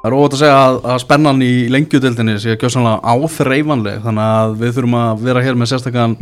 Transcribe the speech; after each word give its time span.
Það 0.00 0.06
er 0.08 0.14
óvægt 0.16 0.34
að 0.34 0.40
segja 0.40 0.60
að, 0.64 0.76
að 0.88 1.00
spennan 1.02 1.42
í 1.44 1.54
lengjudildinni 1.68 2.34
sé 2.40 2.54
að 2.54 2.62
gjóðsannlega 2.62 3.12
áþreifanleg 3.12 3.98
þannig 4.06 4.28
að 4.32 4.54
við 4.62 4.70
þurfum 4.76 4.94
að 4.96 5.24
vera 5.26 5.42
hér 5.44 5.58
með 5.60 5.68
sérstakann 5.74 6.14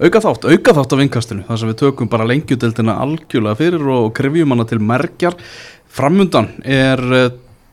auka 0.00 0.22
þátt, 0.24 0.46
auka 0.50 0.72
þátt 0.74 0.94
af 0.96 0.98
vinkastinu 0.98 1.44
þar 1.46 1.60
sem 1.60 1.70
við 1.70 1.76
tökum 1.84 2.10
bara 2.10 2.26
lengjudildina 2.26 2.96
algjörlega 3.04 3.60
fyrir 3.60 3.84
og 3.94 4.08
krefjum 4.18 4.54
hana 4.56 4.66
til 4.66 4.80
merkjar 4.82 5.36
framundan 5.94 6.50
er 6.66 7.02
eh, 7.14 7.28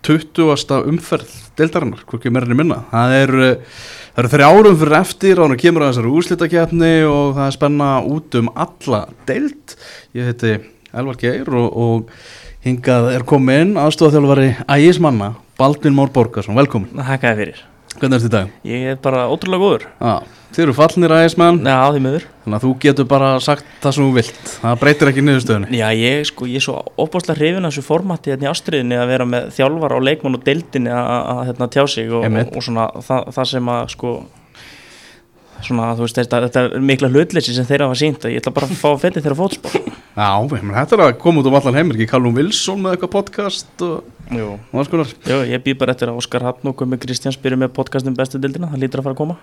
20. 0.05 0.85
umferð 0.89 1.33
deildarinnar, 1.57 2.05
hvorki 2.09 2.29
meirinni 2.33 2.59
minna 2.59 2.83
það 2.91 3.15
er, 3.17 3.33
eh, 3.47 3.81
eru 4.21 4.31
þrjárum 4.35 4.77
fyrir 4.83 4.97
eftir 4.99 5.41
það 5.41 5.57
kemur 5.63 5.87
að 5.87 5.91
þessari 5.95 6.13
úrslitakefni 6.19 6.91
og 7.09 7.33
það 7.39 7.47
er 7.47 7.57
spenna 7.57 7.89
út 8.13 8.37
um 8.37 8.53
alla 8.67 9.01
deild, 9.25 9.75
ég 10.13 10.29
heiti 10.29 10.53
Elvar 10.91 11.17
Geir 11.17 11.49
og, 11.55 11.67
og 11.81 12.15
hingað 12.65 13.09
er 13.15 13.23
komin 13.27 13.73
aðstofþjálfari 13.81 14.51
ægismanna 14.69 15.31
Baldvin 15.59 15.95
Mór 15.97 16.11
Borgarsson, 16.13 16.57
velkomin 16.57 16.93
Þakkaði 16.97 17.39
fyrir. 17.41 17.63
hvernig 17.97 18.17
ertu 18.19 18.29
í 18.29 18.33
dag? 18.33 18.51
Ég 18.65 18.85
er 18.93 18.99
bara 19.01 19.25
ótrúlega 19.29 19.61
góður. 19.61 19.83
Já, 20.01 20.13
þið 20.55 20.63
eru 20.65 20.75
fallnir 20.77 21.13
ægismann 21.17 21.59
Já, 21.67 21.77
því 21.93 22.01
miður. 22.05 22.25
þannig 22.43 22.57
að 22.57 22.65
þú 22.65 22.71
getur 22.85 23.07
bara 23.11 23.31
sagt 23.43 23.65
það 23.83 23.95
sem 23.97 24.05
þú 24.07 24.13
vilt 24.19 24.51
það 24.61 24.79
breytir 24.83 25.11
ekki 25.11 25.25
niðurstöðunni 25.27 25.79
Já, 25.81 25.87
ég, 25.97 26.25
sko, 26.29 26.49
ég 26.49 26.61
er 26.61 26.65
svo 26.65 26.77
opbáslega 27.05 27.39
hrifin 27.39 27.65
af 27.65 27.73
þessu 27.73 27.85
formati 27.87 28.33
hérna 28.33 28.47
í 28.47 28.51
ástriðinni 28.51 28.97
að 29.01 29.11
vera 29.15 29.27
með 29.33 29.49
þjálfar 29.57 29.97
og 29.97 30.05
leikmann 30.07 30.37
og 30.39 30.45
deildinni 30.47 30.93
að, 30.93 31.09
að 31.33 31.41
hérna, 31.51 31.69
tjá 31.77 31.83
sig 31.95 32.11
og, 32.13 32.25
og, 32.29 32.55
og 32.57 32.65
svona 32.67 32.87
það, 33.05 33.31
það 33.37 33.51
sem 33.55 33.73
að 33.75 33.83
sko 33.95 34.13
svona 35.67 35.91
þú 35.97 36.05
veist 36.05 36.19
þetta, 36.19 36.39
þetta 36.47 36.63
er 36.67 36.85
mikla 36.91 37.09
hlutleysi 37.11 37.55
sem 37.55 37.67
þeirra 37.67 37.89
hafa 37.89 37.99
sínt 38.01 38.25
að 38.25 38.33
ég 38.35 38.41
ætla 38.41 38.53
bara 38.55 38.69
að 38.69 38.79
fá 38.79 38.87
að 38.91 39.01
feti 39.05 39.23
þeirra 39.23 39.37
fótspor. 39.39 39.75
Já, 40.11 40.29
ég 40.43 40.63
menn, 40.65 40.73
þetta 40.75 40.97
er 40.97 41.03
að 41.05 41.13
koma 41.21 41.41
út 41.41 41.49
um 41.49 41.57
allan 41.59 41.77
heimir 41.79 41.97
ekki 41.97 42.09
Callum 42.11 42.35
Wilson 42.35 42.81
með 42.83 42.95
eitthvað 42.97 43.13
podcast 43.15 43.85
og, 43.87 44.09
Jú, 44.31 44.47
og 44.57 44.81
alls 44.81 44.91
konar? 44.91 45.13
Jú 45.27 45.37
ég 45.47 45.63
býð 45.63 45.77
bara 45.81 45.95
eftir 45.95 46.11
að 46.11 46.19
Óskar 46.21 46.45
Hafn 46.47 46.71
og 46.71 46.75
Gumi 46.79 46.99
Kristjáns 47.01 47.39
byrju 47.41 47.59
með 47.61 47.73
podcastin 47.75 48.15
bestu 48.15 48.39
deildina, 48.39 48.69
það 48.71 48.83
lítur 48.85 49.01
að 49.01 49.09
fara 49.09 49.15
að 49.15 49.21
koma. 49.21 49.35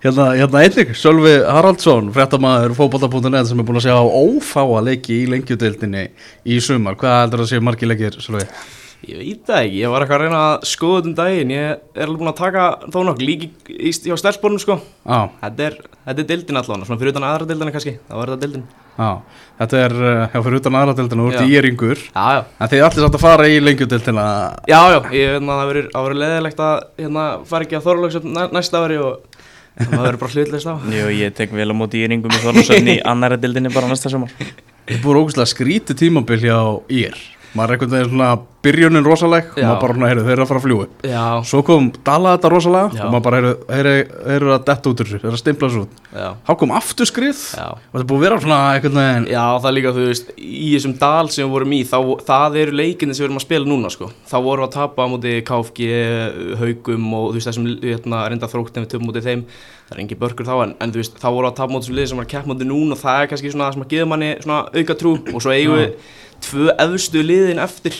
Já, 0.00 0.08
hérna, 0.08 0.26
hérna 0.38 0.60
einnig, 0.64 0.92
Sölvi 0.96 1.32
Haraldsson 1.44 2.06
fréttamaður 2.14 2.72
fótbolta.net 2.78 3.50
sem 3.50 3.58
er 3.60 3.66
búin 3.68 3.80
að 3.82 3.88
sjá 3.90 3.98
ófáa 4.00 4.80
leiki 4.86 5.18
í 5.18 5.26
lengjudeildinni 5.28 6.06
í 6.48 6.60
sumar, 6.64 6.96
hvað 6.96 7.18
heldur 7.26 7.42
það 7.42 7.48
að 7.48 7.50
séu 7.52 7.66
margi 7.66 7.90
leikir 7.90 8.16
Sölvi? 8.24 8.46
Ég 9.08 9.16
veit 9.16 9.46
það 9.48 9.60
ekki, 9.64 9.78
ég 9.80 9.88
var 9.94 10.02
eitthvað 10.04 10.18
að 10.18 10.22
reyna 10.26 10.38
að 10.50 10.64
skoða 10.68 10.96
þetta 11.00 11.08
um 11.08 11.14
daginn, 11.16 11.52
ég 11.54 11.62
er 11.96 12.02
alveg 12.04 12.18
búin 12.20 12.28
að 12.28 12.40
taka 12.40 12.64
þó 12.92 12.98
nokk 13.08 13.22
líki 13.24 13.46
í, 13.72 13.92
hjá 13.96 14.16
stelspornum 14.20 14.60
sko. 14.60 14.74
Já, 15.08 15.20
Þetta 15.40 15.64
er, 15.70 15.74
þetta 16.04 16.20
er 16.20 16.26
dildin 16.28 16.58
allavega, 16.60 16.84
svona 16.84 17.00
fyrir 17.00 17.12
utan 17.14 17.24
aðra 17.30 17.48
dildina 17.48 17.72
kannski, 17.72 17.94
þá 18.04 18.12
er 18.20 18.28
þetta 18.34 18.42
dildin. 18.44 18.64
já, 19.00 19.08
þetta 19.62 19.80
er 19.86 19.94
uh, 19.96 20.26
hjá 20.34 20.38
fyrir 20.44 20.58
utan 20.60 20.76
aðradeildina 20.82 21.24
og 21.24 21.28
út 21.30 21.38
í 21.40 21.46
Já. 21.48 21.48
Íringur 21.62 21.98
Já, 22.10 22.26
já, 22.36 22.42
en 22.60 22.68
þið 22.68 22.76
er 22.76 22.84
allir 22.90 23.04
satt 23.06 23.16
að 23.16 23.24
fara 23.24 23.48
í 23.48 23.56
lengjudeildina. 23.64 24.26
Já, 24.68 24.80
já, 24.92 24.98
ég 25.16 25.32
veit 25.32 25.40
að 25.40 25.48
það 25.48 25.70
verður, 25.72 25.88
leðilegt 26.20 26.60
að 26.68 26.76
hérna 27.00 27.24
fara 27.48 27.64
ekki 27.64 27.78
að 27.80 27.86
Þorlóks 27.88 28.20
næsta 28.52 28.84
ári 28.84 29.00
og 29.00 29.12
það 29.80 29.96
verður 30.04 30.20
bara 30.20 30.34
hlutleist 30.36 30.68
á. 30.68 30.74
Jú, 30.92 31.08
ég 31.16 31.32
tek 31.40 31.56
vel 31.56 31.72
á 31.72 31.74
móti 31.80 32.04
í 32.04 32.08
ringum 32.12 32.36
í 32.36 32.40
Þorlásöfni 32.44 33.00
í 36.92 37.04
maður 37.56 37.70
er 37.70 37.76
einhvern 37.76 37.90
veginn 37.96 38.10
svona 38.12 38.30
byrjunin 38.60 39.06
rosaleg 39.06 39.46
og 39.56 39.62
maður 39.64 39.80
bara, 39.80 40.08
heyrðu, 40.10 40.22
þeir 40.26 40.32
eru 40.34 40.42
að 40.44 40.50
fara 40.50 40.60
að 40.60 40.64
fljúi 40.66 40.86
Já, 41.08 41.22
Svo 41.48 41.60
kom 41.64 41.86
Dala 42.04 42.34
þetta 42.36 42.50
rosalega 42.52 42.90
Já. 42.98 43.04
og 43.06 43.14
maður 43.14 43.24
bara, 43.24 43.38
heyrðu, 43.40 43.54
þeir 43.70 43.88
eru- 44.36 44.52
að 44.54 44.64
detta 44.68 44.90
út 44.90 45.00
úr 45.00 45.08
þessu, 45.08 45.20
þeir 45.22 45.28
eru 45.30 45.38
að 45.38 45.40
stimpla 45.40 45.70
þessu 45.70 45.84
út 45.86 45.94
Þá 46.46 46.52
kom 46.60 46.74
aftur 46.76 47.08
skrið 47.08 47.40
já. 47.56 47.66
og 47.72 47.94
þetta 47.96 48.08
búið 48.10 48.20
að 48.20 48.26
vera 48.26 48.40
svona 48.44 48.58
einhvern 48.74 49.00
veginn 49.00 49.26
Já, 49.32 49.44
það 49.64 49.68
er 49.70 49.76
líka, 49.78 49.94
þú 49.96 50.04
veist, 50.10 50.30
í 50.36 50.68
þessum 50.76 50.94
dal 51.00 51.30
sem 51.32 51.46
við 51.46 51.54
vorum 51.56 51.72
í, 51.72 51.80
þá, 51.88 51.98
það 52.28 52.58
eru 52.60 52.76
leikinni 52.82 53.14
sem 53.16 53.24
við 53.24 53.28
erum 53.30 53.40
að 53.40 53.46
spila 53.46 53.70
núna, 53.70 53.90
sko. 53.94 54.10
Þá 54.28 54.36
vorum 54.44 54.64
við 54.64 54.68
að 54.68 54.76
tapa 54.76 55.06
á 55.06 55.12
móti 55.14 55.34
KFG, 55.48 55.88
Haugum 56.60 57.08
og 57.16 57.26
þú 57.30 57.38
veist, 57.38 57.48
þessum, 57.50 57.68
hérna, 57.84 58.22
reynda 58.30 58.50
þróttum 58.50 58.84
við 58.84 58.90
töfum 58.94 59.08
móti 59.08 59.22
þeim. 59.24 59.44
Það 59.90 59.96
er 59.96 60.02
engi 60.04 60.18
börkur 60.20 60.46
þá, 60.46 60.54
en, 60.66 60.74
en 60.84 60.92
þú 60.94 61.00
veist, 61.02 61.16
þá 61.18 61.28
vorum 61.30 61.46
við 61.48 61.52
að 61.52 61.58
tapa 61.60 61.70
á 61.70 61.74
móti 61.74 61.86
þessum 61.86 61.98
liði 61.98 62.10
sem 62.12 62.20
var 62.20 62.26
að 62.28 62.32
keppa 62.34 62.50
móti 62.52 62.68
núna 62.70 62.96
og 62.98 63.00
það 63.00 63.22
er 63.24 63.30
kannski 63.32 63.52
svona 63.54 63.68
það 63.70 63.76
sem 63.78 63.86
að 63.86 63.94
geða 63.94 64.10
manni 64.12 64.30
svona 64.44 64.60
auka 64.76 64.98
trú 65.00 65.14
og 65.34 65.40
svo 65.44 65.54
eigum 65.54 65.78
við 65.80 65.94
tvö 66.46 66.74
efstu 66.86 67.22
liðin 67.24 67.62
eftir. 67.62 67.98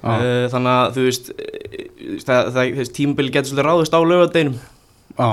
Uh, 0.00 0.46
þannig 0.48 0.72
að, 0.72 0.94
þú 0.96 1.02
veist, 1.04 1.26
eh, 1.36 1.88
það, 2.24 2.46
það, 2.54 2.68
það 2.78 2.92
tímabili 2.96 3.32
getur 3.34 3.50
svolítið 3.50 3.66
ráðist 3.66 3.96
á 3.96 4.00
lögadeinum. 4.00 4.54
Já, 5.18 5.28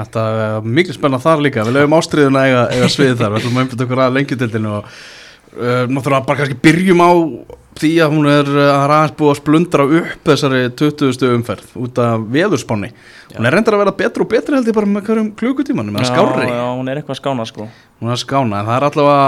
þetta 0.00 0.24
er 0.46 0.72
mikið 0.80 0.98
spenna 0.98 1.20
þar 1.22 1.44
líka. 1.46 1.66
Við 1.68 1.78
lögum 1.78 1.94
ástriðuna 2.00 2.46
eiga, 2.48 2.64
eiga 2.74 2.88
svið 2.90 3.14
þar. 3.20 3.36
Við 3.36 3.44
ætlum 3.44 3.60
að 3.60 3.64
einbjöta 3.64 3.86
okkur 3.86 4.02
að 4.02 4.16
lengjutildinu 4.16 4.72
og 4.72 4.88
uh, 4.88 5.84
náttúrulega 5.86 6.26
bara 6.26 6.40
kannski 6.40 6.58
byrjum 6.66 7.04
á 7.06 7.10
því 7.76 7.92
að 8.00 8.16
hún 8.16 8.30
er 8.32 8.50
að 8.56 8.94
aðeins 8.96 9.14
búið 9.18 9.30
að 9.30 9.38
splundra 9.40 9.86
upp 10.00 10.28
þessari 10.30 10.60
20. 10.80 11.26
umferð 11.36 11.74
út 11.84 11.98
af 12.00 12.22
veðurspáni 12.32 12.88
Hún 13.36 13.48
er 13.48 13.56
reyndar 13.56 13.76
að 13.76 13.82
vera 13.84 13.94
betur 13.96 14.24
og 14.24 14.30
betri 14.32 14.56
held 14.56 14.68
ég 14.70 14.76
bara 14.76 14.88
með 14.88 15.08
hverjum 15.10 15.28
klukutímanum 15.36 15.96
með 15.96 16.08
skárri. 16.08 16.46
Já, 16.48 16.56
já, 16.56 16.66
hún 16.78 16.88
er 16.88 17.00
eitthvað 17.00 17.18
skána 17.18 17.44
sko. 17.48 17.66
Hún 18.00 18.12
er 18.14 18.20
skána, 18.20 18.60
en 18.62 18.68
það 18.68 18.76
er 18.78 18.86
allavega 18.88 19.26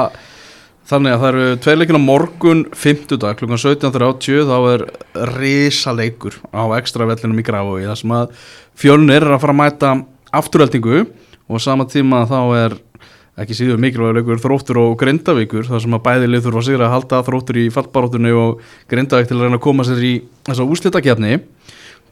þannig 0.89 1.15
að 1.15 1.23
það 1.23 1.29
eru 1.29 1.61
tveileikin 1.65 1.99
á 2.01 2.09
morgun 2.09 2.61
50 2.73 3.21
dag, 3.21 3.37
klukkan 3.37 3.61
17.30 3.61 4.49
þá 4.49 4.57
er 4.73 4.85
risaleikur 5.37 6.39
á 6.49 6.65
ekstra 6.79 7.09
vellinum 7.11 7.41
í 7.43 7.45
Grafói 7.45 7.85
þar 7.85 8.01
sem 8.01 8.15
að 8.17 8.37
fjölnir 8.79 9.27
er 9.27 9.35
að 9.37 9.43
fara 9.45 9.57
að 9.57 9.61
mæta 9.61 9.95
afturheldingu 10.39 11.03
og 11.49 11.65
sama 11.65 11.89
tíma 11.89 12.25
þá 12.29 12.41
er 12.57 12.79
ekki 13.39 13.55
síður 13.55 13.79
mikilvægur 13.83 14.19
leikur 14.19 14.41
þróttur 14.43 14.81
og 14.83 14.97
grindavíkur 14.99 15.69
þar 15.69 15.85
sem 15.85 15.95
að 15.95 16.05
bæði 16.09 16.31
lið 16.33 16.47
þurfa 16.49 16.63
að 16.63 16.69
sigra 16.71 16.89
að 16.89 16.95
halda 16.97 17.21
þróttur 17.29 17.61
í 17.61 17.69
fallbaróttunni 17.75 18.33
og 18.35 18.65
grindavík 18.91 19.29
til 19.31 19.37
að 19.39 19.45
reyna 19.47 19.61
að 19.61 19.65
koma 19.69 19.87
sér 19.87 20.03
í 20.03 20.15
þessa 20.49 20.67
úrslitakefni 20.67 21.39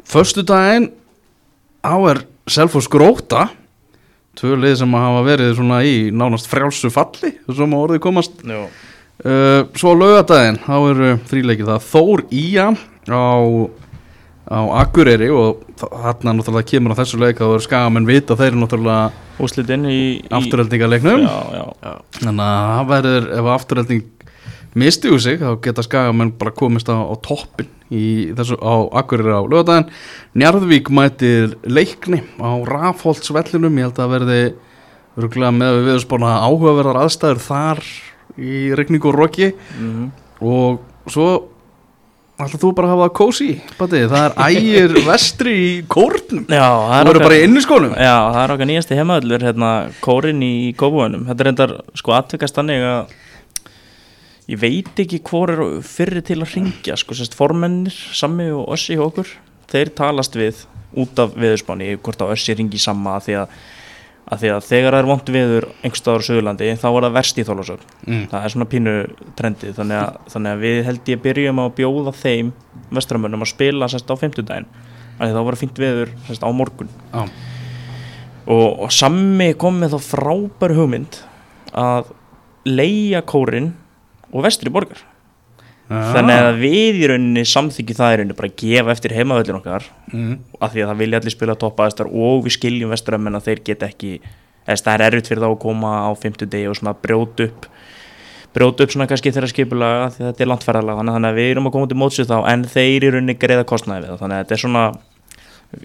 Föstu 0.06 0.44
daginn 0.46 0.92
á 1.82 1.96
er 2.12 2.20
Selfoss 2.46 2.86
Gróta 2.92 3.48
tvö 4.36 4.56
lið 4.62 4.74
sem 4.82 4.92
hafa 4.98 5.22
verið 5.26 5.54
svona 5.58 5.80
í 5.86 5.94
nánast 6.12 6.48
frjálsu 6.50 6.90
falli 6.92 7.32
sem 7.48 7.72
að 7.72 7.82
orðið 7.86 8.02
komast. 8.04 8.42
Uh, 9.24 9.62
svo 9.78 9.94
á 9.96 10.00
laugadaginn 10.00 10.58
þá 10.66 10.74
eru 10.90 11.10
þríleikið 11.30 11.70
það. 11.72 11.86
Þór 11.92 12.22
Ía 12.36 12.66
á, 13.08 13.24
á 14.46 14.58
Akureyri 14.82 15.30
og 15.32 15.62
þa- 15.80 15.88
þarna 16.04 16.34
náttúrulega 16.36 16.68
kemur 16.70 16.92
á 16.92 17.00
þessu 17.00 17.18
leik 17.22 17.40
að 17.40 17.46
það 17.48 17.54
eru 17.56 17.64
skagamenn 17.66 18.06
vita 18.10 18.36
þeir 18.36 18.50
eru 18.52 18.60
náttúrulega 18.64 19.06
Úslitinn 19.42 19.88
í, 19.90 19.96
afturheldingaleiknum 20.32 21.24
þannig 22.20 22.44
að 22.44 22.68
það 22.76 22.86
verður 22.92 23.26
ef 23.40 23.48
afturhelding 23.56 24.04
misti 24.76 25.10
úr 25.12 25.20
sig 25.24 25.40
þá 25.40 25.50
geta 25.64 25.84
skagamenn 25.84 26.30
bara 26.40 26.52
komist 26.56 26.88
á, 26.92 26.96
á 26.96 27.14
toppin 27.24 27.68
í 27.94 28.04
þessu 28.36 28.58
á 28.58 28.74
Akureyri 29.00 29.34
á 29.36 29.42
laugadaginn 29.46 29.90
Njarðvík 30.36 30.90
mætir 30.90 31.56
leikni 31.62 32.22
á 32.42 32.50
Rafholtsvellinum. 32.66 33.78
Ég 33.78 33.90
held 33.90 34.00
að 34.02 34.14
verði 34.16 34.40
rúglega 35.16 35.52
með 35.54 35.78
við 35.78 35.90
viðspána 35.92 36.32
áhugaverðar 36.44 37.02
aðstæður 37.04 37.42
þar 37.46 37.82
í 38.36 38.62
regningu 38.76 39.12
og 39.12 39.20
roki. 39.20 39.52
Mhm. 39.78 40.08
Og 40.44 40.82
svo 41.08 41.28
ætla 42.36 42.58
þú 42.60 42.70
bara 42.76 42.90
hafa 42.90 43.06
kósi 43.16 43.54
það 43.78 43.94
er 43.96 44.34
ægir 44.44 44.96
vestri 45.08 45.54
í 45.56 45.70
kórnum. 45.88 46.44
Já, 46.52 46.66
það 46.68 46.90
þú 46.90 46.98
er 46.98 47.08
verður 47.08 47.24
bara 47.24 47.38
í 47.38 47.44
inniskónum. 47.46 47.94
Já, 47.96 48.16
það 48.34 48.40
er 48.42 48.54
okkar 48.56 48.70
nýjasti 48.72 48.98
heimaðallur 48.98 49.46
hérna, 49.46 49.70
kórin 50.04 50.42
í 50.44 50.74
Kópavönum 50.76 51.24
Þetta 51.30 51.40
er 51.40 51.48
reyndar 51.48 51.72
sko 51.96 52.12
aðtökast 52.18 52.58
þannig 52.60 52.84
að 52.84 53.14
ég 54.46 54.60
veit 54.62 55.02
ekki 55.02 55.20
hvor 55.26 55.50
er 55.50 55.62
fyrri 55.86 56.22
til 56.24 56.38
að 56.40 56.52
ringja 56.54 56.96
sko, 56.98 57.16
sérst 57.18 57.34
formennir, 57.38 57.94
Sammi 58.14 58.46
og 58.54 58.70
Össi 58.76 58.94
hjá 58.94 59.06
okkur, 59.08 59.30
þeir 59.70 59.90
talast 59.98 60.36
við 60.38 60.64
út 60.96 61.18
af 61.20 61.34
veðurspáni, 61.36 61.96
hvort 61.98 62.22
að 62.22 62.36
Össi 62.36 62.54
ringi 62.56 62.78
samma 62.80 63.16
að 63.16 63.26
því 63.26 63.36
að, 63.40 63.56
að 64.26 64.42
því 64.42 64.52
að 64.54 64.68
þegar 64.68 64.96
það 64.96 65.00
er 65.02 65.08
vont 65.10 65.32
veður 65.36 65.66
einhverstaðar 65.82 66.22
á 66.22 66.26
Suðurlandi 66.28 66.68
þá 66.78 66.86
er 66.88 67.06
það 67.06 67.16
verst 67.16 67.40
í 67.40 67.46
þólasögn 67.46 67.88
mm. 68.06 68.22
það 68.32 68.46
er 68.46 68.54
svona 68.54 68.68
pínu 68.74 68.94
trendið 69.38 69.80
þannig 69.80 70.02
að, 70.02 70.20
þannig 70.34 70.52
að 70.52 70.62
við 70.66 70.78
held 70.90 71.10
ég 71.12 71.24
byrjum 71.26 71.62
að 71.62 71.74
bjóða 71.80 72.14
þeim 72.20 72.52
vestramönnum 72.96 73.46
að 73.46 73.52
spila 73.52 73.90
sérst 73.90 74.14
á 74.14 74.14
fimmtudaginn 74.20 74.68
að 75.16 75.34
þá 75.34 75.42
var 75.48 75.58
fínt 75.58 75.80
veður 75.80 76.12
sérst 76.28 76.46
á 76.46 76.50
morgun 76.54 76.92
Já. 77.10 77.24
og, 78.46 78.68
og 78.86 78.94
Sammi 78.94 79.50
kom 79.58 79.82
með 79.82 79.96
þá 79.96 80.10
frábæru 80.12 80.78
hugmynd 80.78 81.18
að 81.76 82.14
leia 82.66 83.22
kórin 83.26 83.72
og 84.32 84.46
vestri 84.46 84.72
borgar. 84.72 85.02
Þannig 85.86 86.40
að 86.42 86.56
við 86.58 86.96
í 86.98 87.08
rauninni 87.12 87.44
samþykju 87.46 87.94
það 87.94 88.12
í 88.12 88.16
rauninni 88.18 88.36
bara 88.40 88.54
gefa 88.58 88.90
eftir 88.96 89.12
heimavöllin 89.14 89.60
okkar 89.60 89.84
mm. 90.10 90.32
af 90.58 90.72
því 90.72 90.82
að 90.82 90.90
það 90.90 91.02
vilja 91.02 91.20
allir 91.20 91.34
spila 91.36 91.54
toppaðistar 91.62 92.10
og 92.10 92.42
við 92.42 92.56
skiljum 92.56 92.90
vestramenn 92.90 93.38
að 93.38 93.46
þeir 93.46 93.62
get 93.68 93.84
ekki 93.86 94.10
eða 94.66 94.82
það 94.82 94.92
er 94.96 95.04
erfitt 95.06 95.30
fyrir 95.30 95.44
þá 95.44 95.48
að 95.52 95.60
koma 95.62 95.92
á 96.02 96.10
50 96.18 96.50
degi 96.50 96.70
og 96.70 96.78
svona 96.80 96.96
brjóta 96.98 97.46
upp 97.46 97.68
brjóta 98.56 98.82
upp 98.82 98.94
svona 98.96 99.06
kannski 99.10 99.30
þeirra 99.36 99.50
skipulega 99.52 100.08
því 100.14 100.24
að 100.24 100.30
þetta 100.32 100.44
er 100.44 100.50
landferðalega 100.50 101.04
þannig 101.06 101.28
að 101.30 101.38
við 101.38 101.50
erum 101.52 101.68
að 101.68 101.76
koma 101.76 101.90
til 101.90 102.00
mótsið 102.00 102.30
þá 102.32 102.36
en 102.50 102.64
þeir 102.72 103.06
í 103.06 103.12
rauninni 103.14 103.36
greiða 103.38 103.68
kostnaði 103.68 104.08
við 104.08 104.24
þannig 104.24 104.40
að 104.40 104.42
þetta 104.42 104.56
er 104.56 104.62
svona 104.64 104.84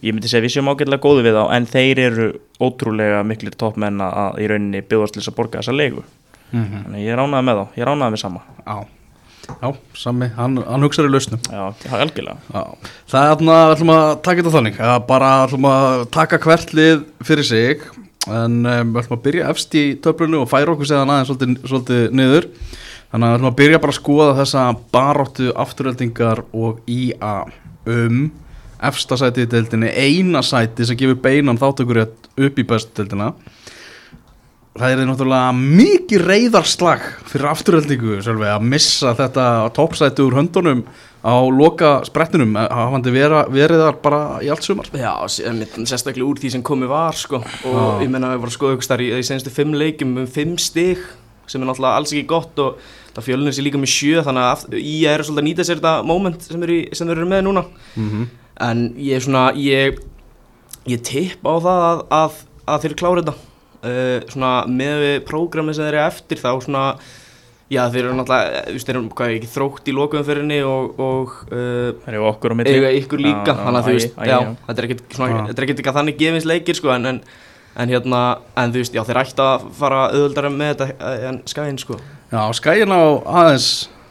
ég 0.02 0.16
myndi 0.16 0.32
segja 0.32 0.46
við 0.46 0.56
séum 0.56 0.72
ágætlega 0.72 1.04
góði 1.04 1.28
við 1.28 1.38
þá 1.38 1.44
en 1.58 1.68
þeir 1.70 2.02
eru 2.08 2.28
ótrúlega 2.62 3.22
miklir 3.28 3.58
toppmenn 3.60 4.02
að 4.06 4.42
í 4.42 4.50
rauninni 4.50 4.82
byggðast 4.82 5.18
til 5.18 5.22
þess 5.22 5.34
að 5.34 5.38
borga 5.42 5.62
þessa 5.62 5.78
leigu 5.78 6.06
Mm 6.52 6.66
þannig 6.72 6.98
að 7.00 7.06
ég 7.06 7.20
ránaði 7.20 7.48
með 7.48 7.62
þá, 7.62 7.78
ég 7.80 7.88
ránaði 7.88 8.16
með 8.16 8.22
sama 8.26 8.42
Já. 8.66 8.78
Já, 9.62 9.72
sami, 9.98 10.28
hann, 10.38 10.60
hann 10.64 10.86
hugsaður 10.86 11.10
í 11.10 11.14
lausnum. 11.16 11.42
Já, 11.50 11.64
það 11.82 11.96
er 11.96 12.04
algjörlega 12.06 12.62
það 13.10 13.18
er 13.22 13.32
þarna, 13.32 13.56
við 13.58 13.74
ætlum 13.76 13.92
að 13.96 14.12
taka 14.28 14.42
þetta 14.42 14.54
þannig 14.56 14.80
að 14.86 15.00
bara 15.10 15.32
ætlum 15.46 15.68
að 15.72 16.04
taka 16.14 16.40
hvert 16.46 16.74
lið 16.78 17.02
fyrir 17.28 17.48
sig 17.48 17.86
en 18.30 18.60
um, 18.62 18.94
við 18.94 19.02
ætlum 19.02 19.18
að 19.18 19.24
byrja 19.26 19.50
efst 19.52 19.76
í 19.78 19.84
töflunni 20.04 20.40
og 20.40 20.50
færa 20.52 20.76
okkur 20.76 20.90
segðan 20.92 21.14
aðeins 21.16 21.32
svolítið, 21.32 21.56
svolítið 21.72 22.16
niður. 22.20 22.48
Þannig 23.12 23.26
að 23.28 23.32
við 23.34 23.40
ætlum 23.40 23.50
að 23.52 23.58
byrja 23.62 23.82
bara 23.82 23.96
að 23.96 24.00
skoða 24.00 24.38
þessa 24.40 24.66
baráttu 24.94 25.50
afturöldingar 25.66 26.44
og 26.54 26.84
IA 26.92 27.34
um 27.92 28.22
efsta 28.82 29.18
sæti 29.20 29.46
í 29.46 29.50
deildinni, 29.50 29.90
eina 29.90 30.42
sæti 30.46 30.86
sem 30.88 30.98
gefur 30.98 31.20
beinan 31.22 31.60
þáttökur 31.62 32.06
upp 32.06 32.62
í 32.62 32.66
bestu 32.66 32.96
deildina 33.02 33.34
það 34.80 34.94
er 34.94 35.02
náttúrulega 35.10 35.54
mikið 35.60 36.22
reyðarslag 36.30 37.02
fyrir 37.28 37.48
afturöldingu 37.52 38.20
að 38.24 38.68
missa 38.72 39.12
þetta 39.20 39.46
toppsæti 39.76 40.24
úr 40.24 40.38
höndunum 40.40 40.84
á 41.22 41.34
loka 41.54 41.90
sprettinum 42.08 42.56
hafandi 42.56 43.12
verið 43.14 43.82
þar 43.84 43.98
bara 44.02 44.22
í 44.42 44.48
allt 44.50 44.64
sumar? 44.66 44.88
Já, 44.96 45.12
sérstaklega 45.28 46.26
úr 46.26 46.40
því 46.42 46.54
sem 46.56 46.64
komið 46.66 46.90
var 46.90 47.14
sko. 47.20 47.42
og 47.68 47.76
Já. 47.76 48.06
ég 48.06 48.10
menna 48.10 48.32
við 48.32 48.40
varum 48.42 48.50
að 48.54 48.56
skoða 48.56 48.78
ykkur 48.78 48.88
starf 48.88 49.04
í, 49.06 49.12
í 49.20 49.28
senstu 49.28 49.54
fimm 49.54 49.76
leikjum 49.78 50.16
um 50.24 50.26
fimm 50.32 50.56
stig 50.58 51.04
sem 51.52 51.62
er 51.62 51.68
náttúrulega 51.68 52.00
alls 52.00 52.14
ekki 52.16 52.26
gott 52.32 52.58
og 52.64 52.80
það 53.12 53.28
fjölunir 53.28 53.54
sér 53.58 53.68
líka 53.68 53.82
með 53.82 53.92
sjö 53.92 54.24
þannig 54.24 54.48
að 54.48 54.80
í 54.80 54.96
er 55.12 55.22
svolítið 55.28 55.44
að 55.44 55.48
nýta 55.52 55.68
sér 55.68 55.82
þetta 55.82 55.94
moment 56.08 56.48
sem 56.48 56.64
eru, 56.64 56.78
í- 56.80 56.96
sem 56.96 57.10
þeir 57.12 57.18
eru 57.20 57.30
með 57.36 57.44
núna. 57.50 57.66
Mm 58.00 58.30
en 58.62 58.82
ég 59.02 59.16
er 59.18 59.24
svona 59.26 59.48
ég, 59.58 59.96
ég 60.86 61.00
tipp 61.02 61.42
á 61.50 61.54
það 61.64 61.80
að, 61.88 62.02
að, 62.14 62.34
að 62.70 62.84
þeir 62.84 62.94
klára 63.00 63.22
þetta 63.24 63.34
uh, 63.82 64.30
svona 64.32 64.54
með 64.70 65.02
við 65.06 65.18
prógrami 65.28 65.76
sem 65.76 65.86
þeir 65.88 65.98
eru 65.98 66.06
eftir 66.08 66.42
þá 66.42 66.50
svona 66.66 66.86
já 67.72 67.86
þeir 67.88 68.02
eru 68.10 68.16
náttúrulega, 68.18 68.64
þú 68.68 68.74
veist 68.76 68.90
þeir 68.90 68.98
eru 68.98 69.12
hvað 69.16 69.34
ekki 69.38 69.50
þrótt 69.54 69.86
í 69.88 69.94
lokuumferðinni 69.96 70.58
og, 70.68 70.98
og 71.00 71.38
uh, 71.52 71.94
Það 72.02 72.10
er 72.12 72.26
okkur 72.32 72.52
á 72.52 72.56
milli 72.60 72.74
eiga 72.76 72.90
ykkur 73.00 73.24
líka 73.24 73.54
já, 73.54 73.62
þannig 73.62 73.80
að 73.80 73.88
þú 73.88 73.94
veist, 73.96 74.18
æ, 74.18 74.26
já, 74.28 74.38
þetta 74.66 74.82
er 74.84 74.88
ekkert 74.90 75.16
svona, 75.16 75.30
Já. 75.32 75.46
þetta 75.48 75.62
er 75.62 75.68
ekkert 75.68 75.82
eitthvað 75.82 75.98
þannig 76.02 76.20
gefins 76.20 76.50
leikir 76.52 76.80
sko, 76.82 76.92
en, 76.98 77.08
en, 77.14 77.22
en 77.86 77.94
hérna, 77.96 78.22
en 78.60 78.74
þú 78.76 78.84
veist, 78.84 78.98
já, 79.00 79.04
þeir 79.08 79.22
ætti 79.24 79.46
að 79.46 79.64
fara 79.80 80.02
auðvöldara 80.10 80.52
með 80.58 80.74
þetta 80.74 80.90
eh, 81.14 81.24
en 81.32 81.40
skæðin, 81.54 81.80
sko. 81.86 82.00
Já, 82.34 82.42
skæin 82.60 82.92
á 82.92 83.02
aðeins 83.40 83.70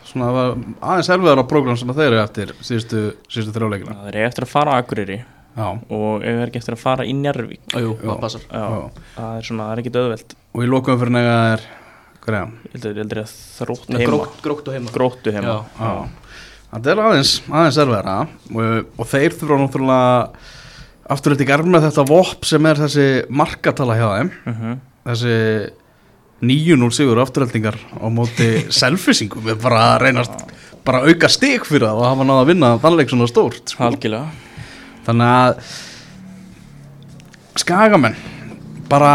svona, 0.09 0.31
það 0.31 0.39
var 0.39 0.57
aðeins 0.95 1.13
erfiðar 1.19 1.45
á 1.45 1.51
prógram 1.53 1.79
sem 1.81 1.93
þeir 1.93 2.07
eru 2.09 2.23
eftir 2.25 2.55
síðustu, 2.65 3.05
síðustu 3.29 3.55
þrjáleikina 3.59 3.99
Það 4.01 4.11
er 4.15 4.25
eftir 4.31 4.49
að 4.49 4.53
fara 4.57 4.73
á 4.73 4.81
Akureyri 4.81 5.21
Já, 5.57 5.67
og 5.91 6.23
ef 6.23 6.37
er 6.41 6.47
ekki 6.51 6.61
eftir 6.63 6.77
að 6.77 6.83
fara 6.85 7.05
í 7.05 7.15
Já. 7.75 8.07
það 8.07 8.21
passar. 8.23 8.45
Já, 8.47 8.63
Já. 8.71 9.03
það 9.17 9.37
er 9.41 9.47
svona, 9.49 9.65
það 9.67 9.73
er 9.75 9.83
ekki 9.83 9.93
döðveld 9.97 10.35
og 10.55 10.63
í 10.65 10.69
lokum 10.71 11.01
fyrir 11.01 11.15
nega 11.17 11.35
er 11.55 11.65
hvað 12.21 12.31
er 12.31 12.37
það? 12.39 12.55
Ég 12.71 13.01
heldur, 13.01 13.21
að 13.25 13.35
þrótt 13.59 13.89
Nei, 13.91 13.99
heima 14.01 14.11
Grótt, 14.13 14.39
grótt 14.45 14.69
og 14.71 14.77
heima. 14.77 14.95
Gróttu 14.95 15.33
heima 15.35 15.51
Já. 15.51 15.59
Já, 15.81 15.91
þetta 16.75 16.93
er 16.95 17.03
aðeins, 17.07 17.35
aðeins 17.51 17.81
erfiðara 17.85 18.17
og, 18.55 18.95
og 19.01 19.11
þeir 19.11 19.37
þurfa 19.41 19.61
náttúrulega 19.65 20.11
afturlega 21.11 21.43
í 21.43 21.49
garð 21.51 21.67
með 21.75 21.87
þetta 21.89 22.05
vop 22.13 22.47
sem 22.47 22.67
er 22.71 22.83
þessi 22.85 23.07
markatala 23.43 23.97
hjá 23.99 24.09
þeim 24.15 24.31
Mhm. 24.53 24.77
þessi 25.11 25.37
9-0 26.41 26.91
sigur 26.97 27.19
afturheldingar 27.21 27.77
á 28.01 28.07
móti 28.09 28.47
selfisingum 28.81 29.43
við 29.45 29.59
bara 29.61 29.99
reynast 30.01 30.33
bara 30.87 31.03
auka 31.05 31.29
stig 31.29 31.67
fyrir 31.69 31.85
það 31.91 31.99
og 32.01 32.07
hafa 32.09 32.25
náða 32.29 32.45
að 32.45 32.49
vinna 32.55 32.71
þannleik 32.81 33.11
svona 33.13 33.27
stórt 33.29 33.75
sko. 33.75 33.83
Algjörlega 33.91 34.31
þannig 35.07 35.33
að 35.37 35.63
skagamenn 37.61 38.19
bara 38.91 39.13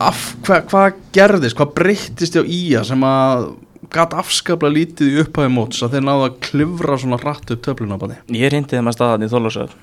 af, 0.00 0.20
hva, 0.46 0.60
hvað 0.70 1.00
gerðist, 1.14 1.56
hvað 1.58 1.74
breyttist 1.76 2.36
hjá 2.36 2.44
Ía 2.44 2.84
sem 2.86 3.02
að 3.06 3.50
gat 3.90 4.14
afskaplega 4.14 4.76
lítið 4.76 5.10
í 5.10 5.22
upphæði 5.24 5.50
móts 5.50 5.80
að 5.82 5.96
þeir 5.96 6.04
náðu 6.06 6.26
að 6.28 6.36
klifra 6.46 6.98
svona 7.00 7.18
rætt 7.18 7.50
upp 7.50 7.64
töfluna 7.66 7.98
bæði 7.98 8.20
Ég 8.38 8.52
reyndi 8.52 8.76
þeim 8.76 8.90
að 8.90 8.96
staðan 8.96 9.26
í 9.26 9.30
Þólasöð 9.32 9.74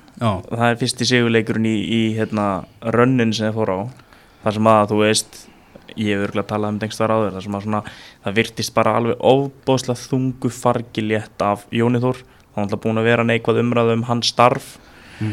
Það 0.48 0.64
er 0.68 0.80
fyrsti 0.80 1.08
sigurleikurinn 1.10 1.68
í, 1.68 1.76
í 1.76 2.00
hérna, 2.16 2.46
rönnin 2.96 3.34
sem 3.36 3.48
þeir 3.48 3.56
fór 3.58 3.74
á. 3.74 3.80
Þar 4.44 4.56
sem 4.56 4.70
að 4.72 4.88
þú 4.92 5.00
veist 5.02 5.38
ég 5.98 6.14
hef 6.14 6.24
örgulega 6.28 6.48
talað 6.52 6.72
um 6.72 6.80
dengst 6.80 7.00
þar 7.02 7.14
áður 7.16 7.36
þar 7.36 7.44
sem 7.44 7.58
að 7.58 7.64
svona, 7.66 7.82
það 8.24 8.36
virtist 8.38 8.74
bara 8.76 8.96
alveg 8.98 9.22
ofbóðslega 9.32 10.04
þungu 10.06 10.50
fargilétt 10.54 11.44
af 11.44 11.64
Jóni 11.74 12.00
Þór. 12.02 12.22
Þá 12.22 12.58
er 12.58 12.64
alltaf 12.64 12.82
búin 12.84 13.00
að 13.02 13.08
vera 13.10 13.26
neikvað 13.26 13.62
umræðu 13.64 13.98
um 13.98 14.06
hans 14.08 14.32
starf 14.32 14.76
Mm. 15.18 15.32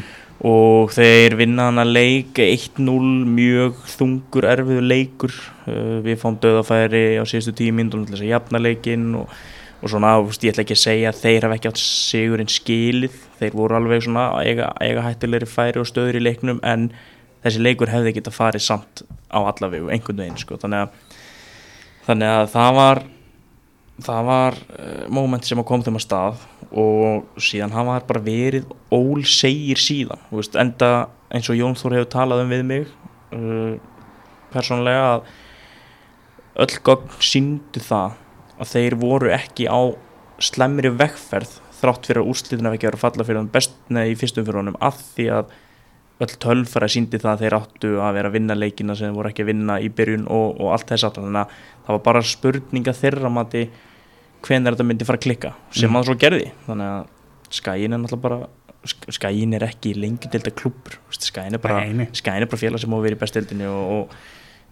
og 0.50 0.94
þeir 0.96 1.36
vinna 1.40 1.70
hann 1.70 1.82
að 1.82 1.92
leik 1.96 2.40
1-0 2.42 3.12
mjög 3.36 3.84
þungur 3.92 4.48
erfiðu 4.50 4.86
leikur 4.86 5.36
uh, 5.70 6.00
við 6.06 6.18
fáum 6.22 6.40
döðafæri 6.42 7.04
á 7.22 7.24
síðustu 7.24 7.54
tíu 7.62 7.76
mínútur 7.76 8.06
til 8.06 8.16
þess 8.16 8.26
að 8.26 8.34
jafna 8.34 8.62
leikinn 8.64 9.12
og, 9.22 9.32
og 9.82 9.92
svona, 9.94 10.16
ég 10.26 10.54
ætla 10.54 10.66
ekki 10.66 10.78
að 10.78 10.84
segja 10.84 11.12
að 11.12 11.22
þeir 11.22 11.48
hafa 11.48 11.60
ekki 11.60 11.72
átt 11.72 11.84
sigurinn 11.84 12.52
skilið 12.52 13.20
þeir 13.40 13.58
voru 13.58 13.80
alveg 13.80 14.06
svona 14.08 14.30
eiga, 14.42 14.72
eiga 14.82 15.06
hættilegri 15.06 15.50
færi 15.50 15.82
og 15.82 15.90
stöður 15.90 16.20
í 16.20 16.26
leiknum 16.26 16.62
en 16.66 16.90
þessi 17.46 17.62
leikur 17.62 17.94
hefði 17.94 18.16
getað 18.18 18.40
farið 18.40 18.66
samt 18.66 19.06
á 19.30 19.40
allavegu, 19.46 19.92
einhvern 19.94 20.24
veginn 20.24 20.40
sko. 20.42 20.58
þannig, 20.62 20.88
að, 20.88 21.20
þannig 22.08 22.34
að 22.40 22.48
það 22.56 22.78
var 22.80 23.04
það 24.04 24.28
var 24.28 24.58
uh, 24.76 25.06
moment 25.14 25.48
sem 25.48 25.62
kom 25.64 25.84
þeim 25.86 26.00
að 26.00 26.06
stað 26.06 26.46
og 26.76 27.40
síðan 27.40 27.76
hafa 27.76 28.00
þær 28.00 28.08
bara 28.10 28.24
verið 28.26 28.72
ól 28.94 29.24
segir 29.30 29.80
síðan 29.80 30.24
veist, 30.32 30.58
enda 30.60 31.08
eins 31.32 31.50
og 31.52 31.60
Jón 31.60 31.78
Þór 31.80 32.00
hefur 32.00 32.12
talað 32.12 32.44
um 32.44 32.52
við 32.52 32.64
mig 32.68 32.88
uh, 33.36 33.76
persónlega 34.52 35.06
að 35.14 35.30
öll 36.66 36.80
gögn 36.88 37.22
síndu 37.24 37.84
það 37.84 38.18
að 38.56 38.72
þeir 38.72 38.98
voru 39.00 39.32
ekki 39.36 39.68
á 39.68 39.80
slemmri 40.44 40.92
vegferð 40.96 41.60
þrátt 41.76 42.08
fyrir 42.08 42.24
að 42.24 42.32
úrslitin 42.32 42.68
hafi 42.68 42.80
ekki 42.80 42.90
að 42.92 43.02
falla 43.02 43.28
fyrir 43.28 43.42
hann 43.42 43.52
best 43.52 43.76
neða 43.92 44.12
í 44.12 44.18
fyrstum 44.20 44.46
fyrir 44.48 44.62
honum 44.62 44.80
að 44.84 45.00
því 45.16 45.28
að 45.38 45.56
öll 46.24 46.36
tölfara 46.40 46.88
síndi 46.88 47.20
það 47.20 47.32
að 47.34 47.42
þeir 47.44 47.56
áttu 47.58 47.90
að 48.00 48.14
vera 48.16 48.30
að 48.32 48.36
vinna 48.38 48.56
leikina 48.56 48.96
sem 48.96 49.16
voru 49.16 49.30
ekki 49.34 49.44
að 49.44 49.50
vinna 49.52 49.80
í 49.84 49.90
byrjun 49.92 50.28
og, 50.32 50.60
og 50.62 50.70
allt 50.72 50.88
þess 50.94 51.04
að 51.10 51.18
þannig 51.20 51.42
að 51.42 51.56
það 51.88 51.92
var 51.98 52.04
bara 52.06 52.22
spurninga 52.30 52.94
þeirra 52.96 53.32
mati 53.36 53.64
hvenær 54.46 54.76
þetta 54.78 54.86
myndi 54.88 55.08
fara 55.10 55.20
að 55.20 55.26
klikka 55.26 55.52
sem 55.76 55.90
Mm. 55.90 55.98
að 56.00 56.06
svo 56.08 56.16
gerði. 56.22 56.52
Þannig 56.68 56.94
að 56.94 57.54
skæin 57.60 57.94
er 57.94 58.00
náttúrulega 58.00 58.22
bara 58.30 58.40
Sk- 58.86 59.10
skæin 59.18 59.54
er 59.58 59.64
ekki 59.66 59.96
lengi 59.98 60.30
delta 60.30 60.52
klubur 60.54 61.00
skæin 61.10 61.56
er 61.58 61.58
bara, 61.58 61.80
er 61.90 62.46
bara 62.46 62.58
félag 62.62 62.78
sem 62.80 62.90
má 62.94 63.00
verið 63.02 63.18
í 63.18 63.22
bestildinni 63.24 63.66
og, 63.66 63.94
og 63.96 64.12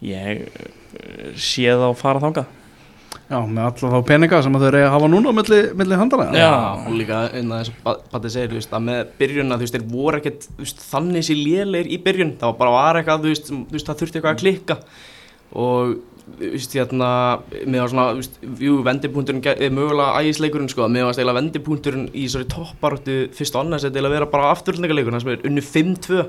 ég 0.05 0.43
eh, 0.45 1.31
sé 1.33 1.65
það 1.65 1.87
að 1.87 1.95
fara 1.97 2.21
þangað 2.21 2.45
Já, 3.33 3.39
með 3.49 3.63
alla 3.65 3.89
þá 3.95 4.05
peninga 4.11 4.39
sem 4.45 4.57
að 4.59 4.63
þeir 4.67 4.75
eiga 4.77 4.87
að 4.91 4.93
hafa 4.93 5.07
núna 5.09 5.31
milli 5.39 5.97
handana 5.97 6.25
Já. 6.37 6.49
og 6.85 6.93
líka 6.99 7.21
einna 7.33 7.61
þess 7.63 7.73
að 7.89 8.03
Patti 8.13 8.29
segir, 8.35 8.51
þú 8.53 8.59
veist, 8.59 8.75
að 8.77 8.85
með 8.91 9.01
byrjunna, 9.23 9.57
þú 9.57 9.65
veist, 9.65 9.77
þeir 9.79 9.87
voru 9.95 10.21
ekkert, 10.21 10.47
þú 10.53 10.65
veist, 10.67 10.83
þannig 10.91 11.25
sér 11.29 11.39
lélegir 11.41 11.89
í 11.97 11.99
byrjun, 12.05 12.35
það 12.37 12.51
var 12.51 12.59
bara 12.61 12.75
var 12.77 12.99
eitthvað, 13.01 13.23
þú 13.25 13.33
veist, 13.33 13.49
þú 13.53 13.77
veist, 13.77 13.89
það 13.89 14.01
þurfti 14.03 14.19
eitthvað 14.21 14.35
að 14.35 14.43
klikka. 14.43 14.77
Og, 15.63 15.95
þú 16.39 16.51
veist, 16.53 16.75
hérna, 16.77 17.09
með 17.65 17.81
var 17.83 17.91
svona, 17.91 18.05
þú 18.13 18.21
veist, 18.21 18.37
jú, 18.67 18.75
vendipunkturinn, 18.87 19.41
ge- 19.43 19.57
eh, 19.59 19.69
mögulega 19.73 20.21
ægisleikurinn, 20.23 20.69
sko, 20.71 20.87
með 20.89 21.05
var 21.09 21.17
stæla 21.17 21.35
vendipunkturinn 21.39 22.07
í 22.13 22.23
þessari 22.27 22.47
topparöttu 22.53 23.17
fyrst 23.37 23.57
og 23.57 23.65
annars, 23.65 23.83
þetta 23.85 23.99
er 24.01 24.07
að 24.09 24.15
vera 24.19 24.29
bara 24.37 24.51
afturlendingarleikur, 24.53 25.13
það 25.17 25.25
sem 25.25 25.33
er 25.35 25.45
unnu 25.49 25.65
5-2, 25.73 26.23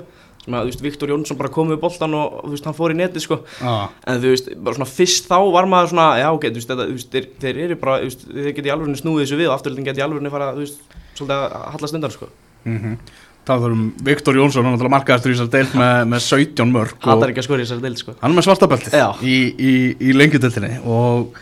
sem 0.45 0.55
að, 0.55 0.61
þú 0.67 0.71
veist, 0.71 0.83
Viktor 0.85 1.11
Jónsson 1.11 1.39
bara 1.39 1.51
kom 1.53 1.71
við 1.73 1.81
boltan 1.81 2.15
og, 2.17 2.39
þú 2.45 2.53
veist, 2.53 2.69
hann 2.69 2.77
fór 2.77 2.93
í 2.93 2.97
neti, 2.99 3.23
sko, 3.23 3.41
Já, 3.57 3.75
en 4.05 4.21
þú 4.21 4.33
veist, 4.33 4.49
bara 4.55 4.77
svona 4.77 4.89
fyrst 4.91 5.29
þá 5.29 5.37
var 5.55 5.69
maður 5.71 5.93
svona, 5.93 6.07
já 6.21 6.27
ok, 6.29 6.47
þú 6.47 6.61
veist, 6.61 6.71
þetta, 6.71 6.87
þú 6.89 6.97
veist 6.99 7.13
þeir, 7.15 7.29
þeir 7.41 7.61
eru 7.65 7.77
bara, 7.81 7.99
þú 8.01 8.09
veist, 8.09 8.25
þeir 8.29 8.55
geti 8.59 8.69
í 8.69 8.73
alvörinu 8.75 9.01
snúið 9.01 9.23
þessu 9.25 9.39
við 9.41 9.49
og 9.49 9.55
afturlítin 9.57 9.87
geti 9.89 10.03
í 10.03 10.05
alvörinu 10.05 10.33
fara, 10.33 10.51
þú 10.55 10.65
veist, 10.65 10.97
svolítið 11.17 11.37
að 11.37 11.55
hallast 11.75 11.99
undan, 11.99 12.15
sko. 12.17 12.33
mm 12.69 12.99
Það 13.45 13.59
þurfum 13.61 13.81
Viktor 14.07 14.37
Jónsson, 14.39 14.63
hann 14.65 14.71
er 14.71 14.73
náttúrulega 14.73 14.93
markaðastur 14.95 15.29
í 15.29 15.35
þessar 15.35 15.49
deild 15.53 15.73
með, 15.77 15.99
með 16.09 16.23
17 16.25 16.71
mörg 16.73 16.95
og 16.95 17.11
Hattar 17.11 17.29
ekki 17.29 17.41
að 17.43 17.45
skora 17.45 17.61
í 17.61 17.67
þessari 17.67 17.83
deil, 17.83 17.97
sko. 17.99 18.15
hann 18.17 18.31
er 18.33 18.37
með 18.39 18.45
svartabeltið 18.47 18.95
Já. 18.97 19.05
í, 19.21 19.35
í, 19.53 19.73
í 20.01 20.15
lengjudeltinni 20.17 20.71
og 20.81 21.37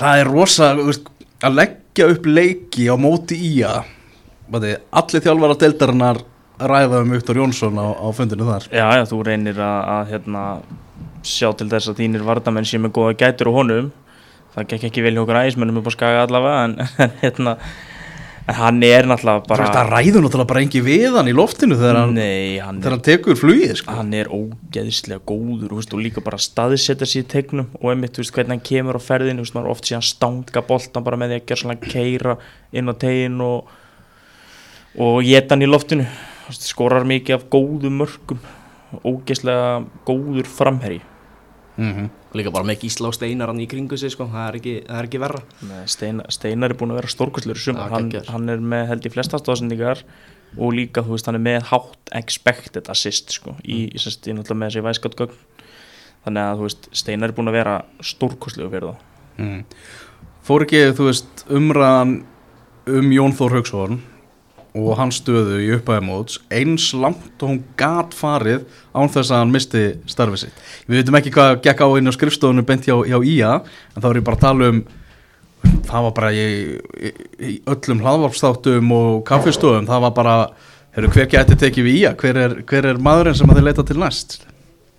það 0.00 0.22
er 0.22 0.30
rosa 0.32 0.70
þú 0.78 0.86
veist, 0.88 1.10
að 1.44 1.58
leggja 1.58 2.08
upp 2.14 2.30
leiki 2.30 2.88
á 2.88 2.96
móti 2.96 3.36
í 3.50 3.52
að 3.68 3.84
allir 4.56 5.26
þjálfara 5.26 5.58
deildarinnar 5.60 6.22
ræða 6.68 7.02
um 7.04 7.14
Viktor 7.14 7.40
Jónsson 7.40 7.80
á, 7.80 7.88
á 7.96 8.06
fundinu 8.16 8.48
þar. 8.48 8.68
Já, 8.72 8.86
já, 8.98 9.04
þú 9.08 9.20
reynir 9.26 9.60
að, 9.60 9.80
að 9.94 10.14
hérna, 10.14 10.44
sjá 11.26 11.50
til 11.56 11.68
þess 11.72 11.92
að 11.92 12.02
þínir 12.02 12.26
vardamenn 12.26 12.68
sem 12.68 12.84
er 12.84 12.94
góða 12.96 13.16
gætur 13.22 13.52
og 13.52 13.60
honum. 13.60 13.92
Það 14.54 14.66
gekk 14.72 14.88
ekki 14.90 15.06
vel 15.06 15.14
hjá 15.14 15.22
okkur 15.22 15.40
ægismennum 15.44 15.80
upp 15.80 15.88
á 15.88 15.92
skaga 15.94 16.26
allavega 16.26 16.66
en, 16.66 16.76
en 17.06 17.16
hérna 17.22 17.56
en 18.50 18.56
hann 18.56 18.82
er 18.82 19.06
náttúrulega 19.08 19.44
bara, 19.48 19.66
það 19.70 19.90
ræður 19.94 20.24
náttúrulega 20.24 20.50
bara 20.50 20.62
engi 20.64 20.82
við 20.84 21.16
hann 21.16 21.30
í 21.30 21.34
loftinu 21.36 21.76
þegar 21.78 21.98
hann, 22.00 22.14
Nei, 22.16 22.58
hann 22.62 22.80
þegar 22.80 22.96
hann 22.96 23.04
tekur 23.06 23.38
flugið 23.38 23.74
sko. 23.80 23.96
hann 23.98 24.14
er 24.16 24.30
ógeðislega 24.32 25.22
góður 25.28 25.76
veist, 25.78 25.94
og 25.94 26.02
líka 26.02 26.24
bara 26.24 26.40
staðsetja 26.40 27.08
sér 27.08 27.24
í 27.24 27.28
tegnum 27.30 27.68
og 27.80 27.92
einmitt, 27.92 28.18
veist, 28.18 28.34
hvernig 28.34 28.56
hann 28.56 28.64
kemur 28.66 28.98
á 28.98 29.02
ferðinu 29.04 29.44
veist, 29.44 29.60
oft 29.60 29.90
síðan 29.90 30.06
stanga 30.06 30.64
boltan 30.66 31.06
bara 31.06 31.20
með 31.20 31.34
því 31.34 31.40
að 31.40 31.46
gera 31.50 31.62
svona 31.64 31.78
keira 31.84 32.36
inn 32.72 32.90
á 32.90 32.94
tegin 33.04 33.38
og, 33.44 33.70
og 34.98 35.22
geta 35.28 35.54
hann 35.54 35.66
í 35.66 35.70
loftinu 35.70 36.08
skorar 36.56 37.06
mikið 37.08 37.38
af 37.38 37.46
góðum 37.52 38.00
mörgum 38.02 38.40
ógeðslega 39.06 39.84
góður 40.08 40.48
framherji. 40.50 41.02
Mm 41.76 42.10
og 42.30 42.36
líka 42.38 42.50
bara 42.54 42.74
Gísla 42.78 43.08
og 43.08 43.14
Steinar 43.14 43.50
hann 43.50 43.60
í 43.60 43.66
kringu 43.66 43.96
sig 43.98 44.12
sko, 44.14 44.28
það 44.30 44.48
er 44.48 44.58
ekki, 44.60 44.74
það 44.86 44.98
er 44.98 45.08
ekki 45.08 45.20
verra. 45.20 45.40
Nei, 45.66 45.86
Steinar, 45.90 46.26
Steinar 46.30 46.70
er 46.70 46.78
búin 46.78 46.92
að 46.92 47.00
vera 47.00 47.08
Já, 47.10 47.88
hann, 47.90 48.10
hann 48.28 48.48
er 48.48 48.60
með 48.60 48.86
held 48.86 49.06
í 49.06 49.10
flesta 49.10 49.40
stóðsendingar 49.40 50.04
og 50.56 50.74
líka 50.74 51.02
þú 51.02 51.16
veist 51.16 51.26
hann 51.26 51.38
er 51.38 51.42
með 51.42 51.66
hátt 51.70 52.12
expected 52.20 52.90
assist 52.90 53.34
sko, 53.34 53.56
í, 53.62 53.88
í, 53.90 53.98
sest, 53.98 54.26
í 54.26 54.34
náttúrulega 54.34 54.60
með 54.60 54.70
þessi 54.70 54.86
væskatgögn 54.86 55.36
þannig 56.24 56.42
að 56.44 56.60
þú 56.60 56.68
veist 56.68 56.88
Steinar 57.02 57.30
er 57.30 57.36
búin 57.36 57.50
að 57.50 57.58
vera 57.58 57.76
stórkostlu 58.12 58.70
fyrir 58.70 58.90
þá 58.90 59.42
mm. 59.42 59.60
Fór 60.46 60.66
ekki, 60.66 60.84
þú 60.96 61.10
veist, 61.10 61.44
umræðan 61.50 62.16
um 62.90 63.12
Jón 63.14 63.36
Þór 63.38 63.58
Hauksson 63.58 64.00
og 64.78 64.94
hans 65.00 65.18
stöðu 65.18 65.58
í 65.64 65.72
upphæðumóts 65.76 66.38
eins 66.54 66.90
langt 66.94 67.42
og 67.42 67.48
hún 67.48 67.60
gat 67.78 68.14
farið 68.14 68.66
án 68.94 69.10
þess 69.10 69.32
að 69.32 69.42
hann 69.42 69.54
misti 69.54 69.84
starfið 70.10 70.44
sitt. 70.44 70.62
Við 70.86 71.00
veitum 71.00 71.18
ekki 71.18 71.34
hvað 71.34 71.56
gekk 71.64 71.82
á 71.82 71.86
á 71.90 72.12
skrifstofunum 72.14 72.66
bent 72.66 72.86
hjá, 72.86 72.96
hjá 73.02 73.18
IA 73.18 73.52
en 73.60 74.02
þá 74.02 74.10
er 74.12 74.20
ég 74.20 74.26
bara 74.28 74.38
að 74.38 74.46
tala 74.46 74.70
um 74.70 74.82
það 75.60 76.06
var 76.06 76.14
bara 76.16 76.30
í, 76.32 76.44
öllum 77.68 78.04
hlaðvarpstáttum 78.04 78.94
og 78.96 79.24
kaffistofum 79.28 79.88
það 79.88 80.06
var 80.06 80.14
bara, 80.16 80.36
hefur 80.96 81.16
hver 81.16 81.28
gæti 81.34 81.58
tekið 81.60 81.88
við 81.88 81.98
IA 82.00 82.14
hver 82.20 82.40
er, 82.44 82.56
hver 82.68 82.88
er 82.92 83.02
maðurinn 83.02 83.36
sem 83.38 83.50
að 83.50 83.60
þið 83.60 83.68
leita 83.68 83.86
til 83.90 83.98
næst 84.00 84.40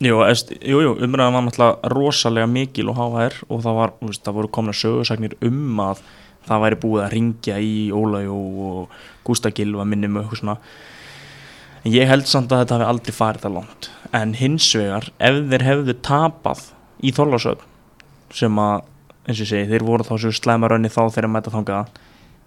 Jú, 0.01 0.17
jú, 0.65 0.95
umræðan 1.05 1.35
var 1.35 1.43
náttúrulega 1.45 1.89
rosalega 1.93 2.49
mikil 2.49 2.87
og 2.89 2.97
háhær 2.97 3.35
og 3.45 3.59
það, 3.61 3.75
var, 3.77 3.91
það 4.25 4.37
voru 4.39 4.49
komna 4.55 4.73
sögursagnir 4.73 5.35
um 5.45 5.81
að 5.83 6.01
það 6.47 6.63
væri 6.65 6.79
búið 6.83 7.03
að 7.05 7.13
ringja 7.15 7.57
í 7.61 7.73
Ólæg 7.95 8.29
og 8.33 8.95
Gústa 9.27 9.51
Gilva 9.55 9.85
minnum 9.87 10.17
og 10.17 10.25
eitthvað 10.25 10.41
svona. 10.41 10.57
En 11.81 11.95
ég 11.95 12.09
held 12.09 12.29
samt 12.29 12.53
að 12.53 12.63
þetta 12.63 12.77
hafi 12.77 12.89
aldrei 12.91 13.15
farið 13.17 13.45
það 13.47 13.57
langt. 13.57 13.89
En 14.17 14.35
hins 14.37 14.69
vegar 14.77 15.09
ef 15.17 15.41
þeir 15.51 15.67
hefðu 15.69 15.97
tapað 16.05 16.63
í 17.01 17.13
Þorlásöld 17.15 17.65
sem 18.35 18.61
að, 18.61 18.85
eins 19.25 19.39
og 19.39 19.45
ég 19.45 19.51
segi, 19.51 19.69
þeir 19.71 19.85
voru 19.87 20.07
þá 20.07 20.13
svo 20.15 20.31
slæmarönni 20.35 20.91
þá 20.91 21.03
þegar 21.09 21.31
mæta 21.31 21.53
þangað 21.53 21.99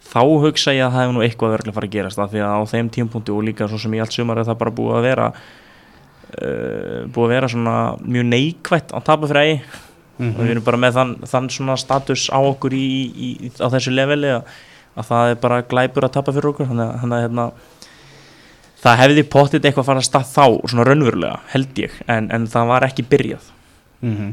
þá 0.04 0.22
hugsa 0.44 0.74
ég 0.74 0.84
að 0.84 0.94
það 0.94 1.02
hefði 1.02 1.16
nú 1.16 1.24
eitthvað 1.24 1.54
að 1.56 1.76
fara 1.76 1.88
að 1.88 1.94
gerast 1.94 2.20
það 2.20 2.32
því 2.34 2.42
að 2.44 2.54
á 2.54 2.60
þeim 2.72 2.90
tímpunkti 2.96 3.34
og 3.34 3.44
líka 3.46 3.68
svo 3.70 3.80
sem 3.80 3.94
í 3.96 4.00
allt 4.02 4.14
sumar 4.14 4.40
er 4.40 4.48
það 4.48 4.60
bara 4.60 4.74
búið 4.76 4.98
að 4.98 5.06
vera 5.08 5.28
uh, 5.30 7.00
búið 7.14 7.24
að 7.24 7.34
vera 7.34 7.50
svona 7.54 7.76
mjög 8.04 8.28
neikvætt 8.30 8.94
að 8.94 9.06
tapa 9.08 9.30
fyrir 9.30 9.44
ægi 9.44 9.82
og 10.18 10.40
við 10.44 10.50
erum 10.50 10.64
bara 10.64 10.76
með 10.78 10.92
þann, 10.94 11.14
þann 11.26 11.48
svona 11.50 11.76
status 11.76 12.28
á 12.30 12.38
okkur 12.38 12.72
í, 12.72 12.86
í, 13.10 13.30
í, 13.46 13.50
á 13.58 13.66
þessu 13.72 13.90
leveli 13.94 14.30
að, 14.30 14.44
að 14.96 15.04
það 15.10 15.30
er 15.30 15.34
bara 15.42 15.62
glæpur 15.62 16.04
að 16.06 16.12
tapa 16.12 16.32
fyrir 16.32 16.50
okkur. 16.52 16.66
Þannig 16.70 16.86
að- 16.86 17.00
þannig 17.00 17.16
að 17.18 17.24
hérna, 17.24 17.46
það 18.84 18.98
hefði 19.00 19.24
pottit 19.32 19.64
eitthvað 19.64 19.82
að 19.84 19.90
fara 19.90 20.02
að 20.04 20.08
stað 20.08 20.30
þá 20.34 20.46
svona 20.70 20.84
raunverulega 20.88 21.40
held 21.54 21.78
ég. 21.82 21.92
En, 22.08 22.30
en 22.30 22.46
það 22.46 22.66
var 22.68 22.86
ekki 22.88 23.02
byrjað. 23.10 23.50
Mm 24.02 24.16
-hmm. 24.16 24.32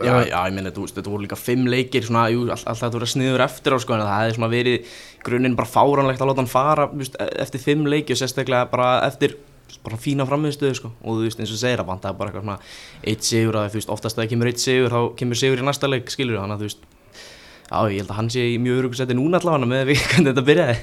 Já, 0.00 0.14
já, 0.24 0.46
ég 0.48 0.54
meina, 0.56 0.70
þetta 0.72 1.10
voru 1.10 1.22
líka 1.26 1.36
fimm 1.36 1.66
leikir 1.68 2.02
svona, 2.02 2.30
jú, 2.32 2.42
all, 2.48 2.50
alltaf 2.56 2.78
þetta 2.80 2.96
voru 2.96 3.06
sniður 3.06 3.42
eftir 3.44 3.74
á 3.76 3.78
sko, 3.80 3.92
en 3.94 4.00
það 4.00 4.20
hefði 4.22 4.34
svona 4.34 4.48
verið 4.48 4.86
grunninn 5.24 5.56
bara 5.56 5.68
fáránlegt 5.68 6.20
að 6.22 6.28
láta 6.30 6.40
hann 6.40 6.46
fara 6.48 6.86
veist, 6.88 7.16
e- 7.20 7.36
eftir 7.42 7.60
fimm 7.60 7.84
leiki 7.86 8.12
og 8.12 8.16
sérstaklega 8.16 8.70
bara 8.70 9.06
eftir 9.06 9.34
bara 9.84 9.96
fína 10.00 10.26
frammiðstöðu 10.28 10.76
sko. 10.78 10.90
Og 11.04 11.18
þú 11.20 11.26
veist 11.28 11.40
eins 11.42 11.52
og 11.54 11.60
segir 11.60 11.82
að 11.82 11.90
vantaði 11.92 12.18
bara 12.20 12.30
eitthvað 12.32 12.46
svona 12.46 12.58
eitt 13.12 13.26
sigur 13.28 13.58
að 13.60 13.68
þú 13.74 13.78
veist 13.80 13.92
oftast 13.96 14.18
að 14.18 14.24
það 14.24 14.30
kemur 14.34 14.50
eitt 14.50 14.62
sigur 14.64 14.94
þá 14.96 15.00
kemur 15.20 15.40
sigur 15.40 15.62
í 15.62 15.66
næsta 15.68 15.90
leik 15.90 16.10
skilur 16.10 16.40
þannig 16.42 16.56
að 16.56 16.64
þú 16.64 16.68
veist 16.70 16.88
já 17.70 17.78
ég 17.86 18.00
held 18.02 18.10
að 18.10 18.16
hann 18.18 18.30
sé 18.34 18.44
í 18.50 18.56
mjög 18.58 18.78
örugusetti 18.80 19.14
núna 19.14 19.38
allavega 19.38 19.68
með 19.70 19.84
við 19.92 20.00
hvernig 20.10 20.32
þetta 20.32 20.46
byrjaði. 20.48 20.76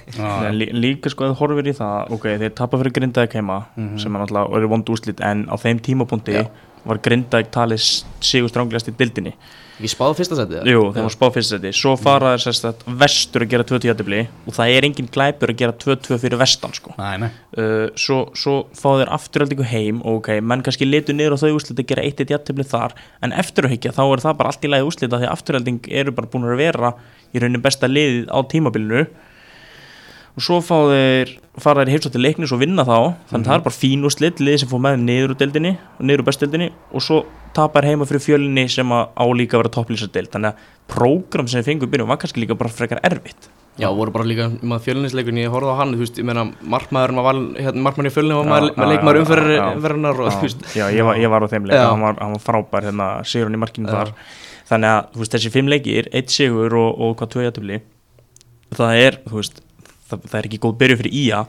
En 0.48 0.56
lí, 0.62 0.67
líka 0.72 1.12
sko 1.12 1.25
að 1.27 1.34
þú 1.34 1.39
horfir 1.41 1.67
í 1.67 1.75
það 1.75 2.13
ok, 2.15 2.27
þeir 2.44 2.53
tapa 2.56 2.79
fyrir 2.79 2.96
Grindavík 2.96 3.36
heima 3.36 3.58
sem 4.00 4.08
er 4.15 4.24
náttúrulega 4.24 4.62
eru 4.62 4.70
vond 4.72 4.91
úslit 4.96 5.20
en 5.27 5.44
á 5.51 5.56
þeim 5.60 5.82
tímapunkti 5.84 6.38
Já. 6.38 6.46
var 6.88 7.01
Grindavík 7.03 7.51
talið 7.51 7.84
sigur 8.24 8.53
stránglegast 8.53 8.88
í 8.94 8.96
dildinni 9.03 9.36
Ekki 9.77 9.91
spáð 9.91 10.15
fyrsta 10.17 10.36
setið? 10.39 10.69
Jú, 10.72 10.79
þeir 10.89 11.05
var 11.05 11.13
spáð 11.13 11.36
fyrst 11.36 11.51
seti 11.53 11.72
Svo 11.77 11.91
fara 12.01 12.31
þeir 12.34 12.43
sérst 12.48 12.63
að 12.65 12.79
vestur 12.98 13.43
að 13.46 13.51
gera 13.51 13.65
2-2 13.69 13.89
jættibli 13.91 14.22
og 14.50 14.55
það 14.57 14.72
er 14.74 14.88
engin 14.88 15.10
glæpur 15.13 15.53
að 15.53 15.60
gera 15.60 15.75
2-2 15.84 16.17
fyrir 16.24 16.41
vestan 16.41 16.74
sko. 16.74 16.96
Nei, 16.98 17.19
nei 17.22 17.27
uh, 17.29 17.86
svo, 17.93 18.17
svo 18.34 18.55
fá 18.74 18.88
þeir 18.98 19.13
afturöldingu 19.19 19.67
heim 19.69 20.01
og 20.01 20.24
ok, 20.24 20.31
menn 20.41 20.65
kannski 20.65 20.88
litu 20.89 21.13
niður 21.13 21.38
og 21.38 21.43
þau 21.43 21.60
úslit 21.60 21.84
að 21.84 21.89
gera 21.93 22.07
1-1 22.10 22.34
jættibli 22.34 22.65
þar 22.65 22.98
en 23.22 23.38
eftir 23.38 23.69
að 23.69 23.75
higgja 23.75 23.93
þá 23.93 24.03
er 24.07 24.25
það 24.25 24.41
bara 24.41 24.53
allt 24.55 24.65
í 24.65 24.74
lagi 24.74 24.89
úslita 24.89 25.22
því 25.22 25.29
afturölding 25.36 25.93
eru 26.01 26.15
bara 26.17 26.31
búin 26.34 26.50
að 26.50 26.62
vera 26.63 26.93
í 27.29 27.43
raunin 27.43 27.62
besta 27.62 27.91
liðið 27.91 28.34
á 28.34 28.39
tímabilinu 28.50 29.05
og 30.38 30.46
svo 30.46 30.60
fá 30.62 30.75
þeir 30.91 31.34
fara 31.58 31.82
þeir 31.82 31.96
heimsótt 31.96 32.13
til 32.13 32.22
leiknis 32.22 32.53
og 32.53 32.62
vinna 32.62 32.86
þá. 32.86 32.98
Þannig 33.32 33.48
að 33.48 33.50
það 33.50 33.56
er 33.58 33.63
bara 33.65 33.77
fín 33.77 34.06
úslit 34.06 34.41
liðið 34.44 34.60
sem 34.62 34.70
fór 34.70 34.82
með 34.86 35.00
niður 35.01 35.34
úr 35.34 35.39
deildinni 35.39 35.72
og 35.98 36.03
niður 36.06 36.22
úr 36.22 36.27
bestdeildinni 36.27 36.67
og 36.94 37.03
svo 37.03 37.22
tapar 37.58 37.88
heima 37.89 38.06
fyrir 38.06 38.22
fjölinni 38.22 38.67
sem 38.70 38.91
að 38.94 39.08
á 39.17 39.25
líka 39.34 39.58
að 39.58 39.63
vera 39.63 39.74
topplýsardeild. 39.79 40.29
Þannig 40.36 40.51
að 40.51 40.67
prógram 40.94 41.50
sem 41.50 41.63
við 41.63 41.72
fengum 41.72 41.89
í 41.89 41.96
byrjun 41.96 42.12
var 42.12 42.20
kannski 42.22 42.44
líka 42.44 42.60
bara 42.60 42.74
frekar 42.74 43.01
erfitt. 43.08 43.50
Já, 43.77 43.89
voru 43.94 44.13
bara 44.13 44.25
líka 44.25 44.48
með 44.62 44.86
fjölunisleikunni, 44.88 45.44
ég 45.46 45.53
horfði 45.53 45.74
á 45.74 45.77
hann, 45.77 45.91
þú 45.94 46.01
veist, 46.01 46.17
ég 46.17 46.25
meina, 46.25 46.48
markmaðurinn 46.65 47.22
var 47.22 47.41
hérna, 47.62 47.84
markmaðurinn 47.86 48.10
í 48.10 48.13
fjölunni 48.15 48.38
var 48.39 48.48
maður, 48.50 48.72
með 48.74 48.89
leikmaður 48.89 49.20
umferðarinnar 49.22 50.22
og, 50.24 50.32
þú 50.34 50.48
veist, 50.48 50.63
já, 50.74 50.84
ég, 50.96 51.06
var, 51.06 51.20
ég 51.22 51.29
var 51.29 51.46
á 51.46 51.48
þeim 51.51 51.67
leik. 51.70 51.77
Já. 51.77 51.84
hann 51.91 52.06
var, 52.08 52.17
hann 52.24 52.34
var 52.34 52.41
frábær 52.41 52.88
hérna, 52.89 53.10
sigurinn 53.29 53.60
í 53.60 53.62
markinu 53.62 53.91
Já. 53.91 54.00
þar. 54.00 54.15
Þannig 54.72 54.96
að 54.96 55.13
þú 55.13 55.22
veist, 55.22 55.36
þessi 55.38 55.53
fimm 55.53 55.70
leikir, 55.70 56.10
eitt 56.10 56.34
sigur 56.34 56.77
og, 56.82 56.89
og 57.06 57.13
hvað 57.22 57.32
tvö 57.36 57.46
jættubli 57.46 57.79
það 58.75 59.03
er, 59.06 59.20
þú 59.27 59.39
veist, 59.39 59.62
það, 60.10 60.26
það 60.32 60.40
er 60.42 60.48
ekki 60.50 60.60
góð 60.66 60.78
byrju 60.82 60.98
fyrir 61.02 61.14
ía 61.22 61.44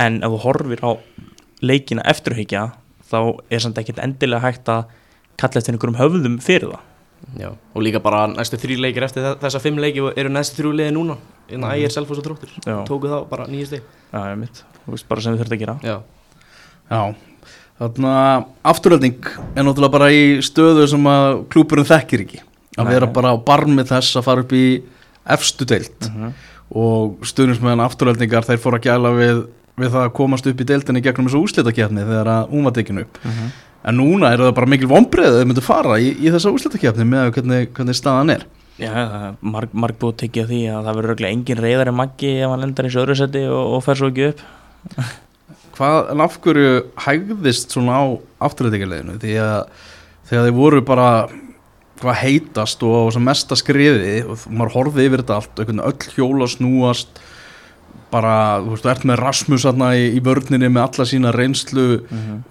en 0.00 0.20
ef 0.22 0.30
þú 0.34 0.38
horfir 0.44 0.80
á 0.86 0.90
leikina 1.62 2.02
eftirhyggja 2.08 2.64
þá 3.10 3.18
er 3.50 3.60
samt 3.64 3.78
ekkert 3.82 3.98
endilega 4.04 4.44
hægt 4.46 4.68
að 4.72 4.84
kalla 5.40 5.60
eftir 5.60 5.74
einhverjum 5.74 5.98
höfðum 6.00 6.38
fyrir 6.44 6.70
það. 6.70 6.86
Já, 7.36 7.50
og 7.74 7.82
líka 7.84 8.00
bara 8.00 8.22
næstu 8.32 8.56
þrý 8.56 8.78
leikir 8.80 9.04
eftir 9.04 9.22
þe- 9.24 9.38
þessa 9.42 9.60
fimm 9.60 9.76
leiki 9.82 10.00
eru 10.16 10.30
næstu 10.32 10.62
þrjú 10.62 10.70
liði 10.78 10.92
núna, 10.96 11.16
en 11.52 11.60
það 11.66 11.82
er 11.84 11.92
selfos 11.92 12.18
og 12.22 12.24
tróttur, 12.24 12.52
tóku 12.88 13.10
þá 13.10 13.18
bara 13.28 13.44
nýju 13.50 13.66
stig, 13.68 13.82
Já, 14.12 14.20
ég 14.32 14.38
mitt, 14.40 14.62
þú 14.86 14.94
veist, 14.94 15.08
bara 15.08 15.20
sem 15.20 15.34
við 15.36 15.42
þurfum 15.42 15.56
að 15.56 15.60
gera. 15.64 15.74
Já, 15.84 15.96
Já, 16.90 17.00
þarna 17.80 18.14
afturölding 18.72 19.20
er 19.54 19.64
náttúrulega 19.66 19.92
bara 19.94 20.08
í 20.12 20.22
stöðu 20.44 20.86
sem 20.90 21.04
að 21.12 21.44
klúpurinn 21.52 21.86
þekkir 21.88 22.24
ekki. 22.24 22.40
Að 22.78 22.84
Nei. 22.88 22.92
vera 22.94 23.06
bara 23.14 23.32
á 23.32 23.36
barmi 23.44 23.84
þess 23.84 24.16
að 24.16 24.26
fara 24.26 24.44
upp 24.44 24.52
í 24.56 24.64
efstu 25.36 25.66
deild. 25.68 26.08
Mhm. 26.08 26.32
Og 26.70 27.24
stuðnismeðan 27.26 27.82
afturöldingar 27.86 28.46
þeir 28.46 28.62
fóru 28.62 28.78
að 28.78 28.86
gæla 28.86 29.10
við, 29.16 29.42
við 29.80 29.90
það 29.94 30.06
að 30.06 30.14
komast 30.20 30.46
upp 30.46 30.62
í 30.62 30.68
deildinni 30.68 31.02
gegnum 31.04 31.26
þessu 31.26 31.42
úslitakefni 31.42 32.06
þegar 32.06 32.30
að 32.34 32.54
hún 32.54 32.68
var 32.68 32.76
tekinu 32.76 33.04
upp. 33.06 33.20
Mhm. 33.24 33.50
en 33.80 33.96
núna 33.96 34.28
eru 34.34 34.44
það 34.44 34.56
bara 34.58 34.68
mikil 34.68 34.88
vonbreið 34.90 35.30
að 35.32 35.38
þau 35.40 35.46
myndu 35.48 35.62
fara 35.64 35.94
í, 35.96 36.10
í 36.20 36.28
þessa 36.28 36.50
úslitakefni 36.52 37.06
með 37.08 37.30
hvernig, 37.32 37.70
hvernig 37.72 37.96
staðan 37.96 38.34
er. 38.34 38.44
Já, 38.80 38.92
marg, 39.40 39.72
marg 39.72 39.96
búið 40.00 40.14
að 40.14 40.20
tekja 40.22 40.44
því 40.48 40.60
að 40.68 40.84
það 40.84 40.98
verður 40.98 41.10
örugglega 41.10 41.36
engin 41.36 41.62
reyðar 41.64 41.90
en 41.90 41.96
Maggi 41.96 42.30
ef 42.40 42.52
hann 42.52 42.62
lendar 42.64 42.88
í 42.88 42.92
þessu 42.92 43.16
seti 43.16 43.42
og, 43.48 43.74
og 43.76 43.82
fer 43.84 43.98
svo 44.00 44.10
ekki 44.12 44.28
upp. 44.30 44.44
Hvað, 45.80 45.98
en 46.12 46.22
af 46.24 46.36
hverju 46.44 46.72
hægðist 47.06 47.72
svona 47.72 47.98
á 48.00 48.04
afturöldingarleginu 48.50 49.16
því 49.20 49.34
að 49.40 49.86
þegar 50.28 50.46
þeir 50.46 50.56
voru 50.56 50.82
bara 50.84 51.08
hvað 52.00 52.20
heitast 52.22 52.82
og 52.86 53.10
sem 53.14 53.24
mesta 53.24 53.58
skriði 53.58 54.20
og 54.24 54.46
maður 54.48 54.76
horfið 54.76 55.08
yfir 55.08 55.22
þetta 55.24 55.40
allt 55.40 55.60
veginn 55.62 55.84
öll 55.84 56.14
hjóla 56.16 56.48
snúast 56.50 57.20
bara, 58.10 58.60
þú 58.64 58.72
veist, 58.72 58.84
þú 58.84 58.90
ert 58.90 59.04
með 59.06 59.20
Rasmus 59.20 59.66
aðna 59.70 59.90
í, 59.98 60.06
í 60.18 60.22
vörninni 60.24 60.70
með 60.72 60.86
alla 60.86 61.06
sína 61.06 61.34
reynslu 61.34 61.84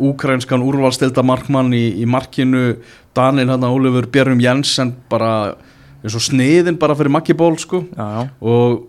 úkrainskan 0.10 0.64
úrvalstilda 0.64 1.24
markmann 1.26 1.74
í, 1.76 1.86
í 2.00 2.08
markinu 2.08 2.78
Daniel 3.18 3.52
hann 3.52 3.68
Ólefur 3.68 4.08
Björnum 4.14 4.42
Jensen 4.44 4.94
bara 5.12 5.58
eins 6.00 6.16
og 6.16 6.24
sniðin 6.24 6.80
bara 6.80 6.96
fyrir 6.96 7.12
Maggi 7.12 7.36
Ból 7.36 7.58
sko. 7.60 7.84
Já, 7.92 8.06
já. 8.16 8.22
Og 8.40 8.86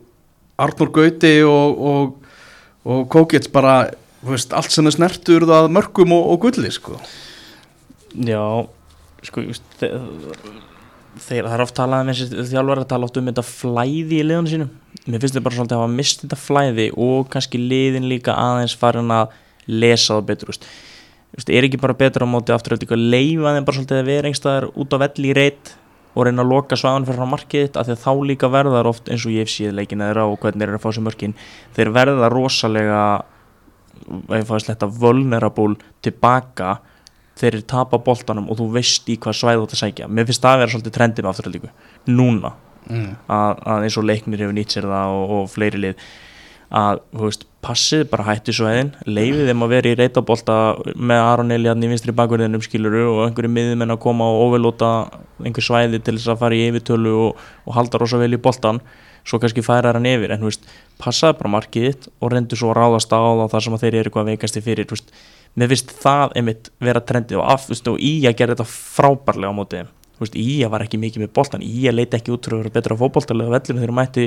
Arnur 0.61 0.93
Gauti 0.95 1.33
og, 1.43 1.81
og, 1.91 2.37
og 2.87 3.09
Kókits 3.11 3.51
bara 3.51 3.91
þú 4.21 4.35
veist, 4.35 4.55
allt 4.55 4.75
sem 4.75 4.87
er 4.87 4.95
snertur 4.95 5.49
það 5.49 5.71
mörgum 5.75 6.15
og, 6.15 6.29
og 6.35 6.45
gulli 6.47 6.71
sko. 6.75 6.99
Já, 8.15 8.43
sko 9.27 9.45
þeir, 11.21 11.45
það 11.45 11.55
er 11.57 11.65
oft 11.65 11.77
talað 11.77 12.05
um 12.05 12.13
þessi 12.13 12.45
þjálfari 12.53 12.85
að 12.85 12.91
tala 12.93 13.09
oft 13.09 13.19
um 13.21 13.31
þetta 13.31 13.45
flæði 13.47 14.21
í 14.21 14.27
liðunum 14.27 14.51
sínum 14.51 14.71
mér 15.07 15.23
finnst 15.23 15.37
þið 15.37 15.45
bara 15.47 15.59
svolítið 15.59 15.77
að 15.77 15.83
hafa 15.83 15.97
mist 15.97 16.25
þetta 16.25 16.39
flæði 16.41 16.87
og 17.09 17.29
kannski 17.33 17.61
liðin 17.61 18.09
líka 18.11 18.37
aðeins 18.39 18.77
farin 18.79 19.13
að 19.15 19.35
lesa 19.71 20.17
það 20.17 20.31
betur 20.31 20.53
just. 20.53 20.65
Just, 21.31 21.51
er 21.53 21.67
ekki 21.67 21.79
bara 21.79 21.95
betur 21.95 22.25
á 22.27 22.29
móti 22.29 22.51
aftur 22.55 22.75
að 22.75 22.97
leifa 22.99 23.53
þeim 23.55 23.67
bara 23.69 23.77
svolítið 23.77 24.01
að 24.01 24.09
vera 24.11 24.31
einhverstaðar 24.31 24.67
út 24.75 24.97
á 24.97 25.03
velli 25.05 25.31
í 25.31 25.37
reitt 25.37 25.75
og 26.11 26.27
reyna 26.27 26.43
að 26.43 26.51
loka 26.51 26.79
svagan 26.79 27.07
fyrir 27.07 27.21
frá 27.21 27.31
markið 27.31 27.67
þitt, 27.67 27.77
af 27.79 27.87
því 27.87 27.95
að 27.95 28.01
þá 28.03 28.13
líka 28.27 28.51
verðar 28.51 28.89
oft 28.91 29.11
eins 29.13 29.27
og 29.29 29.35
ég 29.37 29.51
síð 29.51 29.77
leikin 29.79 30.03
þeirra 30.03 30.25
og 30.27 30.41
hvernig 30.43 30.65
þeir 30.65 30.73
eru 30.73 30.81
að 30.81 30.83
fá 30.83 30.97
sér 30.97 31.07
mörkin 31.07 31.37
þeir 31.77 31.93
verða 31.95 32.31
rosalega 32.35 33.03
ég 34.35 34.49
fæði 34.49 34.65
sletta 34.65 34.89
vulnerable 34.91 35.79
tilbaka 36.03 36.81
þeir 37.41 37.55
eru 37.57 37.69
tapa 37.73 38.01
boltanum 38.05 38.51
og 38.51 38.61
þú 38.61 38.71
veist 38.77 39.09
í 39.11 39.19
hvað 39.21 39.39
svæð 39.41 39.61
þú 39.61 39.69
ert 39.69 39.77
að 39.77 39.83
sækja. 39.85 40.09
Mér 40.09 40.29
finnst 40.29 40.45
það 40.45 40.57
að 40.57 40.65
vera 40.65 40.75
svolítið 40.75 40.97
trendið 40.97 41.27
með 41.27 41.33
afturhaldíku 41.35 41.71
núna 42.11 42.55
mm. 42.87 43.13
að, 43.27 43.63
að 43.75 43.87
eins 43.87 44.01
og 44.01 44.09
leiknir 44.09 44.45
hefur 44.45 44.59
nýtt 44.59 44.77
sér 44.77 44.91
það 44.91 45.15
og, 45.19 45.37
og 45.39 45.49
fleiri 45.53 45.85
lið 45.87 46.05
að 46.71 47.01
þú 47.11 47.25
veist, 47.27 47.47
passið 47.61 48.05
bara 48.13 48.25
hætti 48.29 48.55
sveðin 48.55 48.93
leifið 49.03 49.51
þeim 49.51 49.65
að 49.67 49.73
vera 49.75 49.91
í 49.91 49.97
reytabólta 49.99 50.57
með 50.95 51.23
Aron 51.25 51.55
Eliasn 51.57 51.83
í 51.83 51.91
vinstri 51.91 52.15
bakverðinum 52.17 52.63
skiluru 52.63 53.03
og 53.11 53.23
einhverju 53.25 53.51
miðumenn 53.51 53.95
að 53.97 54.03
koma 54.05 54.29
og 54.31 54.45
overlóta 54.47 54.91
einhver 55.43 55.67
svæði 55.67 55.99
til 55.99 56.15
þess 56.15 56.31
að 56.31 56.45
fara 56.45 56.57
í 56.57 56.69
yfirtölu 56.69 57.17
og, 57.27 57.43
og 57.67 57.75
halda 57.77 58.01
rosa 58.01 58.21
vel 58.23 58.37
í 58.37 58.41
boltan 58.41 58.79
svo 59.27 59.41
kannski 59.43 59.65
færa 59.67 59.93
hann 59.93 60.09
yfir. 60.09 60.33
En 60.33 60.41
þú 60.41 60.49
veist, 60.49 60.71
passaði 61.03 61.41
bara 61.43 61.53
markið 61.57 61.89
þitt 61.89 62.09
og 62.21 62.33
reyndu 62.33 62.57
svo 62.57 62.71
að 62.71 62.79
ráðast 62.79 63.13
á 63.13 63.19
það 63.19 63.51
þar 63.53 63.67
sem 63.67 63.77
að 63.77 63.85
þeir 63.85 63.93
eru 63.99 64.11
eitthvað 64.11 64.31
veikasti 64.31 64.65
fyrir 64.65 64.89
þú 64.89 64.97
veist, 64.97 65.13
mér 65.59 65.73
finnst 65.73 65.95
það 66.03 66.37
einmitt 66.39 66.71
vera 66.83 67.03
trendið 67.03 67.41
og, 67.41 67.47
af, 67.55 67.69
veist, 67.71 67.89
og 67.91 67.99
í 67.99 68.13
að 68.29 68.37
gera 68.39 68.57
þetta 68.57 68.69
frábærlega 68.71 69.51
á 69.51 69.59
móti 69.59 69.85
veist, 70.21 70.37
í 70.37 70.61
að 70.65 70.75
var 70.75 70.85
ekki 70.87 71.01
mikið 71.03 71.25
með 71.25 71.33
boltan 71.37 71.65
í 71.65 71.87
að 71.91 71.99
leita 71.99 72.21
ekki 72.21 72.35
út 72.35 72.47
fyrir 72.47 72.59
að 72.59 72.65
vera 72.65 72.77
betra 72.79 72.99
fótboltalega 73.01 73.55
vellinu 73.57 73.83
þegar 73.83 73.97
mætti 73.99 74.27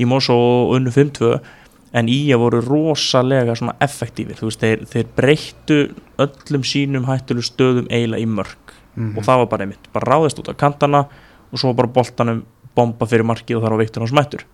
í 0.00 0.08
Mós 0.08 0.30
og 0.32 0.74
unnu 0.76 0.92
5-2 0.94 1.32
en 2.00 2.08
í 2.08 2.20
að 2.30 2.44
voru 2.44 2.60
rosalega 2.62 3.56
effektífir. 3.82 4.38
Veist, 4.38 4.62
þeir, 4.62 4.84
þeir 4.86 5.08
breyttu 5.16 5.80
öllum 6.22 6.64
sínum 6.64 7.08
hættulu 7.08 7.42
stöðum 7.44 7.90
eiginlega 7.90 8.22
í 8.22 8.30
mörg 8.30 8.76
og 9.00 9.24
það 9.24 9.42
var 9.42 9.50
bara 9.50 9.66
einmitt 9.66 9.90
bara 9.94 10.14
ráðist 10.14 10.40
út 10.42 10.50
á 10.50 10.54
kantana 10.58 11.04
og 11.50 11.60
svo 11.60 11.72
bara 11.74 11.90
boltanum 11.90 12.42
bomba 12.76 13.06
fyrir 13.06 13.26
markið 13.26 13.58
og 13.58 13.64
þar 13.64 13.76
á 13.78 13.80
veiktur 13.80 14.04
hans 14.04 14.14
mættur 14.14 14.44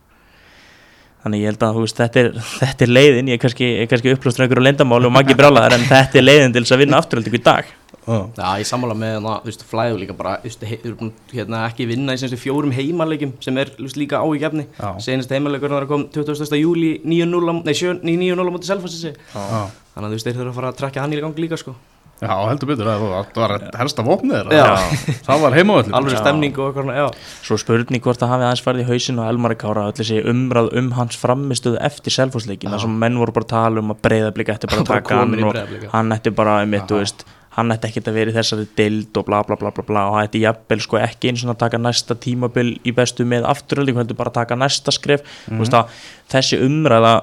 þannig 1.26 1.42
ég 1.42 1.50
held 1.52 1.64
að 1.66 1.75
þú 1.76 1.83
veist, 1.87 1.99
þetta, 2.00 2.23
er, 2.23 2.28
þetta 2.62 2.87
er 2.87 2.92
leiðin 2.95 3.30
ég 3.33 3.38
er 3.40 3.42
kannski, 3.42 3.68
er 3.83 3.90
kannski 3.90 4.12
upplöstur 4.14 4.47
einhverju 4.47 4.62
leyndamáli 4.68 5.09
og 5.11 5.14
maggi 5.18 5.35
brálaðar 5.38 5.75
en 5.80 5.85
þetta 5.90 6.21
er 6.23 6.25
leiðin 6.30 6.54
til 6.54 6.62
þess 6.62 6.76
að 6.76 6.83
vinna 6.87 7.02
afturhaldingu 7.02 7.40
í 7.40 7.45
dag 7.50 7.75
Já. 8.06 8.21
Já, 8.38 8.50
ég 8.62 8.66
sammála 8.68 8.95
með 8.95 9.16
hana, 9.16 9.30
þú 9.42 9.49
veist, 9.50 9.62
flæðu 9.66 9.97
líka 9.99 10.14
bara, 10.14 10.37
þú 10.38 10.47
veist, 10.47 10.61
he- 10.62 10.76
þeir 10.78 10.85
eru 10.92 10.99
búin 11.00 11.09
hérna, 11.35 11.62
ekki 11.66 11.87
vinna 11.90 12.14
í 12.14 12.21
semstu 12.21 12.38
fjórum 12.38 12.71
heimaleikjum 12.76 13.33
sem 13.42 13.59
er, 13.59 13.73
þú 13.75 13.83
veist, 13.88 13.99
líka 13.99 14.21
á 14.23 14.26
í 14.30 14.38
gefni. 14.38 14.62
Já. 14.78 14.92
Senast 15.02 15.33
heimaleikur 15.35 15.75
þar 15.75 15.88
kom 15.90 16.04
21. 16.14 16.54
júli 16.61 16.92
9-0, 17.02 17.50
á- 17.50 17.64
nei, 17.66 17.75
7 17.75 17.99
9-0 18.06 18.47
á 18.47 18.52
móti 18.54 18.71
Selfossi. 18.71 19.11
Já. 19.11 19.42
Þannig 19.90 20.06
að 20.06 20.06
þú 20.06 20.14
veist, 20.21 20.28
þeir 20.30 20.38
þurfa 20.38 20.52
að 20.54 20.59
fara 20.61 20.71
að 20.71 20.78
trekja 20.85 21.02
hann 21.02 21.16
í 21.16 21.21
gang 21.25 21.35
líka, 21.42 21.59
sko. 21.59 21.75
Já, 22.16 22.32
heldur 22.49 22.68
betur, 22.70 22.87
það 22.88 23.02
var- 23.04 23.26
það 23.35 23.42
var 23.42 23.64
helsta 23.76 24.04
vopnið 24.06 24.37
þeirra. 24.38 24.56
Já. 24.56 25.18
Það 25.26 25.40
var 25.42 25.56
heimavöllur 25.58 25.96
Alveg 25.99 26.16
stemning 26.23 26.58
og 26.58 26.68
eitthvað, 26.70 26.87
svona, 26.87 26.96
já. 26.96 27.06
svo 27.44 27.58
spurning 27.61 28.02
hvort 28.06 28.23
það 28.23 28.32
hafi 28.32 28.46
aðeins 28.49 28.64
farið 28.64 28.85
í 28.85 28.88
hausin 28.88 29.18
og 29.20 29.28
Elmari 29.28 29.58
Kára 29.61 29.85
öll 29.90 29.96
þessi 30.00 30.23
umræð 30.32 30.70
um 30.80 30.90
hans 30.96 31.16
framistöðu 31.20 31.76
eftir 31.90 32.16
selfhúsleikin 32.16 32.73
þar 32.73 32.80
sem 32.87 32.99
menn 33.04 33.18
voru 33.20 33.32
bara 33.37 33.44
að 33.44 33.52
tala 33.52 33.85
um 33.85 33.92
að 33.92 34.00
breyða 34.08 34.32
blika 34.32 34.56
ætti 34.56 34.70
bara 34.73 34.80
að 34.87 34.92
taka 34.94 35.20
hann 35.20 35.44
og 35.44 35.92
hann 35.92 36.12
ætti 36.16 36.32
bara 36.35 36.61
einmitt, 36.64 36.88
þú 36.88 37.02
veist 37.04 37.26
hann 37.56 37.70
ætti 37.73 37.88
ekki 37.88 38.02
að 38.04 38.12
vera 38.16 38.32
í 38.32 38.35
þessari 38.37 38.66
dild 38.76 39.16
og 39.16 39.25
bla 39.28 39.42
bla 39.44 39.56
bla 39.56 39.70
bla 39.73 39.85
bla. 39.85 40.00
Og 40.08 40.16
hann 40.16 40.26
ætti 40.28 40.40
jafnvel 40.42 40.80
sko 40.85 40.99
ekki 41.00 41.30
eins 41.30 41.44
og 41.44 41.54
að 41.54 41.61
taka 41.64 41.78
næsta 41.80 42.16
tímabil 42.16 42.78
í 42.85 42.92
bestu 42.96 43.25
með 43.28 43.44
afturölding 43.49 43.96
heldur 43.96 44.16
bara 44.18 44.28
að 44.32 44.40
taka 44.42 44.56
næsta 44.61 44.92
skref. 44.92 45.20
Mm 45.49 45.61
veist, 45.64 45.73
að, 45.73 45.88
þessi 46.32 46.58
umræða 46.64 47.14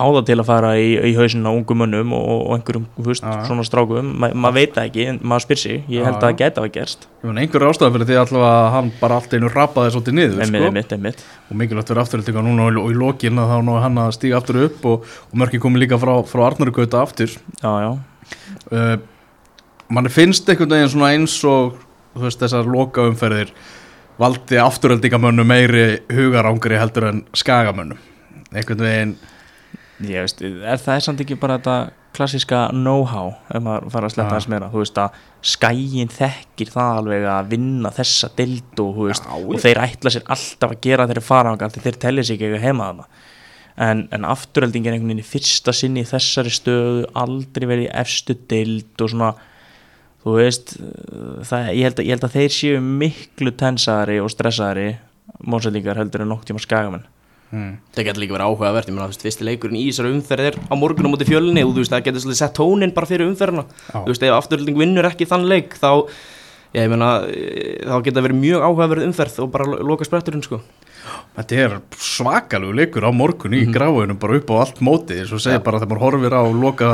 á 0.00 0.06
það 0.08 0.24
til 0.30 0.36
að 0.40 0.48
fara 0.48 0.70
í, 0.80 0.88
í 1.10 1.12
hausin 1.18 1.44
á 1.44 1.52
ungum 1.52 1.82
mönnum 1.82 2.14
og, 2.16 2.28
og 2.48 2.54
einhverjum 2.56 2.86
Já. 3.12 3.34
svona 3.46 3.64
strákum, 3.68 4.14
Ma, 4.20 4.30
maður 4.32 4.56
veit 4.56 4.74
það 4.78 4.88
ekki 4.88 5.06
maður 5.20 5.44
spyr 5.44 5.60
sig, 5.60 5.82
ég 5.92 6.06
held 6.08 6.16
að 6.18 6.26
það 6.26 6.38
gæti 6.40 6.62
að 6.62 6.68
gerst. 6.76 7.06
Ég 7.20 7.28
meina, 7.28 7.44
einhver 7.44 7.66
ástæða 7.68 7.92
fyrir 7.96 8.08
því 8.10 8.18
allavega 8.22 8.52
að 8.60 8.70
hann 8.76 8.90
bara 9.00 9.18
allt 9.20 9.36
einu 9.36 9.52
rapaði 9.52 9.94
svolítið 9.94 10.16
niður 10.18 10.44
einmitt, 10.44 10.62
sko? 10.62 10.70
einmitt, 10.70 10.94
einmitt. 10.96 11.24
Og 11.50 11.60
mikilvægt 11.60 11.92
fyrir 11.92 12.02
afturhaldingar 12.04 12.46
núna 12.46 12.68
og, 12.68 12.80
og 12.84 12.94
í 12.94 12.98
lokin 13.00 13.42
að 13.42 13.52
þá 13.52 13.56
nú 13.66 13.76
hann 13.84 14.00
að 14.00 14.14
stíga 14.16 14.40
aftur 14.40 14.62
upp 14.64 14.88
og, 14.90 15.10
og 15.30 15.42
mörki 15.44 15.60
komið 15.62 15.84
líka 15.84 16.00
frá, 16.00 16.14
frá 16.28 16.46
Arnari 16.48 16.74
Gauta 16.76 17.04
aftur. 17.04 17.36
Já, 17.60 17.72
já, 17.84 17.90
uh, 18.72 18.96
manni 19.90 20.12
finnst 20.12 20.48
einhvern 20.48 20.76
veginn 20.76 20.92
svona 20.94 21.12
eins 21.14 21.36
og 21.48 21.76
veist 22.18 22.40
þessar 22.42 22.68
loka 22.70 23.04
umferðir 23.10 23.52
valdi 24.20 24.58
afturhaldingamönnum 24.60 25.48
meiri 25.48 25.84
hugarangri 26.12 26.78
heldur 26.78 27.08
en 27.08 27.22
skagamönnum. 27.36 27.98
Einhvern 28.52 28.84
veginn 28.84 29.14
Ég 30.00 30.24
veist, 30.24 30.40
er 30.40 30.80
það 30.80 30.94
er 30.94 31.02
samt 31.04 31.22
ekki 31.24 31.36
bara 31.40 31.58
þetta 31.58 31.74
klassiska 32.16 32.60
know-how 32.72 33.34
ef 33.52 33.62
maður 33.64 33.90
fara 33.92 34.08
að 34.08 34.14
sletta 34.14 34.36
þess 34.38 34.50
meira. 34.50 34.70
Þú 34.72 34.80
veist 34.82 35.00
að 35.00 35.18
skæin 35.52 36.12
þekkir 36.14 36.72
það 36.72 37.00
alveg 37.00 37.26
að 37.34 37.50
vinna 37.52 37.92
þessa 37.94 38.30
dild 38.38 38.82
og, 38.84 39.02
veist, 39.10 39.28
Já, 39.28 39.36
og 39.36 39.60
þeir 39.64 39.82
ætla 39.84 40.14
sér 40.14 40.24
alltaf 40.36 40.72
að 40.74 40.80
gera 40.86 41.06
þeirri 41.10 41.24
faraanga 41.26 41.68
því 41.74 41.84
þeir 41.84 42.00
telja 42.06 42.24
sig 42.26 42.40
ekki 42.40 42.62
heima 42.64 42.88
þarna. 42.88 43.06
En, 43.80 44.02
en 44.12 44.26
afturölding 44.28 44.88
er 44.88 44.96
einhvern 44.96 45.12
veginn 45.12 45.22
í 45.22 45.28
fyrsta 45.28 45.72
sinni 45.76 46.02
í 46.02 46.08
þessari 46.08 46.52
stöðu 46.52 47.06
aldrei 47.16 47.68
verið 47.68 47.86
í 47.86 47.92
efstu 48.00 48.36
dild 48.50 49.04
og 49.04 49.12
svona 49.12 49.30
þú 50.24 50.34
veist 50.36 50.74
það, 51.48 51.70
ég, 51.76 51.86
held 51.86 52.00
að, 52.00 52.04
ég 52.08 52.12
held 52.16 52.26
að 52.26 52.34
þeir 52.34 52.56
séu 52.56 52.82
miklu 52.84 53.54
tensari 53.56 54.18
og 54.20 54.32
stressaðari 54.32 54.90
mósælingar 55.48 56.00
heldur 56.00 56.26
en 56.26 56.32
nokk 56.34 56.44
tíma 56.48 56.60
skagamenn 56.60 57.06
hmm. 57.50 57.72
Það 57.94 58.06
getur 58.08 58.22
líka 58.24 58.36
verið 58.36 58.50
áhugavert, 58.50 58.88
ég 58.90 58.94
meina, 58.96 59.06
þú 59.08 59.14
veist, 59.14 59.24
fyrsti 59.26 59.46
leikurinn 59.48 59.78
í 59.80 59.86
þessari 59.90 60.12
umferð 60.16 60.50
er 60.50 60.58
á 60.70 60.74
morgun 60.78 61.08
á 61.08 61.12
móti 61.12 61.26
fjölni 61.28 61.64
og 61.66 61.72
þú 61.74 61.82
veist, 61.84 61.94
það 61.94 62.04
getur 62.08 62.24
svolítið 62.24 62.42
sett 62.42 62.54
tónin 62.58 62.94
bara 62.94 63.06
fyrir 63.10 63.26
umferðina. 63.30 63.64
Þú 63.92 64.06
veist, 64.12 64.22
ef 64.28 64.36
afturölding 64.38 64.78
vinnur 64.78 65.08
ekki 65.10 65.26
þann 65.30 65.48
leik, 65.50 65.74
þá, 65.80 65.90
ég 66.78 66.90
meina, 66.92 67.10
eh, 67.26 67.80
þá 67.86 67.96
geta 68.06 68.22
verið 68.26 68.40
mjög 68.44 68.66
áhugaverð 68.68 69.06
umferð 69.08 69.40
og 69.44 69.50
bara 69.50 69.66
lo- 69.66 69.82
loka 69.92 70.06
spretturinn, 70.06 70.42
sko. 70.46 70.60
Þetta 71.36 71.58
er 71.64 71.74
svakalegu 71.96 72.74
leikur 72.76 73.06
á 73.06 73.10
morgun 73.14 73.54
í 73.56 73.62
mm 73.64 74.18
bara 74.20 74.36
upp 74.36 74.50
á 74.50 74.54
allt 74.60 74.80
móti. 74.84 75.16
Svo 75.26 75.38
segja 75.38 75.62
bara 75.64 75.78
þegar 75.80 75.90
maður 75.92 76.04
horfir 76.04 76.36
á 76.36 76.42
loka 76.52 76.90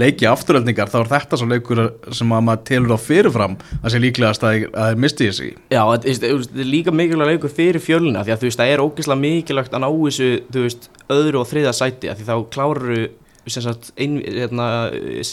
leiki 0.00 0.26
afturöldingar 0.26 0.88
þá 0.88 0.98
er 1.00 1.10
þetta 1.10 1.36
svo 1.36 1.48
leikur 1.50 1.82
sem 2.12 2.32
að 2.32 2.44
maður 2.46 2.64
telur 2.70 2.96
á 2.96 2.98
fyrirfram 3.00 3.56
að 3.82 3.90
sé 3.92 4.00
líklegast 4.00 4.44
að 4.44 4.66
að 4.70 4.90
þeir 4.90 5.00
misti 5.04 5.28
þessi 5.30 5.50
Já, 5.70 5.82
þetta 6.04 6.26
er 6.30 6.70
líka 6.70 6.94
mikilvæg 6.94 7.32
leikur 7.34 7.54
fyrir 7.54 7.82
fjölina 7.82 8.24
því 8.24 8.34
að 8.34 8.40
þú 8.40 8.50
veist, 8.50 8.60
það 8.60 8.74
er 8.74 8.84
ógeðslega 8.84 9.24
mikilvægt 9.24 9.74
að 9.74 9.84
ná 9.84 9.90
þessu, 9.90 10.30
veist, 10.54 10.90
öðru 11.10 11.42
og 11.42 11.50
þriða 11.50 11.74
sæti 11.76 12.10
að 12.10 12.20
því 12.20 12.28
þá 12.30 12.36
kláru 12.54 13.00
sagt, 13.50 13.92
ein, 13.98 14.20
hérna, 14.20 14.66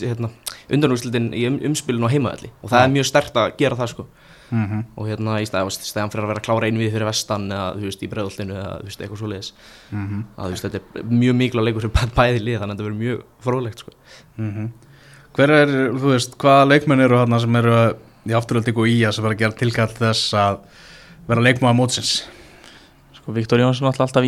hérna, 0.02 0.30
undanúrslitin 0.74 1.30
í 1.34 1.46
um, 1.48 1.60
umspilinu 1.70 2.08
á 2.08 2.14
heimaðalli 2.14 2.50
og 2.62 2.72
það 2.72 2.84
er 2.84 2.96
mjög 2.96 3.08
sterkt 3.10 3.38
að 3.40 3.54
gera 3.60 3.78
það, 3.80 3.92
sko. 3.94 4.08
Mm 4.48 4.64
-hmm. 4.64 4.84
og 4.96 5.08
hérna 5.10 5.42
í 5.44 5.46
stæðan 5.48 5.72
stæðan 5.76 6.12
fyrir 6.12 6.24
að 6.24 6.28
vera 6.32 6.40
að 6.40 6.46
klára 6.48 6.68
einvið 6.68 6.92
fyrir 6.94 7.06
vestan 7.10 7.52
eða 7.52 7.66
þú 7.76 7.84
veist 7.84 8.04
í 8.04 8.08
bregðoltinu 8.08 8.54
eða 8.56 8.76
þú 8.80 8.86
veist 8.88 9.02
eitthvað 9.02 9.20
svoleiðis. 9.22 9.50
Mhm. 9.92 10.24
að 10.38 10.46
þú 10.46 10.52
veist 10.54 10.64
þetta 10.66 10.80
er 10.96 11.04
mjög 11.04 11.36
mikilvæg 11.36 11.66
leikur 11.66 11.90
bæ- 11.92 12.16
bæði 12.16 12.40
lið 12.44 12.60
þannig 12.60 12.72
að 12.72 12.78
þetta 12.78 12.88
verður 12.88 13.02
mjög 13.04 13.24
fróðlegt 13.44 13.80
sko. 13.80 13.92
Hver 15.38 15.52
er, 15.52 15.68
þú 15.94 16.08
veist, 16.14 16.38
hvaða 16.38 16.68
leikmenn 16.72 17.02
eru 17.02 17.16
þarna 17.18 17.40
sem 17.40 17.56
eru 17.56 17.76
í 18.26 18.34
afturöldingu 18.34 18.82
og 18.82 18.88
í 18.88 19.04
að 19.06 19.12
sem 19.12 19.24
vera 19.24 19.36
að 19.36 19.40
gera 19.44 19.52
tilkall 19.60 19.94
þess 20.00 20.34
að 20.34 20.58
vera 21.28 21.42
leikmaða 21.42 21.76
mótsins? 21.76 22.24
Sko, 23.14 23.34
Viktor 23.36 23.60
Jónsson 23.60 23.86
er 23.86 23.92
alltaf. 23.92 24.24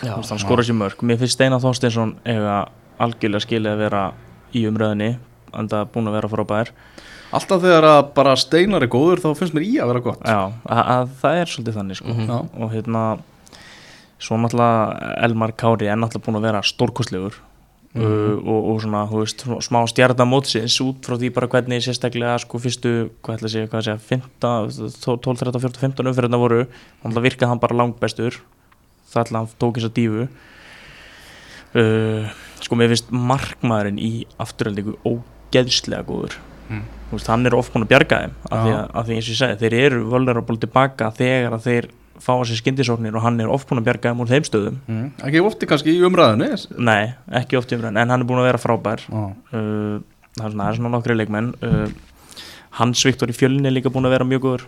Þú 0.00 0.16
veist, 0.16 0.30
hann 0.30 0.38
skora 0.38 0.62
sér 0.62 0.74
mörg 0.74 1.02
mér 1.02 1.18
finnst 1.20 1.36
Steinar 1.36 1.60
Þorsteinsson 1.60 2.16
eiga 2.24 2.68
algjörlega 2.98 3.44
skilið 3.44 3.72
að 3.74 3.82
vera 3.84 4.02
í 4.54 4.64
umröðinni 4.66 5.18
en 5.54 5.68
það 5.68 5.80
er 5.84 5.90
búin 5.94 6.10
að 6.10 6.16
vera 6.18 6.28
frábær 6.34 6.72
Alltaf 7.28 7.60
þegar 7.60 7.84
að 7.84 7.98
bara 8.16 8.36
steinar 8.40 8.82
er 8.86 8.88
góður 8.88 9.20
þá 9.20 9.28
finnst 9.36 9.52
mér 9.56 9.66
í 9.68 9.74
að 9.82 9.90
vera 9.92 10.00
gott 10.06 10.22
já, 10.24 10.38
að, 10.64 10.78
að 10.94 11.10
það 11.20 11.40
er 11.42 11.50
svolítið 11.52 11.76
þannig 11.80 11.98
sko. 12.00 12.14
Mhm. 12.14 12.30
Já. 12.30 12.38
og 12.64 12.72
hérna 12.72 13.02
svo 14.18 14.38
náttúrulega 14.40 15.12
Elmar 15.28 15.52
Kári 15.52 15.86
er 15.92 15.96
náttúrulega 16.00 16.24
búin 16.26 16.40
að 16.40 16.48
vera 16.48 16.62
stórkostlegur 16.64 17.36
Mhm. 17.94 18.04
uh, 18.04 18.36
og, 18.52 18.66
og 18.68 18.80
svona, 18.84 19.06
þú 19.08 19.20
veist, 19.22 19.40
svona 19.42 19.62
smá 19.64 19.78
stjarnamótsins 19.88 20.74
út 20.84 21.06
frá 21.08 21.16
því 21.16 21.30
bara 21.32 21.48
hvernig 21.48 21.80
sérstaklega 21.82 22.34
sko 22.42 22.58
fyrstu, 22.60 22.90
hvað 23.24 23.38
ætla 23.38 23.48
að 23.48 23.52
segja, 23.54 23.68
hvað 23.72 23.78
að 23.80 23.86
segja 23.86 24.00
15, 24.10 24.92
12, 25.24 25.38
13, 25.40 25.60
14, 25.64 25.80
15 25.80 26.10
umferðina 26.12 26.38
voru, 26.42 26.58
þannig 27.02 27.16
að 27.16 27.26
virkaði 27.28 27.48
hann 27.48 27.62
bara 27.62 27.78
langbestur 27.80 28.36
það 29.08 29.22
ætla 29.24 29.38
að 29.38 29.40
hann 29.40 29.56
tók 29.64 29.80
þess 29.80 29.88
að 29.88 29.96
dífu 29.96 30.28
uh, 31.80 32.28
sko 32.60 32.78
mér 32.78 32.92
finnst 32.92 33.10
markmaðurinn 33.14 34.00
í 34.02 34.12
afturöldingu 34.42 34.96
ógeðslega 35.48 36.04
góður. 36.08 36.36
Mm. 36.68 36.82
Veist, 37.12 37.26
hann 37.32 37.46
er 37.48 37.56
búin 37.72 37.84
að 37.86 37.88
bjarga 37.92 38.18
þeim 38.22 38.34
af 38.50 38.58
því, 38.64 38.72
að, 38.74 38.90
af 39.00 39.06
því 39.08 39.14
eins 39.16 39.28
og 39.28 39.32
ég 39.32 39.38
segi, 39.40 39.58
þeir 39.62 39.76
eru 39.78 40.02
vulnerable 40.12 40.58
tilbaka 40.60 41.10
þegar 41.16 41.56
að 41.56 41.62
þeir 41.68 41.88
fá 42.18 42.32
að 42.34 42.48
sér 42.50 42.58
skyndisóknir 42.60 43.14
og 43.16 43.22
hann 43.22 43.40
er 43.40 43.48
búin 43.70 43.80
að 43.80 43.86
bjarga 43.86 44.10
þeim 44.12 44.20
úr 44.24 44.28
þeim 44.32 44.44
stöðum. 44.48 44.78
Mm. 44.90 45.06
Ekki 45.24 45.40
ofti 45.46 45.68
kannski 45.70 45.94
í 45.94 46.02
umræðinni 46.04 46.50
nei, 46.76 47.14
ekki 47.40 47.56
oft 47.60 47.72
í 47.72 47.78
umræðin, 47.78 48.00
en 48.02 48.10
hann 48.12 48.20
er 48.24 48.28
búin 48.28 48.42
að 48.42 48.48
vera 48.50 48.60
frábær. 48.60 49.04
Uh, 49.08 50.02
það 50.36 50.44
er 50.48 50.52
svona, 50.56 50.68
svona 50.76 50.92
nokkri 50.92 51.16
leikmenn. 51.16 51.54
Uh, 51.62 51.86
Hans 52.78 53.00
Viktor 53.06 53.30
í 53.32 53.36
fjölni 53.38 53.70
er 53.70 53.74
líka 53.78 53.90
búin 53.94 54.06
að 54.06 54.18
vera 54.18 54.28
mjög 54.28 54.44
góður. 54.44 54.66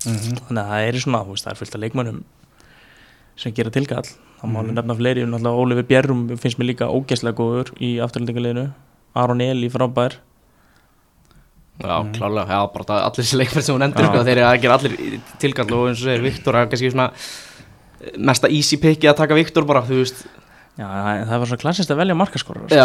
Mhm. 0.00 0.36
þannig 0.48 0.60
að 0.62 0.68
það 0.70 0.86
er 0.88 0.96
svona, 1.04 1.18
veist, 1.28 1.44
það 1.44 1.50
er 1.52 1.58
fullt 1.60 1.74
af 1.76 1.80
leikmennum 1.82 2.20
sem 3.36 3.52
gera 3.52 3.70
tilkall. 3.70 4.06
Það 4.40 4.44
má 4.48 4.56
Mhm. 4.56 4.60
alveg 4.60 4.74
nefna 4.78 4.96
fleiri, 4.96 5.24
náttúrulega 5.28 5.60
Ólifi 5.60 5.82
Bjerrum 5.88 6.22
finnst 6.40 6.58
mér 6.58 6.68
líka 6.72 6.88
ógeðslega 6.88 7.36
góður 7.36 7.72
í 7.80 8.00
afturlendingarleginu 8.00 8.72
Aron 9.14 9.40
Eli 9.44 9.68
frábær. 9.72 10.18
Já, 11.80 11.94
klálega, 12.12 12.44
já, 12.52 12.60
bara 12.74 12.84
það- 12.84 13.04
allir 13.06 13.24
þessi 13.24 13.38
leikmenn 13.40 13.64
sem 13.64 13.74
hún 13.74 13.84
endur 13.86 14.04
sko, 14.04 14.18
þeir 14.26 14.36
eru 14.36 14.48
að 14.50 14.58
gera 14.60 14.74
allir 14.76 15.20
tilkall 15.40 15.70
og 15.72 15.86
eins 15.88 16.02
og 16.02 16.10
segir 16.10 16.24
Viktor 16.26 16.58
að 16.60 16.66
kannski 16.74 16.90
svona 16.92 17.06
eh, 17.14 18.10
mesta 18.20 18.50
easy 18.52 18.76
picki 18.76 19.08
að 19.08 19.16
taka 19.22 19.34
Viktor 19.38 19.64
bara, 19.64 19.80
þú 19.88 20.02
veist. 20.02 20.26
Já, 20.76 20.84
það 21.24 21.38
var 21.40 21.48
svo 21.48 21.58
klassist 21.62 21.90
að 21.90 22.02
velja 22.02 22.14
markaskorar 22.20 22.68
Já, 22.72 22.84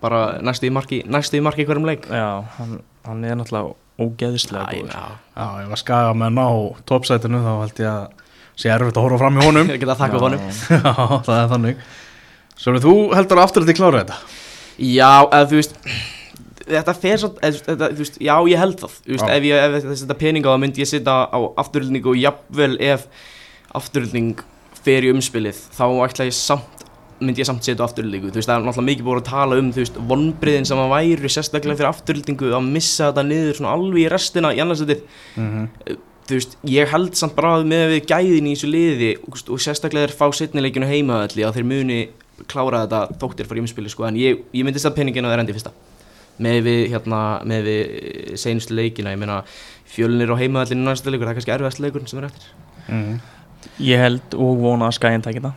bara 0.00 0.20
næstu 0.46 0.68
í 0.68 0.72
marki, 0.72 1.02
næstu 1.10 1.40
í 1.40 1.42
marki 1.42 1.64
í 1.64 1.66
hverjum 1.66 1.88
leik. 1.90 2.06
Já, 2.06 2.44
hann, 2.60 2.78
hann 3.06 3.24
er 3.26 3.34
náttúrulega 3.34 3.74
ógeðislega 3.98 4.62
Æ, 4.70 4.78
góður. 4.78 4.94
já, 4.94 5.04
Já, 5.34 5.46
ef 5.66 5.74
að 5.74 5.82
skaga 5.82 6.14
með 6.14 6.32
ná 6.38 6.46
toppsætinu 6.86 7.42
þá 7.42 7.52
held 7.64 7.82
ég 7.82 7.90
að 7.90 8.08
sé 8.56 8.70
erfitt 8.72 8.96
að 8.96 9.02
horfa 9.08 9.18
fram 9.24 9.38
í 9.42 9.44
honum. 9.44 9.66
Ég 9.74 9.80
get 9.82 9.90
að 9.90 10.02
þakka 10.06 10.22
honum. 10.22 10.48
Já, 10.70 10.94
það 11.26 11.36
er 11.42 11.48
þannig. 11.56 11.86
Svo 12.56 12.78
þú 12.80 12.94
heldur 13.18 13.42
aftur 13.42 13.66
að 13.66 13.72
þið 13.74 13.80
klára 13.82 14.04
þetta 14.06 14.22
Já, 14.78 15.10
eða 15.30 15.46
þú 15.50 15.60
veist 15.60 15.76
Þetta 16.66 16.92
fer 16.98 17.20
svo, 17.22 17.28
eða, 17.46 17.60
þetta, 17.62 17.88
þú 17.94 18.02
veist, 18.02 18.16
já 18.26 18.32
ég 18.50 18.58
held 18.58 18.80
það. 18.80 18.94
Þú 19.04 19.12
veist, 19.14 19.28
Já. 19.28 19.34
ef 19.36 19.44
ég, 19.46 19.76
ef 19.78 19.84
þetta 20.00 20.16
peninga 20.18 20.50
þá 20.50 20.62
myndi 20.64 20.82
ég 20.82 20.88
setja 20.90 21.14
á 21.30 21.38
afturhildningu 21.62 22.10
og 22.10 22.18
jafnvel 22.18 22.72
ef 22.82 23.04
afturhildning 23.78 24.40
fer 24.82 25.06
í 25.06 25.12
umspilið 25.14 25.60
þá 25.76 25.84
ætla 26.08 26.26
ég 26.26 26.34
samt 26.34 26.82
myndi 27.22 27.44
ég 27.44 27.48
samt 27.48 27.62
setja 27.62 27.86
á 27.86 27.86
afturhildningu 27.86 28.32
Þú 28.32 28.40
veist, 28.40 28.50
það 28.50 28.58
er 28.58 28.66
náttúrulega 28.66 28.88
mikið 28.90 29.06
búin 29.06 29.22
að 29.22 29.30
tala 29.30 29.60
um, 29.62 29.70
þú 29.76 29.84
veist, 29.84 30.02
vonbriðin 30.10 30.66
sem 30.68 30.82
að 30.82 30.92
væri 30.96 31.30
sérstaklega 31.36 31.78
fyrir 31.78 31.92
afturhildningu 31.92 32.50
að 32.58 32.66
missa 32.74 33.08
þetta 33.12 33.26
niður 33.30 33.58
svona 33.60 33.72
alveg 33.78 34.02
í 34.02 34.10
restina 34.16 34.50
í 34.50 34.60
annarsetið 34.66 35.06
þú 36.26 36.34
veist, 36.40 36.58
ég 36.74 36.90
held 36.90 37.14
samt 37.22 37.38
bara 37.38 37.62
með 37.62 37.86
við 37.94 38.10
gæðin 38.10 38.50
í 38.50 38.56
þessu 38.58 38.72
liði 38.74 39.12
og, 39.22 39.38
og 39.54 39.62
sérstaklega 39.62 40.10
þeir 40.10 40.18
fá 40.18 40.26
setnileikinu 40.42 40.90
heimaðalli 40.90 41.46
að 41.46 41.60
þeir 41.60 41.68
muni 41.70 42.00
klára 42.50 42.84
þetta 42.84 43.18
þóttir 43.20 43.48
fyrir 43.48 43.64
umspili 43.64 43.92
sko, 43.92 44.06
en 44.08 44.18
ég, 44.20 44.42
ég 44.52 44.66
myndi 44.66 44.82
stað 44.82 44.98
peningin 44.98 45.26
að 45.26 45.34
þeir 45.34 45.44
endi 45.44 45.56
fyrsta 45.56 45.72
með 46.42 46.58
við, 46.66 46.80
hérna, 46.92 47.20
með 47.48 47.68
við 47.70 48.36
seinustu 48.40 48.76
leikina, 48.76 49.14
ég 49.14 49.20
meina 49.20 49.40
fjölnir 49.88 50.32
á 50.32 50.36
heimaðallinu 50.36 50.84
næsta 50.84 51.12
leikur, 51.12 51.28
það 51.28 51.32
er 51.32 51.38
kannski 51.40 51.54
erfiðast 51.54 51.82
leikur 51.84 52.08
sem 52.10 52.20
er 52.20 52.28
eftir 52.28 52.48
mm. 52.92 53.14
Ég 53.82 54.00
held 54.00 54.36
og 54.38 54.58
vona 54.62 54.90
að 54.90 54.98
skæðin 54.98 55.24
takir 55.24 55.46
það 55.46 55.54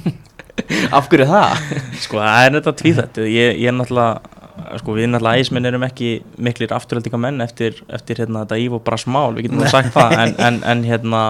Af 0.96 1.08
hverju 1.10 1.26
það? 1.30 1.64
Sko 2.04 2.20
það 2.20 2.44
er 2.44 2.54
þetta 2.58 2.76
tvíþættið 2.82 3.32
Ég, 3.32 3.58
ég 3.64 3.72
er 3.72 3.76
náttúrulega 3.76 4.78
Sko 4.80 4.94
við 4.96 5.10
náttúrulega 5.10 5.42
æsminn 5.42 5.68
erum 5.70 5.86
ekki 5.86 6.12
miklir 6.42 6.74
afturhaldinga 6.76 7.20
menn 7.20 7.42
eftir, 7.44 7.80
eftir 7.90 8.22
hérna 8.22 8.44
þetta 8.44 8.60
Ívo 8.60 8.80
Brasmál, 8.84 9.32
við 9.34 9.48
getum 9.48 9.62
nú 9.62 9.70
sagt 9.72 9.94
það 9.96 10.16
en, 10.20 10.34
en, 10.46 10.60
en 10.68 10.84
hérna 10.86 11.22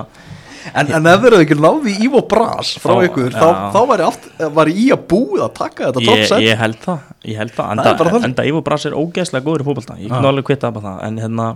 En, 0.75 0.90
en 0.92 1.07
ef 1.09 1.23
þeir 1.23 1.33
eru 1.33 1.44
ekki 1.46 1.57
náði 1.57 1.92
í 1.94 2.05
Ivo 2.07 2.20
Bras 2.29 2.75
frá 2.83 2.92
Þá- 2.99 3.05
ykkur, 3.09 3.31
já. 3.33 3.40
þá, 3.40 3.49
þá 3.75 3.81
væri, 3.90 4.07
aft, 4.11 4.27
væri 4.61 4.75
í 4.77 4.87
að 4.92 5.05
búið 5.09 5.44
að 5.46 5.53
taka 5.57 5.87
þetta 5.88 6.05
top 6.05 6.18
ég, 6.20 6.27
set. 6.29 6.44
ég 6.44 6.61
held 6.61 6.81
það, 6.85 7.05
ég 7.31 7.40
held 7.40 7.55
það. 7.57 7.66
Það 7.70 7.90
enda, 7.90 8.09
þannig. 8.11 8.27
enda 8.29 8.46
Ívo 8.51 8.62
Brass 8.66 8.88
er 8.90 8.96
ógeðslega 9.01 9.46
góður 9.46 9.64
í 9.64 9.68
fótbolta. 9.70 9.96
Ég 10.03 10.12
kann 10.12 10.29
alveg 10.31 10.49
kvitta 10.51 10.68
upp 10.70 10.81
á 10.81 10.83
það. 10.85 10.99
En 11.09 11.20
hérna 11.25 11.49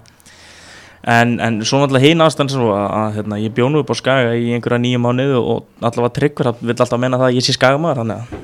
en, 1.05 1.35
en 1.45 1.59
svo 1.69 1.83
náttúrulega 1.83 2.09
hinn 2.09 2.25
aðstæðan 2.25 2.53
svo 2.55 2.71
að, 2.73 2.87
að 3.01 3.19
hérna, 3.19 3.38
ég 3.45 3.55
bjónu 3.57 3.83
upp 3.85 3.93
á 3.93 3.97
Skaga 3.99 4.33
í 4.40 4.55
einhverja 4.57 4.81
nýja 4.81 5.01
mánuð 5.05 5.35
og 5.40 5.85
allavega 5.85 6.14
tryggver 6.19 6.53
vill 6.62 6.77
alltaf 6.79 7.01
menna 7.03 7.21
það 7.21 7.29
að 7.29 7.37
ég 7.38 7.45
sé 7.45 7.57
Skagamæður 7.59 8.01
þannig 8.01 8.23
að 8.23 8.38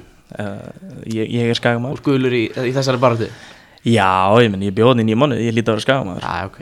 uh, 0.45 0.69
ég, 1.09 1.33
ég 1.39 1.49
er 1.55 1.61
Skagamæður 1.61 2.03
Og 2.03 2.05
gulur 2.11 2.37
í, 2.37 2.43
í 2.53 2.75
þessari 2.77 3.01
barðu 3.01 3.31
já, 3.81 4.09
ég 4.45 4.51
meni, 4.53 4.67
ég 4.69 4.75
bjóði 4.77 5.01
í 5.01 5.07
nýja 5.09 5.17
mánuð 5.17 5.39
ég 5.41 5.55
líti 5.57 5.71
að 5.71 5.77
vera 5.79 5.85
Skagamæður 5.87 6.25
Já, 6.27 6.49
ok. 6.51 6.57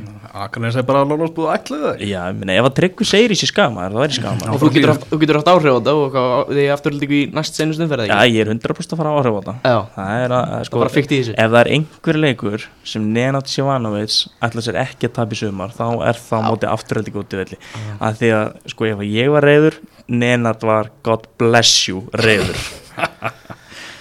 Akarnes 0.44 0.76
er 0.78 0.84
bara 0.86 1.00
að 1.02 1.08
lóna 1.10 1.26
spúið 1.26 1.48
ætlaði 1.56 1.82
það 1.88 2.02
já, 2.06 2.20
ég 2.30 2.36
meni, 2.38 2.54
ef 2.60 2.66
að 2.68 2.74
tryggver 2.78 3.08
segir 3.10 3.34
ég 3.34 3.40
sé 3.40 3.48
Skagamæður 3.50 3.96
þá 3.96 3.98
er 4.04 4.12
ég 4.12 4.18
Skagamæður 4.18 4.52
Og 4.54 4.60
þú 4.62 4.68
getur, 4.76 4.92
haft, 4.92 5.06
þú 5.10 5.18
getur 5.24 5.38
haft 5.40 5.50
áhrif 5.50 5.72
á 5.74 5.76
þetta 5.78 5.94
og 5.98 6.12
hvað- 6.14 6.52
þið 6.58 6.68
afturhaldingu 6.76 7.16
í 7.18 7.22
næst 7.34 7.58
seinustum 7.58 7.90
fyrir 7.90 8.06
já, 8.06 8.14
það 8.14 8.30
ég 8.36 8.44
er 8.44 8.52
100% 8.54 8.94
að 8.94 9.00
fara 9.02 9.14
áhrif 9.18 9.34
á 9.34 9.42
það 9.48 9.66
Já, 9.66 9.78
það 9.96 10.12
er 10.28 10.34
að, 10.38 10.46
sko, 10.54 10.68
sko, 10.70 10.82
bara 10.84 10.94
fyrkt 10.94 11.10
í 11.10 11.18
þessu. 11.18 11.34
ef 11.34 11.50
það 11.50 11.60
er 11.64 11.70
einhver 11.74 12.20
leikur 12.22 12.68
sem 12.92 13.08
Nenad 13.18 13.50
Sjövanovic 13.50 14.16
ætla 14.46 14.64
sér 14.68 14.78
ekki 14.84 15.10
að 15.10 15.14
tapa 15.18 15.34
í 15.34 15.40
sumar 15.42 15.74
þá 15.74 15.84
er 16.12 16.22
það 16.22 16.38
á 16.38 16.48
móti 16.52 16.70
afturhalding 16.70 17.18
út 17.18 17.34
í 17.34 17.40
velli. 17.42 17.58
Að 17.98 18.22
því 18.22 18.30
að 18.38 18.46
sko 18.70 18.88
ef 18.92 19.02
ég 19.10 19.32
var 19.34 19.42
reyður 19.48 19.80
Nenad 20.08 20.62
var 20.62 20.92
God 21.02 21.26
bless 21.40 21.74
you 21.90 22.06
reyður 22.14 22.56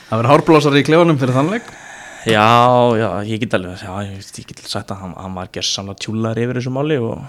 Það 0.08 0.22
verður 0.22 0.32
hárblásar 0.32 0.78
í 0.80 0.86
klefanum 0.88 1.18
fyrir 1.20 1.36
þannleik 1.36 1.66
já, 2.28 2.48
já, 3.00 3.08
ég 3.28 3.42
get 3.44 3.56
alveg 3.58 3.80
já, 3.82 3.94
ég, 4.08 4.20
ég 4.42 4.48
get 4.52 4.62
sagt 4.68 4.92
að 4.94 5.02
hann, 5.04 5.16
hann 5.18 5.36
var 5.38 5.50
gerðsamlega 5.54 6.04
tjúlar 6.04 6.40
yfir 6.42 6.60
þessu 6.60 6.74
máli 6.76 7.00
og, 7.04 7.24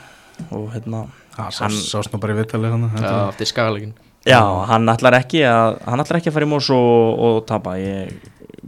og 0.51 0.69
hérna 0.75 1.07
Það 1.39 1.59
Hann- 1.63 1.77
sást 1.87 2.11
nú 2.13 2.19
bara 2.19 2.35
í 2.35 2.39
vittali 2.41 2.71
hann 2.73 2.89
Já, 2.99 3.13
eftir 3.31 3.47
skagalegin 3.53 3.93
já, 4.27 4.41
hann 4.69 4.91
ætlar 4.91 5.15
ekki 5.21 5.45
að 5.47 5.77
hann 5.87 6.03
ætlar 6.03 6.19
ekki 6.19 6.33
að 6.33 6.35
fara 6.39 6.49
í 6.49 6.51
mós 6.51 6.67
og, 6.75 7.21
og 7.23 7.37
tapa. 7.47 7.77
Ég 7.79 8.17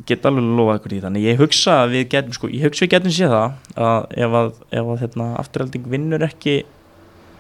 get 0.07 0.25
alveg 0.25 0.47
lofa 0.57 0.77
ykkur 0.79 0.95
í 0.97 1.01
þannig 1.03 1.27
ég 1.27 1.41
hugsa 1.43 1.81
að 1.83 1.97
við 1.97 2.05
getum 2.15 2.37
sko, 2.37 2.49
ég 2.55 2.63
hugsa 2.69 2.87
við 2.87 2.93
getum 2.95 3.15
séð 3.17 3.35
það 3.35 3.81
að 3.89 4.15
ef 4.25 4.37
að, 4.41 4.53
ef 4.71 4.93
að 4.95 5.03
hérna, 5.03 5.27
afturhalding 5.43 5.89
vinnur 5.93 6.25
ekki 6.25 6.55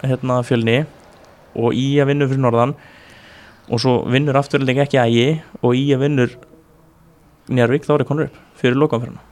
hérna 0.02 0.40
fjölni 0.44 0.76
og 1.54 1.78
í 1.78 1.86
að 2.02 2.10
vinnur 2.10 2.30
fyrir 2.32 2.42
norðan 2.44 2.74
og 3.70 3.80
svo 3.82 3.94
vinnur 4.10 4.38
afturhalding 4.42 4.82
ekki 4.82 5.00
ægi 5.00 5.26
og 5.62 5.78
í 5.78 5.86
að 5.94 6.04
vinnur 6.08 6.36
Njarvík 7.50 7.86
þá 7.86 7.94
er 7.94 8.02
það 8.02 8.08
konur 8.10 8.28
upp 8.28 8.36
fyrir 8.60 8.76
lokanferðina 8.80 9.22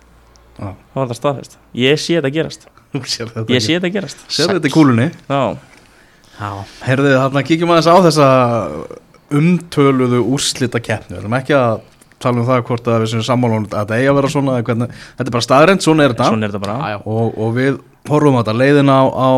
Já. 0.59 0.73
þá 0.75 0.97
var 0.99 1.09
það 1.13 1.19
staðfest. 1.21 1.59
Ég 1.79 2.01
sé 2.03 2.17
þetta 2.19 2.33
gerast. 2.35 2.65
Ég 2.99 3.61
sé 3.63 3.77
þetta 3.77 3.93
gerast. 3.95 4.25
Sér 4.33 4.55
þetta 4.57 4.67
í 4.71 4.75
kúlunni? 4.75 5.11
Herðu 6.87 7.13
þarna 7.19 7.43
kíkjum 7.47 7.71
aðeins 7.75 7.89
á 7.91 7.97
þessa 8.09 8.27
umtöluðu 9.39 10.21
úrslita 10.33 10.81
keppni 10.81 11.17
Við 11.17 11.21
ætlum 11.23 11.35
ekki 11.39 11.55
að 11.59 11.81
tala 12.23 12.41
um 12.41 12.47
það 12.49 12.63
hvort 12.67 12.89
að 12.91 13.03
við 13.05 13.11
sem 13.13 13.25
sammálum 13.27 13.67
að 13.69 13.75
þetta 13.77 13.99
eigi 13.99 14.09
að 14.11 14.17
vera 14.19 14.31
svona 14.33 14.55
hvernig, 14.67 14.95
Þetta 15.19 15.29
er 15.29 15.35
bara 15.37 15.47
staðrend, 15.47 15.85
svona 15.85 16.07
er 16.07 16.15
þetta. 16.15 16.31
Svona 16.33 16.47
er 16.49 16.55
þetta 16.55 16.63
bara. 16.65 16.79
Já, 16.79 16.95
já. 16.95 16.99
Og, 17.07 17.37
og 17.45 17.53
við 17.59 17.77
horfum 18.09 18.39
á 18.39 18.41
þetta. 18.41 18.55
Leiðina 18.63 18.97
á, 18.99 19.05
á 19.15 19.31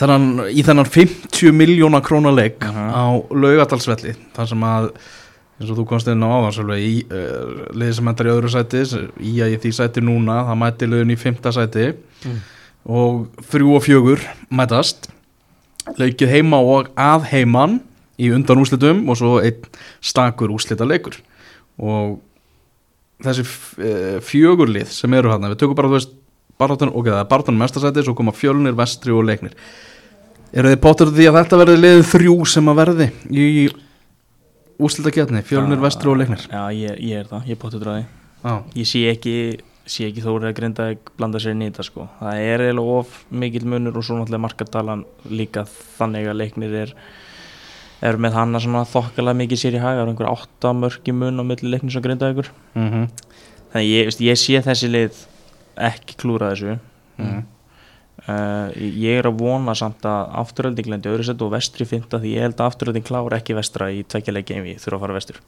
þennan, 0.00 0.26
í 0.50 0.64
þennan 0.66 0.90
50 0.96 1.52
miljóna 1.54 2.00
krónaleik 2.02 2.58
Mhm. 2.66 2.88
á 2.90 3.04
laugatalsvelli 3.30 4.16
þar 4.34 4.48
sem 4.50 4.66
að 4.66 4.90
eins 5.56 5.70
og 5.72 5.78
þú 5.78 5.86
komst 5.88 6.10
inn 6.12 6.24
á 6.24 6.28
áðan 6.28 6.72
í 6.76 6.92
uh, 7.06 7.64
liði 7.72 7.96
sem 7.96 8.10
endar 8.10 8.28
í 8.28 8.32
öðru 8.34 8.52
sæti 8.52 8.82
í 9.24 9.32
að 9.44 9.54
í 9.56 9.60
því 9.62 9.72
sæti 9.78 10.04
núna 10.04 10.42
það 10.50 10.60
mæti 10.62 10.88
liðin 10.90 11.14
í 11.14 11.18
fymta 11.20 11.52
sæti. 11.54 11.92
Mm. 12.26 12.38
og 12.86 13.44
þrjú 13.50 13.72
og 13.76 13.82
fjögur 13.84 14.22
mætast. 14.50 15.08
Leikið 15.96 16.32
heima 16.32 16.58
og 16.58 16.90
að 16.98 17.26
heiman 17.30 17.80
í 18.18 18.30
undan 18.34 18.60
úslitum 18.62 19.04
og 19.10 19.18
svo 19.18 19.36
einn 19.40 19.66
stakur 20.04 20.52
úslita 20.54 20.86
leikur 20.88 21.18
og 21.76 22.16
þessi 23.24 23.44
uh, 23.44 24.16
fjögurlið 24.24 24.92
sem 24.92 25.12
eru 25.16 25.32
hann 25.32 25.48
við 25.50 25.60
tökum 25.62 25.78
bara 25.78 25.90
þú 25.92 25.98
veist 25.98 26.14
baráttan, 26.60 26.92
ok, 26.92 27.10
það 27.10 27.20
er 27.20 27.28
baráttan 27.30 27.58
mestasæti 27.60 28.04
svo 28.04 28.16
koma 28.16 28.32
fjölnir, 28.32 28.76
vestri 28.76 29.12
og 29.12 29.26
leiknir. 29.28 29.56
Eru 30.56 30.70
þið 30.72 30.80
pottur 30.80 31.10
því 31.12 31.26
að 31.28 31.38
þetta 31.40 31.58
verði 31.60 31.80
liðið 31.82 32.06
þrjú 32.12 32.36
sem 32.48 32.70
að 32.70 32.78
verði 32.80 33.08
í 33.28 33.46
úslita 34.78 35.12
getni, 35.14 35.42
fjölnir, 35.46 35.80
vestri 35.82 36.10
og 36.10 36.18
leiknir. 36.20 36.44
Já, 36.50 36.62
ég, 36.74 36.98
ég 37.00 37.22
er 37.22 37.30
það, 37.30 37.48
ég 37.48 37.56
er 37.56 37.62
potið 37.62 37.84
dráði 37.86 38.06
ég 38.76 38.86
sé 38.86 39.02
ekki 39.10 39.36
sé 39.86 40.08
ekki 40.08 40.22
þórið 40.24 40.48
að 40.50 40.56
grinda 40.58 40.88
að 40.90 41.12
blanda 41.18 41.40
sér 41.42 41.54
í 41.54 41.68
þetta 41.68 41.84
sko. 41.86 42.08
það 42.18 42.40
er 42.42 42.64
eiginlega 42.64 42.98
of 42.98 43.14
mikil 43.30 43.62
munur 43.70 43.98
og 43.98 44.04
svo 44.06 44.18
náttúrulega 44.18 44.42
markatalan 44.42 45.04
líka 45.30 45.62
þannig 45.66 46.26
að 46.30 46.38
leiknir 46.40 46.74
er 46.82 46.94
er 48.06 48.18
með 48.20 48.36
hana 48.36 48.60
svona 48.60 48.82
þokkalega 48.90 49.40
mikið 49.40 49.62
sér 49.62 49.78
í 49.78 49.82
haga 49.82 50.00
það 50.00 50.02
er 50.02 50.10
einhver 50.12 50.30
átta 50.32 50.72
mörki 50.76 51.14
mun 51.16 51.40
á 51.40 51.44
milli 51.46 51.70
leiknir 51.70 51.94
sem 51.94 52.04
grinda 52.04 52.32
ykkur 52.34 52.50
mm 52.74 53.06
þannig 53.72 53.88
ég, 53.90 54.10
ég 54.22 54.38
sé 54.38 54.60
þessi 54.62 54.88
lið 54.90 55.22
ekki 55.76 56.16
klúra 56.20 56.52
þessu. 56.52 56.78
Mhm. 57.18 57.42
Uh, 58.28 58.68
ég 58.76 59.20
er 59.20 59.30
að 59.30 59.40
vona 59.40 59.74
samt 59.78 60.06
að 60.08 60.36
afturölding 60.44 60.92
lendi 60.92 61.12
öðru 61.12 61.26
sett 61.30 61.42
og 61.46 61.54
vestri 61.54 61.88
fynda 61.88 62.20
því 62.22 62.36
ég 62.36 62.46
held 62.48 62.60
að 62.60 62.70
afturölding 62.72 63.06
klára 63.06 63.40
ekki 63.40 63.56
vestra 63.58 63.90
í 63.94 64.04
tveikjalegi 64.06 64.60
ef 64.60 64.70
ég 64.74 64.84
þurfa 64.84 65.00
að 65.00 65.04
fara 65.06 65.18
vestur. 65.20 65.42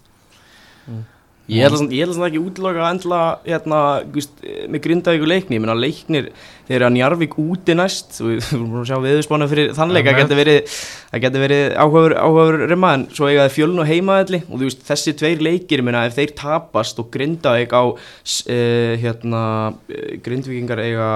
Ég 1.48 1.64
held 1.64 1.72
að 1.72 1.80
samt- 1.80 1.92
ég 1.96 2.04
held 2.04 2.12
að 2.12 2.18
það 2.20 2.26
ekki 2.28 2.40
útloka 2.44 2.80
að 2.84 2.90
endla 2.92 3.18
hérna, 3.46 3.78
gust, 4.12 4.32
með 4.68 4.82
grindavíku 4.84 5.28
leikni. 5.30 5.56
Ég 5.56 5.62
meina 5.64 5.76
leiknir, 5.80 6.26
þeir 6.68 6.76
eru 6.76 6.84
að 6.84 6.92
Njarvík 6.92 7.36
úti 7.40 7.76
næst 7.78 8.18
og 8.20 8.28
við 8.34 8.42
við 8.52 8.66
búin 8.66 8.82
að 8.82 8.90
sjá 8.90 8.98
viðspána 9.06 9.48
fyrir 9.48 9.72
þannleik, 9.78 10.04
Já, 10.04 10.10
það 10.12 10.20
getur 10.20 10.40
verið 10.42 10.76
getur 11.24 11.44
verið 11.46 11.64
áhugaður, 11.80 12.16
áhugaður 12.20 12.60
remma 12.68 12.92
en 12.98 13.06
svo 13.16 13.30
eiga 13.30 13.46
það 13.46 13.56
fjöln 13.56 13.80
og 13.80 13.88
heimaðalli 13.88 14.42
og 14.44 14.54
þú 14.58 14.68
veist 14.68 14.84
þessi 14.90 15.16
tveir 15.22 15.44
leikir, 15.48 15.80
ég 15.80 15.88
meina 15.88 16.04
ef 16.04 16.20
þeir 16.20 16.36
tapast 16.36 17.00
og 17.00 17.08
grindavík 17.16 17.72
á 17.72 17.84
uh, 17.88 18.92
hérna, 19.00 19.42
uh, 19.72 20.08
grindvíkingar 20.20 20.84
eiga 20.84 21.08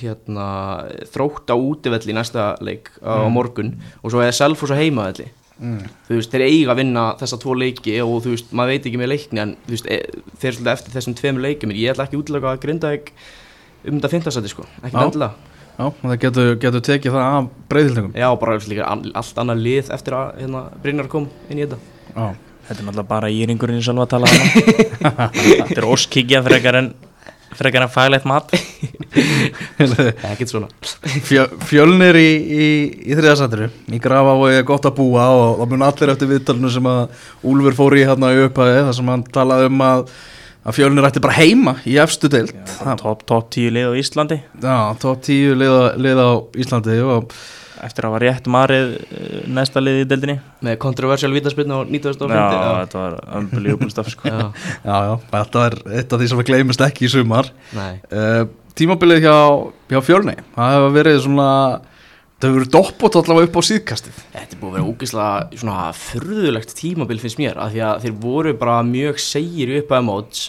hérna 0.00 0.48
þrótt 1.12 1.50
á 1.50 1.56
útivelli 1.56 2.12
í 2.12 2.16
næsta 2.16 2.54
leik 2.64 2.90
á 3.02 3.24
morgun. 3.30 3.76
Og 4.02 4.12
svo 4.12 4.22
eða 4.24 4.36
Selfoss 4.36 4.74
á 4.74 4.80
heimaðalli 4.80 5.30
Mm. 5.54 5.84
þú 6.08 6.16
veist, 6.18 6.32
þeir 6.32 6.42
eiga 6.48 6.72
að 6.72 6.78
vinna 6.80 7.02
þessa 7.14 7.36
tvo 7.38 7.52
leiki 7.54 7.92
og 8.02 8.24
þú 8.24 8.30
veist, 8.32 8.48
maður 8.50 8.72
veit 8.72 8.86
ekki 8.88 8.98
með 8.98 9.10
leikni 9.12 9.38
en 9.38 9.52
þú 9.68 9.70
veist, 9.76 9.86
e, 9.86 9.98
þeir 10.42 10.56
svolítið 10.56 10.70
eftir 10.72 10.94
þessum 10.96 11.14
tveimur 11.20 11.44
leikjum 11.44 11.70
en 11.70 11.78
ég 11.78 11.92
ætla 11.92 12.06
ekki 12.08 12.18
útlega 12.18 12.50
að 12.50 12.58
grinda 12.64 12.90
ekki 12.96 13.12
um 13.86 14.00
þetta 14.00 14.10
fintasæti 14.10 14.50
sko, 14.50 14.64
ekki 14.82 14.98
endilega. 14.98 15.52
Já, 15.78 15.84
og 15.86 16.02
það 16.02 16.18
getur, 16.24 16.50
getur 16.64 16.82
tekið 16.88 17.14
það 17.14 17.28
af 17.38 17.46
breyðildingum 17.70 18.18
Já, 18.18 18.26
bara 18.42 18.58
líka 18.66 18.90
allt 18.90 19.38
annað 19.44 19.62
lið 19.62 19.94
eftir 19.94 20.18
að 20.18 20.34
hérna, 20.42 20.64
Brynjar 20.82 21.08
kom 21.14 21.30
inn 21.48 21.62
í 21.62 21.64
þetta. 21.68 21.78
Já, 22.10 22.26
Þetta 22.64 22.80
er 22.80 22.86
náttúrulega 22.88 23.08
bara 23.10 23.28
íringurinn 23.28 23.78
í 23.78 23.84
sjálfa 23.84 24.06
að 24.06 24.12
tala 24.14 24.28
hana 24.32 25.30
Þetta 25.38 25.74
er 25.76 25.86
óskikja 25.90 26.40
frekar 26.46 26.78
en 26.80 26.94
frekar 27.58 27.84
en 27.86 27.92
faglegt 27.92 28.26
mat. 28.28 28.52
Ekkert 30.30 30.50
svona. 30.50 30.68
Fjö, 31.26 31.46
fjölnir 31.68 32.18
í, 32.18 32.28
í, 32.34 32.68
í 33.06 33.16
þriðasættiru 33.16 33.70
í 33.94 34.00
grafa 34.02 34.36
og 34.36 34.46
ég 34.52 34.62
er 34.62 34.68
gott 34.68 34.86
að 34.88 34.96
búa 35.00 35.26
og 35.32 35.58
það 35.62 35.72
mun 35.74 35.86
allir 35.88 36.14
eftir 36.14 36.30
viðtalinu 36.34 36.70
sem 36.74 36.88
að 36.90 37.26
Úlfur 37.50 37.76
fór 37.78 37.98
í 37.98 38.06
hérna 38.06 38.32
í 38.34 38.44
upphæði 38.46 38.86
þar 38.88 38.96
sem 38.98 39.10
hann 39.14 39.26
talaði 39.34 39.68
um 39.70 39.84
að, 39.86 40.06
að 40.64 40.78
fjölnir 40.78 41.08
ætti 41.10 41.24
bara 41.24 41.38
heima 41.40 41.76
í 41.88 41.98
efstu 42.02 42.30
deild. 42.32 42.54
Já, 42.54 42.94
Top, 43.00 43.26
top 43.28 43.50
10 43.54 43.74
lið 43.76 43.90
á 43.90 43.92
Íslandi. 44.00 44.40
Top 45.02 45.26
10 45.26 45.60
liða, 45.60 45.84
liða 46.00 46.30
á 46.30 46.34
Íslandi 46.64 46.98
og 47.04 47.36
eftir 47.86 48.06
að 48.06 48.12
hafa 48.14 48.20
rétt 48.24 48.50
marið 48.54 48.92
uh, 48.98 49.38
næsta 49.58 49.82
liði 49.82 50.02
í 50.04 50.08
deildinni 50.10 50.36
með 50.64 50.76
kontroversial 50.84 51.30
vítaspilna 51.34 51.80
og 51.82 51.92
90. 51.92 52.26
Já, 52.34 52.44
þetta 52.84 53.00
var 53.04 53.16
unbelievable 53.40 53.90
stuff 53.92 54.10
sko. 54.14 54.28
já. 54.28 54.44
Já, 54.88 54.96
já, 55.08 55.14
þetta 55.32 55.64
er 55.70 55.78
eitt 56.00 56.12
af 56.16 56.20
því 56.22 56.28
sem 56.32 56.40
við 56.42 56.48
gleymist 56.52 56.84
ekki 56.84 57.06
í 57.08 57.12
sumar 57.14 57.50
Nei, 57.76 57.94
uh, 58.10 58.44
Tímabilið 58.74 59.20
hjá, 59.22 59.36
hjá 59.92 60.00
fjölni 60.02 60.34
Það 60.56 60.72
hefur 60.74 60.94
verið 60.98 61.18
svona 61.28 61.48
Það 62.34 62.48
hefur 62.48 62.58
verið 62.58 62.72
doppot 62.74 63.16
allavega 63.20 63.48
upp 63.48 63.56
á 63.56 63.62
síðkastið 63.70 64.16
þetta 64.34 64.56
er 64.56 64.58
búið 64.60 64.72
að 64.72 64.74
vera 64.74 64.88
ógeðslega 64.90 65.60
svona 65.62 65.84
furðulegt 65.96 66.74
tímabil 66.76 67.20
finnst 67.22 67.38
mér 67.40 67.60
af 67.62 67.70
því 67.72 67.84
að 67.86 68.02
þeir 68.04 68.16
voru 68.24 68.52
bara 68.60 68.74
mjög 68.84 69.20
segir 69.22 69.70
upp 69.78 69.94
að 69.96 70.02
móts 70.10 70.42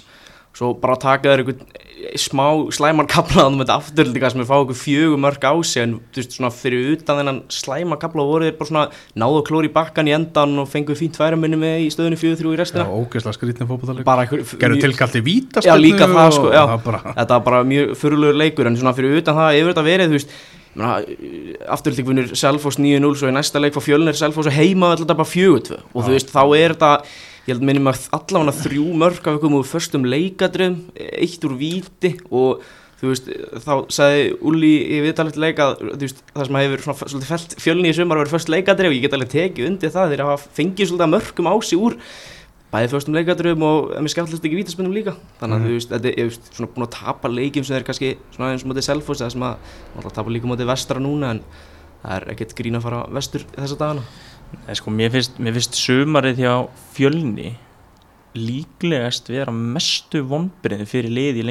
svo 0.56 0.72
bara 0.80 0.96
taka 1.00 1.34
þeir 1.34 1.44
einhvern 1.44 1.84
smá 2.20 2.46
slæman 2.76 3.08
kapla 3.10 3.46
þannig 3.46 3.60
með 3.60 3.66
þetta 3.66 3.76
afturlíka 3.82 4.30
sem 4.32 4.42
er 4.44 4.48
fá 4.48 4.56
okkur 4.56 4.78
fjögur 4.78 5.20
mörg 5.20 5.46
á 5.48 5.54
sig 5.66 5.84
en 5.84 5.94
þú 6.14 6.22
veist 6.22 6.36
svona 6.38 6.52
fyrir 6.54 6.90
utan 6.94 7.20
þennan 7.20 7.40
slæma 7.52 7.98
kapla 8.00 8.26
voru 8.28 8.48
þeir 8.48 8.58
bara 8.60 8.70
svona 8.70 8.86
náðu 9.20 9.40
að 9.42 9.46
klóri 9.50 9.72
bakkan 9.74 10.10
í 10.10 10.16
endan 10.16 10.56
og 10.62 10.70
fengu 10.72 10.96
fínt 10.98 11.20
væra 11.20 11.40
minni 11.40 11.60
með 11.60 11.86
í 11.86 11.92
stöðunni 11.94 12.20
fjögur 12.20 12.40
þrjú 12.42 12.54
í 12.54 12.56
Já, 12.56 12.62
restina 12.64 12.88
ógeðslega 12.88 13.38
skrítið 13.40 13.72
fótboltaleg 13.72 14.08
bara 14.08 14.26
einhver 14.26 14.44
Gerðu 14.64 14.82
tilkallt 14.86 15.20
í 15.20 15.24
víta 15.26 15.64
Já, 15.66 15.74
líka 15.80 16.10
það 16.12 16.36
sko, 16.38 16.52
já, 16.56 16.64
bara, 16.86 17.02
þetta 17.12 17.38
var 17.38 17.48
bara 17.50 17.64
mjög 17.72 17.96
fyrirlegur 18.00 18.42
leikur 18.44 18.72
en 18.72 18.80
svona 18.80 18.96
fyrir 18.98 19.20
utan 19.22 19.40
það 19.40 19.54
hefur 19.58 19.74
þetta 19.74 19.88
verið, 19.90 20.12
þú 20.14 20.20
veist 20.20 20.38
afturlíkvinur 20.76 22.34
Selfoss 22.36 22.80
9-0 22.82 23.14
svo 23.16 23.30
í 23.32 23.36
næsta 23.36 23.62
leik 23.64 23.76
fá 23.76 23.84
fjölnir 23.84 24.18
Selfoss 24.20 24.50
og 24.52 24.58
heima 24.58 24.92
þetta 25.00 25.16
bara 25.16 25.32
4-2 25.32 25.80
og 25.80 26.02
þú 26.02 26.12
veist, 26.12 26.34
þá 26.36 26.44
er 26.60 26.76
þetta 26.76 26.92
ég 27.46 27.54
held 27.54 27.66
minnum 27.68 27.92
að 27.92 28.08
allavega 28.16 28.56
þrjú 28.64 28.88
mörg 28.98 29.28
af 29.28 29.38
ykkur 29.38 29.60
úr 29.60 29.68
förstum 29.70 30.08
leikadröfum 30.10 30.82
eitt 30.98 31.46
úr 31.46 31.56
víti 31.60 32.16
og 32.34 32.64
þú 33.00 33.12
veist, 33.12 33.28
þá 33.66 33.74
sagði 33.94 34.24
Ulli 34.50 34.72
í 34.96 35.02
viðtalegt 35.04 35.40
leika, 35.42 35.68
veist, 36.00 36.22
það 36.32 36.48
sem 36.48 36.58
hefur 36.62 36.86
svona, 36.86 37.10
svolítið 37.12 37.34
felt 37.34 37.58
fjölni 37.62 37.92
í 37.92 37.98
sumar 37.98 38.18
að 38.18 38.26
vera 38.26 38.34
först 38.34 38.52
leikadröf 38.54 38.90
og 38.90 38.96
ég 38.96 39.06
get 39.06 39.18
alveg 39.18 39.34
tekið 39.34 39.70
undir 39.70 39.94
það 39.94 40.14
þegar 40.14 40.32
hafa 40.32 40.56
fengið 40.58 40.90
svolítið 40.90 41.06
að 41.06 41.14
mörgum 41.14 41.52
á 41.52 41.56
sig 41.60 41.82
úr 41.82 41.98
bæði 42.72 42.92
fyrstum 42.92 43.16
leikadröfum 43.20 43.66
og 43.68 43.94
mér 43.94 44.12
skemmtlust 44.12 44.48
ekki 44.48 44.58
vítaspennum 44.60 44.96
líka. 44.96 45.14
Þannig 45.40 45.60
að 45.60 45.68
þú 45.68 45.76
veist, 45.76 45.94
þetta 45.94 46.14
er 46.24 46.32
svona 46.50 46.72
búin 46.74 46.88
að 46.88 46.94
tapa 46.98 47.32
leikjum 47.32 47.68
sem 47.68 47.78
er 47.78 47.86
kannski 47.88 48.16
svona 48.34 48.52
eins 48.52 48.66
og 48.66 48.72
mótið 48.72 48.88
Selfoss 48.90 49.22
eða 49.22 49.36
sem 49.36 49.46
að 49.46 49.70
alltaf 49.96 50.16
tapa 50.18 50.34
líka 50.34 50.50
mótið 50.50 50.72
vestra 50.72 51.04
núna 51.04 51.36
en 51.36 51.44
það 52.02 52.16
er 52.18 52.28
ekkert 52.34 52.56
grín 52.58 52.80
að 52.80 52.88
fara 52.88 53.04
vestur 53.16 53.46
þessa 53.54 53.80
dagana 53.80 54.04
Nei, 54.66 54.76
sko, 54.78 54.94
mér, 54.94 55.14
finnst, 55.14 55.40
mér 55.42 55.56
finnst 55.58 55.78
sumarið 55.80 56.42
hjá 56.44 56.54
fjölni 56.96 57.54
líklegast 58.36 59.30
vera 59.32 59.54
mestu 59.56 60.20
vonbreiðin 60.28 60.90
fyrir 60.90 61.14
liði 61.14 61.44
í 61.44 61.46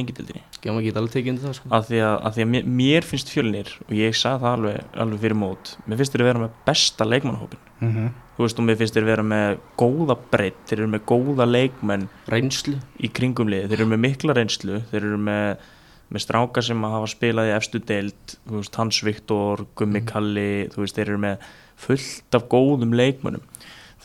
það 1.40 1.54
sko. 1.56 1.70
Af 1.72 1.86
því 1.88 2.02
að, 2.04 2.16
að, 2.16 2.34
því 2.34 2.44
að 2.44 2.50
mér, 2.52 2.66
mér 2.80 3.06
finnst 3.08 3.32
fjölnir 3.32 3.70
og 3.86 3.94
ég 3.96 4.18
sagði 4.18 4.44
það 4.44 4.58
alveg, 4.58 4.90
alveg 5.04 5.22
fyrir 5.24 5.38
mót 5.40 5.72
mér 5.84 6.00
finnst 6.00 6.16
þeir 6.16 6.26
vera 6.28 6.42
með 6.44 6.60
besta 6.68 7.08
leikmannhópin 7.08 7.64
mm 7.80 8.12
þú 8.34 8.42
veist 8.42 8.58
og 8.58 8.66
mér 8.66 8.78
finnst 8.80 8.96
þeir 8.96 9.06
vera 9.06 9.24
með 9.26 9.60
góða 9.78 10.16
breytt, 10.32 10.60
þeir 10.66 10.80
eru 10.80 10.90
með 10.90 11.04
góða 11.06 11.46
leikmenn 11.46 12.08
Reynslu. 12.30 12.80
í 12.98 13.10
kringum 13.14 13.50
liði, 13.50 13.68
þeir 13.70 13.80
eru 13.80 13.90
með 13.92 14.02
mikla 14.08 14.34
reynslu 14.34 14.80
þeir 14.90 15.00
eru 15.02 15.18
með, 15.28 15.66
með 16.10 16.24
strákar 16.24 16.66
sem 16.66 16.86
að 16.86 16.96
hafa 16.96 17.10
spilað 17.12 17.50
í 17.50 17.54
efstu 17.54 17.82
deild 17.86 18.34
þú 18.34 18.56
veist, 18.58 18.80
Hans 18.80 19.02
Viktor, 19.06 19.66
Gummi 19.78 20.02
Kalli 20.08 20.48
þú 20.74 20.82
veist, 20.82 20.98
þeir 20.98 21.12
eru 21.12 21.22
með 21.28 21.46
fullt 21.80 22.36
af 22.36 22.48
góðum 22.52 22.94
leikmennum 22.96 23.42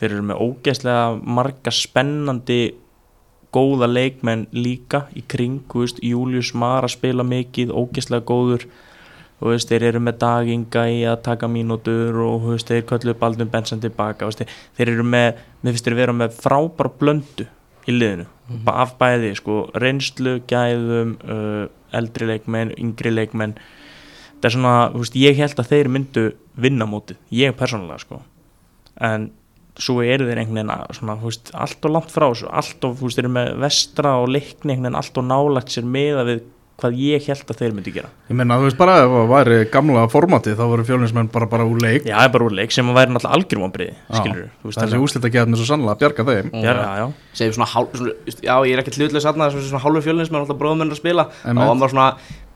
þeir 0.00 0.14
eru 0.14 0.26
með 0.30 0.44
ógeðslega 0.46 1.34
marga 1.38 1.72
spennandi 1.74 2.60
góða 3.52 3.88
leikmenn 3.90 4.46
líka 4.54 5.04
í 5.16 5.24
kring, 5.28 5.60
veist, 5.74 5.98
Július 6.06 6.52
Mara 6.54 6.88
spila 6.90 7.26
mikið, 7.26 7.72
ógeðslega 7.74 8.24
góður. 8.28 8.66
Þú 9.40 9.52
veist, 9.54 9.70
þeir 9.72 9.86
eru 9.88 10.02
með 10.04 10.18
daginga 10.20 10.84
í 10.92 11.00
að 11.08 11.22
taka 11.26 11.48
mínútur 11.50 12.18
og 12.22 12.50
veist, 12.50 12.68
þeir 12.70 12.84
köllu 12.88 13.16
Baldun 13.18 13.50
Benson 13.52 13.80
tilbaka, 13.82 14.22
þú 14.22 14.30
veist, 14.30 14.42
þeir, 14.42 14.60
þeir 14.78 14.92
eru 14.94 15.06
með 15.08 15.42
mér 15.60 15.74
finnst 15.74 15.88
þeir 15.88 15.98
vera 15.98 16.16
með 16.16 16.36
frábæra 16.44 16.92
blöndu 17.00 17.48
í 17.88 17.96
liðinu, 17.96 18.28
mm 18.50 18.70
af 18.70 18.96
bæði 19.00 19.34
sko, 19.38 19.58
reynslu, 19.78 20.40
gæðum 20.50 21.16
uh, 21.24 21.66
eldri 21.96 22.28
leikmenn, 22.28 22.74
yngri 22.78 23.12
leikmenn 23.14 23.56
það 24.40 24.48
er 24.48 24.56
svona, 24.56 24.76
þú 24.94 25.02
veist, 25.04 25.18
ég 25.20 25.40
held 25.40 25.60
að 25.62 25.70
þeir 25.74 25.92
myndu 25.96 26.24
vinna 26.60 26.88
mótið, 26.90 27.20
ég 27.36 27.56
persónulega 27.58 28.02
sko, 28.04 28.22
en 29.10 29.30
svo 29.80 30.00
eru 30.04 30.28
þeir 30.28 30.42
einhvern 30.42 30.60
veginn 30.60 30.72
að, 30.74 30.86
svona, 30.98 31.18
þú 31.20 31.30
veist, 31.30 31.52
allt 31.56 31.86
og 31.88 31.94
langt 31.96 32.14
frá 32.14 32.26
þessu, 32.28 32.48
allt 32.62 32.88
og, 32.88 32.96
þú 32.98 33.08
veist, 33.08 33.20
þeir 33.20 33.28
eru 33.28 33.34
með 33.36 33.52
vestra 33.64 34.16
og 34.20 34.32
leikni 34.32 34.74
einhvern 34.74 34.88
veginn 34.88 34.98
allt 35.00 35.20
og 35.20 35.28
nálagt 35.30 35.74
sér 35.74 35.86
meða 35.88 36.26
við 36.28 36.42
hvað 36.80 36.96
ég 36.96 37.26
held 37.28 37.50
að 37.52 37.58
þeir 37.60 37.74
myndi 37.76 37.92
gera. 37.92 38.10
Ég 38.30 38.36
meina, 38.38 38.56
þú 38.56 38.66
veist 38.68 38.78
bara, 38.80 38.94
ef 39.04 39.12
það 39.12 39.26
væri 39.30 39.58
gamla 39.72 40.04
formatið 40.12 40.56
þá 40.56 40.62
voru 40.70 40.86
fjölinsmenn 40.88 41.30
bara, 41.32 41.48
bara 41.50 41.66
úr 41.68 41.80
leik. 41.82 42.06
Já, 42.08 42.14
það 42.16 42.24
er 42.24 42.32
bara 42.36 42.46
úr 42.46 42.56
leik 42.56 42.74
sem 42.74 42.90
að 42.90 42.96
væri 42.96 43.14
náttúrulega 43.14 43.38
algjörvombriði, 43.38 43.96
skilur 44.08 44.46
þú 44.62 44.70
veist, 44.70 44.80
Þessi 44.80 45.00
úslita 45.04 45.32
geðan 45.34 45.56
er 45.56 45.60
svo 45.60 45.68
sannlega 45.68 45.96
að 45.96 46.02
bjarga 46.04 46.26
þeim. 46.30 46.52
Já, 46.54 46.70
já, 46.70 46.88
já, 47.02 47.06
segjum 47.40 47.56
svona, 47.58 47.70
hál, 47.74 47.88
svona 48.00 48.14
já 48.48 48.54
ég 48.56 48.72
er 48.72 48.82
ekkert 48.84 49.00
hlutlega 49.00 49.24
satnað 49.26 49.56
svona, 49.56 49.66
svona 49.68 49.84
hálfu 49.84 50.04
fjölnins 50.06 50.32
með 50.32 50.44
alltaf 50.44 50.60
bróðmenn 50.62 50.94
að 50.94 51.02
spila. 51.02 51.26
Og 51.44 51.62
hann 51.66 51.84
var 51.84 51.92
svona 51.92 52.08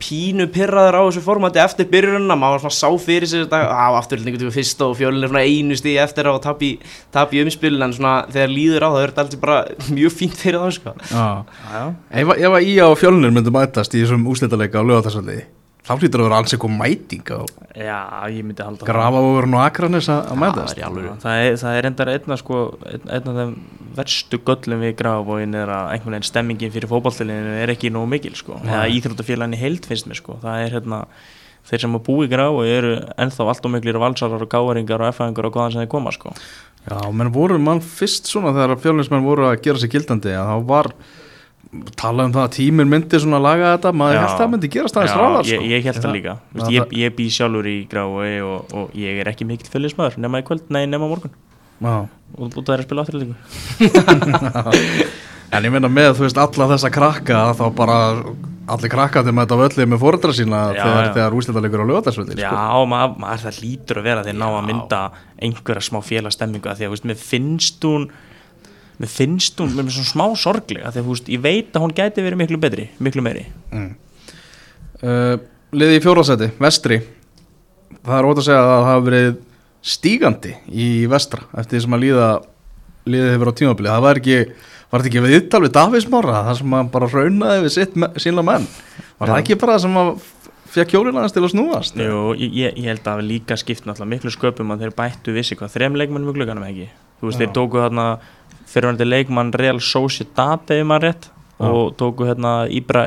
pínu 0.05 0.45
pyrraður 0.53 0.97
á 0.99 1.01
þessu 1.07 1.23
formati 1.25 1.61
eftir 1.63 1.89
byrjunna 1.89 2.37
maður 2.37 2.69
sá 2.69 2.87
fyrir 3.01 3.29
sig 3.29 3.45
þetta 3.45 3.61
á 3.73 3.89
afturhaldningu 3.97 4.41
til 4.41 4.53
fyrst 4.53 4.85
og 4.85 4.95
svona 4.99 5.41
einu 5.41 5.77
stíð 5.79 5.99
eftir 6.03 6.29
að 6.29 6.41
tap 6.45 6.61
í, 6.65 6.71
tap 7.15 7.33
í 7.33 7.41
umspilin 7.45 7.87
en 7.87 7.95
svona 7.95 8.15
þegar 8.29 8.53
líður 8.53 8.87
á 8.87 8.89
það 8.93 9.01
er 9.01 9.13
þetta 9.13 9.25
alltaf 9.25 9.43
bara 9.43 9.59
mjög 9.97 10.15
fínt 10.19 10.39
fyrir 10.39 10.61
það 10.61 10.73
sko. 10.77 10.95
Já. 11.09 11.25
já, 11.41 11.75
já. 11.75 11.83
Ef, 12.21 12.33
ef 12.37 12.57
að 12.59 12.71
Ía 12.75 12.89
og 12.89 12.97
fjölnir 13.01 13.35
myndu 13.35 13.53
mætast 13.55 13.97
í 13.97 14.03
þessum 14.03 14.27
úslitaleika 14.29 14.81
á 14.81 14.87
lögatarsvalli 14.87 15.43
þá 15.85 15.93
hlýtur 15.99 16.23
að 16.23 16.27
vera 16.27 16.37
alls 16.41 16.53
eitthvað 16.55 16.77
mæting 16.79 17.27
á 17.29 17.39
já, 17.77 17.99
ég 18.33 18.45
myndi 18.45 18.65
halda 18.65 18.81
það. 18.81 18.89
grafa 18.89 19.21
og 19.21 19.57
akranis 19.61 20.09
að 20.09 20.31
að 20.31 20.39
mætast 20.41 20.79
það 20.79 20.85
er 20.85 21.09
í 21.09 21.11
það 21.21 21.41
er, 21.41 21.57
það 21.61 21.79
er 21.79 21.87
endar 21.91 22.11
einna 22.15 22.37
sko, 22.41 22.61
einn, 22.89 23.03
einn 23.05 23.29
af 23.29 23.37
þeim 23.39 23.53
verstu 23.95 24.39
göllum 24.47 24.83
við 24.85 24.93
grafabóin 24.99 25.55
er 25.55 25.71
að 25.71 25.93
einhvern 25.95 26.15
veginn 26.17 26.27
stemmingin 26.29 26.71
fyrir 26.75 26.89
fótballtilinu 26.91 27.55
er 27.63 27.73
ekki 27.73 27.91
nógu 27.93 28.09
mikil 28.11 28.35
sko. 28.35 28.59
Nei. 28.63 28.71
eða 28.73 28.85
íþróttafélagin 28.99 29.55
í 29.57 29.61
heild 29.63 29.85
finnst 29.89 30.07
mér 30.11 30.19
sko. 30.21 30.37
það 30.43 30.65
er 30.65 30.75
hérna 30.77 31.01
þeir 31.65 31.81
sem 31.81 31.95
að 31.97 32.03
búi 32.05 32.27
graf 32.29 32.53
og 32.59 32.67
eru 32.69 32.95
ennþá 33.17 33.47
allt 33.49 33.65
og 33.65 33.71
miklir 33.73 33.97
valsarar 33.97 34.43
og 34.45 34.49
gáðaringar 34.51 35.01
og 35.01 35.09
efæðingar 35.13 35.47
og 35.49 35.55
hvaðan 35.55 35.71
sem 35.73 35.81
þeir 35.85 35.93
koma 35.95 36.11
sko. 36.13 36.33
Já, 36.85 36.99
menn 37.11 37.31
voru 37.33 37.57
mann 37.57 37.79
fyrst 37.81 38.27
svona 38.29 38.51
þegar 38.53 38.77
fjölinsmenn 38.83 39.23
voru 39.25 39.47
að 39.49 39.61
gera 39.65 39.81
sig 39.81 39.89
gildandi 39.95 40.35
að 40.37 40.51
þá 40.51 40.67
var 40.69 40.91
talað 41.97 42.29
um 42.29 42.33
það 42.35 42.43
að 42.45 42.53
tíminn 42.55 42.91
myndi 42.91 43.19
svona 43.19 43.39
laga 43.41 43.71
þetta 43.73 43.91
maður 43.97 44.19
held 44.21 44.37
það 44.39 44.51
myndi 44.53 44.69
gerast 44.75 44.99
aðeins 44.99 45.15
Já, 45.15 45.17
ráðar 45.19 45.49
ég, 45.49 45.57
sko. 45.57 45.65
ég 45.73 45.87
held 45.89 45.97
Já. 45.97 46.03
það 46.05 46.13
líka 46.15 46.35
Vist, 46.53 46.69
ég, 46.75 46.83
það- 46.85 46.93
ég 47.01 47.15
bý 47.17 47.25
sjálfur 47.35 47.67
í 47.71 47.75
grái 47.91 48.35
og, 48.45 48.75
og 48.77 48.93
ég 49.01 49.19
er 49.23 49.31
ekki 49.33 49.47
mikill 49.49 49.71
fylgismæður 49.73 50.19
nema 50.21 50.39
í 50.43 50.45
kvöld, 50.47 50.69
nei 50.69 50.85
nema 50.85 51.09
morgun. 51.09 51.33
Og 51.83 52.51
að 52.51 52.73
er 52.73 52.79
að 52.81 52.87
spila 52.87 53.01
áttur 53.05 53.19
líka 53.21 53.35
En 55.55 55.63
ég 55.63 55.71
meina 55.71 55.87
með 55.91 56.15
þú 56.17 56.23
veist 56.25 56.39
alla 56.41 56.65
þessa 56.73 56.89
krakka 56.91 57.37
þá 57.55 57.65
bara 57.77 57.97
allir 58.73 58.89
krakka 58.91 59.21
þegar 59.21 59.35
maður 59.37 59.45
þetta 59.45 59.61
völlið 59.61 59.89
með 59.91 59.99
fóreldra 60.01 60.33
sína 60.35 60.59
Já, 60.73 60.81
þegar, 60.81 61.05
þegar 61.17 61.35
úrslitalegur 61.37 61.83
á 61.85 61.87
lögatarsvöldi 61.91 62.33
Já, 62.41 62.49
sko. 62.49 62.55
maður, 62.91 63.11
maður 63.21 63.41
það 63.43 63.59
lítur 63.61 63.97
að 64.01 64.07
vera 64.09 64.23
þegar 64.25 64.39
ná 64.41 64.47
að 64.47 64.67
mynda 64.71 65.01
einhverja 65.47 65.83
smá 65.85 65.99
félagstemmingu 66.05 66.67
að 66.71 66.77
því 66.79 66.85
að 66.87 66.89
þú 66.89 66.95
veist, 66.95 67.07
mér 67.11 67.19
finnst 67.21 67.79
hún 67.87 68.03
mér 68.95 69.11
finnst 69.11 69.55
hún, 69.61 69.73
finnst 69.75 69.99
hún 70.01 70.09
smá 70.09 70.25
sorglega 70.39 70.91
því 70.91 70.99
að 71.01 71.05
þú 71.09 71.13
veist, 71.13 71.27
ég 71.35 71.41
veit 71.45 71.71
að 71.75 71.83
hún 71.85 71.95
gæti 71.95 72.19
verið 72.25 72.41
miklu 72.41 72.59
betri 72.63 72.85
miklu 73.03 73.21
meiri. 73.25 73.43
Mm. 73.75 73.91
uh, 75.03 75.35
Liði 75.75 75.99
í 75.99 76.03
fjórasæti, 76.03 76.47
vestri. 76.61 76.97
Það 78.05 78.17
er 78.17 78.27
ótt 78.29 78.39
að 78.39 78.45
segja 78.47 78.61
að 78.61 78.69
það 78.71 78.85
hafa 78.87 79.01
verið 79.09 79.29
stígandi 79.85 80.55
í 80.73 80.89
vestra 81.09 81.45
eftir 81.53 81.77
því 81.77 81.83
sem 81.85 81.97
að 81.97 82.05
líða 82.05 82.29
liðið 83.05 83.35
hefur 83.35 83.51
á 83.53 83.57
tímabili 83.59 83.91
það 83.91 84.05
var 84.05 84.19
ekki, 84.21 84.37
var 84.89 85.03
þetta 85.03 85.11
ekki 85.11 85.23
við 85.25 85.35
yttal 85.39 85.61
við 85.65 85.75
Davís 85.75 86.07
Mára 86.09 86.39
það 86.47 86.57
sem 86.61 86.77
að 86.77 86.87
bara 86.95 87.09
raunaði 87.11 87.65
við 87.65 87.75
sitt 87.75 87.99
sína 88.23 88.45
menn? 88.45 88.65
Var 89.19 89.31
það 89.31 89.41
ekki 89.43 89.59
bara 89.61 89.75
það 89.75 89.83
sem 89.85 89.99
að 90.01 90.09
fekk 90.75 90.95
hjólinn 90.95 91.19
aðeins 91.19 91.35
til 91.35 91.43
að 91.43 91.51
snúast? 91.53 91.99
Jú, 92.01 92.23
ég, 92.41 92.73
ég 92.73 92.89
held 92.89 93.05
að 93.07 93.21
við 93.21 93.29
líka 93.29 93.57
skipt 93.61 93.85
náttúrulega 93.85 94.11
miklu 94.15 94.33
sköpum 94.33 94.73
að 94.73 94.85
þeir 94.85 94.95
bættu 94.97 95.35
vissi 95.35 95.57
hvað 95.59 95.75
þrem 95.77 95.99
leikmennum 96.01 96.33
í 96.33 96.35
glugganum 96.35 96.65
ekki? 96.67 96.89
Þú 97.21 97.29
veist, 97.29 97.37
Já. 97.37 97.43
þeir 97.43 97.53
tóku 97.55 97.83
þarna 97.83 98.07
fyrirvændi 98.73 99.07
leikmann 99.07 99.53
Real 99.55 99.79
Sociedad 99.79 100.73
ef 100.73 100.87
maður 100.89 101.05
rétt 101.07 101.29
Já. 101.29 101.69
og 101.69 101.93
tóku 102.01 102.27
hérna 102.27 102.55
Ibra 102.67 103.05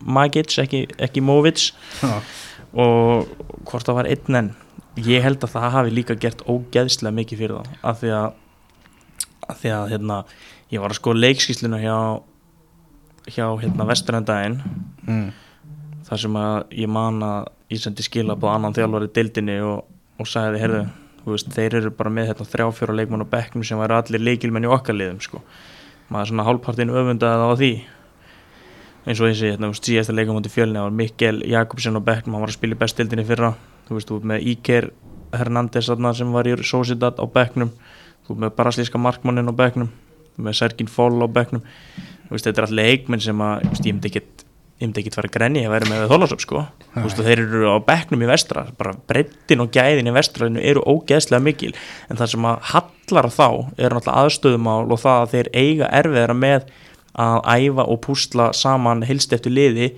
Magic, 0.00 0.54
ekki, 0.62 0.86
ekki 1.02 1.24
Movic. 1.24 1.72
Já. 2.00 2.14
og 2.76 3.28
hvort 3.66 3.88
það 3.88 3.98
var 3.98 4.08
einn 4.14 4.40
en 4.40 4.54
ég 5.04 5.24
held 5.24 5.42
að 5.44 5.52
það 5.56 5.74
hafi 5.76 5.92
líka 5.92 6.16
gert 6.20 6.44
ógeðslega 6.48 7.14
mikið 7.18 7.42
fyrir 7.42 7.58
þá 7.60 7.88
af 7.90 8.00
því 8.00 8.14
að, 8.16 8.28
af 9.46 9.60
því 9.60 9.74
að 9.76 9.90
hérna, 9.92 10.22
ég 10.72 10.82
var 10.82 10.94
að 10.94 11.00
sko 11.00 11.14
leikskísluna 11.16 11.82
hjá 11.82 11.98
hjá 13.26 13.46
hérna 13.60 13.86
vesturendaginn 13.88 14.60
mm. 15.06 15.26
þar 16.06 16.22
sem 16.22 16.38
að 16.38 16.76
ég 16.78 16.90
man 16.90 17.18
að 17.26 17.48
ég 17.74 17.82
sendi 17.82 18.06
skila 18.06 18.36
på 18.38 18.50
annan 18.50 18.76
þjálfari 18.76 19.10
deildinni 19.14 19.58
og, 19.66 19.82
og 20.20 20.30
sagði, 20.30 20.60
heyrðu, 20.62 20.84
þú 21.24 21.34
veist, 21.34 21.50
þeir 21.56 21.78
eru 21.80 21.92
bara 21.98 22.12
með 22.14 22.30
hérna 22.30 22.46
þrjá 22.52 22.68
fjóra 22.78 22.96
leikmann 23.00 23.26
á 23.26 23.32
bekknum 23.34 23.66
sem 23.66 23.80
væri 23.82 23.98
allir 23.98 24.22
leikilmenn 24.22 24.68
í 24.68 24.70
okkar 24.70 24.98
liðum 24.98 25.18
sko. 25.24 25.42
maður 26.08 26.30
svona 26.30 26.46
hálfpartin 26.46 26.94
öfundaði 26.94 27.48
á 27.50 27.52
því 27.58 27.72
eins 29.06 29.20
og 29.20 29.30
þessi, 29.30 29.52
hérna, 29.54 29.72
síðasta 29.74 30.14
leikamóti 30.14 30.50
fjölni 30.50 30.78
það 30.78 30.86
var 30.86 30.98
Mikkel 31.00 31.42
Jakobsen 31.50 31.98
á 31.98 32.02
bekknum, 32.06 32.36
hann 32.36 32.46
var 32.46 32.54
að 32.54 32.58
spila 32.60 32.78
í 32.78 32.82
bestildinni 32.84 33.26
fyrra 33.26 33.54
þú 33.86 33.98
veist, 33.98 34.10
þú 34.10 34.20
ert 34.20 34.30
með 34.32 34.48
Íker 34.52 34.88
Hernández 35.36 35.90
sem 35.90 36.32
var 36.34 36.48
í 36.48 36.56
Sociedad 36.62 37.18
á 37.18 37.24
bekknum. 37.26 37.72
Þú 38.26 38.34
ert 38.34 38.42
með 38.44 38.56
brasilíska 38.58 39.00
markmannin 39.00 39.50
á 39.50 39.54
bekknum. 39.56 39.90
Þú 39.90 40.40
ert 40.40 40.46
með 40.48 40.58
Sergin 40.60 40.90
Foll 40.90 41.22
á 41.22 41.28
bekknum. 41.30 41.62
Þú 42.26 42.34
veist, 42.34 42.48
þetta 42.48 42.62
er 42.62 42.66
alltaf 42.66 42.80
leikmenn 42.80 43.22
sem 43.22 43.42
að 43.46 43.68
veist, 43.68 43.86
ég 43.86 43.94
myndi 43.94 44.12
ekkit 44.12 44.46
ekkit 44.76 45.14
fara 45.16 45.30
að 45.30 45.36
grenja 45.38 45.68
að 45.68 45.72
vera 45.72 45.88
með 45.88 46.10
þólasöp 46.10 46.42
sko. 46.44 46.62
Þú 46.92 47.04
veist, 47.06 47.20
þeir 47.24 47.42
eru 47.46 47.70
á 47.72 47.76
bekknum 47.86 48.24
í 48.24 48.28
vestra. 48.28 48.66
Bara 48.76 48.96
breyttin 49.08 49.62
og 49.64 49.70
gæðin 49.72 50.10
í 50.10 50.12
vestralinu 50.12 50.60
eru 50.60 50.82
ógeðslega 50.84 51.42
mikil. 51.42 51.72
En 52.10 52.20
það 52.20 52.32
sem 52.34 52.48
að 52.50 52.58
hallar 52.72 53.30
þá 53.32 53.46
er 53.78 53.94
náttúrulega 53.94 54.18
aðstöðumál 54.24 54.82
og 54.90 55.00
það 55.00 55.22
að 55.22 55.32
þeir 55.32 55.50
eiga 55.54 55.88
erfiðara 56.00 56.36
með 56.36 56.68
að 57.16 57.38
æfa 57.48 57.86
og 57.88 58.02
púsla 58.04 58.50
saman 58.52 59.06
hilst 59.08 59.32
eftir 59.32 59.54
liði 59.56 59.94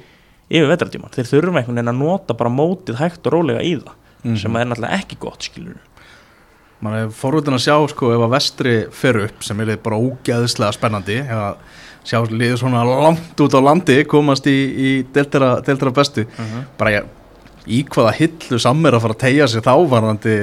yfir 0.49 0.71
vetratíman 0.71 1.13
þeir 1.15 1.31
þurfa 1.33 1.61
einhvern 1.61 1.79
veginn 1.79 1.93
að 1.93 2.01
nota 2.01 2.37
bara 2.39 2.53
mótið 2.53 3.01
hægt 3.03 3.27
og 3.29 3.37
rólega 3.37 3.65
í 3.65 3.77
það 3.81 4.39
sem 4.41 4.57
að 4.57 4.65
er 4.65 4.71
náttúrulega 4.73 5.03
ekki 5.03 5.21
gott 5.23 5.47
skilur 5.47 5.85
Man 6.79 6.95
er 6.95 7.09
forvöldin 7.11 7.57
að 7.57 7.65
sjá 7.65 7.75
sko 7.91 8.13
ef 8.15 8.23
að 8.23 8.35
vestri 8.37 8.73
fer 8.95 9.17
upp 9.25 9.43
sem 9.43 9.61
er 9.65 9.73
bara 9.83 9.99
ógeðslega 9.99 10.77
spennandi 10.77 11.17
ef 11.25 11.33
að 11.35 11.57
sjá 12.07 12.21
liður 12.31 12.61
svona 12.61 12.85
langt 12.87 13.41
út 13.43 13.57
á 13.59 13.61
landi 13.61 13.97
komast 14.09 14.47
í, 14.47 14.55
í 14.55 14.91
deltara, 15.13 15.91
bestu 15.91 16.25
bara 16.79 16.93
ég, 16.95 17.09
í 17.67 17.83
hvaða 17.91 18.15
hillu 18.21 18.61
sammir 18.63 18.95
að 18.95 19.05
fara 19.05 19.17
að 19.17 19.23
tegja 19.25 19.49
sér 19.51 19.67
þávarandi 19.67 20.37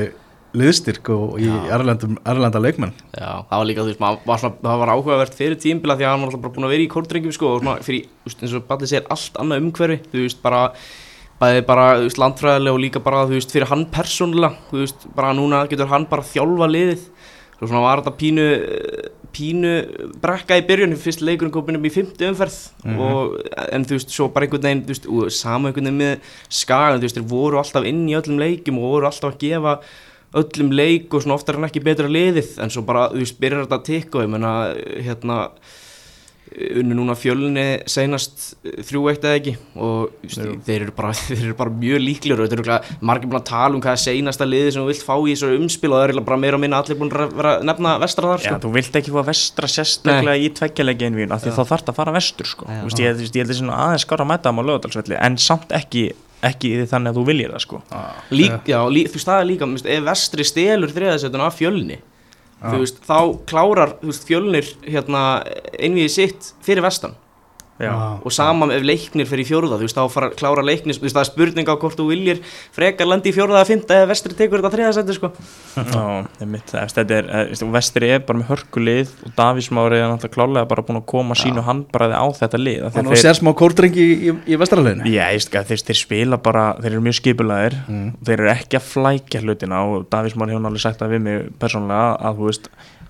liðstyrk 0.59 1.09
og 1.13 1.39
í 1.41 1.49
erlenda 1.71 2.61
leikmenn. 2.61 2.93
Já, 3.15 3.45
það 3.49 3.61
var 3.61 3.69
líka, 3.69 3.87
var 4.25 4.41
svona, 4.41 4.59
það 4.63 4.81
var 4.81 4.93
áhugavert 4.93 5.37
fyrir 5.37 5.59
tímbila 5.61 5.97
því 5.99 6.07
að 6.07 6.13
hann 6.13 6.23
var 6.23 6.31
alltaf 6.31 6.45
bara 6.45 6.55
búin 6.57 6.67
að 6.67 6.75
vera 6.75 6.85
í 6.85 6.91
kórdrengjum 6.95 7.35
sko 7.35 7.51
og 7.51 7.63
svona 7.63 7.75
fyrir, 7.85 8.07
eins 8.31 8.55
og 8.55 8.67
Balli 8.69 8.91
segir 8.91 9.09
allt 9.15 9.41
annað 9.41 9.63
umhverfi, 9.63 9.99
þú 10.11 10.23
veist, 10.23 10.41
bara 10.45 10.63
bæði 11.41 11.65
bara, 11.67 11.87
veist, 12.03 12.21
landfræðilega 12.21 12.77
og 12.77 12.83
líka 12.85 13.03
bara, 13.03 13.25
þú 13.27 13.39
veist, 13.39 13.55
fyrir 13.55 13.71
hann 13.71 13.87
persónulega, 13.93 14.69
þú 14.71 14.81
veist, 14.83 15.07
bara 15.17 15.35
núna 15.35 15.65
getur 15.71 15.91
hann 15.91 16.07
bara 16.11 16.25
þjálfa 16.25 16.71
liðið. 16.71 17.09
Svo 17.55 17.69
svona 17.69 17.85
var 17.85 18.01
þetta 18.03 18.17
pínu 18.19 18.47
pínu 19.35 19.71
brekka 20.23 20.57
í 20.59 20.63
byrjun 20.67 20.95
fyrst 20.99 21.23
leikurinn 21.25 21.53
komið 21.53 21.79
um 21.79 21.87
í 21.87 21.91
fymti 21.93 22.27
umferð 22.29 22.57
og, 22.93 23.35
en 23.67 23.85
þú 23.87 23.97
veist, 23.97 24.13
svo 24.15 24.29
bara 24.33 24.47
einhvern 24.47 24.63
veginn 24.63 24.83
þú 24.85 24.93
veist, 24.93 25.07
og 25.11 25.33
sama 25.35 25.69
einhvern 25.69 25.89
veginn 25.89 26.01
með 26.01 26.29
skagan 26.61 27.01
þú 27.01 27.07
veist, 27.07 27.19
þeir 27.19 27.29
voru 27.33 27.59
alltaf 27.59 27.87
inn 27.89 28.03
í 28.07 28.15
öllum 28.17 28.39
leikum 28.41 28.79
og 28.79 28.93
voru 28.95 29.09
alltaf 29.09 29.33
að 29.33 29.41
gefa 29.43 29.75
öllum 30.35 30.73
leik 30.75 31.13
og 31.13 31.23
svona 31.23 31.37
oftar 31.37 31.59
en 31.59 31.67
ekki 31.69 31.83
betra 31.85 32.11
liðið 32.11 32.57
en 32.63 32.73
svo 32.73 32.85
bara, 32.87 33.07
þú 33.13 33.27
byrjar 33.39 33.65
þetta 33.65 33.79
að 33.79 33.89
tikka 33.89 34.19
og 34.19 34.25
ég 34.25 34.31
menna, 34.35 34.53
hérna 35.05 35.39
unnu 36.55 36.95
núna 36.95 37.15
fjölunni 37.17 37.63
seinast 37.89 38.53
þrjú 38.63 39.01
eitt 39.09 39.23
eða 39.25 39.39
ekki 39.39 39.53
og 39.81 40.13
just, 40.23 40.39
þeir, 40.67 40.85
eru 40.85 40.93
bara, 40.95 41.11
þeir 41.27 41.41
eru 41.49 41.55
bara 41.57 41.73
mjög 41.73 42.03
líklegur 42.03 42.43
og 42.43 42.51
þetta 42.51 42.59
eru 42.61 43.05
margir 43.09 43.31
búin 43.31 43.39
að 43.39 43.47
tala 43.49 43.75
um 43.75 43.81
hvað 43.83 43.97
er 43.97 44.03
seinasta 44.03 44.47
liði 44.47 44.75
sem 44.75 44.83
þú 44.83 44.91
vilt 44.91 45.05
fá 45.07 45.15
í 45.15 45.33
þessu 45.33 45.49
umspil 45.57 45.91
og 45.91 45.97
það 45.97 46.05
eru 46.07 46.25
bara 46.29 46.39
meira 46.43 46.59
og 46.59 46.63
minna 46.63 46.81
allir 46.83 46.99
búin 46.99 47.11
að 47.11 47.33
vera 47.39 47.55
að 47.57 47.65
nefna 47.71 47.95
vestra 48.03 48.31
þar 48.31 48.45
Já, 48.45 48.49
sko. 48.51 48.61
þú 48.65 48.73
vilt 48.77 48.99
ekki 49.01 49.15
fá 49.15 49.19
vestra 49.31 49.71
sérstaklega 49.75 50.37
í 50.37 50.51
tveggjalegi 50.59 51.11
af 51.25 51.43
því 51.43 51.55
þá 51.57 51.63
þarf 51.63 51.85
það 51.87 51.93
að 51.93 51.99
fara 51.99 52.15
vestur 52.15 52.51
sko. 52.51 52.69
Já. 52.69 52.77
Þú 52.77 52.91
veist, 52.91 53.01
ég, 53.01 53.17
þú 53.17 53.25
veist, 53.25 53.35
ég 53.35 53.45
held 53.45 53.53
þessi 53.55 53.71
aðeins 53.79 54.05
skára 54.05 54.25
að 54.25 54.31
mæta 54.31 54.51
það 54.51 54.61
á 54.61 54.67
lögadalsvelli 54.69 55.19
en 55.19 55.39
samt 55.41 55.75
ekki, 55.75 56.05
ekki 56.49 56.71
þannig 56.89 57.11
að 57.11 57.19
þú 57.19 57.25
viljir 57.29 57.53
það 57.55 57.63
sko. 57.65 57.81
Lík, 58.35 58.69
já, 58.69 58.79
lí, 58.91 59.05
þú 59.09 59.19
veist 59.19 59.31
það 59.31 59.41
er 59.41 59.49
líka 59.51 59.69
veist, 59.71 59.89
ef 59.95 60.05
vestri 60.09 60.47
stelur 60.47 60.93
þriðasettun 60.95 61.45
af 61.45 61.59
fjölni 61.59 61.99
þú 62.63 62.79
veist, 62.81 63.01
þá 63.05 63.19
klárar 63.49 63.95
veist, 64.01 64.25
fjölnir 64.27 64.71
hérna, 64.85 65.21
einvið 65.77 66.11
sitt 66.13 66.51
fyrir 66.65 66.85
vestan 66.85 67.15
Já. 67.75 67.91
og 68.23 68.31
sama 68.31 68.69
ef 68.71 68.83
leiknir 68.87 69.27
fyrir 69.27 69.43
í 69.43 69.47
fjórða 69.49 69.75
þú 69.75 69.83
veist, 69.83 69.97
þá 69.97 70.07
fara 70.13 70.29
að 70.29 70.35
klára 70.39 70.63
leiknir 70.63 70.95
þú 70.95 71.03
veist, 71.03 71.15
það 71.17 71.25
er 71.25 71.27
spurning 71.27 71.67
á 71.67 71.75
hvort 71.75 71.97
þú 71.99 72.05
viljir 72.07 72.39
frekar 72.71 73.09
landi 73.09 73.33
í 73.33 73.35
fjórða 73.35 73.57
eða 73.59 73.67
fymta 73.67 73.97
eða 73.99 74.07
vestri 74.13 74.31
tekur 74.39 74.63
þetta 74.63 74.71
þriðasetti 74.77 75.15
sko. 75.17 75.27
Já, 75.75 76.05
einmitt, 76.39 76.71
það, 76.71 76.93
þetta 76.95 77.17
er, 77.17 77.27
eh, 77.27 77.43
veist, 77.51 77.65
vestri 77.75 78.11
er 78.15 78.23
bara 78.23 78.39
með 78.39 78.47
hörkulið 78.53 79.11
og 79.27 79.35
Davís 79.35 79.67
Mári 79.75 79.99
er 79.99 80.07
náttúrulega 80.07 80.37
klálega 80.37 80.71
bara 80.71 80.85
búin 80.87 81.01
að 81.01 81.07
koma 81.11 81.35
sínu 81.35 81.65
handbræði 81.67 82.15
á 82.15 82.25
þetta 82.39 82.57
lið 82.63 82.79
af 82.79 82.79
því 82.79 82.87
að 82.87 82.95
Þannig 82.95 83.11
að 83.17 83.23
sér 83.25 83.39
smá 83.41 83.51
kórdrengi 83.59 83.99
í, 83.99 84.15
í, 84.15 84.31
í 84.47 84.55
vestrarleginu 84.63 85.03
Já, 85.11 85.11
ég 85.19 85.35
veist 85.35 85.51
ekki 85.51 85.59
að 85.59 85.67
þeir, 85.73 85.83
þeir 85.89 85.99
spila 85.99 86.39
bara, 86.47 86.65
þeir 86.79 86.91
eru 86.93 87.03
mjög 87.09 87.19
skipulaðir 87.19 87.75
þeir 88.23 88.37
eru 88.39 88.51
ekki 88.55 88.79
að 88.79 88.87
flækja 88.93 89.43
hlutina 89.43 89.83
og 89.83 90.07
Davís 90.07 90.39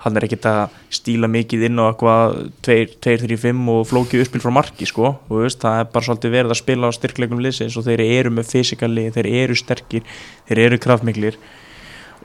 Hann 0.06 0.20
er 0.20 0.28
ekkit 0.28 0.46
að 0.46 0.74
stíla 0.94 1.26
mikið 1.34 1.64
inn 1.66 1.80
á 1.82 1.90
eitthvað 1.90 2.36
2-3-5 2.68 3.62
og 3.74 3.88
flókið 3.90 4.22
uppspil 4.22 4.42
frá 4.44 4.52
marki 4.54 4.86
sko, 4.86 5.16
þú 5.26 5.40
veist, 5.42 5.64
það 5.64 5.80
er 5.82 5.88
bara 5.96 6.06
svolítið 6.06 6.36
verið 6.36 6.54
að 6.54 6.60
spila 6.60 6.92
á 6.94 6.98
styrkleikum 6.98 7.42
liðsins 7.42 7.78
og 7.80 7.88
þeir 7.88 8.04
eru 8.06 8.34
með 8.38 8.52
fysikali, 8.52 9.08
þeir 9.16 9.30
eru 9.42 9.58
sterkir 9.58 10.06
þeir 10.46 10.62
eru 10.68 10.80
kraftmiklir. 10.84 11.40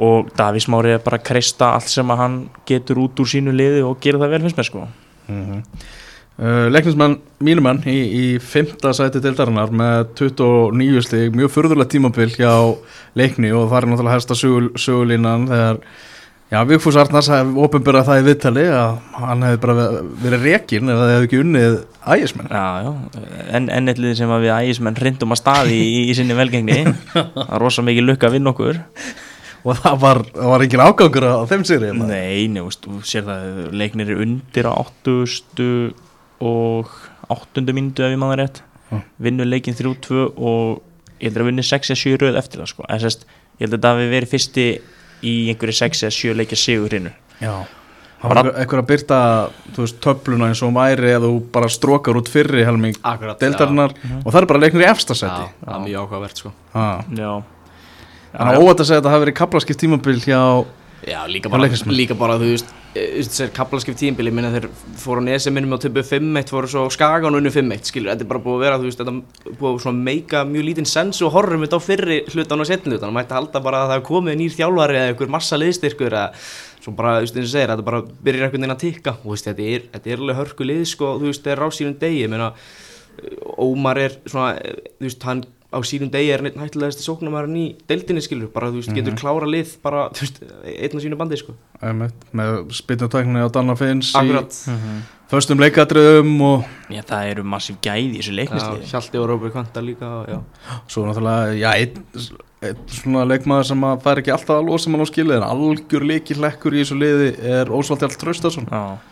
Og 0.01 0.29
Davís 0.37 0.69
Mári 0.69 0.93
er 0.93 1.01
bara 1.05 1.17
að 1.21 1.25
kreista 1.31 1.73
allt 1.79 1.89
sem 1.93 2.13
að 2.13 2.21
hann 2.21 2.37
getur 2.69 3.01
út 3.01 3.21
úr 3.21 3.33
sínu 3.33 3.57
liði 3.57 3.81
og 3.89 3.97
gera 4.05 4.21
það 4.21 4.37
vel 4.37 4.43
finnst 4.45 4.61
mér 4.61 4.69
sko. 4.69 4.85
Uh, 6.41 6.69
Leiknismann 6.73 7.19
mínumann 7.45 7.83
í, 7.89 7.97
í 7.97 8.25
fymta 8.41 8.95
sæti 8.97 9.21
deildarinnar 9.21 9.73
með 9.77 10.15
29 10.21 11.03
stig, 11.05 11.35
mjög 11.37 11.53
furðurlega 11.53 11.93
tímabil 11.97 12.31
hjá 12.33 12.53
leikni 13.17 13.51
og 13.53 13.67
það 13.69 13.77
er 13.81 13.89
náttúrulega 13.91 14.15
hægsta 14.15 14.37
sögul, 14.41 14.71
sögulínan 14.81 15.45
þegar 15.51 15.83
Já, 16.51 16.59
Vigfús 16.67 16.97
Arnars 16.99 17.29
hefði 17.31 17.61
ofinbyrjað 17.63 18.09
það 18.09 18.21
í 18.21 18.25
viðtali 18.27 18.63
að 18.75 18.95
hann 19.21 19.45
hefði 19.47 19.59
bara 19.63 19.75
verið 20.25 20.47
rekin 20.49 20.91
ef 20.91 20.99
það 20.99 21.11
hefði 21.13 21.27
ekki 21.29 21.41
unnið 21.45 21.77
ægismenn. 22.17 22.49
Já, 22.51 22.65
já, 22.83 23.25
en, 23.55 23.69
enn 23.77 23.93
eitt 23.93 24.01
liði 24.03 24.17
sem 24.19 24.33
að 24.35 24.47
við 24.49 24.55
ægismenn 24.57 24.99
hrindum 24.99 25.35
að 25.37 25.41
staði 25.45 25.77
í, 25.79 25.93
í 26.11 26.17
sinni 26.19 26.35
velgengni 26.35 26.81
það 27.15 27.45
er 27.47 27.63
rosa 27.63 27.85
mikið 27.87 28.09
lukka 28.09 28.31
að 28.31 28.35
vinna 28.39 28.55
okkur 28.55 28.81
Og 29.61 29.77
það 29.77 29.97
var, 30.01 30.19
var 30.51 30.63
engin 30.65 30.81
ágangur 30.81 31.27
á 31.29 31.45
þeim 31.51 31.65
sigri. 31.69 31.91
hérna. 31.91 32.07
Nei, 32.09 32.49
veist, 32.57 32.87
þú 32.87 33.03
sér 33.05 33.27
það 33.27 33.59
leiknir 33.77 34.09
er 34.15 34.23
undir 34.25 34.67
á 34.67 34.73
80 34.73 35.93
og 36.41 36.95
8. 37.31 37.63
mínútu 37.77 38.03
ef 38.07 38.15
ég 38.15 38.21
maður 38.21 38.41
rétt 38.41 38.63
Já. 38.91 39.03
vinnu 39.23 39.45
leikin 39.47 39.77
3-2 39.77 40.25
og 40.35 40.81
ég 41.21 41.29
heldur 41.29 41.45
að 41.45 41.51
vinni 41.53 41.67
6-7 41.69 42.17
röð 42.25 42.39
eftir 42.41 42.63
það 42.65 42.71
sko. 42.73 42.87
en 42.89 43.03
sérst, 43.05 43.27
ég 43.61 43.69
heldur 43.69 43.79
að 43.79 43.85
það 43.87 44.01
hafi 44.01 44.09
verið 44.17 44.33
fyrsti 44.33 44.67
í 45.27 45.35
einhverju 45.53 45.77
6-7 45.83 46.35
leikja 46.39 46.59
sigur 46.61 46.97
hinnu 46.97 47.13
Já. 47.41 47.55
Það 48.21 48.35
var 48.37 48.49
eitthvað 48.61 48.81
að 48.83 48.89
byrta, 48.91 49.19
þú 49.73 49.81
veist, 49.87 49.97
töfluna 50.05 50.49
eins 50.51 50.61
og 50.67 50.75
væri 50.77 51.09
eða 51.15 51.29
þú 51.31 51.39
bara 51.55 51.71
strókar 51.73 52.19
út 52.21 52.29
fyrri 52.29 52.67
helming 52.69 52.99
Akkurat, 53.01 53.39
deildarinnar 53.41 53.95
og 54.21 54.27
það 54.29 54.41
er 54.43 54.49
bara 54.51 54.61
leiknir 54.61 54.85
í 54.85 54.89
efstasæti. 54.91 55.47
Já, 55.47 55.55
það 55.65 55.73
er 55.79 55.81
mjög 55.87 56.03
áhugavert 56.03 56.43
sko. 56.43 56.53
Já, 56.75 57.31
Þannig 58.31 58.55
að 58.55 58.61
óvægt 58.63 58.83
að 58.85 58.87
segja 58.91 59.01
að 59.01 59.07
það 59.09 59.15
hafi 59.17 59.25
verið 59.25 59.39
kaplaskipt 59.41 59.81
tímabil 59.81 60.19
hjá 60.23 60.41
Já, 61.09 61.21
líka 61.33 61.49
Já, 61.49 61.53
bara, 61.55 61.63
Leiknismenn. 61.65 61.97
líka 61.97 62.15
bara 62.21 62.37
þú 62.39 62.51
veist 62.53 62.75
þessar 62.95 63.53
kaplaskip 63.55 63.95
tímbili, 63.99 64.33
minna 64.35 64.51
þeir 64.51 64.67
fóru 64.99 65.23
á 65.23 65.29
nesi 65.29 65.53
minnum 65.55 65.77
og 65.77 65.83
töpu 65.85 66.03
5-1, 66.03 66.49
fóru 66.51 66.71
svo 66.71 66.87
á 66.87 66.91
skagan 66.91 67.37
og 67.37 67.43
unnu 67.43 67.53
5-1, 67.55 67.87
skilur, 67.87 68.11
þetta 68.11 68.27
er 68.27 68.31
bara 68.33 68.43
búið 68.43 68.57
að 68.57 68.65
vera 68.65 68.81
þú 68.81 68.89
veist, 68.89 69.03
þetta 69.03 69.55
búið 69.61 69.69
að 69.71 69.85
svona 69.85 70.07
meika 70.09 70.43
mjög 70.49 70.67
lítinn 70.67 70.91
sens 70.91 71.21
og 71.23 71.31
horfum 71.37 71.63
þetta 71.63 71.79
á 71.79 71.87
fyrri 71.87 72.19
hlutan 72.33 72.65
og 72.65 72.71
setni 72.71 72.97
hlutan, 72.97 73.15
mætti 73.15 73.37
halda 73.37 73.63
bara 73.63 73.85
að 73.85 73.95
það 73.95 74.05
komið 74.11 74.41
nýr 74.41 74.57
þjálfari 74.59 74.99
eða 74.99 75.13
einhver 75.13 75.33
massa 75.37 75.61
liðstyrkur 75.61 76.19
eða 76.19 76.27
svo 76.81 76.95
bara, 76.97 77.19
þú 77.19 77.27
veist, 77.27 77.39
eins 77.39 77.49
og 77.49 77.55
segir, 77.55 77.73
þetta 77.73 77.87
bara 77.87 78.03
byrjar 78.25 78.47
einhvern 78.47 78.65
veginn 78.65 78.75
að 78.75 78.83
tikka. 78.85 79.17
Og 79.21 79.27
þú 79.27 79.35
veist, 79.35 79.49
þetta 79.51 79.67
er, 79.69 79.87
þetta 79.95 80.13
er 80.13 80.23
alveg 80.25 80.39
hörku 80.41 80.67
lið, 80.67 80.85
sko, 80.89 81.11
þú 81.21 81.29
veist, 81.29 81.43
þetta 81.45 81.55
er 81.55 81.65
á 81.65 81.69
sínum 81.77 81.97
degi, 82.01 82.23
ég 82.25 82.33
meina 82.33 82.53
Ómar 83.61 83.99
er 84.01 84.15
svona, 84.25 84.55
þú 84.97 85.05
veist, 85.05 85.27
hann 85.29 85.43
á 85.71 85.79
sínum 85.87 86.11
degi 86.11 86.33
er 86.35 86.43
einn 86.43 86.59
hættulegasti 86.59 87.05
sóknumærin 87.07 87.55
í 87.57 87.65
deildinni 87.89 88.23
skilur, 88.25 88.51
bara 88.53 88.73
þú 88.73 88.81
veist, 88.83 88.93
getur 88.97 89.15
klára 89.21 89.47
lið 89.47 89.77
bara, 89.85 90.09
þú 90.15 90.25
veist, 90.27 90.43
einn 90.67 90.99
á 90.99 91.01
sínu 91.05 91.19
bandi 91.21 91.39
sko. 91.39 91.55
einmitt, 91.81 92.27
með 92.35 92.73
spytnutækni 92.81 93.41
á 93.43 93.49
Danna 93.55 93.77
Finns 93.79 94.13
Akkurat, 94.19 94.51
Mhm. 94.67 95.01
föstum 95.31 95.61
leikadröðum 95.63 96.41
og 96.43 96.65
Já, 96.91 97.03
það 97.07 97.31
eru 97.31 97.43
massíf 97.47 97.77
gæði 97.81 98.17
í 98.17 98.19
þessu 98.19 98.33
já, 98.35 98.39
leiknisliði 98.41 98.89
Hjalti 98.91 99.19
og 99.23 99.29
Róbert 99.31 99.53
Kvanta 99.55 99.81
líka, 99.87 100.09
já. 100.27 100.41
svo 100.91 101.05
náttúrulega, 101.07 101.55
já, 101.55 101.71
einn 101.79 102.39
einn 102.61 102.77
svona 102.93 103.23
leikmaður 103.25 103.65
sem 103.71 103.81
að 103.89 104.03
fær 104.05 104.19
ekki 104.21 104.33
alltaf 104.35 104.59
að 104.59 104.67
losa 104.69 104.91
mann 104.91 105.01
á 105.01 105.09
skilið 105.09 105.37
en 105.39 105.47
algjör 105.47 106.05
leikir 106.05 106.37
hlekkur 106.43 106.75
í 106.77 106.83
þessu 106.83 106.99
liði 106.99 107.29
er 107.55 107.71
Ósvald 107.73 108.03
Hjalt 108.03 108.19
Traustason. 108.21 108.67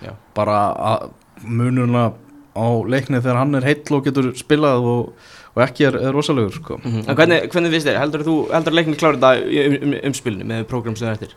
Já, 0.05 0.13
bara 0.37 0.59
að 0.77 1.07
mununa 1.47 2.11
á 2.59 2.67
leikni 2.91 3.23
þegar 3.23 3.39
hann 3.41 3.55
er 3.55 3.65
heill 3.71 3.95
og 3.97 4.05
getur 4.05 4.33
spilað 4.37 4.85
og, 4.85 5.13
og 5.59 5.67
ekki 5.67 5.89
er, 5.91 5.99
er 6.09 6.15
rosalegur 6.15 6.55
sko. 6.55 6.79
En 6.87 7.19
hvernig, 7.19 7.43
hvernig 7.51 7.75
finnst 7.75 7.91
þér, 7.91 8.01
heldur 8.05 8.25
þú, 8.27 8.39
heldur 8.55 8.79
leikni 8.79 8.99
klára 9.01 9.19
þetta 9.19 9.35
í 9.43 9.61
um, 9.67 9.77
um, 9.83 10.01
umspilinu 10.13 10.49
með 10.49 10.65
prógram 10.71 10.97
sem 10.97 11.11
það 11.11 11.19
eftir? 11.19 11.37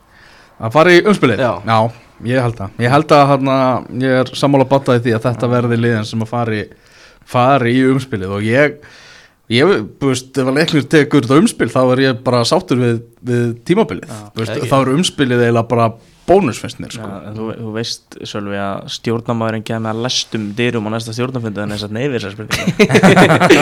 að 0.61 0.73
fara 0.75 0.93
í 0.93 1.03
umspilið 1.09 1.41
Já. 1.41 1.51
ég 2.27 2.45
held 2.45 2.59
að 2.61 2.83
ég 2.83 2.93
held 2.93 3.13
að 3.17 3.23
hana, 3.31 3.59
ég 4.03 4.17
er 4.21 4.33
sammála 4.37 4.67
battaði 4.69 5.05
því 5.07 5.15
að 5.17 5.27
þetta 5.29 5.51
verði 5.55 5.79
liðin 5.79 6.09
sem 6.09 6.25
að 6.25 6.31
fari 6.31 6.61
fari 7.31 7.73
í 7.77 7.85
umspilið 7.89 8.35
og 8.37 8.45
ég 8.45 8.77
ég, 9.51 9.73
þú 9.99 10.11
veist, 10.11 10.31
ef 10.35 10.47
að 10.47 10.59
leiknir 10.59 10.87
tekur 10.91 11.25
þetta 11.25 11.41
umspil 11.41 11.69
þá 11.71 11.81
er 11.83 12.03
ég 12.05 12.21
bara 12.25 12.43
sáttur 12.47 12.81
við, 12.81 13.01
við 13.25 13.45
tímabilið 13.67 14.13
veist, 14.37 14.53
ekki. 14.53 14.69
þá 14.69 14.77
er 14.79 14.93
umspilið 14.95 15.45
eiginlega 15.47 15.71
bara 15.73 15.89
bónus 16.31 16.59
finnst 16.63 16.79
mér 16.81 16.95
sko. 16.95 17.07
En 17.27 17.35
þú, 17.37 17.47
þú 17.59 17.71
veist 17.75 18.17
Sölvi 18.31 18.57
að 18.63 18.87
stjórnamaðurinn 18.95 19.65
kemur 19.67 19.91
að 19.91 20.01
lestum 20.07 20.47
dyrum 20.57 20.87
á 20.87 20.89
næsta 20.95 21.13
stjórnafundu 21.15 21.63
en 21.65 21.75
þess 21.75 21.87
að 21.89 21.95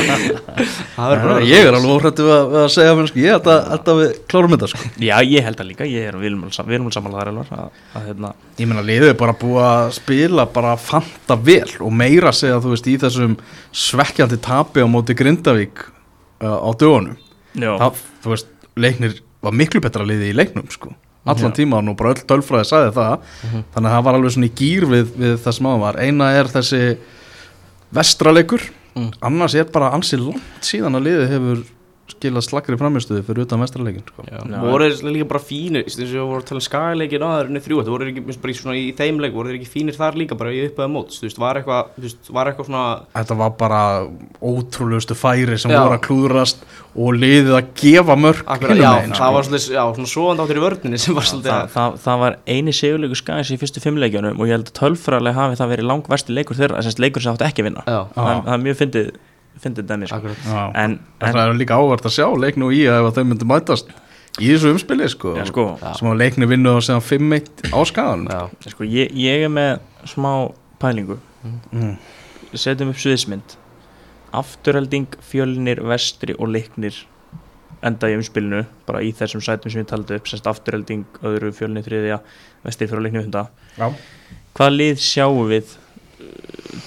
Það 0.99 1.13
er 1.15 1.22
bara 1.24 1.36
ég 1.47 1.67
er 1.70 1.76
alveg 1.78 1.93
óhrættu 1.95 2.26
við, 2.26 2.34
að- 2.36 2.49
við 2.53 2.59
að 2.61 2.72
segja 2.74 2.95
menn, 2.97 3.07
sko, 3.09 3.20
ég 3.24 3.34
held 3.36 3.47
að, 3.53 3.59
held 3.74 3.91
að 3.93 3.99
við 4.01 4.09
klárum 4.32 4.53
þetta 4.55 4.70
sko. 4.74 4.89
Já, 5.05 5.15
ég 5.24 5.45
held 5.47 5.61
að 5.63 5.70
líka, 5.70 5.88
ég 5.89 6.07
er 6.09 6.17
vilmul 6.20 6.51
að, 7.55 7.70
að 7.95 8.07
hérna, 8.09 8.32
ég 8.59 8.70
meina 8.70 8.84
liðið 8.86 9.13
er 9.13 9.17
bara 9.20 9.36
búið 9.39 9.63
að 9.70 9.91
spila 9.99 10.45
bara 10.53 10.74
fanta 10.82 11.38
vel 11.39 11.70
og 11.80 11.93
meira 11.95 12.32
að 12.34 12.39
segja 12.41 12.59
þú 12.63 12.74
veist 12.76 12.89
í 12.91 12.97
þessum 13.01 13.38
svekkjandi 13.86 14.39
tapi 14.43 14.84
á 14.84 14.88
móti 14.91 15.15
Grindavík 15.17 15.86
uh, 16.43 16.59
á 16.59 16.70
dögunum 16.76 17.15
já, 17.55 17.72
það, 17.80 18.03
þú 18.24 18.34
veist, 18.36 18.51
leiknir 18.80 19.17
var 19.45 19.55
miklu 19.55 19.82
betra 19.84 20.03
liði 20.07 20.34
í 20.34 20.36
leiknum 20.38 20.67
sko 20.74 20.91
allan 21.34 21.54
tíman 21.58 21.90
og 21.92 21.98
bara 22.00 22.14
öll 22.16 22.24
tölfræði 22.30 22.68
sagði 22.70 22.92
það. 22.98 23.30
Þannig 23.74 23.90
að 23.90 23.96
það 23.96 24.04
var 24.10 24.18
alveg 24.20 24.36
svona 24.36 24.50
í 24.50 24.54
gýr 24.62 24.86
við, 24.94 25.14
við 25.24 25.38
það 25.46 25.56
sem 25.60 25.70
áður 25.72 25.82
var. 25.86 26.00
Eina 26.06 26.32
er 26.40 26.52
þessi 26.56 26.84
vestraleikur 27.96 28.70
Mm. 28.98 29.12
annars 29.22 29.54
er 29.56 29.68
bara 29.70 29.92
ansi 29.94 30.18
langt 30.18 30.66
síðan 30.66 30.98
að 30.98 31.04
liði 31.06 31.26
hefur 31.30 31.60
skilað 32.16 32.45
slakri 32.45 32.78
framistuði 32.80 33.24
fyrir 33.28 33.45
utan 33.45 33.62
vestraleikin 33.64 34.05
sko. 34.07 34.26
Voru 34.64 34.89
þeir 34.89 35.14
líka 35.16 35.28
bara 35.30 35.41
fínir 35.43 35.86
eins 35.86 35.97
og 35.97 36.03
við 36.05 36.18
vorum 36.20 36.41
að 36.41 36.47
tala 36.49 36.62
um 36.62 36.66
skagleikin 36.66 37.26
aðeins 37.28 37.66
þrjú, 37.66 37.80
þetta 37.82 37.93
voru 37.93 38.07
þeir 38.07 38.14
ekki 38.14 38.26
bara 38.30 38.53
í, 38.53 38.57
svona, 38.60 38.76
í 38.80 38.86
þeim 38.97 39.22
leik 39.24 39.36
voru 39.36 39.51
þeir 39.51 39.60
ekki 39.60 39.72
fínir 39.74 39.97
þar 39.97 40.20
líka 40.20 40.38
bara 40.39 40.53
í 40.55 40.62
upphæða 40.68 40.89
mót 40.93 41.16
þú 41.16 41.28
veist, 41.28 41.41
var 41.41 41.60
eitthvað, 41.60 41.93
eitthvað 41.99 42.70
svona 42.70 42.84
þetta 43.16 43.39
var 43.39 43.55
bara 43.60 43.82
ótrúlegustu 44.41 45.18
færi 45.20 45.60
sem 45.60 45.74
Já. 45.74 45.80
voru 45.84 45.97
að 45.97 46.03
klúðrast 46.07 46.66
og 46.99 47.16
liðið 47.16 47.55
að 47.60 47.72
gefa 47.80 48.16
mörg 48.20 48.43
akkurat, 48.45 48.80
já, 48.80 48.89
megin, 48.97 49.14
það 49.14 49.22
sko. 49.22 49.34
var 49.36 49.47
svolítið, 49.47 49.74
já, 49.76 49.84
svona 49.95 50.12
svoðand 50.14 50.43
áttur 50.43 50.60
í 50.60 50.64
vörninni 50.64 50.99
sem 50.99 51.18
var 51.18 51.28
svolítið 51.30 51.53
það, 51.53 51.72
það, 51.76 51.97
það 52.05 52.24
var 52.24 52.38
eini 52.49 52.76
sigurleikur 52.76 53.22
skæðis 53.22 53.53
í 53.53 53.60
fyrstu 53.62 53.84
fimmleikjunum 53.84 54.41
og 54.41 54.49
ég 54.49 54.57
held 54.57 54.72
að 54.72 54.78
tölfræðilega 54.80 55.38
hafi 55.38 55.60
það 55.60 55.74
verið 55.76 55.89
langversti 55.91 56.36
leikur 56.36 56.60
þeirra, 56.60 56.82
þess 56.82 56.97
að 56.97 57.03
leikur 57.05 57.26
sem 57.26 57.38
átti 57.38 57.47
ekki 57.49 57.64
að 57.64 57.70
vinna 57.70 57.86
það, 57.86 58.16
það 58.18 58.53
er 58.55 58.66
mjög 58.66 58.80
fyndið 58.82 59.12
fyndið 59.64 59.88
dæmi 59.89 60.10
sko. 60.10 60.36
en, 60.74 60.99
En 61.20 61.34
það 61.34 61.41
er 61.45 61.57
líka 61.60 61.80
ávart 61.80 62.07
að 62.07 62.16
sjá 62.18 62.28
leiknu 62.43 62.70
og 62.70 62.76
í 62.78 62.84
ef 62.88 63.10
að 63.10 63.20
þau 63.20 63.26
myndu 63.32 63.49
mætast 63.49 63.91
í 64.39 64.51
þessu 64.53 64.74
umspili 64.74 65.07
sko, 65.12 65.34
já, 65.39 65.45
sko, 65.49 65.66
sem 65.97 66.10
að 66.12 66.20
leikni 66.22 66.47
vinnu 66.49 66.76
og 66.78 66.84
segja 66.86 67.01
5-1 67.03 67.74
á 67.76 67.80
skagan 67.89 68.28
já, 68.30 68.41
sko 68.72 68.88
ég, 68.88 69.12
ég 69.20 69.45
er 69.47 69.51
með 69.51 69.80
smá 70.07 70.32
pælingu. 70.80 71.18
Mm. 71.72 71.95
setjum 72.53 72.91
upp 72.93 72.99
sviðismynd 72.99 73.55
afturhelding, 74.36 75.07
fjölnir, 75.26 75.82
vestri 75.89 76.36
og 76.38 76.51
leiknir 76.53 76.95
enda 77.86 78.10
í 78.12 78.18
umspilinu 78.20 78.66
bara 78.88 79.01
í 79.05 79.12
þessum 79.16 79.41
sætum 79.43 79.72
sem 79.72 79.82
ég 79.84 79.89
taldi 79.89 80.18
upp 80.20 80.28
sérst 80.30 80.47
afturhelding, 80.51 81.05
öðru, 81.26 81.51
fjölnir, 81.55 81.86
þriðja 81.86 82.20
vestri 82.66 82.89
fyrir 82.91 83.05
leikni 83.05 83.24
hunda 83.24 83.45
Já. 83.78 83.88
hvaða 84.57 84.76
lið 84.76 85.03
sjáum 85.03 85.47
við 85.49 85.78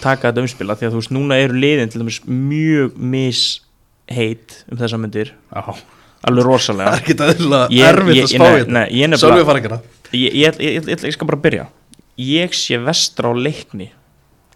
taka 0.03 0.31
þetta 0.33 0.45
umspila 0.45 0.77
því 0.79 0.89
að 0.89 0.95
þú 0.97 1.01
veist 1.03 1.15
núna 1.15 1.39
eru 1.43 1.59
liðin 1.63 1.91
til 1.93 2.03
dæmis 2.03 2.21
mjög 2.27 2.97
misheit 2.99 4.63
um 4.71 4.79
þessa 4.81 4.99
myndir. 5.01 5.33
Já. 5.53 5.75
alveg 6.23 6.45
það 6.45 6.49
rosalega 6.53 6.91
er 6.93 7.01
ekki 7.03 7.17
erfitt 7.83 8.15
ég- 8.15 8.25
að 8.29 8.31
spá 8.31 8.45
þetta 8.47 8.71
nei, 8.77 8.85
ég 8.95 9.09
nefnilega- 9.11 9.23
Sölvi 9.23 9.45
fara 9.49 9.59
ekki 9.59 9.71
það 9.73 9.81
ég, 10.13 10.35
ég, 10.39 10.59
ég, 10.63 10.73
ég, 10.77 10.89
ég, 10.93 11.05
ég 11.09 11.13
skal 11.17 11.27
bara 11.27 11.41
byrja. 11.43 11.65
Ég 12.19 12.53
sé 12.55 12.79
vestra 12.79 13.31
á 13.31 13.35
leikni 13.35 13.89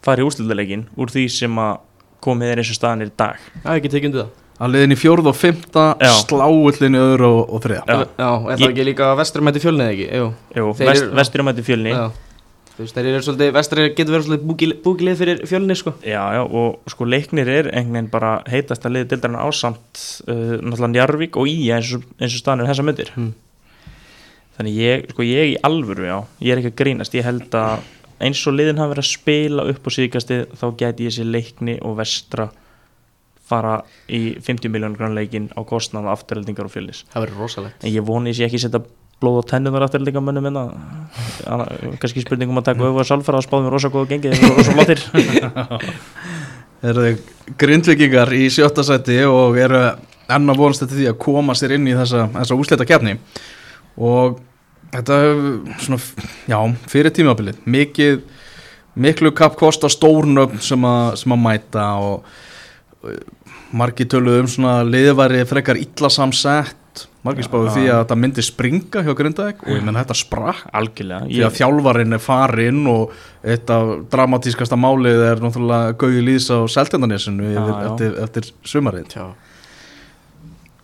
fara 0.05 0.23
í 0.23 0.27
úrslutaleikin 0.29 0.85
úr 0.97 1.11
því 1.11 1.25
sem 1.31 1.51
að 1.59 1.81
komið 2.23 2.53
er 2.53 2.61
eins 2.63 2.71
og 2.71 2.77
staðan 2.79 3.03
er 3.03 3.11
í 3.11 3.17
dag. 3.19 3.37
Það 3.65 3.73
er 3.73 3.81
ekki 3.81 3.91
tekið 3.97 4.07
undir 4.13 4.23
það. 4.23 4.31
Að 4.57 4.71
liðin 4.73 4.93
í 4.95 4.97
fjórð 4.97 5.27
og 5.27 5.37
fymta 5.37 5.83
sláullin 6.23 6.95
í 6.97 7.01
öðru 7.03 7.27
og, 7.29 7.51
og 7.53 7.61
þriða 7.67 7.83
Já. 7.85 7.99
já, 8.17 8.31
er 8.31 8.57
það 8.57 8.63
Ég- 8.63 8.71
ekki 8.71 8.85
líka 8.87 9.09
vestramæti 9.19 9.61
fjölnið 9.67 9.91
ekki, 9.93 10.07
jú. 10.17 10.29
Jú, 10.57 10.69
vest, 10.79 11.03
eru- 11.03 11.11
vestur 11.19 11.41
á 11.43 11.45
mæti 11.51 11.63
fjölni. 11.67 11.91
Já. 11.93 12.07
já, 12.07 12.11
þú 12.77 12.85
veist, 12.85 12.97
þeir 12.97 13.09
eru 13.11 13.25
svolítið, 13.25 13.51
vestri 13.57 13.87
getur 13.97 14.15
verið 14.15 14.27
svolítið 14.27 14.47
búkilið 14.51 14.81
búki 14.85 15.15
fyrir 15.17 15.43
fjölnið, 15.49 15.81
sko. 15.81 15.95
Já, 16.05 16.23
og 16.45 16.93
sko 16.93 17.09
leiknir 17.09 17.49
er 17.49 17.71
einhvern 17.73 17.97
veginn 17.97 18.13
bara 18.13 18.33
heitast 18.53 18.85
að 18.85 18.99
liði 18.99 19.11
dildarinn 19.15 19.41
ásamt 19.41 20.03
uh, 20.29 20.57
náttúrulega 20.61 20.93
Njarvík 20.93 21.41
og 21.41 21.49
í 21.49 21.57
eins 21.73 21.95
og, 21.97 22.05
eins 22.21 22.37
og 22.37 22.43
staðan 22.43 22.65
er 22.67 22.73
þessa 22.73 22.87
myndir. 22.87 23.13
Hmm. 23.17 23.33
þannig 24.59 24.79
ég, 24.81 25.09
sko 25.13 25.25
ég 25.25 25.55
í 25.55 25.57
alvöru 25.69 26.07
já, 26.09 26.19
ég 26.45 26.53
er 26.53 26.63
ekki 26.63 26.75
að 26.75 26.79
grínast, 26.83 27.17
ég 27.17 27.27
held 27.27 27.57
að 27.57 27.89
eins 28.25 28.45
og 28.49 28.57
liðin 28.57 28.81
hafa 28.81 28.95
verið 28.95 29.05
að 29.05 29.11
spila 29.11 29.67
upp 29.73 29.89
á 29.89 29.91
síðkasti 29.97 30.39
þá 30.57 30.67
gæti 30.81 31.09
ég 31.09 31.17
sér 31.17 31.29
leikni 31.29 31.77
og 31.85 31.99
vestra 31.99 32.49
fara 33.47 33.79
í 34.09 34.37
50 34.43 34.73
miljónur 34.73 34.99
grann 34.99 35.17
leikin 35.17 35.51
á 35.55 35.61
kostnaða 35.69 36.15
afturheldingar 36.17 36.67
og 36.67 36.73
fjölis 36.73 37.05
það 37.13 37.27
verður 37.27 37.43
rosalegt. 37.45 37.85
En 37.85 37.93
ég 37.93 38.07
voni 38.07 38.33
ég 38.33 38.39
sé 38.39 38.49
ekki 38.49 38.63
setja 38.63 38.83
blóð 39.23 39.39
og 39.41 39.47
tennunar 39.49 39.87
afturheldingamönnum 39.87 40.45
minna 40.45 40.65
kannski 42.03 42.21
spurningum 42.25 42.59
að 42.61 42.67
taka 42.71 42.85
öfu 42.89 43.01
að 43.01 43.09
sálfara 43.09 43.41
og 43.41 43.47
spáðum 43.47 43.71
rosa 43.73 43.89
góða 43.95 44.11
gengi 44.13 44.33
þeir 44.33 44.45
eru 44.45 44.57
rosa 44.59 44.75
flottir 44.77 45.01
eru 46.87 47.05
þau 47.07 47.55
grindvikingar 47.63 48.33
í 48.37 48.47
sjötta 48.53 48.85
sæti 48.87 49.17
og 49.29 49.57
eru 49.61 49.81
enn 50.37 50.51
að 50.53 50.61
vonast 50.61 50.83
þetta 50.85 50.99
því 50.99 51.07
að 51.13 51.19
koma 51.23 51.55
sér 51.57 51.77
inn 51.79 51.89
í 51.89 51.95
þessa, 51.97 52.27
þessa 52.35 52.59
úslita 52.61 52.87
kefni 52.89 53.17
og 53.97 54.41
þetta 54.93 55.19
hefur 55.23 55.79
svona, 55.83 56.01
já, 56.51 56.59
fyrir 56.93 57.15
tímabilið 57.17 57.63
mikið, 57.73 58.21
miklu 59.01 59.33
kappkosta 59.37 59.89
stórnöfn 59.93 60.61
sem, 60.65 60.85
að- 60.89 61.17
sem 61.23 61.33
að 61.37 61.43
mæta 61.47 61.87
og 62.03 62.27
margir 63.77 64.09
töluðu 64.13 64.45
um 64.45 64.51
svona 64.51 64.77
liðværi 64.87 65.43
frekar 65.49 65.79
illa 65.81 66.11
samsett 66.13 66.77
margir 67.27 67.47
spáðu 67.47 67.69
Já. 67.69 67.73
því 67.75 67.85
að 67.87 68.01
þetta 68.03 68.19
myndi 68.23 68.45
springa 68.47 69.03
hjá 69.07 69.13
Grindavík 69.19 69.65
og 69.65 69.73
ég 69.75 69.83
menn 69.87 69.99
þetta 69.99 70.17
sprakk 70.19 70.69
algjörlega 70.81 71.31
því 71.31 71.43
að 71.47 71.59
þjálfarinn 71.59 72.17
er 72.17 72.23
farinn 72.23 72.85
og 72.93 73.17
eitt 73.47 73.73
af 73.75 73.93
dramatískasta 74.13 74.79
málið 74.79 75.25
er 75.31 75.43
náttúrulega 75.43 75.97
Gauði 76.01 76.39
Já, 77.53 77.61
yfir- 77.61 77.75
já. 77.75 77.91
eftir, 77.91 78.17
eftir 78.25 78.51
sumarið 78.65 79.19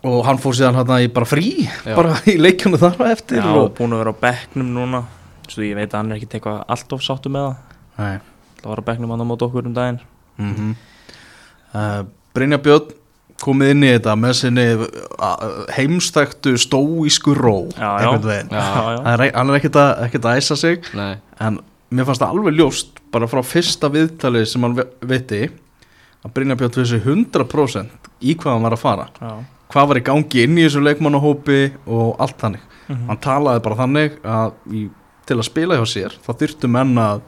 og 0.03 0.25
hann 0.27 0.39
fór 0.41 0.55
síðan 0.57 0.75
hann 0.81 0.95
í 0.99 1.09
bara 1.15 1.27
frí 1.27 1.63
Já. 1.63 1.95
bara 1.95 2.17
í 2.27 2.35
leikjunu 2.39 2.79
þar 2.81 3.05
eftir 3.11 3.39
Já, 3.39 3.51
og... 3.55 3.71
búin 3.77 3.95
að 3.95 4.03
vera 4.03 4.15
á 4.15 4.21
bekknum 4.27 4.73
núna 4.75 5.03
Svo 5.51 5.63
ég 5.65 5.75
veit 5.75 5.91
að 5.91 5.99
hann 5.99 6.11
er 6.13 6.19
ekki 6.21 6.37
eitthvað 6.37 6.61
allt 6.71 6.93
of 6.95 7.01
sáttu 7.03 7.31
með 7.31 7.49
það. 7.97 8.19
Það 8.61 8.69
var 8.71 8.79
á 8.79 8.87
bekknum 8.87 9.13
hann 9.13 9.23
á 9.23 9.27
mót 9.27 9.43
okkur 9.43 9.67
um 9.67 9.73
daginn 9.75 9.99
mm 10.39 10.53
-hmm. 10.55 10.75
uh, 11.75 12.05
Brynja 12.33 12.57
Björn 12.57 12.93
komið 13.43 13.73
inn 13.73 13.85
í 13.85 13.91
þetta 13.93 14.15
með 14.19 14.33
sinni 14.39 14.65
heimstæktu 15.75 16.55
stóísku 16.61 17.35
ró 17.37 17.55
einhvern 17.77 18.25
veginn. 18.27 18.53
Er, 18.53 19.25
hann 19.35 19.51
er 19.51 19.59
ekkert 19.59 19.79
að, 19.79 19.91
ekkert 20.07 20.27
að 20.29 20.39
æsa 20.41 20.57
sig 20.59 20.89
Nei, 20.97 21.17
en 21.43 21.59
mér 21.93 22.07
fannst 22.07 22.23
það 22.23 22.35
alveg 22.37 22.57
ljóst 22.59 23.01
bara 23.13 23.29
frá 23.29 23.43
fyrsta 23.45 23.89
viðtalið 23.93 24.47
sem 24.49 24.65
hann 24.65 24.77
veitti 25.05 25.43
að 26.23 26.33
Brynja 26.35 26.57
Björn 26.59 26.77
vissi 26.79 26.99
100% 27.03 28.09
í 28.23 28.35
hvað 28.39 28.55
hann 28.55 28.65
var 28.65 28.77
að 28.77 28.83
fara. 28.83 29.07
Já. 29.19 29.33
hvað 29.73 29.89
var 29.89 29.99
í 29.99 30.05
gangi 30.07 30.43
inn 30.45 30.57
í 30.57 30.65
þessu 30.65 30.83
leikmannahópi 30.85 31.61
og 31.87 32.21
allt 32.23 32.37
þannig. 32.41 32.69
Mhm. 32.87 33.05
hann 33.07 33.19
talaði 33.23 33.63
bara 33.63 33.79
þannig 33.79 34.15
að 34.27 34.51
í, 34.75 34.81
til 35.27 35.37
að 35.37 35.47
spila 35.47 35.77
hjá 35.79 35.85
sér 35.87 36.15
þá 36.23 36.31
þyrftu 36.41 36.69
menn 36.71 36.97
að 36.99 37.21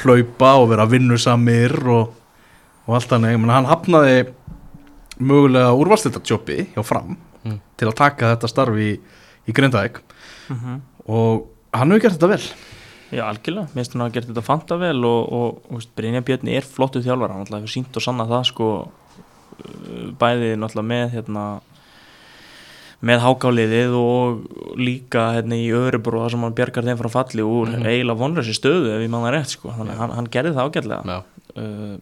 hlaupa 0.00 0.54
og 0.62 0.70
vera 0.72 0.86
vinnusamir 0.90 1.74
og, 1.86 2.14
og 2.86 2.96
allt 2.96 3.10
þannig. 3.12 3.36
Hann 3.52 3.68
hafnaði 3.68 4.16
mögulega 5.20 5.72
úrvarsleitartjópi 5.78 6.66
hjá 6.74 6.82
fram 6.84 7.16
Mm. 7.44 7.58
til 7.76 7.88
að 7.90 7.94
taka 7.94 8.30
þetta 8.36 8.48
starf 8.48 8.74
í, 8.80 8.98
í 9.48 9.52
Grindavík. 9.52 9.98
Mhm. 10.48 10.80
og 11.08 11.46
hann 11.74 11.90
hefur 11.90 12.00
gert 12.00 12.14
þetta 12.16 12.28
vel. 12.28 12.46
Já, 13.12 13.22
algjörlega, 13.28 13.68
mér 13.68 13.74
finnst 13.84 13.92
hann 13.92 14.02
að 14.06 14.12
gera 14.14 14.26
þetta 14.30 14.42
fanta 14.42 14.78
vel 14.80 15.04
og, 15.04 15.32
og, 15.32 15.60
og 15.70 15.82
Brynja 15.94 16.22
Björn 16.24 16.48
er 16.48 16.62
flottu 16.62 17.02
þjálfar 17.04 17.30
hann 17.30 17.44
náttúrulega 17.44 17.60
hefur 17.66 17.74
sínt 17.74 17.96
og 17.96 18.02
sanna 18.02 18.24
það 18.26 18.44
sko 18.48 18.68
uh, 18.88 20.08
bæði 20.18 20.56
náttúrulega 20.56 20.88
með 20.88 21.12
hérna 21.18 21.44
með 23.04 23.20
hákáliðið 23.20 23.94
og 23.98 24.78
líka 24.80 25.26
hérna 25.36 25.58
í 25.60 25.68
Örebro 25.76 26.22
þar 26.24 26.30
sem 26.32 26.40
hann 26.46 26.54
bjargar 26.56 26.86
þeim 26.88 26.98
frá 27.02 27.10
falli 27.12 27.44
úr 27.44 27.68
Mhm. 27.74 27.84
eiginlega 27.84 28.20
vonlösi 28.24 28.54
stöðu 28.56 28.94
ef 28.96 29.02
ég 29.04 29.10
manna 29.12 29.30
rétt 29.36 29.52
sko. 29.52 29.68
Þannig 29.68 29.92
að 29.92 29.98
hann, 30.00 30.10
hann 30.16 30.26
gerði 30.32 30.54
það 30.56 30.70
ágætlega. 30.70 31.04
Já, 31.04 31.22
uh, 31.60 31.98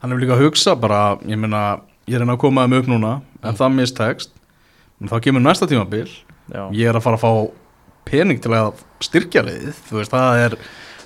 hann 0.00 0.10
hefur 0.10 0.20
líka 0.24 0.36
að 0.38 0.44
hugsa 0.46 0.74
bara 0.80 1.16
ég 1.28 1.36
meina, 1.38 1.80
ég 2.10 2.18
er 2.18 2.24
að 2.26 2.38
koma 2.42 2.64
þeim 2.66 2.78
upp 2.80 2.88
núna 2.90 3.12
en 3.42 3.58
það 3.58 3.74
mistekst. 3.78 4.32
En 5.02 5.10
þá 5.10 5.16
kemur 5.24 5.42
næsta 5.44 5.66
tímabil. 5.70 6.06
Já, 6.52 6.64
ég 6.74 6.88
er 6.90 6.98
að 6.98 7.04
fara 7.04 7.18
að 7.18 7.24
fá 7.24 7.32
pening 8.08 8.40
til 8.42 8.50
að 8.58 8.80
styrkja 9.02 9.44
þú 9.46 10.00
veist, 10.00 10.10
það 10.12 10.40
er 10.46 10.56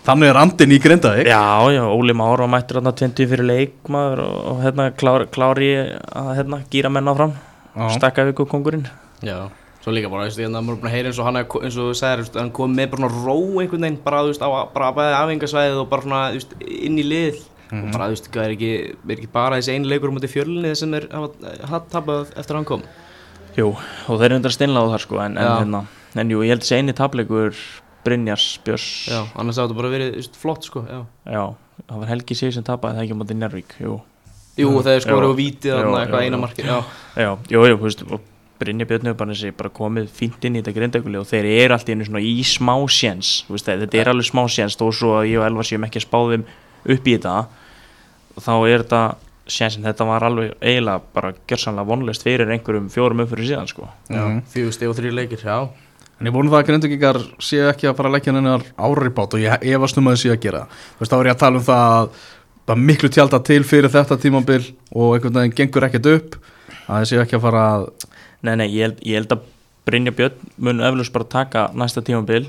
þannig 0.07 0.31
er 0.31 0.39
andin 0.41 0.73
í 0.73 0.79
Grindavík. 0.81 1.29
Já, 1.29 1.43
já, 1.75 1.83
Óli 1.93 2.15
Már 2.17 2.39
var 2.41 2.49
mættur 2.49 2.79
hérna 2.81 2.93
20 2.97 3.29
fyrir 3.33 3.45
leikmaður 3.49 4.23
og, 4.25 4.37
og 4.53 4.61
hérna 4.65 4.87
klár, 4.97 5.27
klári 5.35 5.71
að 6.09 6.31
hérna 6.39 6.61
gýra 6.73 6.93
menna 6.93 7.15
fram 7.19 7.35
stakka 7.93 8.25
viku 8.31 8.47
kongurinn 8.49 8.87
já 9.21 9.49
Svo 9.85 9.93
líka 9.95 10.09
bara, 10.11 10.25
veist, 10.27 10.39
hérna, 10.41 10.59
maður 10.65 10.79
er 10.79 10.81
búin 10.83 10.89
að 10.91 10.95
heyra 10.97 11.11
eins 11.13 11.19
og 11.23 11.27
hann, 11.29 11.37
er- 11.39 11.61
eins 11.63 11.77
og 11.79 11.91
þú 11.93 11.93
segir, 11.95 12.23
hann 12.41 12.49
kom 12.51 12.73
með 12.75 12.89
bara 12.97 13.11
ró 13.13 13.37
einhvern 13.61 13.85
veginn, 13.85 13.99
bara, 14.03 14.23
þú 14.25 14.33
veist, 14.33 14.43
á 14.43 14.49
bara 14.75 14.89
bæði 14.97 15.13
afengasvæðið 15.21 15.79
og 15.83 15.91
bara 15.93 16.03
svona, 16.07 16.23
þú 16.33 16.41
veist, 16.41 16.57
inn 16.89 16.97
í 16.99 17.05
lið 17.07 17.37
og 17.73 17.89
bara, 17.95 18.09
þú 18.11 18.15
veist, 18.15 18.29
er 18.37 18.55
ekki, 18.55 18.71
er 18.95 19.17
ekki 19.17 19.33
bara 19.33 19.59
þessi 19.59 19.75
einu 19.75 19.91
leikur 19.91 20.13
á 20.13 20.17
móti 20.17 20.31
fjölunni 20.31 20.75
sem 20.79 20.95
er 20.99 21.09
hafa 21.13 21.83
tapað 21.93 22.31
eftir 22.37 22.55
að 22.55 22.61
hann 22.61 22.69
kom. 22.69 22.87
Jú, 23.57 23.73
og 23.73 24.21
þeir 24.21 24.29
eru 24.29 24.39
undir 24.39 24.53
að 24.53 24.57
steinla 24.59 24.85
á 24.85 24.87
þar 24.93 25.05
sko 25.07 25.21
en, 25.25 25.39
en, 25.41 25.53
hérna, 25.63 25.83
en 26.21 26.33
jú, 26.35 26.43
ég 26.45 26.53
held 26.55 26.65
þessi 26.65 26.79
eini 26.81 26.95
tapleikur 26.97 27.63
Brynjars 28.07 28.49
Björns. 28.63 28.89
Já, 29.11 29.23
annars 29.35 29.59
hafði 29.59 29.73
þetta 29.73 29.81
bara 29.81 29.95
verið 29.95 30.13
veist, 30.21 30.37
flott 30.39 30.69
sko 30.69 30.85
Já, 30.87 31.01
Já, 31.27 31.43
það 31.89 32.03
var 32.03 32.13
Helgi 32.13 32.37
Sig 32.39 32.55
sem 32.55 32.67
tapaði 32.67 33.01
það 33.01 33.07
ekki 33.07 33.17
á 33.17 33.21
móti 33.23 33.39
Njárvík 33.41 33.75
Jú, 33.83 33.97
Jú, 34.57 34.71
þegar 34.79 35.03
skoru 35.05 35.27
Já. 35.27 35.33
og 35.33 35.37
vítið 35.41 35.75
eitthvað 35.81 36.23
eina 36.23 36.41
já. 36.47 36.63
Já, 36.63 36.79
já, 37.25 37.31
jú, 37.51 37.65
jú, 37.67 37.79
þú 37.81 37.89
veist 37.89 38.05
og 38.07 38.33
Brynja 38.57 38.87
Björn 38.89 39.11
hefur 39.11 39.57
bara, 39.59 39.73
komið 39.77 40.07
fínt 40.17 40.47
inn 40.49 40.57
í 40.57 40.63
þetta 40.63 40.77
grindækuli 40.79 41.19
og 41.21 41.27
þeir 41.29 41.49
eru 41.51 41.77
alltaf 41.77 42.21
í 42.23 42.37
smá 42.47 42.73
séns 42.89 43.33
þetta 43.51 43.99
er 44.01 44.13
alveg 44.13 44.31
smá 44.31 44.47
séns 44.49 44.79
þó 44.81 44.87
svo 44.95 45.19
að 45.19 45.29
ég 45.35 45.43
og 45.43 45.49
Elva 45.51 45.67
séum 45.67 45.85
ekki 45.85 46.01
að 46.01 46.07
spá 46.07 46.19
þeim 46.31 46.47
upp 46.95 47.07
í 47.09 47.17
þetta 47.17 47.37
og 48.37 48.43
þá 48.45 48.53
er 48.69 48.85
þetta 48.85 49.03
sénsin, 49.47 49.85
þetta 49.87 50.07
var 50.09 50.25
alveg 50.27 50.55
eiginlega 50.61 51.03
bara 51.15 51.33
gjörsanlega 51.49 51.87
vonlist 51.87 52.25
fyrir 52.27 52.51
einhverjum 52.51 52.89
fjórum 52.91 53.23
uppfyrir 53.23 53.47
síðan 53.53 53.69
sko 53.71 53.89
já 54.11 54.23
Mhm. 54.27 54.43
fjögur 54.53 54.73
stig 54.73 54.89
og 54.89 54.97
þrjir 54.97 55.15
leikir, 55.15 55.39
já 55.45 55.69
En 56.19 56.27
ég 56.27 56.33
vonum 56.33 56.49
það 56.51 56.63
að 56.63 56.67
grindvíkingar 56.67 57.17
séu 57.45 57.67
ekki 57.69 57.89
að 57.91 57.97
fara 57.97 58.09
að 58.09 58.15
leggja 58.15 58.33
hennar 58.33 58.63
ári 58.81 59.11
bát 59.13 59.35
og 59.35 59.41
ég 59.41 59.67
efast 59.69 59.99
um 59.99 60.07
að 60.09 60.15
þau 60.17 60.23
séu 60.23 60.33
að 60.33 60.41
gera 60.41 60.59
það. 60.61 60.69
Þú 60.97 61.01
veist, 61.01 61.13
þá 61.13 61.17
er 61.21 61.27
ég 61.27 61.35
að 61.35 61.43
tala 61.43 61.57
um 61.59 61.65
það 61.67 61.85
að 61.97 62.09
það 62.67 62.81
miklu 62.89 63.09
tjálta 63.13 63.41
til 63.45 63.63
fyrir 63.69 63.93
þetta 63.93 64.17
tímabil 64.23 64.63
og 64.97 65.11
einhvern 65.17 65.37
veginn 65.37 65.57
gengur 65.61 65.85
ekkert 65.85 66.07
upp 66.15 66.39
að 66.89 67.03
þau 67.03 67.11
séu 67.11 67.21
ekki 67.21 67.37
að 67.37 67.45
fara 67.45 67.65
að 67.77 67.89
Nei, 68.43 68.55
nei, 68.57 68.67
ég 68.69 68.83
held, 68.87 68.99
ég 69.05 69.15
held 69.21 69.33
að 69.37 69.45
Brynja 69.87 70.13
Björn 70.13 70.51
mun 70.59 70.81
eflust 70.81 71.13
bara 71.13 71.25
taka 71.25 71.69
næsta 71.75 72.03
tímabil 72.05 72.49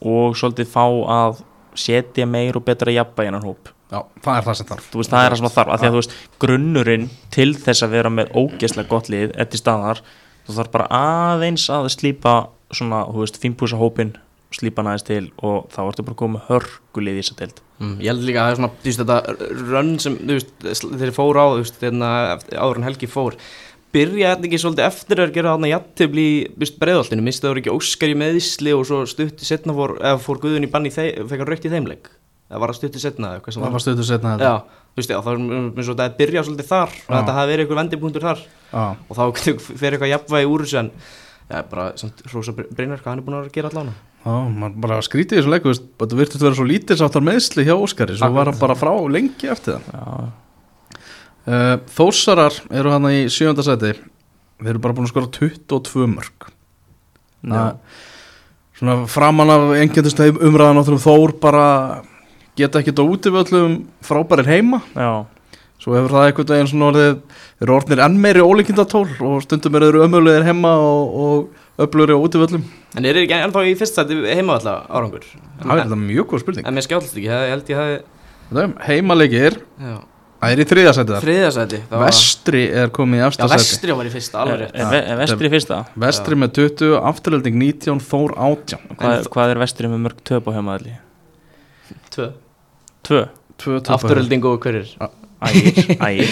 og 0.00 0.36
svolítið 0.36 0.70
fá 0.70 0.84
að 0.86 1.42
setja 1.74 2.26
meir 2.26 2.56
og 2.56 2.64
betra 2.64 2.92
hóp 3.42 3.68
Já, 3.88 4.02
það 4.24 4.34
er 4.34 4.46
það 4.46 4.56
sem 4.58 4.68
þarf. 4.68 4.86
Þú 4.92 5.00
veist, 5.00 5.12
það 5.12 5.24
er 5.24 5.32
það 5.34 5.40
sem 5.40 5.50
þarf, 5.56 5.72
af 5.72 5.80
því 5.80 5.88
að 5.88 5.94
þú 5.94 6.00
veist 6.02 6.16
grunnurinn 6.44 7.10
til 7.34 7.50
þess 7.56 7.84
að 7.86 7.94
vera 7.96 8.12
með 8.12 8.32
ógeðslega 8.36 8.90
gott 8.90 9.10
lið 9.12 9.34
eftir 9.44 9.62
staðar, 9.62 10.02
þú 10.44 10.56
þarf 10.58 10.72
bara 10.74 10.88
aðeins 10.98 11.68
að 11.72 11.90
slípa 11.96 12.34
svona, 12.74 13.04
þú 13.08 13.22
veist, 13.24 13.40
fínpúsa 13.40 13.80
hópin 13.80 14.12
slípa 14.52 14.80
hann 14.80 14.92
aðeins 14.92 15.06
til 15.08 15.24
og 15.44 15.68
þá 15.72 15.80
ertu 15.86 16.04
bara 16.06 16.20
komið 16.20 16.44
hörgulið 16.48 17.16
í 17.16 17.22
þessa 17.22 17.38
deild. 17.40 17.62
Mm, 17.78 17.96
ég 18.00 18.12
held 18.12 18.22
líka 18.24 18.44
að 18.44 18.46
það 18.46 18.52
er 18.52 18.60
svona, 18.60 18.70
þú 18.74 18.88
veist, 18.88 19.02
þetta 19.02 19.64
rönn 19.72 19.90
sem, 20.04 20.20
þú 20.20 20.36
veist, 20.38 20.86
þeir 21.02 21.16
fóru 21.16 21.42
á, 21.44 21.46
þú 21.48 21.64
veist, 21.64 21.80
þeirna, 21.82 22.12
áður 22.56 22.80
en 22.80 22.88
Helgi 22.88 23.10
fór 23.12 23.36
byrja 23.94 24.34
þetta 24.34 24.48
ekki 24.48 24.60
svolítið 24.60 24.86
eftir 24.86 25.22
að 25.22 25.34
gera 25.36 25.52
þarna 25.54 25.70
jættibli 25.70 26.24
í, 26.24 26.38
þú 26.52 26.62
veist, 26.64 26.78
breiðoltinu 26.82 27.24
misti 27.24 27.44
það 27.44 27.52
voru 27.52 27.62
ekki 27.62 27.74
Óskar 27.74 28.12
í 28.12 28.16
meðisli 28.20 28.74
og 28.76 28.84
svo 28.88 29.00
stutti 29.08 29.48
setna 29.48 29.76
fór, 29.76 29.94
eða 30.02 30.20
fór 30.22 30.40
Guðun 30.42 30.66
í 30.66 30.72
banni 30.72 30.92
fekk 30.92 31.32
hann 31.32 31.48
raukt 31.48 31.68
í 31.68 31.72
þeimleik, 31.72 32.10
eða 32.48 32.60
var 32.62 32.72
það 32.72 32.78
stutti 32.80 33.02
setna 33.02 33.28
eða 33.30 33.38
eitthvað 33.40 33.54
sem 33.56 33.62
Það 33.66 33.74
var 33.76 33.84
stöðu 33.84 34.04
setna 34.08 34.34
Já, 34.40 34.52
þú 34.94 35.00
veist, 35.02 35.12
já, 35.12 35.18
þá 35.24 35.30
er 35.32 35.40
mér 35.44 35.84
svo 35.86 35.94
þetta 35.94 36.06
að 36.08 36.18
byrja 36.18 36.44
svolítið 36.48 36.68
þar, 36.72 36.92
að 36.94 37.12
Já. 37.12 37.16
þetta 37.18 37.36
hafi 37.38 37.50
verið 37.52 37.64
einhver 37.64 37.80
vendipunktur 37.82 38.24
þar. 38.28 38.42
Já, 38.72 38.84
og 39.08 39.18
þá 39.18 39.22
fer 39.78 39.96
eitthvað 39.96 40.12
jafnvægi 40.14 40.48
úr 40.52 40.64
þessu 40.66 40.78
en 40.82 40.90
Já, 41.48 41.62
bara, 41.70 41.84
samt, 41.96 42.18
Rósa 42.28 42.52
Brynjar, 42.52 43.00
hvað 43.00 43.08
hann 43.08 43.20
er 43.22 43.24
búin 43.24 43.38
að 43.38 43.46
gera 43.54 43.70
allan 43.72 43.92
já, 43.92 44.32
maður 44.60 44.74
bara 44.84 44.98
skrítið 45.06 45.38
í 45.38 45.40
þessu 45.40 45.52
leiku, 45.54 45.68
þú 45.68 45.72
veist, 45.72 45.86
þetta 46.02 46.18
virtist 46.18 46.44
vera 46.44 46.58
svo 46.58 46.66
lítið 46.68 46.98
sáttar 47.00 47.24
meðsli 47.24 47.64
hjá 47.64 47.72
Óskari, 47.76 48.16
svo 48.20 48.28
var 48.34 48.50
hann 48.50 48.58
bara 48.60 48.76
frá 48.76 48.92
lengi 49.08 49.48
eftir 49.54 49.78
það. 49.78 49.96
Já, 49.96 50.28
Uh, 51.48 51.78
Þórsarar 51.96 52.52
eru 52.76 52.90
hann 52.92 53.06
í 53.08 53.22
sjönda 53.32 53.64
seti, 53.64 53.94
þeir 54.60 54.68
eru 54.74 54.80
bara 54.84 54.92
búin 54.92 55.06
að 55.06 55.14
skora 55.14 55.30
22 55.32 56.04
mörg. 56.12 56.48
Það- 57.40 57.78
Svona 58.76 59.06
framan 59.08 59.48
af 59.50 59.62
umræðan 60.44 60.82
um 60.84 60.98
Þór 61.00 61.32
bara 61.40 62.02
geta 62.58 62.80
ekkert 62.82 63.00
á 63.00 63.04
útivöllum 63.06 63.74
frábærir 64.04 64.48
heima. 64.50 64.82
já, 64.94 65.10
Svo 65.78 65.94
hefur 65.94 66.10
það 66.10 66.24
einhvern 66.26 66.48
veginn 66.50 66.68
svona 66.72 66.86
orðið, 66.90 67.18
þeir 67.60 67.62
eru 67.68 67.74
orðnir 67.76 68.00
enn 68.02 68.16
meiri 68.18 68.40
ólíkindatól 68.42 69.04
og 69.22 69.36
stundum 69.44 69.76
eru 69.78 70.00
ömulegir 70.02 70.42
heima 70.48 70.72
og, 70.82 71.12
og 71.22 71.84
öflugri 71.86 72.16
á 72.16 72.18
útivöllum. 72.18 72.64
En 72.98 73.06
er 73.06 73.14
þeir 73.14 73.28
ekki 73.28 73.36
ennþá 73.38 73.62
í 73.70 73.76
fyrst 73.78 73.94
sæti 73.94 74.16
heima 74.26 74.56
alltaf 74.58 74.88
árangur? 74.90 75.22
Það 75.62 75.70
er 75.76 75.84
þetta 75.84 75.98
mjög 76.02 76.26
góð 76.32 76.42
spurning. 76.42 76.66
En 76.66 76.74
mér 76.74 76.86
skjáldist 76.88 77.14
ekki, 77.14 77.30
það 77.30 77.50
held 77.52 77.70
ég 77.70 77.78
hafi 77.78 78.00
Heimalegir, 78.88 79.58
Já, 79.78 79.94
það 80.40 80.52
er 80.56 80.62
í 80.64 80.66
þriðja 80.72 80.92
seti 80.96 81.12
þar. 81.14 81.22
þriðja 81.28 81.48
sæti 81.60 81.80
það 81.84 81.94
var- 82.02 82.06
Vestri 82.08 82.62
er 82.82 82.92
komið 82.98 83.18
í 83.18 83.22
Já, 83.22 83.26
efsta 83.28 83.48
seti. 83.48 83.58
vestri 83.62 83.96
var 84.00 84.04
í 84.10 84.12
fyrsta, 84.16 84.42
alveg 84.42 84.58
rétt 84.64 84.74
er, 84.74 85.04
er, 85.12 85.16
vestri 85.22 85.50
fyrsta 85.54 85.78
Vestri 85.94 86.34
með 86.42 86.52
20, 86.58 86.98
afturölding 87.12 87.54
19, 87.60 88.00
Þór 88.00 88.34
18. 88.34 88.96
hvað, 88.98 89.28
hvað 89.30 89.50
er 89.54 89.58
vestri 89.62 89.86
með 89.92 90.02
mörg 90.08 90.24
töp 90.24 90.48
á 90.48 90.50
heimaðalli? 90.58 90.96
Tvö 92.10 92.32
Tvö. 93.08 93.22
Afturölding 93.88 94.44
og 94.46 94.60
hverjir? 94.62 94.90
Ægir, 95.48 95.96
ægir. 96.08 96.28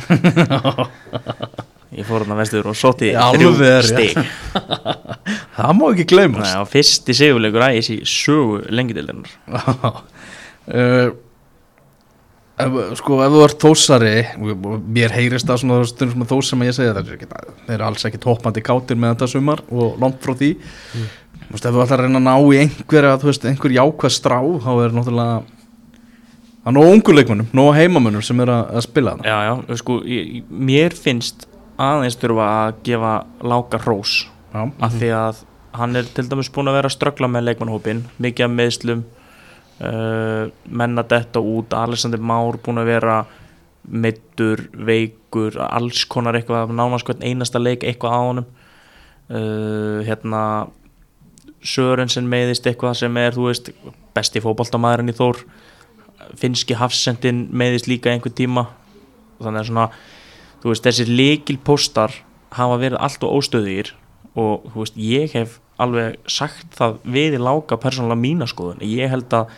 Ég 1.90 2.06
fór 2.06 2.22
hann 2.22 2.32
að 2.36 2.38
vestur 2.44 2.68
og 2.70 2.76
sótti 2.78 3.08
Í 3.10 3.16
alvöru, 3.18 3.80
stig. 3.82 4.14
Það 5.56 5.72
má 5.74 5.86
ekki 5.88 6.06
gleymast. 6.12 6.52
Og 6.60 6.68
fyrsti 6.70 7.16
sigurleikur 7.18 7.64
ægis 7.66 7.90
í 7.90 7.98
sögu 8.06 8.60
lengideildarinnar. 8.70 9.32
Uh, 10.70 11.10
ef, 12.62 12.78
sko 13.00 13.18
ef 13.24 13.34
þú 13.34 13.42
ert 13.48 13.66
þósari 13.66 14.14
mér 14.38 15.16
heyrist 15.16 15.50
það 15.50 15.62
svona 15.64 15.80
stundum 15.90 16.22
sem 16.22 16.30
þós 16.30 16.52
sem 16.52 16.66
ég 16.68 16.76
segja 16.78 16.94
það 16.94 17.14
er 17.16 17.26
þeir 17.66 17.74
eru 17.74 17.88
alls 17.90 18.06
ekki 18.06 18.22
toppandi 18.22 18.62
kátir 18.64 19.00
með 19.00 19.16
þetta 19.16 19.32
sumar 19.34 19.64
og 19.68 19.98
langt 20.02 20.22
frá 20.22 20.36
því. 20.38 20.52
Þú 20.94 21.56
veist 21.56 21.66
ef 21.66 21.74
þú 21.74 21.82
ætlar 21.88 22.04
að 22.04 22.06
reyna 22.06 22.22
að 22.22 22.28
ná 22.28 22.36
í 22.38 22.68
veist 23.26 23.50
einhver 23.50 23.78
jákvæð 23.80 24.14
strá 24.14 24.38
þá 24.38 24.70
er 24.76 24.94
náttúrulega 24.94 25.59
það 26.60 26.72
er 26.72 26.76
nóg 26.76 26.94
ungu 26.94 27.14
leikmönnum, 27.16 27.52
nóg 27.56 27.70
heimamönnum 27.78 28.24
sem 28.24 28.42
er 28.44 28.52
að, 28.52 28.74
að 28.78 28.86
spila 28.88 29.16
það 29.18 29.30
já, 29.30 29.38
já, 29.48 29.78
sko, 29.82 30.00
ég, 30.08 30.34
mér 30.50 30.96
finnst 30.96 31.46
aðeins 31.80 32.18
þurfa 32.20 32.50
að 32.56 32.82
gefa 32.88 33.14
láka 33.52 33.80
hrós 33.84 34.16
já, 34.52 34.62
af 34.66 34.98
því 34.98 35.14
að 35.16 35.44
hann 35.80 35.96
er 35.96 36.10
til 36.14 36.26
dæmis 36.26 36.50
búin 36.52 36.70
að 36.70 36.80
vera 36.80 36.90
að 36.90 36.96
ströggla 36.96 37.30
með 37.30 37.46
leikmannhópin 37.48 38.04
mikið 38.20 38.46
af 38.46 38.54
meðslum 38.56 39.04
uh, 39.80 40.48
menna 40.66 41.04
detta 41.06 41.42
út 41.42 41.76
Alexander 41.76 42.20
Már 42.20 42.58
búin 42.64 42.82
að 42.82 42.90
vera 42.90 43.20
meittur, 43.90 44.66
veikur 44.74 45.56
alls 45.64 46.04
konar 46.10 46.36
eitthvað, 46.38 46.74
nánast 46.76 47.08
hvern 47.08 47.24
einasta 47.24 47.60
leik 47.60 47.84
eitthvað 47.86 48.12
á 48.12 48.20
honum. 48.20 48.50
Uh, 49.30 50.02
hérna 50.06 50.42
Sörensen 51.60 52.28
meiðist 52.30 52.66
eitthvað 52.66 52.96
sem 53.02 53.16
er 53.20 53.36
þú 53.36 53.50
veist, 53.50 53.68
besti 54.16 54.42
fótboltamæðurinn 54.42 55.12
í 55.12 55.16
Þór 55.16 55.42
finski 56.40 56.76
hafsendin 56.78 57.46
meiðist 57.52 57.88
líka 57.90 58.12
einhver 58.12 58.34
tíma. 58.34 58.68
Þannig 59.40 59.62
að 59.62 59.70
svona 59.70 59.88
þú 60.60 60.72
veist, 60.72 60.84
þessir 60.84 61.10
líkil 61.10 61.58
póstar 61.64 62.14
hafa 62.56 62.78
verið 62.82 63.00
allt 63.00 63.24
og 63.24 63.40
óstöðir 63.40 63.94
og 64.38 64.68
þú 64.70 64.84
veist, 64.84 65.00
ég 65.00 65.34
hef 65.34 65.58
alveg 65.80 66.18
sagt 66.28 66.74
það 66.76 66.98
við 67.08 67.38
í 67.38 67.42
láka 67.42 67.78
persónulega 67.80 68.20
mína 68.20 68.48
skoðun, 68.50 68.82
ég 68.84 69.08
held 69.10 69.32
að 69.32 69.52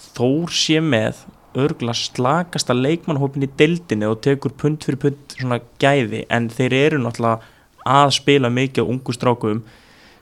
Þór 0.00 0.52
sé 0.54 0.80
með 0.82 1.24
örgla 1.60 1.92
slakasta 1.96 2.74
leikmannhópin 2.76 3.44
í 3.44 3.50
deildinni 3.58 4.06
og 4.08 4.20
tekur 4.24 4.54
pund 4.58 4.84
fyrir 4.86 5.00
pund 5.02 5.34
svona 5.34 5.58
gæði 5.82 6.22
en 6.30 6.46
þeir 6.52 6.76
eru 6.78 7.00
náttúrulega 7.02 7.40
að 7.90 8.12
spila 8.14 8.50
mikið 8.54 8.86
á 8.86 8.90
ungu 8.92 9.14
strákum 9.16 9.62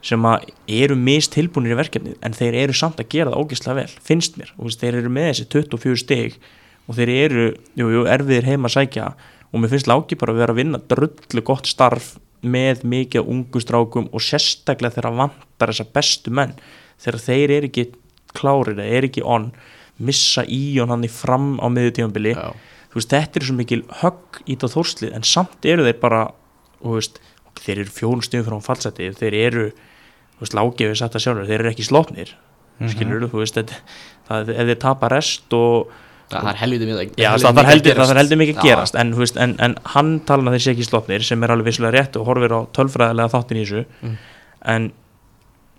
sem 0.04 0.28
eru 0.68 0.96
mist 0.96 1.32
tilbúinir 1.34 1.74
í 1.74 1.78
verkefnið 1.80 2.20
en 2.22 2.36
þeir 2.36 2.60
eru 2.62 2.76
samt 2.76 3.00
að 3.02 3.10
gera 3.14 3.32
það 3.32 3.42
ógeðslega 3.42 3.80
vel 3.80 4.04
finnst 4.08 4.38
mér, 4.38 4.52
og 4.58 4.70
þeir 4.70 5.00
eru 5.00 5.10
með 5.12 5.28
þessi 5.32 5.48
24 5.56 6.02
stig 6.04 6.38
og 6.88 6.96
þeir 6.96 7.12
eru 7.14 7.46
jú, 7.76 7.90
jú, 7.92 8.04
erfiðir 8.08 8.48
heima 8.48 8.70
að 8.70 8.76
sækja. 8.78 9.10
Og 9.48 9.62
mér 9.62 9.72
finnst 9.72 9.88
láki 9.88 10.16
bara 10.20 10.34
að 10.34 10.42
vera 10.42 10.54
að 10.54 10.60
vinna 10.60 10.80
drullu 10.90 11.42
gott 11.44 11.68
starf 11.68 12.14
með 12.44 12.84
mikið 12.86 13.22
af 13.22 13.30
ungu 13.32 13.60
strákum 13.60 14.10
og 14.14 14.22
sérstaklega 14.22 14.96
þegar 14.96 15.16
vantar 15.18 15.72
þessa 15.72 15.88
bestu 15.96 16.32
menn. 16.32 16.54
Þegar 17.00 17.24
þeir 17.24 17.54
eru 17.56 17.70
ekki 17.70 17.86
klárir 18.36 18.76
eða 18.76 18.98
eru 18.98 19.10
ekki 19.10 19.24
on 19.26 19.50
missa 19.98 20.44
íjón 20.46 20.92
hann 20.92 21.06
í 21.06 21.10
fram 21.10 21.56
á 21.58 21.66
miðutífambili 21.72 22.34
Já. 22.36 22.52
þú 22.92 23.00
veist, 23.00 23.14
þetta 23.14 23.40
er 23.40 23.46
svo 23.48 23.56
mikil 23.58 23.80
högg 24.02 24.42
í 24.46 24.56
það 24.60 24.74
þórslið 24.76 25.16
en 25.18 25.26
samt 25.26 25.68
eru 25.68 25.86
þeir 25.86 25.98
bara 26.02 26.20
þú 26.78 26.94
veist, 26.94 27.18
þeir 27.64 27.78
eru 27.84 27.90
fjórun 27.98 28.22
stöðum 28.26 28.46
frá 28.48 28.60
fallseti 28.70 29.10
þeir 29.18 29.34
eru, 29.46 29.64
þú 30.38 30.44
veist, 30.44 30.54
lágefið 30.58 30.96
satt 31.00 31.14
að 31.18 31.24
sjálfur, 31.26 31.46
þeir 31.50 31.60
eru 31.64 31.70
ekki 31.74 31.86
slopnir 31.88 32.34
Mhm. 32.78 32.88
skilur 32.94 33.24
þú 33.32 33.40
veist, 33.42 33.56
það, 34.28 34.50
ef 34.54 34.66
þeir 34.68 34.78
tapa 34.78 35.08
rest 35.10 35.52
og 35.52 35.88
Það 36.28 37.58
er 37.58 37.66
heldur, 37.66 38.36
mikið 38.36 38.58
að 38.58 38.62
gerast 38.68 38.94
en, 39.00 39.12
þú 39.14 39.18
veist, 39.24 39.36
en, 39.40 39.54
en 39.64 39.74
hann 39.94 40.10
talar 40.28 40.50
að 40.52 40.56
þeir 40.58 40.62
sé 40.66 40.72
ekki 40.74 40.84
slopnir 40.86 41.22
sem 41.24 41.42
er 41.42 41.48
alveg 41.54 41.64
vissulega 41.70 41.94
rétt 42.02 42.16
og 42.20 42.26
horfir 42.28 42.52
á 42.52 42.60
tölfræðilega 42.76 43.32
þáttin 43.32 43.56
í 43.56 43.64
þessu 43.64 43.84
Mm. 44.02 44.16
en 44.74 44.92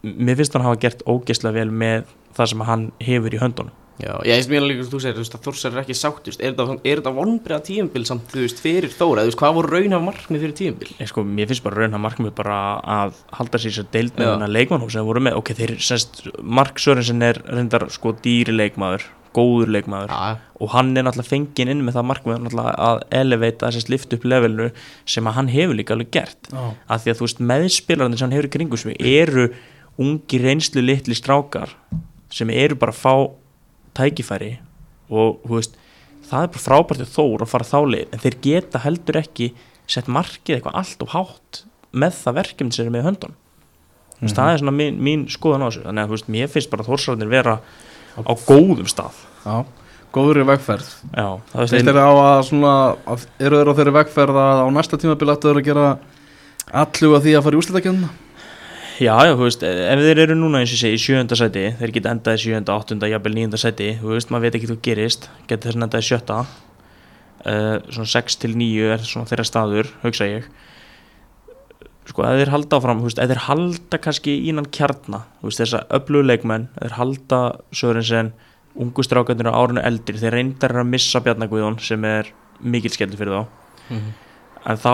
mér 0.04 0.36
finnst 0.40 0.54
hann 0.58 0.64
hafa 0.66 0.80
gert 0.82 1.04
ógeðslega 1.06 1.54
vel 1.54 1.70
með 1.72 2.04
það 2.36 2.48
sem 2.50 2.60
hann 2.66 2.92
hefur 3.00 3.30
í 3.38 3.40
höndunum 3.40 3.72
Já, 4.00 4.14
ég 4.24 4.38
veist 4.38 4.52
mér 4.52 4.64
líka, 4.64 4.86
þú 4.88 5.02
segir, 5.04 5.18
þú 5.18 5.24
veist, 5.26 5.36
að 5.36 5.46
Þórs 5.50 5.66
er 5.68 5.78
ekki 5.82 5.96
sáttust 5.98 6.40
Er 6.40 6.54
þetta, 6.54 6.78
er 6.88 7.02
þetta 7.02 7.12
vonbreiða 7.18 7.60
tíumbil 7.68 8.06
samt, 8.08 8.30
þú 8.32 8.46
veist, 8.46 8.62
fyrir 8.64 8.94
Þóra, 8.96 9.26
þú 9.26 9.32
veist, 9.32 9.40
hvað 9.42 9.56
voru 9.58 9.74
raunhaf 9.76 10.06
markmið 10.06 10.46
fyrir 10.46 10.56
tíumbil? 10.56 10.90
Ég 11.02 11.12
sko, 11.12 11.26
mér 11.28 11.52
finnst 11.52 11.66
bara 11.66 11.84
raun 11.84 11.98
að 12.00 12.04
markmið 12.06 12.34
bara 12.38 12.60
að 12.96 13.20
halda 13.36 13.60
sér 13.60 13.76
sér 13.76 13.90
deild 13.92 14.20
með 14.22 14.48
leikmannhóp 14.56 14.94
sem 14.94 15.02
þeir 15.02 15.10
voru 15.12 15.24
með, 15.28 15.40
ok, 15.42 15.54
þeir 15.60 15.76
sest 15.84 16.22
Mark 16.40 16.80
Sörensen 16.80 17.26
er 17.28 17.42
reyndar 17.50 17.90
sko 17.92 18.16
dýri 18.24 18.56
leikmaður 18.56 19.10
góður 19.36 19.70
leikmaður. 19.76 20.10
Já, 20.10 20.40
og 20.60 20.72
hann 20.74 20.92
er 20.98 21.06
náttúrulega 21.06 21.30
fenginn 21.30 21.72
inn 21.74 21.84
með 21.86 22.00
það 22.00 22.08
markmið 22.10 22.40
náttúrulega 22.46 22.72
að 22.88 23.02
elevata 23.20 23.70
þessast 23.70 23.92
lift 23.94 24.16
upp 24.16 24.26
levelinu 24.26 24.70
sem 25.10 25.30
að 25.30 25.36
hann 25.38 25.52
hefur 25.54 25.78
líka 25.78 25.96
alveg 25.96 26.10
gert. 26.16 26.50
Já. 26.50 26.64
að 26.90 27.04
því 27.04 27.12
að 27.14 27.20
þú 27.20 27.28
veist 27.28 27.44
meðspilarnir 27.52 28.20
sem 28.20 28.26
hann 28.26 28.38
hefur 28.38 28.50
í 28.50 28.54
kringum 28.56 28.82
sig 28.82 28.98
eru 29.12 29.46
ungi 30.00 30.42
reynslu 30.42 30.84
litli 30.84 31.18
strákar 31.18 31.76
sem 32.34 32.50
eru 32.54 32.78
bara 32.80 32.96
að 32.96 33.02
fá 33.04 33.14
tækifæri 33.98 34.54
og 35.10 35.42
veist, 35.50 35.76
það 36.30 36.46
er 36.46 36.54
bara 36.54 36.66
frábært 36.66 37.02
til 37.02 37.10
Þór 37.10 37.46
að 37.46 37.52
fara 37.54 37.70
þá 37.72 37.80
leið 37.96 38.14
en 38.14 38.24
þeir 38.24 38.40
geta 38.46 38.84
heldur 38.84 39.22
ekki 39.24 39.52
sett 39.90 40.10
markið 40.12 40.60
eitthvað 40.60 40.80
allt 40.82 41.06
og 41.06 41.14
hátt 41.16 41.64
með 41.92 42.18
það 42.22 42.40
verkefni 42.44 42.76
sem 42.76 42.90
er 42.90 42.94
með 42.94 43.08
höndun 43.10 43.34
mm 43.34 44.28
-hmm. 44.28 44.36
það 44.36 44.54
er 44.54 44.60
svona 44.62 44.78
mín, 44.78 45.00
mín 45.02 45.28
skoðan 45.30 45.66
á 45.66 45.68
þessu 45.70 45.86
þannig 45.88 46.04
að 46.04 46.14
veist, 46.14 46.28
mér 46.30 46.48
finnst 46.48 46.70
bara 46.70 46.88
Þórsarðinir 46.88 47.32
vera 47.32 47.60
á 48.18 48.34
góðum 48.48 48.88
stað. 48.90 49.18
Já, 49.46 49.66
góður 50.16 50.42
í 50.42 50.46
vegferð. 50.50 50.88
Já, 51.14 51.28
það 51.52 51.62
veist 51.62 51.76
Þeir 51.76 51.92
eru 51.92 52.04
á 52.04 52.14
að 52.14 52.40
svona, 52.50 52.74
að, 53.06 53.28
eru 53.40 53.60
þeir 53.60 53.70
á 53.70 53.78
þeirri 53.80 53.96
vegferð 54.00 54.40
að 54.44 54.64
á 54.64 54.68
næsta 54.76 55.00
tímabil 55.00 55.34
ættu 55.34 55.52
þeir 55.52 55.62
að 55.62 55.70
gera 55.70 55.86
allu 56.84 57.14
að 57.16 57.24
því 57.26 57.36
að 57.36 57.46
fara 57.46 57.58
í 57.58 57.62
úrslitakennina 57.62 58.10
Já, 59.00 59.14
já, 59.24 59.32
þú 59.32 59.46
veist, 59.46 59.62
ef 59.64 60.02
þeir 60.04 60.20
eru 60.26 60.36
núna 60.36 60.60
eins 60.60 60.74
og 60.76 60.80
segi 60.82 60.98
í 60.98 61.00
sjönda 61.00 61.36
sæti, 61.40 61.62
þeir 61.80 61.92
geta 61.96 62.12
endað 62.12 62.36
í 62.36 62.42
sjönda, 62.44 62.74
áttunda, 62.76 63.08
jafnvel 63.08 63.32
nýjunda 63.38 63.60
sæti, 63.62 63.94
þú 64.02 64.10
veist, 64.12 64.32
maður 64.34 64.44
veit 64.50 64.58
ekki 64.60 64.68
hvað 64.74 64.82
gerist, 64.90 65.30
geta 65.48 65.70
þess 65.70 65.80
endað 65.80 66.04
í 66.04 66.08
sjötta, 66.10 66.40
uh, 67.48 67.78
svona 67.96 68.12
6 68.12 68.36
til 68.42 68.52
9 68.60 68.90
er 68.98 69.06
svona 69.08 69.30
þeirra 69.32 69.46
staður, 69.48 69.92
hugsa 70.04 70.28
ég, 70.28 70.50
sko, 72.12 72.26
ef 72.28 72.42
þeir 72.42 72.52
halda 72.58 72.82
áfram, 72.82 73.00
þú 73.00 73.08
veist, 73.08 73.24
ef 73.24 73.32
þeir 73.32 73.44
halda 73.46 74.02
kannski 74.04 74.36
ínan 74.52 74.68
kjarna, 74.76 75.24
þú 75.40 75.48
veist, 75.48 75.64
þessa 75.64 75.84
öfluguleikmenn, 75.96 76.68
ef 76.76 76.84
þeir 76.90 76.98
halda 77.00 77.42
Sörensen, 77.72 78.34
ungu 78.80 79.08
strákarnir 79.08 79.48
á 79.48 79.56
árinu 79.64 79.80
eldri, 79.86 80.20
þeir 80.20 80.36
reyndar 80.42 80.76
að 80.76 80.92
missa 80.92 81.24
Bjarnagvíðun 81.24 81.80
sem 81.88 82.04
er 82.04 82.34
mikill 82.60 82.92
skellur 82.92 83.16
fyrir 83.24 83.38
þá, 83.38 83.46
Mhm. 83.96 84.12
en 84.66 84.78
þá, 84.78 84.94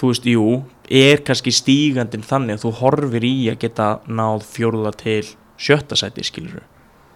þú 0.00 0.08
veist, 0.08 0.24
jú 0.24 0.46
er 0.92 1.22
kannski 1.24 1.52
stígandinn 1.54 2.26
þannig 2.26 2.58
að 2.58 2.66
þú 2.66 2.74
horfir 2.82 3.24
í 3.26 3.34
að 3.52 3.60
geta 3.64 3.88
náð 4.08 4.44
fjórða 4.50 4.92
til 5.00 5.22
sjötta 5.62 5.96
sæti, 5.98 6.24
skilur 6.26 6.62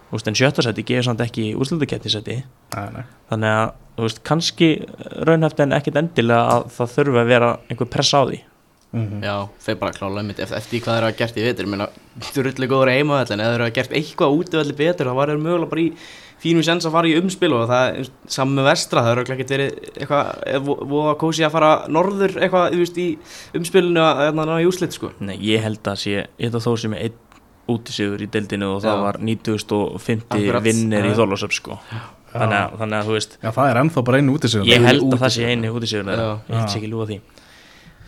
þú 0.07 0.15
veist, 0.15 0.29
en 0.31 0.37
sjötta 0.39 0.63
sæti 0.63 0.85
gefur 0.87 1.09
samt 1.09 1.23
ekki 1.25 1.49
úrslutakettisæti, 1.59 2.41
Nei, 2.75 2.87
nei. 2.95 3.03
Þannig 3.31 3.53
að 3.53 3.71
þú 3.97 4.05
veist, 4.05 4.21
kannski 4.27 4.69
raunhæft 5.27 5.63
en 5.63 5.75
ekkit 5.75 5.99
endilega 5.99 6.53
að 6.53 6.69
það 6.77 6.93
þurfi 6.95 7.21
að 7.21 7.33
vera 7.33 7.49
einhver 7.67 7.89
pressa 7.91 8.21
á 8.21 8.23
því. 8.29 8.39
Mhm. 8.95 9.23
Já, 9.23 9.49
þeir 9.65 9.79
bara 9.81 9.91
klála 9.91 10.21
einmitt 10.21 10.39
eftir, 10.39 10.57
eftir 10.57 10.79
hvað 10.79 10.95
þeir 10.95 11.05
hafa 11.07 11.17
gert 11.17 11.37
í 11.37 11.65
meina, 11.67 11.89
þú 12.23 12.39
eru 12.39 12.51
allir 12.53 12.69
góður 12.71 12.91
heima 12.95 13.19
en 13.19 13.41
ef 13.43 13.51
þeir 13.51 13.63
hafa 13.65 13.75
gert 13.75 13.91
eitthvað 13.91 14.37
útöðalli 14.37 14.75
betur 14.77 15.09
þá 15.09 15.15
var 15.17 15.27
þeir 15.27 15.43
mögulega 15.43 15.69
bara 15.69 15.81
í 15.81 15.89
fínu 16.47 16.63
sens 16.65 16.87
að 16.87 16.95
fara 16.97 17.11
í 17.11 17.15
umspil 17.19 17.51
og 17.59 17.67
það 17.69 17.99
er 18.01 18.09
saman 18.37 18.57
með 18.61 18.69
vestra 18.71 19.03
það 19.05 19.11
eru 19.13 19.27
ekki 19.35 19.47
verið 19.51 19.77
eitthvað 19.99 20.67
voða 20.95 21.13
kósi 21.21 21.45
að 21.47 21.53
fara 21.59 21.71
norður 21.91 22.35
eitthvað 22.41 22.73
þú 22.73 22.81
veist, 22.81 22.97
í 23.03 23.07
umspilinu 23.59 24.03
að 24.07 24.25
að 24.31 24.41
ná 24.41 24.57
í 24.63 24.67
úslit 24.71 24.95
sko. 24.97 25.11
Nei, 25.19 25.37
ég 25.51 25.61
held 25.67 25.83
að 25.93 26.01
sé, 26.03 26.15
ég 26.25 26.47
held 26.47 26.57
að 26.61 26.67
þó 26.67 26.73
sem 26.83 26.93
er 26.97 27.07
einn 27.07 27.23
útisigur 27.67 28.21
í 28.23 28.29
deildinu 28.31 28.69
og 28.77 28.83
það 28.85 28.93
Já. 28.95 29.01
var 29.03 29.17
9050 29.27 30.37
Akkurat. 30.37 30.63
vinnir 30.63 31.03
í 31.03 31.09
Já. 31.11 31.17
Þorlósöp 31.19 31.51
sko. 31.51 31.75
þannig, 32.31 32.57
að- 32.61 32.77
þannig 32.79 32.97
að 33.01 33.07
þú 33.09 33.13
veist 33.17 33.33
Já, 33.43 33.49
það 33.55 33.69
er 33.71 33.79
ennþá 33.81 34.03
bara 34.07 34.17
einu 34.21 34.35
úti 34.37 34.47
sig 34.51 34.63
ég 34.67 34.85
held 34.87 35.03
að 35.13 35.19
það 35.19 35.31
sé 35.35 35.43
þeirra 35.43 36.15
Já. 36.15 36.31
ég 36.47 36.55
held 36.55 36.63
Já. 36.63 36.71
sé 36.71 36.77
ekki 36.79 36.91
lúa 36.91 37.05
því 37.07 37.19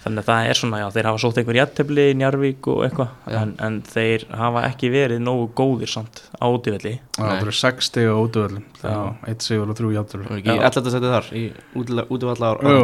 þannig 0.03 0.21
að 0.23 0.29
það 0.29 0.49
er 0.49 0.59
svona, 0.59 0.79
já, 0.79 0.87
þeir 0.95 1.07
hafa 1.09 1.21
sótt 1.23 1.37
einhver 1.41 1.57
jættefli 1.59 2.05
í 2.11 2.15
Njarvík 2.19 2.67
og 2.71 2.83
eitthvað 2.87 3.33
en, 3.41 3.53
en 3.67 3.77
þeir 3.89 4.25
hafa 4.39 4.63
ekki 4.69 4.91
verið 4.93 5.19
nógu 5.25 5.49
góðir 5.59 5.91
samt 5.91 6.21
á 6.39 6.45
útivelli 6.47 6.93
Já, 6.95 7.19
það 7.19 7.41
eru 7.43 7.55
60 7.59 8.07
á. 8.07 8.15
Já, 8.83 8.97
eitt 9.27 9.41
sigur 9.45 9.69
og 9.73 9.79
þrjú 9.79 9.91
ekki 9.97 10.07
Já. 10.55 10.65
11. 10.71 10.91
setið 10.95 11.15
þar 11.17 11.29
í 11.35 11.43
Jú. 12.63 12.79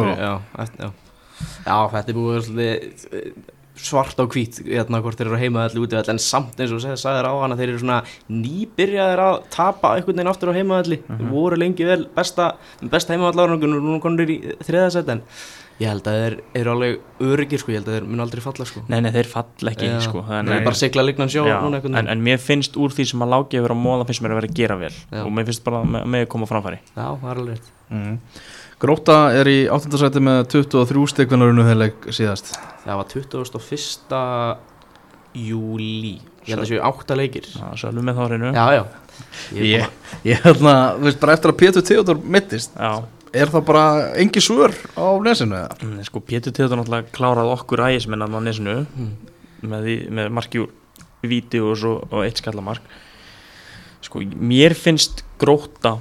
já, 1.66 1.76
þetta 1.92 2.08
er 2.12 2.16
búið 2.16 2.30
að 2.30 2.36
vera 2.36 2.46
svolítið 2.46 3.06
eh, 3.20 3.52
svart 3.76 4.16
á 4.16 4.24
hvít 4.32 4.56
hérna 4.64 5.02
hvort 5.04 5.18
þeir 5.20 5.28
eru 5.28 5.36
heima 5.40 5.66
allir 5.66 5.82
útvall 5.84 6.08
en 6.14 6.20
samt 6.24 6.56
eins 6.64 6.70
og 6.72 6.80
þú 6.80 6.94
sagðir 6.96 7.26
á 7.28 7.32
hana 7.42 7.58
þeir 7.58 7.72
eru 7.74 7.80
svona 7.82 7.98
nýbyrjaðir 8.32 9.20
að 9.20 9.36
tapa 9.52 9.90
einhvern 9.98 10.16
veginn 10.16 10.30
aftur 10.32 10.52
á 10.52 10.56
heimaðalli 10.56 10.98
mm 11.02 11.16
Mhm. 11.18 11.30
voru 11.34 11.58
lengi 11.60 11.84
vel 11.84 12.06
besta, 12.16 12.54
besta 12.80 13.12
heimaðallarungun 13.12 13.76
og 13.76 13.84
nú 13.84 13.98
konur 14.00 14.24
í 14.32 14.38
þriðasett 14.64 15.08
en 15.12 15.20
ég 15.80 15.90
held 15.90 16.06
að 16.08 16.18
þeir 16.22 16.34
eru 16.60 16.72
alveg 16.72 17.24
öryggir 17.26 17.60
sko, 17.60 17.72
ég 17.74 17.80
held 17.82 17.88
að 17.90 17.96
þeir 17.98 18.06
mun 18.08 18.22
aldrei 18.24 18.42
falla 18.44 18.66
sko. 18.68 18.82
Nei, 18.88 18.98
nei, 19.04 19.10
þeir 19.12 19.28
falla 19.28 19.72
ekki 19.74 19.88
Já. 19.90 19.96
sko, 20.06 20.22
Þeir 20.28 20.52
eru 20.54 20.64
bara 20.64 20.76
að 20.76 20.80
sigla 20.80 21.04
lignan 21.04 21.32
sjó 21.32 21.44
Já, 21.48 21.56
núna 21.64 21.80
einhvern 21.80 21.98
en, 22.00 22.08
en 22.14 22.22
mér 22.24 22.40
finnst 22.40 22.78
úr 22.80 22.94
því 22.96 23.06
sem 23.12 23.24
að 23.26 23.32
lági 23.34 23.60
að 23.60 23.66
vera 23.66 23.76
að 23.76 23.82
móða 23.84 24.06
finnst 24.08 24.24
mér 24.24 24.34
að 24.34 24.40
vera 24.40 24.50
að 24.52 24.56
gera 24.60 24.76
vel. 24.80 24.92
Já. 25.12 25.22
og 25.24 25.32
mér 25.36 25.48
finnst 25.50 25.64
bara 25.66 25.82
að 25.82 25.90
með, 25.96 26.06
með 26.14 26.24
að 26.24 26.30
koma 26.32 26.48
á 26.48 26.52
framfæri. 26.54 26.78
Já, 26.96 27.06
það 27.20 27.28
er 27.32 27.42
alveg 27.42 27.58
rétt. 27.58 27.68
Mm. 27.96 28.16
Gróta 28.76 29.18
er 29.32 29.48
í 29.48 29.58
8. 29.72 29.98
sæti 30.00 30.20
með 30.20 30.40
23 30.52 31.04
stikvinarunu 31.14 31.64
þeirleik 31.64 32.08
síðast? 32.12 32.50
Það 32.84 32.98
var 33.00 33.06
21. 33.12 34.56
júli 35.36 36.16
Ég 36.46 36.54
held 36.54 36.62
að 36.62 36.68
séu 36.70 36.82
átta 36.86 37.16
leikir. 37.18 37.46
Það 37.50 37.72
er 37.72 37.80
svolítið 37.80 38.04
með 38.06 38.18
þárinu 38.20 38.50
Já, 38.54 38.64
já. 38.76 38.82
Ég 39.56 39.64
Ég, 39.66 39.86
ég 40.28 40.42
hérna, 40.44 40.74
þú 40.98 41.06
veist, 41.08 41.18
bara 41.22 41.34
eftir 41.36 41.52
að 41.52 41.58
Pétur 41.62 41.84
Theodor 41.88 42.20
mittist 42.36 42.76
Já, 42.76 42.92
Er 43.34 43.50
það 43.50 43.64
bara 43.66 43.84
engi 44.20 44.40
svör 44.40 44.72
á 44.96 45.06
nesinu 45.22 45.56
eða? 45.58 46.04
sko 46.06 46.20
Pétur 46.20 46.52
Teodor 46.54 46.78
náttúrulega 46.78 47.10
klárað 47.16 47.52
okkur 47.56 47.82
ægismennan 47.88 48.34
á 48.34 48.40
nesinu 48.40 48.86
Mm. 48.96 49.12
með, 49.62 49.88
með 50.12 50.30
marki 50.30 50.58
úr 50.62 50.70
víti 51.26 51.58
og, 51.60 51.76
svo, 51.80 51.94
og 52.12 52.24
eitt 52.24 52.38
skallamark 52.38 52.82
sko, 54.04 54.20
mér 54.20 54.74
finnst 54.78 55.24
gróta 55.40 55.96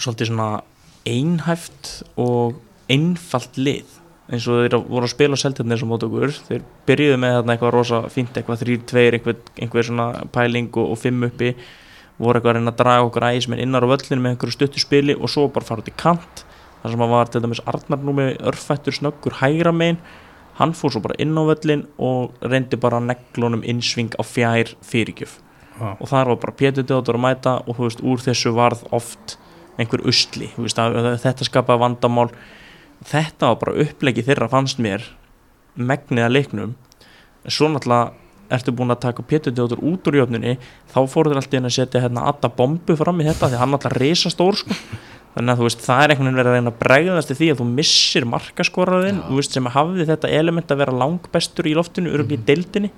svolítið 0.00 0.30
svona 0.32 0.62
einhæft 1.06 2.02
og 2.16 2.56
einfalt 2.90 3.56
lið 3.60 3.84
eins 4.32 4.46
og 4.48 4.64
þeir 4.64 4.78
voru 4.88 5.04
að 5.04 5.12
spila 5.12 5.36
á 5.36 5.42
seltjarnir 5.44 5.78
sem 5.78 5.88
mót 5.92 6.02
okkur, 6.06 6.32
þeir 6.48 6.62
byrjuðu 6.88 7.18
með 7.20 7.34
þarna 7.36 7.52
eitthvað 7.54 7.74
rosa 7.76 7.98
fínt, 8.08 8.32
eitthvað 8.40 8.62
þrýr, 8.64 8.84
tveir 8.88 9.16
einhver, 9.18 9.36
einhver 9.60 9.84
svona 9.84 10.06
pæling 10.32 10.70
og, 10.80 10.94
og 10.94 10.98
fimm 10.98 11.26
uppi 11.28 11.50
voru 12.18 12.38
eitthvað 12.38 12.52
að 12.52 12.58
reyna 12.58 12.72
að 12.72 12.80
draga 12.80 13.06
okkur 13.08 13.28
ægismenn 13.30 13.62
innar 13.64 13.86
á 13.86 13.92
völlinu 13.92 14.20
með 14.22 14.34
einhverju 14.34 14.56
stuttu 14.56 14.82
spili 14.82 15.16
og 15.16 15.32
svo 15.32 15.48
bara 15.52 15.66
fara 15.66 15.82
út 15.82 15.90
í 15.90 15.96
kant. 15.98 16.44
Þar 16.82 16.94
sem 16.94 17.06
að 17.06 17.14
var 17.14 17.32
til 17.32 17.42
dæmis 17.44 17.62
Arnar 17.70 18.04
nú 18.04 18.14
með 18.14 18.36
örfættur 18.50 18.94
snöggur 18.94 19.40
hægra 19.40 19.72
megin. 19.72 19.98
Hann 20.60 20.74
fór 20.76 20.94
svo 20.94 21.02
bara 21.02 21.16
inn 21.18 21.34
á 21.34 21.42
völlin 21.42 21.86
og 21.98 22.36
reyndi 22.44 22.78
bara 22.78 23.00
neglunum 23.02 23.64
innsving 23.66 24.14
á 24.14 24.22
fjær 24.22 24.76
fyrirgjöf. 24.84 25.40
Já. 25.74 25.96
og 25.98 26.06
þar 26.06 26.28
var 26.30 26.36
bara 26.38 26.54
Pétur 26.54 26.86
Dóttur 26.86 27.16
að 27.18 27.24
mæta 27.24 27.54
og 27.66 27.74
þú 27.74 27.88
veist, 27.88 28.02
úr 28.06 28.20
þessu 28.22 28.52
varð 28.54 28.84
oft 28.94 29.34
einhver 29.74 30.04
usli, 30.06 30.52
veist, 30.54 30.78
þetta 30.78 31.46
skapaði 31.48 31.82
vandamál. 31.82 32.28
Þetta 33.04 33.50
var 33.50 33.58
bara 33.58 33.78
upplegið 33.82 34.28
þeirra 34.28 34.50
fannst 34.52 34.78
mér 34.78 35.08
megnið 35.74 36.28
að 36.28 36.34
leiknum. 36.36 36.76
Svo 37.50 37.68
náttúrulega 37.72 38.14
ertu 38.58 38.74
búin 38.76 38.94
að 38.94 39.02
taka 39.04 39.24
Pétur 39.26 39.54
Dóttur 39.54 39.82
út 39.84 40.10
úr 40.10 40.18
jöfnunni? 40.20 40.56
Þá 40.92 40.98
fóru 41.10 41.32
þeir 41.32 41.40
alltaf 41.40 41.58
inn 41.58 41.68
að 41.68 41.74
setja 41.76 42.02
hérna 42.04 42.26
Adda 42.30 42.50
bombu 42.56 42.96
fram 42.98 43.22
í 43.22 43.26
þetta 43.28 43.50
því 43.52 43.60
hann 43.60 43.76
alltaf 43.78 43.96
reysa 43.98 44.32
stór 44.32 44.58
sko. 44.60 44.76
þannig 45.34 45.50
að 45.50 45.60
þú 45.60 45.66
veist, 45.66 45.80
það 45.82 46.02
er 46.02 46.14
einhvern 46.14 46.28
veginn 46.28 46.40
verið 46.40 46.50
að 46.52 46.58
reyna 46.58 46.72
að 46.72 46.82
bregðast 46.84 47.32
í 47.32 47.38
því 47.40 47.48
að 47.50 47.60
þú 47.60 47.64
missir 47.72 48.26
markaskoraðinn 48.30 49.22
þú 49.26 49.38
veist, 49.40 49.56
sem 49.56 49.70
hafði 49.74 50.06
þetta 50.12 50.30
element 50.30 50.70
að 50.70 50.82
vera 50.84 50.98
langbestur 51.00 51.66
í 51.66 51.74
loftinu, 51.74 52.12
öruglega 52.14 52.38
í 52.38 52.46
deildinni. 52.52 52.92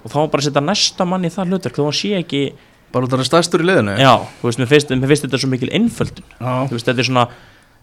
Og 0.00 0.14
þá 0.14 0.16
bara 0.32 0.46
setja 0.46 0.62
næsta 0.64 1.04
mann 1.04 1.26
í 1.28 1.32
það 1.34 1.58
þó 1.66 1.82
hann 1.84 1.98
sé 2.00 2.14
ekki, 2.16 2.42
Bara 2.94 3.10
það 3.10 3.22
er 3.24 3.28
stærstur 3.28 3.60
í 3.60 3.66
liðinu? 3.66 3.96
Já, 4.00 4.12
þú 4.38 4.48
veist, 4.48 4.60
mér 4.62 4.68
finnst, 4.70 4.92
þetta 5.26 5.40
svo 5.42 5.50
mikil 5.52 5.68
einföldun, 5.74 6.26
þú 6.38 6.76
veist, 6.76 6.86
þetta 6.86 7.02
er 7.02 7.08
svona 7.08 7.24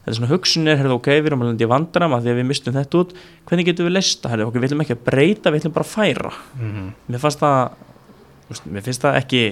þetta 0.03 0.11
er 0.11 0.17
svona 0.19 0.31
hugsunir, 0.33 0.77
herðu, 0.81 0.97
ok, 0.99 1.07
við 1.15 1.29
erum 1.31 1.41
alveg 1.45 1.61
í 1.63 1.69
vandram 1.71 2.13
að 2.17 2.25
því 2.25 2.33
að 2.33 2.39
við 2.41 2.49
mistum 2.51 2.73
þetta 2.75 2.99
út, 3.03 3.13
hvernig 3.47 3.65
getum 3.69 3.87
við 3.87 3.95
lista, 3.97 4.29
herðu, 4.33 4.47
ok, 4.51 4.57
við 4.59 4.67
ætlum 4.69 4.81
ekki 4.83 4.97
að 4.97 5.05
breyta 5.07 5.51
við 5.53 5.61
ætlum 5.63 5.73
bara 5.77 5.87
að 5.87 5.93
færa, 5.95 6.33
Mhm. 6.59 6.89
mér 7.09 7.19
fannst 7.23 7.39
það 7.39 7.71
mér 8.69 8.83
finnst 8.83 9.01
það 9.01 9.15
ekki 9.23 9.43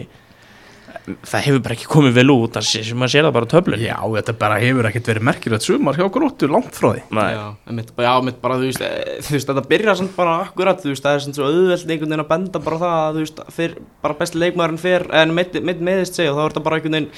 það 1.26 1.42
hefur 1.48 1.62
bara 1.66 1.76
ekki 1.78 1.88
komið 1.90 2.14
vel 2.14 2.28
út 2.34 2.58
það 2.58 2.66
sé, 2.68 2.82
sem 2.86 2.98
maður 3.00 3.12
sér 3.14 3.26
það 3.26 3.34
bara 3.38 3.48
töflun 3.50 3.80
Já, 3.82 3.96
þetta 4.18 4.34
bara 4.38 4.58
hefur 4.62 4.88
ekkert 4.90 5.08
verið 5.10 5.26
merkilegt 5.26 5.66
sumar 5.66 5.96
hjá 5.98 6.06
gróttu 6.14 6.50
langt 6.52 6.76
frá 6.78 6.92
því. 6.94 7.02
Nei. 7.16 7.32
Já, 7.34 7.46
einmitt, 7.72 7.92
já, 7.96 8.12
einmitt 8.20 8.42
bara, 8.44 8.58
þú 8.60 8.68
veist, 8.68 8.82
eh, 8.86 9.18
þú 9.24 9.32
veist, 9.38 9.48
þetta 9.50 9.64
byrjar 9.72 9.98
samt 9.98 10.16
bara 10.16 10.36
akkurat, 10.46 10.82
þú 10.84 10.92
veist, 10.92 11.04
það 11.08 11.16
er 11.16 11.24
svona 11.26 11.40
svo 11.40 11.48
auðveld 11.48 11.88
einhvern 11.96 12.12
veginn 12.12 12.26
að 12.26 12.28
benda 12.34 12.60
bara 12.60 12.76
á 12.78 12.82
það 12.84 12.98
að, 13.00 13.16
þú 13.16 13.24
veist, 13.24 13.42
fyrr, 13.56 13.76
bara 14.04 14.14
besti 14.20 14.42
leikmaðurinn 14.44 14.84
fyrr, 14.84 15.08
en 15.24 15.34
mitt, 15.34 15.54
mitt 15.64 15.82
meðist 15.82 16.14
segja, 16.20 16.34
og 16.34 16.38
þá 16.38 16.44
er 16.46 16.52
þetta 16.54 16.64
bara 16.68 16.76
einhvern 16.82 16.98
veginn, 17.00 17.10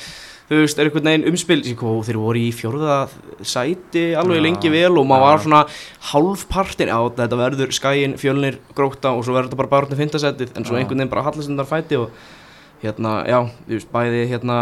þú 0.50 0.60
veist, 0.60 0.80
er 0.80 0.90
einhvern 0.90 1.08
veginn 1.10 1.28
umspil, 1.32 1.60
síkó, 1.66 1.96
þeir 2.06 2.20
voru 2.22 2.42
í 2.44 2.52
fjórða 2.56 2.98
sæti 3.42 4.06
alveg 4.20 4.42
Já, 4.42 4.46
lengi 4.48 4.72
vel 4.74 4.94
og 5.00 5.08
maður 5.10 5.24
já. 5.24 5.28
var 5.30 5.44
svona 5.46 5.64
hálfpartin, 6.12 6.92
á 6.94 7.00
þetta 7.18 7.40
verður 7.40 7.74
skæin, 7.76 8.16
fjölnir, 8.22 8.60
gróta 8.76 9.14
og 9.16 9.24
svo 9.26 9.36
verður 9.38 9.52
þetta 9.52 9.62
bara 9.64 9.74
bara 9.74 9.90
út 9.90 9.96
í 9.96 10.00
fintasætið, 10.04 10.56
en 10.58 10.68
svo 10.68 10.78
Já. 10.78 10.84
einhvern 10.84 11.00
veginn 11.04 11.14
bara 11.14 11.26
hallast 11.28 11.52
undar 11.52 11.70
fæti 11.70 12.00
og 12.00 12.12
hérna, 12.84 13.14
já, 13.24 13.38
þú 13.64 13.78
veist, 13.78 13.92
bæði 13.94 14.24
hérna 14.28 14.58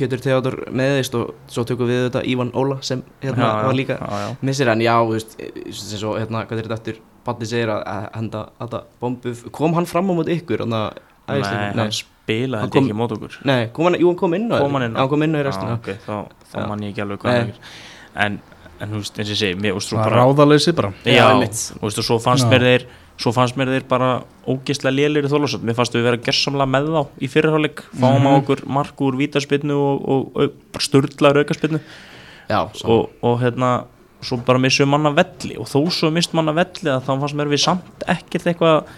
Pétur 0.00 0.22
Theodor 0.24 0.54
meðist 0.72 1.16
og 1.18 1.34
svo 1.52 1.64
tökum 1.68 1.90
við 1.90 2.06
þetta 2.06 2.22
Ívan 2.24 2.52
Óla 2.56 2.78
sem 2.80 3.02
hérna 3.20 3.50
var 3.66 3.76
líka 3.76 3.98
missir 4.40 4.70
en 4.72 4.80
já, 4.80 4.94
þú 4.96 5.12
veist, 5.18 5.36
sem 5.76 6.00
svo, 6.00 6.14
hérna, 6.16 6.46
hvað 6.48 6.62
er 6.62 6.70
þetta 6.70 6.80
eftir 6.80 7.02
Batti 7.26 7.48
segir 7.50 7.72
að, 7.74 7.82
að 7.90 8.04
henda 8.14 8.40
þetta 8.62 8.80
bombu, 9.02 9.34
kom 9.52 9.74
hann 9.76 9.88
fram 9.90 10.08
á 10.08 10.12
móti 10.14 10.36
ykkur 10.38 10.62
þannig 10.62 10.78
að 10.86 11.04
Nei, 11.28 11.40
hann 11.76 11.92
spilaði 11.92 12.60
Hann 12.60 12.68
þetta 12.70 12.78
kom- 12.78 12.88
ekki 12.88 12.98
mót 12.98 13.14
okkur 13.16 13.38
nei, 13.44 13.68
kom 13.74 13.84
hann, 13.88 13.98
jú, 14.00 14.10
hann 14.10 14.16
kom 14.20 14.34
inn 14.38 14.48
á 14.50 14.58
Kom 14.60 14.76
hann 14.96 15.08
kom 15.10 15.22
inn 15.26 15.34
á 15.34 15.38
í 15.40 15.46
restina. 15.46 15.74
ok, 15.78 15.88
þá, 16.06 16.14
þá 16.52 16.58
Já. 16.60 16.66
mann 16.70 16.84
ég 16.86 16.92
ekki 16.94 17.02
alveg 17.06 17.18
hvað 17.24 17.40
er 17.40 17.52
en, 18.26 18.38
en 18.80 18.88
þú 18.94 19.00
veist, 19.02 19.18
eins 19.18 19.28
og 19.30 19.34
ég 19.34 19.40
segi 19.42 19.58
mér, 19.60 19.74
og 19.76 19.82
svo 19.82 19.96
Svona 19.96 20.04
bara 20.04 20.20
Já, 21.06 21.26
þú 21.80 21.82
veist, 21.86 21.98
og 21.98 22.04
svo 22.10 22.18
fannst 22.22 22.46
Já. 22.46 22.50
mér 22.52 22.66
þeir 22.70 22.86
svo 23.16 23.32
fannst 23.32 23.56
mér 23.56 23.70
þeir 23.72 23.86
bara 23.88 24.10
ógeðslega 24.46 24.92
lélir 24.92 25.24
í 25.24 25.30
þólasöld, 25.32 25.64
mér 25.64 25.74
fannst 25.78 25.94
við 25.96 26.04
vera 26.04 26.16
gersamlega 26.20 26.68
með 26.68 26.90
þá 26.92 27.02
í 27.24 27.30
fyrirháleik, 27.32 27.82
fáum 27.96 28.26
á 28.28 28.30
okkur 28.36 28.66
mark 28.68 29.00
úr 29.00 29.16
vítaspinnu 29.16 29.72
og, 29.72 30.08
og, 30.08 30.36
og 30.36 31.90
Já, 32.46 32.60
svo, 32.78 33.00
og, 33.00 33.10
og 33.26 33.40
hérna 33.42 33.70
svo 34.22 34.38
bara 34.46 34.60
missum 34.62 34.90
manna 34.90 35.10
velli. 35.14 35.56
Og 35.60 35.66
þó 35.68 35.80
svo 35.92 36.10
mist 36.14 36.34
manna 36.36 36.54
velli 36.56 36.90
að 36.92 37.02
þá 37.06 37.12
fannst 37.22 37.38
mér 37.38 37.50
við 37.50 37.62
samt 37.64 38.06
ekkert 38.10 38.46
eitthvað 38.52 38.92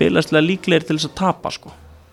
byrjastlega 0.00 0.46
líklegir 0.48 0.86
til 0.88 0.96
þess 0.98 1.08
að 1.10 1.16
tapa 1.22 1.52
sko 1.54 1.72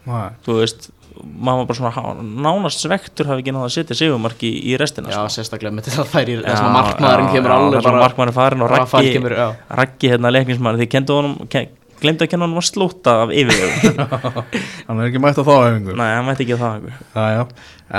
Nei. 0.10 0.30
þú 0.46 0.56
veist, 0.62 0.88
maður 1.22 1.60
var 1.62 1.68
bara 1.70 1.78
svona 1.78 2.14
nánast 2.46 2.82
svektur 2.82 3.28
hafi 3.30 3.44
ekki 3.44 3.54
náða 3.54 3.68
að 3.68 3.74
setja 3.76 3.98
sigumarki 4.00 4.50
í 4.72 4.78
restina 4.82 5.12
já, 5.12 5.20
sko. 5.20 5.34
sérstaklega 5.36 5.76
með 5.78 5.90
þetta 5.92 6.06
færi 6.10 6.38
þess 6.42 6.64
að 6.64 6.72
markmaðurinn 6.78 7.30
kemur 7.36 7.54
alveg 7.58 7.86
bara 7.86 8.02
markmaðurinn 8.06 8.38
farin 8.40 8.66
og 8.66 8.72
Raggi, 8.74 9.12
kemur. 9.18 9.36
Raggi 9.82 10.10
hérna 10.16 10.32
leiknismæður 10.34 10.82
því 10.82 10.88
kendu 10.96 11.18
honum 11.20 11.36
ke, 11.54 11.64
glemdu 12.02 12.26
að 12.26 12.32
kenna 12.34 12.48
honum 12.48 12.64
að 12.64 12.68
slóta 12.72 13.16
af 13.28 13.36
yfirvegum 13.38 14.02
hann 14.88 15.04
er 15.04 15.12
ekki 15.12 15.22
mætt 15.22 15.38
á 15.38 15.44
þá 15.46 15.54
hefingu 15.68 15.98
nei, 16.02 16.10
hann 16.16 16.30
veit 16.32 16.42
ekki 16.48 16.58
að 16.58 16.64
það 16.66 16.78
einhver. 16.80 17.00
já, 17.14 17.26
já. 17.38 17.44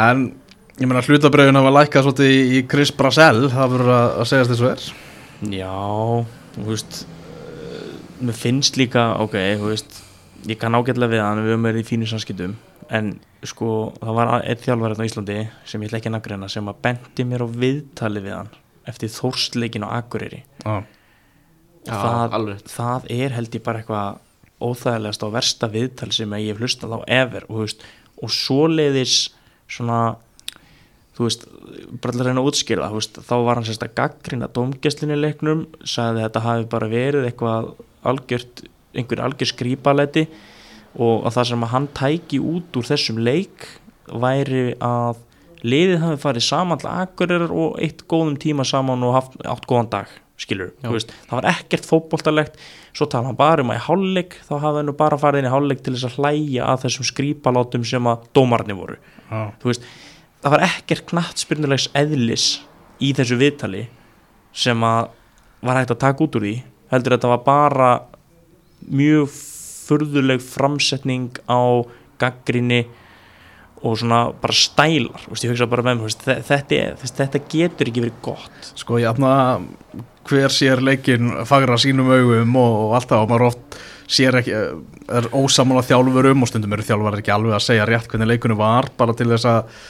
en 0.09 0.25
ég 0.83 0.89
meina 0.91 1.05
hlutabröðin 1.07 1.61
hafa 1.63 1.75
lækkað 1.79 2.09
svolítið 2.09 2.35
í- 2.35 2.45
í 2.59 2.67
Chris 2.73 2.91
Brassell 2.99 3.45
það 3.53 3.75
verður 3.77 3.95
að, 4.01 4.07
að 4.25 4.31
segjast 4.33 4.55
þessu 4.57 4.71
er 4.73 4.87
já, 5.61 5.73
þú 6.59 6.67
veist 6.73 7.03
mér 8.27 8.39
finnst 8.39 8.79
líka, 8.81 9.13
ok, 9.23 9.37
þú 9.61 9.71
veist 9.73 10.01
ég 10.51 10.59
kann 10.61 10.75
ágætlega 10.75 11.13
við 11.13 11.23
hann, 11.23 11.43
við 11.45 11.55
höfum 11.55 11.69
verið 11.69 11.85
í 11.85 11.89
fínu 11.89 12.09
samskiptum. 12.11 12.57
En 12.93 13.13
sko, 13.47 13.69
það 14.01 14.17
var 14.19 14.33
einn 14.41 14.63
þjálfari 14.63 14.99
á 14.99 15.07
Íslandi 15.07 15.37
sem 15.69 15.83
ég 15.83 15.91
ætla 15.91 16.01
ekki 16.01 16.11
að 16.11 16.17
nafngreina 16.17 16.49
sem 16.53 16.71
að 16.71 16.81
bendi 16.85 17.27
mér 17.29 17.45
á 17.47 17.49
viðtali 17.63 18.25
við 18.25 18.37
hann 18.37 18.51
eftir 18.91 19.13
þórsleikin 19.15 19.87
á 19.87 19.95
Akureyri. 20.01 20.43
Já, 20.65 20.83
Já, 21.87 21.95
það, 21.95 22.35
alveg. 22.39 22.67
það 22.71 23.07
er 23.15 23.37
held 23.37 23.57
ég 23.57 23.65
bara 23.67 23.83
eitthvað 23.83 24.21
óþægilegast 24.63 25.25
og 25.27 25.33
versta 25.35 25.69
viðtal 25.71 26.11
sem 26.15 26.35
ég 26.39 26.53
hef 26.53 26.61
hlustað 26.63 26.95
á 26.95 27.01
ever 27.11 27.47
og, 27.49 27.57
þú 27.57 27.65
veist, 27.65 27.87
og 28.23 28.35
svoleiðis 28.35 29.17
svona 29.71 30.01
þú 31.17 31.27
veist, 31.27 31.47
bara 32.03 32.15
að 32.17 32.29
reyna 32.29 32.43
að 32.43 32.51
útskýra 32.51 32.91
þá 33.19 33.35
var 33.47 33.59
hann 33.59 33.67
sérst 33.67 33.87
að 33.87 33.97
gaggrina 33.99 34.51
dómgæslinni 34.55 35.17
í 35.19 35.23
leiknum, 35.23 35.65
sagði 35.83 36.23
að 36.23 36.29
þetta 36.29 36.45
hafi 36.47 36.69
bara 36.73 36.91
verið 36.93 37.27
eitthvað 37.29 37.73
algjört 38.09 38.65
einhver 38.93 39.23
algjör 39.25 39.53
skrýpalæti 39.53 40.27
og 41.01 41.27
að 41.27 41.37
það 41.37 41.49
sem 41.51 41.67
að 41.67 41.73
hann 41.73 41.87
tæki 41.97 42.41
út 42.45 42.77
úr 42.77 42.89
þessum 42.89 43.21
leik 43.25 43.69
væri 44.13 44.73
að 44.83 45.23
liðið 45.63 46.03
hafi 46.03 46.21
farið 46.25 46.45
saman 46.45 46.81
til 46.83 46.91
Akureyrar 46.91 47.55
og 47.55 47.79
eitt 47.81 48.03
góðum 48.11 48.37
tíma 48.41 48.67
saman 48.67 49.05
og 49.07 49.17
haft, 49.17 49.39
átt 49.47 49.69
góðan 49.71 49.91
dag 49.93 50.11
skilur, 50.43 50.73
það 50.83 51.37
var 51.37 51.47
ekkert 51.53 51.87
fótboltalegt. 51.87 52.57
Svo 52.97 53.07
tala 53.07 53.31
hann 53.31 53.39
bara 53.39 53.63
um 53.63 53.71
að 53.71 53.79
í 53.79 53.85
hálfleik 53.87 54.35
þá 54.43 54.53
hafði 54.57 54.81
hann 54.81 54.89
nú 54.91 54.95
bara 54.99 55.19
farið 55.21 55.43
inn 55.43 55.49
í 55.49 55.53
hálfleik 55.53 55.85
til 55.85 55.95
þess 55.95 56.09
að 56.09 56.17
hlæja 56.19 56.67
að 56.67 56.83
þessum 56.83 57.09
skrýpalátum 57.13 57.85
sem 57.87 58.09
að 58.11 58.27
dómarni 58.35 58.77
voru. 58.77 58.99
Veist, 59.63 59.87
það 60.43 60.57
var 60.57 60.65
ekkert 60.67 61.07
knattspyrnulegs 61.13 61.89
eðlis 61.97 62.49
í 62.99 63.13
þessu 63.17 63.39
viðtali 63.39 63.87
sem 64.65 64.83
að 64.85 65.13
var 65.63 65.79
hægt 65.79 65.95
að 65.95 66.03
taka 66.03 66.27
út 66.27 66.37
úr 66.41 66.49
því 66.49 66.57
heldur 66.93 67.17
þetta 67.17 67.31
var 67.33 67.43
bara 67.47 67.91
mjög 68.93 69.31
furðuleg 69.87 70.43
framsetning 70.45 71.31
á 71.51 71.83
gaggrinni 72.23 72.85
og 73.83 73.97
svona 73.99 74.29
bara 74.39 74.55
stælar 74.55 75.25
veist, 75.27 75.65
bara 75.67 75.95
veist, 75.99 76.23
þe- 76.23 76.39
þetta, 76.47 76.83
þetta 77.19 77.41
getur 77.51 77.89
ekki 77.91 78.05
verið 78.05 78.21
gott. 78.23 78.69
Sko 78.79 79.01
ég 79.03 79.09
afna 79.11 79.33
hver 80.31 80.55
sér 80.55 80.79
leikin 80.87 81.33
fagra 81.51 81.75
sínum 81.83 82.13
augum 82.15 82.55
og, 82.63 82.77
og 82.85 82.95
allt 83.01 83.11
það 83.11 83.25
og 83.25 83.33
maður 83.33 83.47
oft 83.49 83.81
sér 84.13 84.39
ekki, 84.39 84.55
er 85.19 85.27
ósamála 85.35 85.83
þjálfurum 85.89 86.45
og 86.47 86.51
stundum 86.53 86.77
eru 86.77 86.87
þjálfar 86.87 87.19
ekki 87.19 87.35
alveg 87.35 87.57
að 87.59 87.65
segja 87.67 87.89
rétt 87.91 88.07
hvernig 88.13 88.31
leikunum 88.31 88.61
var 88.61 88.87
bara 89.01 89.17
til 89.19 89.27
þess 89.33 89.49
að 89.51 89.83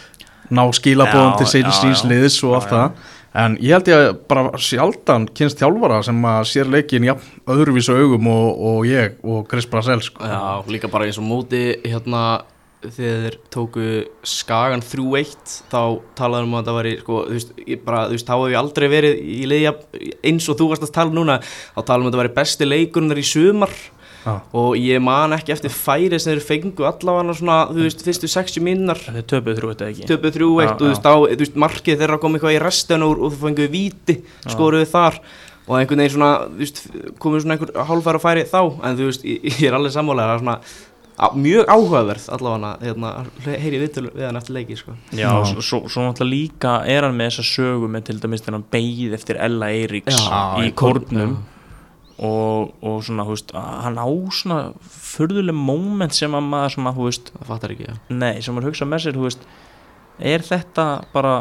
ná 0.53 0.63
skilabóðum 0.77 1.37
til 1.43 1.51
síns 1.83 2.03
liðs 2.09 2.39
og 2.49 2.57
allt 2.59 2.73
það 2.73 3.11
en 3.33 3.57
ég 3.63 3.73
held 3.77 3.91
ég 3.91 3.99
að 3.99 4.09
bara 4.29 4.61
sjaldan 4.61 5.27
kynst 5.37 5.61
þjálfara 5.61 6.03
sem 6.07 6.25
að 6.29 6.49
sér 6.51 6.73
leikin 6.73 7.07
ja, 7.09 7.17
öðruvísu 7.51 7.97
augum 7.97 8.29
og, 8.33 8.49
og 8.73 8.89
ég 8.89 9.21
og 9.25 9.47
Chris 9.51 9.69
Brassell 9.71 10.03
sko. 10.05 10.25
Já, 10.27 10.65
líka 10.69 10.91
bara 10.93 11.09
eins 11.09 11.21
og 11.21 11.29
móti 11.29 11.65
hérna 11.85 12.43
þegar 12.83 13.23
þeir 13.23 13.37
tóku 13.53 13.89
Skagan 14.27 14.83
3-1 14.83 15.57
þá 15.71 15.83
talaðum 16.19 16.51
um 16.51 16.59
að 16.59 16.69
það 16.69 16.79
væri 16.79 16.95
sko, 16.99 17.19
þú 17.29 17.37
veist, 17.37 17.53
bara, 17.87 18.05
þú 18.09 18.17
veist, 18.17 18.29
þá 18.29 18.35
hef 18.35 18.47
ég 18.51 18.61
aldrei 18.61 18.87
verið 18.91 19.21
í 19.23 19.41
leiðja 19.51 19.75
eins 20.31 20.49
og 20.51 20.59
þú 20.59 20.69
varst 20.73 20.87
að 20.89 20.95
tala 20.97 21.17
núna 21.17 21.39
þá 21.45 21.81
talaðum 21.81 22.09
um 22.09 22.11
að 22.11 22.17
það 22.17 22.23
væri 22.23 22.35
besti 22.41 22.69
leikurinn 22.69 23.23
í 23.23 23.27
sumar 23.27 23.77
Já. 24.23 24.35
og 24.55 24.77
ég 24.79 25.03
man 25.03 25.35
ekki 25.35 25.55
eftir 25.55 25.73
færi 25.75 26.19
sem 26.23 26.37
þeir 26.37 26.45
fengu 26.47 26.87
allavega 26.87 27.35
svona, 27.35 27.57
þú 27.73 27.87
veist, 27.89 28.05
fyrstu 28.07 28.31
60 28.31 28.63
minnar 28.63 29.01
Þeir 29.03 29.25
töpuð 29.33 29.59
þrjú 29.59 29.73
þetta 29.73 29.89
ekki? 29.91 30.07
Töpuð 30.11 30.37
3-1 30.37 30.63
Já, 30.63 30.69
og 30.69 30.79
þú 30.79 30.91
veist, 30.93 31.09
á, 31.11 31.15
þú 31.19 31.41
veist, 31.43 31.59
markið 31.65 32.05
þeirra 32.05 32.21
kom 32.23 32.39
eitthvað 32.39 32.55
í 32.55 32.61
restin 32.63 33.07
og, 33.07 33.17
og 33.19 33.35
þú 33.35 33.41
fenguðu 33.43 33.73
víti, 33.73 34.19
skoruðu 34.47 34.87
þar. 34.93 35.19
Og 35.67 35.77
einhvern 35.79 36.05
veginn 36.05 36.15
svona, 36.15 36.31
þú 36.53 36.63
veist, 36.63 36.81
komið 37.23 37.45
svona 37.45 37.57
einhver 37.59 37.75
hálfæra 37.91 38.23
færi 38.23 38.47
þá, 38.51 38.61
en 38.79 38.99
þú 38.99 39.11
veist, 39.11 39.27
ég, 39.27 39.45
ég 39.63 39.69
er 39.71 39.79
alveg 39.79 39.95
sammálega, 39.95 40.31
það 40.31 40.39
er 40.39 40.45
svona 40.47 40.57
á, 41.23 41.27
mjög 41.39 41.71
áhugaverð 41.71 42.27
allavega, 42.35 42.73
hérna, 42.83 43.13
heyri 43.63 43.81
viðtölu 43.83 44.13
við 44.17 44.27
hann 44.29 44.41
eftir 44.41 44.57
leiki, 44.57 44.79
sko. 44.79 44.95
Já, 45.11 45.29
Já. 45.29 45.55
svo, 45.61 45.83
svo, 45.87 46.07
náttúrulega 46.07 46.31
líka 46.33 46.77
er 46.91 47.07
hann 47.07 47.19
með 47.19 47.33
þessa 47.33 47.49
sögu 47.51 47.91
með 47.91 48.09
til 48.09 48.19
dæmis 48.23 48.43
þegar 48.43 48.59
hann 48.59 48.69
beigð 48.75 49.17
eftir 49.19 49.41
Ella 49.49 49.71
Eiríks 49.75 50.19
Já, 50.19 50.41
í 50.63 50.71
í 50.71 50.75
kórnum 50.79 51.37
og, 52.19 52.73
og 52.83 53.01
svona, 53.07 53.25
þú 53.25 53.35
veist, 53.37 53.53
hann 53.55 53.97
á 53.99 54.07
svona 54.33 54.59
furðuleg 54.83 55.55
moment 55.57 56.13
sem 56.15 56.33
að 56.37 56.47
maður 56.53 56.75
svona, 56.77 56.93
þú 56.97 57.09
veist, 57.09 57.33
Það 57.39 57.47
fattar 57.55 57.75
ekki, 57.77 57.89
já. 57.89 57.95
nei, 58.11 58.41
sem 58.41 58.55
maður 58.55 58.71
hugsa 58.73 58.87
með 58.89 59.05
sér, 59.07 59.17
þú 59.19 59.27
veist, 59.29 59.47
er 60.21 60.45
þetta 60.47 60.87
bara 61.13 61.35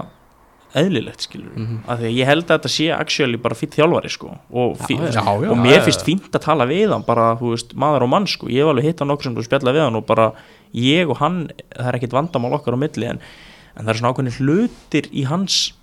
eðlilegt, 0.73 1.25
skilur 1.27 1.51
Mhm. 1.57 1.79
af 1.87 1.99
því 1.99 2.05
að 2.07 2.15
ég 2.15 2.25
held 2.25 2.43
að 2.47 2.53
þetta 2.59 2.69
sé 2.71 2.85
actually 2.95 3.35
bara 3.37 3.55
fýtt 3.55 3.75
þjálfari, 3.75 4.09
sko, 4.09 4.37
og, 4.53 4.77
Já, 4.77 4.95
já, 5.11 5.11
já, 5.21 5.51
og 5.51 5.57
mér 5.59 5.81
finnst 5.83 6.05
fínt 6.07 6.31
að 6.31 6.41
tala 6.45 6.65
við 6.65 6.91
hann, 6.93 7.03
bara, 7.03 7.35
þú 7.35 7.51
veist, 7.51 7.73
maður 7.75 8.03
og 8.03 8.09
mann, 8.09 8.25
sko, 8.27 8.47
ég 8.47 8.63
hef 8.63 8.71
alveg 8.71 8.83
hitt 8.87 8.99
hann 8.99 9.09
okkur 9.11 9.23
sem 9.23 9.35
spjalla 9.43 9.73
við 9.75 9.83
hann 9.83 9.95
og 9.99 10.05
bara 10.07 10.31
ég 10.73 11.09
og 11.09 11.17
hann, 11.17 11.49
það 11.75 11.87
er 11.87 11.99
ekkit 11.99 12.13
vandamál 12.15 12.53
okkar 12.55 12.73
á 12.73 12.79
milli, 12.79 13.05
en, 13.09 13.19
en 13.75 13.85
það 13.85 13.89
er 13.89 13.99
svona 13.99 14.13
ákveðni 14.13 14.37
hlutir 14.39 15.09
í 15.11 15.25
hans 15.27 15.73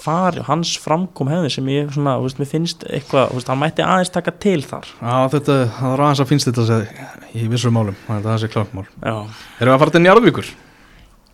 fari, 0.00 0.42
hans 0.46 0.74
framkom 0.80 1.28
hefði 1.32 1.50
sem 1.56 1.70
ég 1.72 1.90
svona, 1.94 2.16
þú 2.20 2.26
veist, 2.28 2.38
mér 2.40 2.48
finnst 2.50 2.84
eitthvað, 2.88 3.30
þú 3.32 3.38
veist, 3.40 3.50
hann 3.52 3.60
mætti 3.60 3.84
aðeins 3.84 4.12
taka 4.14 4.32
til 4.42 4.60
þar. 4.64 4.86
Já, 5.00 5.16
þetta, 5.34 5.56
það 5.78 5.94
er 5.94 6.02
aðeins 6.06 6.22
að 6.24 6.30
finnst 6.30 6.48
þetta 6.50 6.62
að 6.64 6.70
segja 6.70 7.08
í 7.34 7.48
vissum 7.52 7.74
málum, 7.76 7.98
að 8.08 8.28
það 8.28 8.38
sé 8.42 8.50
klátt 8.54 8.72
mál 8.76 8.86
Já, 8.86 9.14
Erum 9.60 9.70
við 9.70 9.74
að 9.74 9.82
fara 9.84 9.94
til 9.96 10.02
Njarðvíkur? 10.04 10.50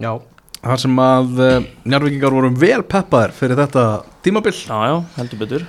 Já. 0.02 0.10
þar 0.66 0.82
sem 0.82 0.98
að 1.06 1.40
uh, 1.46 1.68
Njarvíkingar 1.86 2.34
vorum 2.36 2.58
vel 2.58 2.82
peppaðir 2.82 3.32
fyrir 3.36 3.60
þetta 3.60 3.84
tímabil. 4.26 4.54
Já, 4.66 4.76
já, 4.90 4.96
heldur 5.20 5.42
betur. 5.44 5.64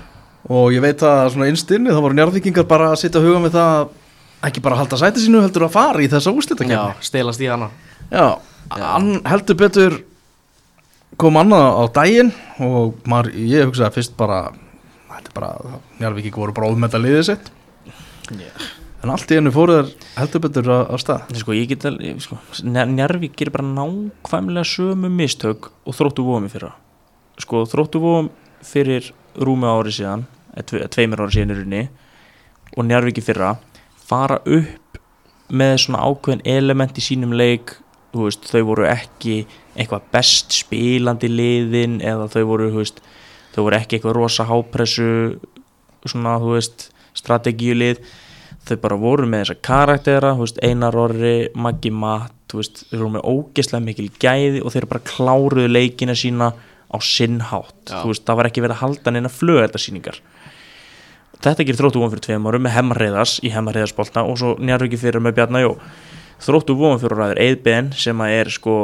Og 0.48 0.72
ég 0.74 0.84
veit 0.84 1.04
að 1.04 1.32
svona 1.36 1.48
innstinni 1.52 1.94
þá 1.94 2.02
voru 2.02 2.18
Njarvíkingar 2.18 2.68
bara 2.68 2.92
að 2.94 3.02
sitja 3.04 3.22
huga 3.24 3.40
með 3.44 3.58
það 3.60 3.78
að 3.78 3.96
ekki 4.48 4.62
bara 4.64 4.78
halda 4.80 5.00
sæti 5.00 5.24
sínu 5.24 5.42
heldur 5.44 5.66
að 5.68 5.74
fara 5.76 6.04
í 6.04 6.10
þessa 6.12 6.32
Já, 6.32 6.36
úrslitakefni 6.38 7.08
stelast 7.08 7.42
í 7.44 7.50
hana. 7.52 7.70
Já, 8.12 8.28
hann 8.74 9.10
heldur 9.28 9.58
betur 9.60 9.98
kom 11.16 11.38
annað 11.40 11.68
á 11.80 11.84
daginn 11.96 12.32
og 12.64 12.98
maður, 13.08 13.32
ég 13.40 13.70
hugsaði 13.70 13.96
fyrst 13.96 14.18
bara 14.20 14.42
þetta 15.18 15.32
er 15.32 15.36
bara, 15.38 15.52
Njarvíkingar 16.02 16.42
voru 16.44 16.54
bara 16.58 16.68
óðmeta 16.74 17.00
liðið 17.02 17.24
sitt. 17.32 17.48
Já. 18.28 18.52
en 19.04 19.12
allt 19.14 19.30
í 19.32 19.38
hennu 19.38 19.52
fóru 19.56 19.78
þær 19.78 19.92
heldur 20.18 20.42
betur 20.44 20.68
á, 20.74 20.78
á 20.92 20.96
stað. 21.00 21.30
Sko, 21.40 21.54
ég 21.56 21.70
get 21.72 21.86
að, 21.88 22.00
ég- 22.04 22.20
sko, 22.22 22.38
Njarvík 22.68 23.38
gerir 23.40 23.54
bara 23.56 23.66
nákvæmlega 23.70 24.66
sömu 24.68 25.10
mistök 25.14 25.70
og 25.86 25.96
þróttu 25.96 26.26
vóum 26.28 26.46
í 26.46 26.52
fyrra. 26.52 26.74
Sko, 27.40 27.64
þróttu 27.70 28.02
vóum 28.04 28.30
fyrir 28.66 29.12
rúmi 29.38 29.70
ári 29.70 29.94
síðan 29.94 30.26
tve, 30.66 30.84
tveimur 30.92 31.22
ári 31.24 31.38
síðan 31.38 31.54
í 31.54 31.58
rauninni 31.62 31.84
og 32.76 32.86
Njarvík 32.90 33.22
fyrra 33.24 33.56
fara 34.08 34.42
upp 34.46 35.00
með 35.54 35.78
svona 35.86 36.02
ákveðin 36.04 36.42
element 36.46 36.98
í 36.98 37.02
sínum 37.06 37.34
leik. 37.38 37.78
Veist, 38.18 38.48
þau 38.50 38.64
voru 38.74 38.88
ekki 38.90 39.46
eitthvað 39.78 40.08
best 40.14 40.56
spilandi 40.58 41.30
liðin 41.32 42.00
eða 42.06 42.28
þau 42.34 42.44
voru, 42.52 42.70
veist, 42.78 43.02
þau 43.56 43.68
voru 43.68 43.80
ekki 43.80 43.98
eitthvað 43.98 44.18
rosa 44.18 44.48
hápressu 44.50 45.10
svona, 46.08 46.38
þú 46.44 46.56
veist, 46.56 46.90
strategíulið. 47.18 48.02
Þau 48.68 48.78
bara 48.84 48.98
voru 49.00 49.28
með 49.30 49.46
þessa 49.46 49.62
karaktera 49.64 50.34
veist, 50.40 50.58
Einar 50.66 50.98
Orri, 51.00 51.36
Maggi 51.56 51.92
Matt 51.94 52.34
þú 52.52 52.62
veist, 52.62 52.82
þau 52.90 52.98
voru 52.98 53.14
með 53.18 53.30
ógeðslega 53.32 53.84
mikil 53.86 54.10
gæði 54.20 54.64
og 54.64 54.74
þeir 54.74 54.90
bara 54.92 55.08
kláruðu 55.08 55.70
leikina 55.72 56.16
sína 56.16 56.52
á 56.88 56.98
sinn 57.04 57.42
hátt. 57.44 57.90
Já. 57.90 58.02
þú 58.02 58.12
veist, 58.12 58.26
það 58.28 58.40
var 58.40 58.50
ekki 58.50 58.64
verið 58.64 58.78
að 58.78 58.84
halda 58.86 59.14
neina 59.14 59.32
flöðardasýningar 59.32 60.22
þetta 61.44 61.66
gerir 61.66 61.80
þróttu 61.80 62.02
von 62.02 62.12
fyrir 62.12 62.26
tveim 62.26 62.48
árum 62.50 62.64
með 62.66 62.76
hemmarreiðas 62.78 63.38
í 63.46 63.52
hemmarreiðasbolta 63.54 64.24
og 64.26 64.40
svo 64.42 64.54
njárviki 64.58 65.00
fyrir 65.00 65.22
með 65.24 65.38
Bjarnajó 65.38 65.76
þróttu 66.44 66.76
von 66.78 67.02
fyrir 67.02 67.20
ræður 67.20 67.42
Eidben 67.44 67.92
sem 67.98 68.24
að 68.24 68.38
er 68.40 68.52
sko 68.54 68.78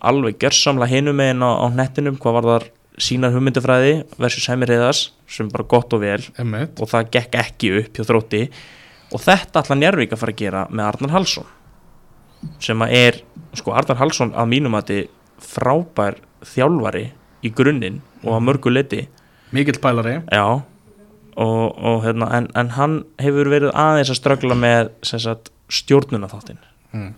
alveg 0.00 0.38
gjörsamla 0.42 0.88
hinum 0.90 1.16
megin 1.20 1.44
á, 1.44 1.50
á 1.60 1.66
nettinum 1.74 2.18
hvað 2.20 2.36
var 2.38 2.48
þar 2.50 2.66
sínar 3.00 3.32
hugmyndafræði 3.34 3.92
versus 4.20 4.48
hemmarreiðas 4.50 5.04
sem 5.30 5.48
bara 5.52 5.64
gott 5.68 5.92
og 5.96 6.02
vel. 6.02 6.20
Emmett 6.40 6.80
og 6.82 6.90
það 6.90 7.10
gekk 7.16 7.38
ekki 7.40 7.72
upp 7.80 7.96
hjá 7.96 8.06
þrótti. 8.08 8.42
Og 9.10 9.22
þetta 9.24 9.62
ætla 9.62 9.76
Njárvík 9.78 10.12
að 10.14 10.20
fara 10.22 10.34
að 10.34 10.42
gera 10.42 10.66
með 10.70 10.88
Arnar 10.90 11.14
Halsson 11.16 11.48
sem 12.62 12.80
að 12.84 12.92
er, 12.96 13.16
sko 13.58 13.74
Arnar 13.76 13.98
Halsson 14.00 14.30
að 14.32 14.48
mínum 14.48 14.76
að 14.78 14.90
þið 14.90 15.00
frábær 15.44 16.20
þjálfari 16.50 17.06
í 17.44 17.50
grunninn 17.56 17.98
og 18.24 18.36
að 18.36 18.44
mörgu 18.48 18.72
liti 18.72 19.00
mikill 19.52 19.80
pælari. 19.82 20.20
Já. 20.32 20.60
Og, 21.40 21.64
og 21.76 22.02
hérna, 22.04 22.28
en, 22.36 22.48
en 22.58 22.72
hann 22.76 22.96
hefur 23.22 23.48
verið 23.50 23.72
aðeins 23.74 24.10
að 24.12 24.18
ströggla 24.20 24.56
með 24.58 24.90
sagt, 25.06 25.52
stjórnuna 25.72 26.30
þáttinn 26.32 26.60
Mm. 26.90 27.12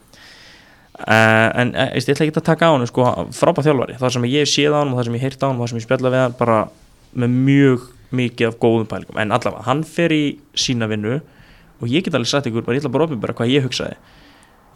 Uh, 1.02 1.48
en 1.60 1.74
uh, 1.74 1.88
ég 1.96 2.06
ætla 2.06 2.26
ekki 2.26 2.38
að 2.40 2.46
taka 2.46 2.70
á 2.70 2.72
hann 2.74 2.86
sko, 2.88 3.06
frábæð 3.36 3.68
þjálfari, 3.68 3.98
það 4.00 4.14
sem 4.16 4.26
ég 4.30 4.50
séð 4.50 4.76
á 4.76 4.78
hann 4.80 4.92
og 4.92 5.00
það 5.00 5.08
sem 5.08 5.18
ég 5.18 5.26
heirt 5.26 5.42
á 5.42 5.46
hann 5.48 5.58
og 5.58 5.64
það 5.64 5.72
sem 5.72 5.80
ég 5.80 5.86
spjalla 5.86 6.12
við 6.14 6.24
hann 6.24 6.38
bara 6.38 6.58
með 7.12 7.36
mjög 7.48 7.86
mikið 8.12 8.48
af 8.48 8.58
góðum 8.60 8.88
pælingum. 8.90 9.20
En 9.22 9.32
allavega, 9.34 9.64
hann 9.68 9.84
fer 9.88 10.12
í 10.14 10.24
sína 10.58 10.88
vinnu 10.90 11.20
og 11.82 11.86
ég 11.90 12.04
get 12.04 12.16
alveg 12.16 12.30
sagt 12.30 12.48
ykkur, 12.50 12.64
bara 12.66 12.76
ég 12.76 12.84
ætla 12.84 12.92
bara 12.92 13.08
að 13.08 13.16
opið 13.16 13.36
hvað 13.38 13.52
ég 13.52 13.66
hugsaði. 13.66 13.96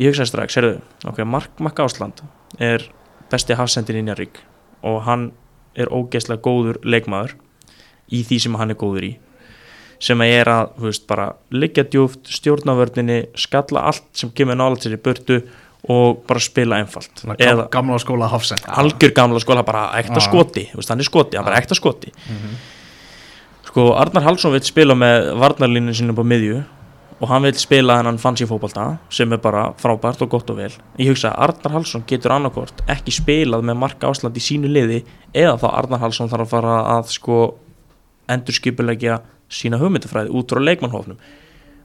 Ég 0.01 0.13
hugsaði 0.13 0.31
strax, 0.33 0.57
heyrðu, 0.59 0.81
ok, 1.09 1.21
Mark 1.29 1.61
Makk 1.63 1.85
Ásland 1.85 2.25
er 2.61 2.85
besti 3.31 3.57
hafsendin 3.57 4.01
í 4.01 4.07
Njarvík 4.07 4.43
og 4.87 5.03
hann 5.07 5.31
er 5.77 5.91
ógeðslega 5.93 6.43
góður 6.45 6.81
leikmaður 6.85 7.37
í 8.13 8.23
því 8.27 8.41
sem 8.45 8.59
hann 8.61 8.73
er 8.73 8.81
góður 8.81 9.09
í 9.09 9.15
sem 10.03 10.21
er 10.27 10.49
að, 10.51 10.75
þú 10.77 10.89
veist, 10.91 11.07
bara 11.09 11.27
liggja 11.55 11.87
djúft, 11.89 12.29
stjórna 12.29 12.75
vörninni, 12.77 13.23
skalla 13.39 13.87
allt 13.91 14.05
sem 14.17 14.33
kemur 14.37 14.59
nála 14.59 14.77
til 14.81 14.93
í 14.93 15.01
burtu 15.01 15.41
og 15.89 16.23
bara 16.27 16.41
spila 16.43 16.77
einfalt. 16.81 17.23
Eða 17.39 17.67
gam- 17.67 17.69
gamla 17.71 17.99
skóla 18.03 18.29
hafsend 18.31 18.65
algjör 18.67 19.13
gamla 19.15 19.39
skóla, 19.41 19.63
bara 19.65 19.85
ekta 20.01 20.21
skoti 20.21 20.65
hann 20.75 20.99
er 21.01 21.05
skoti, 21.07 21.37
hann 21.37 21.45
bara 21.47 21.59
ekta 21.61 21.75
skoti. 21.79 22.13
Sko, 23.67 23.93
Arnar 23.99 24.23
Halsson 24.25 24.53
vil 24.55 24.63
spila 24.65 24.95
með 24.97 25.33
varnarlínu 25.43 25.95
sinni 25.95 26.15
på 26.17 26.25
miðju 26.25 26.63
og 27.21 27.29
hann 27.31 27.43
vil 27.47 27.55
spila 27.57 27.97
hennan 27.99 28.19
fancy 28.21 28.45
fótbolta 28.49 28.99
sem 29.13 29.33
er 29.33 29.41
bara 29.43 29.71
frábært 29.81 30.21
og 30.23 30.31
gott 30.35 30.51
og 30.53 30.59
vel. 30.61 30.73
Ég 31.01 31.09
hugsa 31.11 31.31
að 31.33 31.49
Arnar 31.49 31.75
Halsson 31.79 32.05
getur 32.09 32.35
annarkort 32.37 32.83
ekki 32.93 33.15
spilað 33.17 33.65
með 33.69 33.79
marka 33.83 34.11
ásland 34.11 34.37
í 34.37 34.43
sínu 34.45 34.69
liði 34.71 35.03
eða 35.35 35.57
þá 35.63 35.67
Arnar 35.73 36.03
Halsson 36.05 36.29
þarf 36.33 36.47
að 36.47 36.53
fara 36.55 36.77
að 36.97 37.11
sko 37.17 37.39
endurskipulegja 38.33 39.21
sína 39.49 39.79
hugmyndafræði 39.81 40.33
út 40.35 40.51
frá 40.51 40.61
leikmannhófnum 40.63 41.19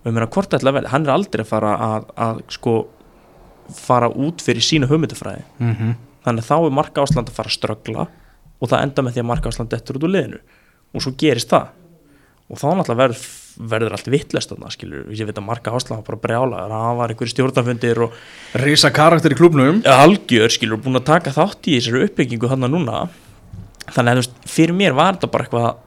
og 0.02 0.10
ég 0.10 0.16
meina 0.16 0.26
hvort 0.34 0.54
ætla 0.58 0.72
vel, 0.74 0.88
hann 0.90 1.06
er 1.06 1.12
aldrei 1.14 1.44
að 1.46 1.52
fara 1.52 1.76
að, 1.86 2.08
að 2.18 2.40
sko 2.56 2.76
fara 3.76 4.10
út 4.10 4.42
fyrir 4.44 4.64
sína 4.66 4.90
hugmyndafræði. 4.90 5.44
Mm 5.60 5.76
-hmm. 5.76 5.94
þannig 6.26 6.44
að 6.44 6.50
þá 6.50 6.58
er 6.66 6.78
marka 6.80 7.02
ásland 7.02 7.30
að 7.30 7.38
fara 7.38 7.50
að 7.50 7.58
ströggla 7.58 8.08
og 8.62 8.70
það 8.70 8.84
enda 8.84 9.02
með 9.02 9.14
því 9.14 9.22
að 9.22 9.30
marka 9.32 9.50
ásland 9.50 9.70
dettur 9.70 9.98
út 9.98 10.04
úr 10.04 10.14
liðinu. 10.16 10.40
Og 10.94 11.02
svo 11.02 11.14
gerist 11.18 11.50
það. 11.50 11.68
Og 12.52 12.58
þá 12.60 12.68
náttúrulega 12.76 13.02
verður, 13.02 13.28
verður 13.72 13.94
allt 13.96 14.08
vittlest 14.12 14.50
þarna 14.50 14.72
skilur, 14.72 15.06
ég 15.12 15.26
veit 15.26 15.38
að 15.38 15.48
marka 15.48 15.72
ásland 15.72 16.02
var 16.02 16.08
bara 16.08 16.24
brjála 16.28 16.68
það 16.68 16.98
var 16.98 17.10
einhverju 17.10 17.32
stjórnafundir 17.32 18.02
og 18.04 18.12
Rísa 18.54 18.92
karakter 18.92 19.32
í 19.32 19.36
klubnum 19.40 19.82
algjör 19.86 20.52
skilur 20.52 20.78
búin 20.78 21.00
að 21.00 21.08
taka 21.08 21.32
þátt 21.32 21.68
í 21.68 21.80
þessari 21.80 22.04
uppbyggingu 22.10 22.48
hann 22.52 22.68
núna. 22.68 23.08
Þannig 23.92 24.18
að 24.18 24.30
fyrir 24.46 24.76
mér 24.76 24.94
var 24.94 25.16
þetta 25.16 25.32
bara 25.32 25.44
eitthvað 25.44 25.80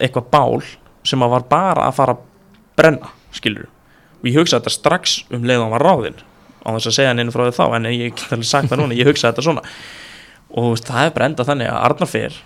eitthvað 0.00 0.30
bál 0.32 0.62
sem 1.06 1.22
að 1.22 1.34
var 1.34 1.46
bara 1.50 1.86
að 1.88 1.96
fara 1.98 2.16
að 2.16 2.24
brenna 2.78 3.12
skilur 3.36 3.68
og 4.20 4.28
ég 4.28 4.36
hugsaði 4.36 4.64
þetta 4.64 4.74
strax 4.74 5.16
um 5.32 5.46
leið 5.46 5.60
og 5.60 5.66
hann 5.66 5.74
var 5.76 5.86
ráðinn 5.86 6.20
á 6.64 6.68
þess 6.76 6.90
að 6.90 6.96
segja 6.98 7.10
hann 7.12 7.22
inn 7.24 7.32
frá 7.34 7.44
því 7.46 7.54
þá 7.56 7.64
en 7.76 7.88
ég 7.90 8.14
get 8.16 8.32
alveg 8.36 8.48
sagt 8.50 8.70
það 8.72 8.82
núna, 8.82 8.96
ég 8.98 9.08
hugsaði 9.10 9.32
þetta 9.32 9.46
svona. 9.46 9.62
Og 10.60 10.80
það 10.82 11.04
er 11.06 11.14
bara 11.16 11.28
endað 11.30 11.50
þannig 11.52 11.70
að 11.70 11.84
Arnar 11.88 12.10
fer 12.10 12.40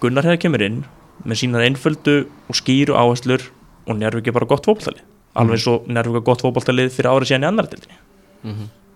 Gunnar 0.00 0.26
hefur 0.28 0.42
kemur 0.44 0.62
inn 0.66 0.80
með 1.28 1.40
sínar 1.42 1.64
einföldu 1.66 2.16
og 2.50 2.56
skýru 2.58 2.94
áherslur 2.98 3.46
og 3.86 3.96
Njárvík 3.98 4.30
er 4.30 4.36
bara 4.36 4.48
gott 4.50 4.66
fótballtalið 4.68 5.04
alveg 5.40 5.56
eins 5.58 5.66
og 5.70 5.88
Njárvík 5.90 6.20
er 6.20 6.26
gott 6.30 6.44
fótballtalið 6.44 6.92
fyrir 6.94 7.10
árið 7.12 7.30
síðan 7.32 7.46
í 7.46 7.50
annar 7.50 7.68
dildinni 7.70 7.98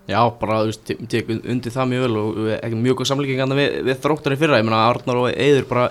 Já, 0.05 0.19
bara, 0.39 0.59
þú 0.61 0.69
veist, 0.69 0.83
te- 0.85 0.97
tek 1.09 1.29
undir 1.33 1.73
það 1.73 1.87
mjög 1.89 2.03
vel 2.05 2.17
og 2.21 2.35
eh, 2.45 2.57
ekki 2.61 2.77
mjög 2.77 2.99
góð 2.99 3.07
samlíking 3.09 3.53
við, 3.57 3.77
við 3.87 4.01
þróttarinn 4.03 4.37
fyrra, 4.41 4.59
ég 4.61 4.67
meina 4.67 4.83
Arnar 4.91 5.17
og 5.23 5.29
Eður 5.33 5.65
bara 5.71 5.85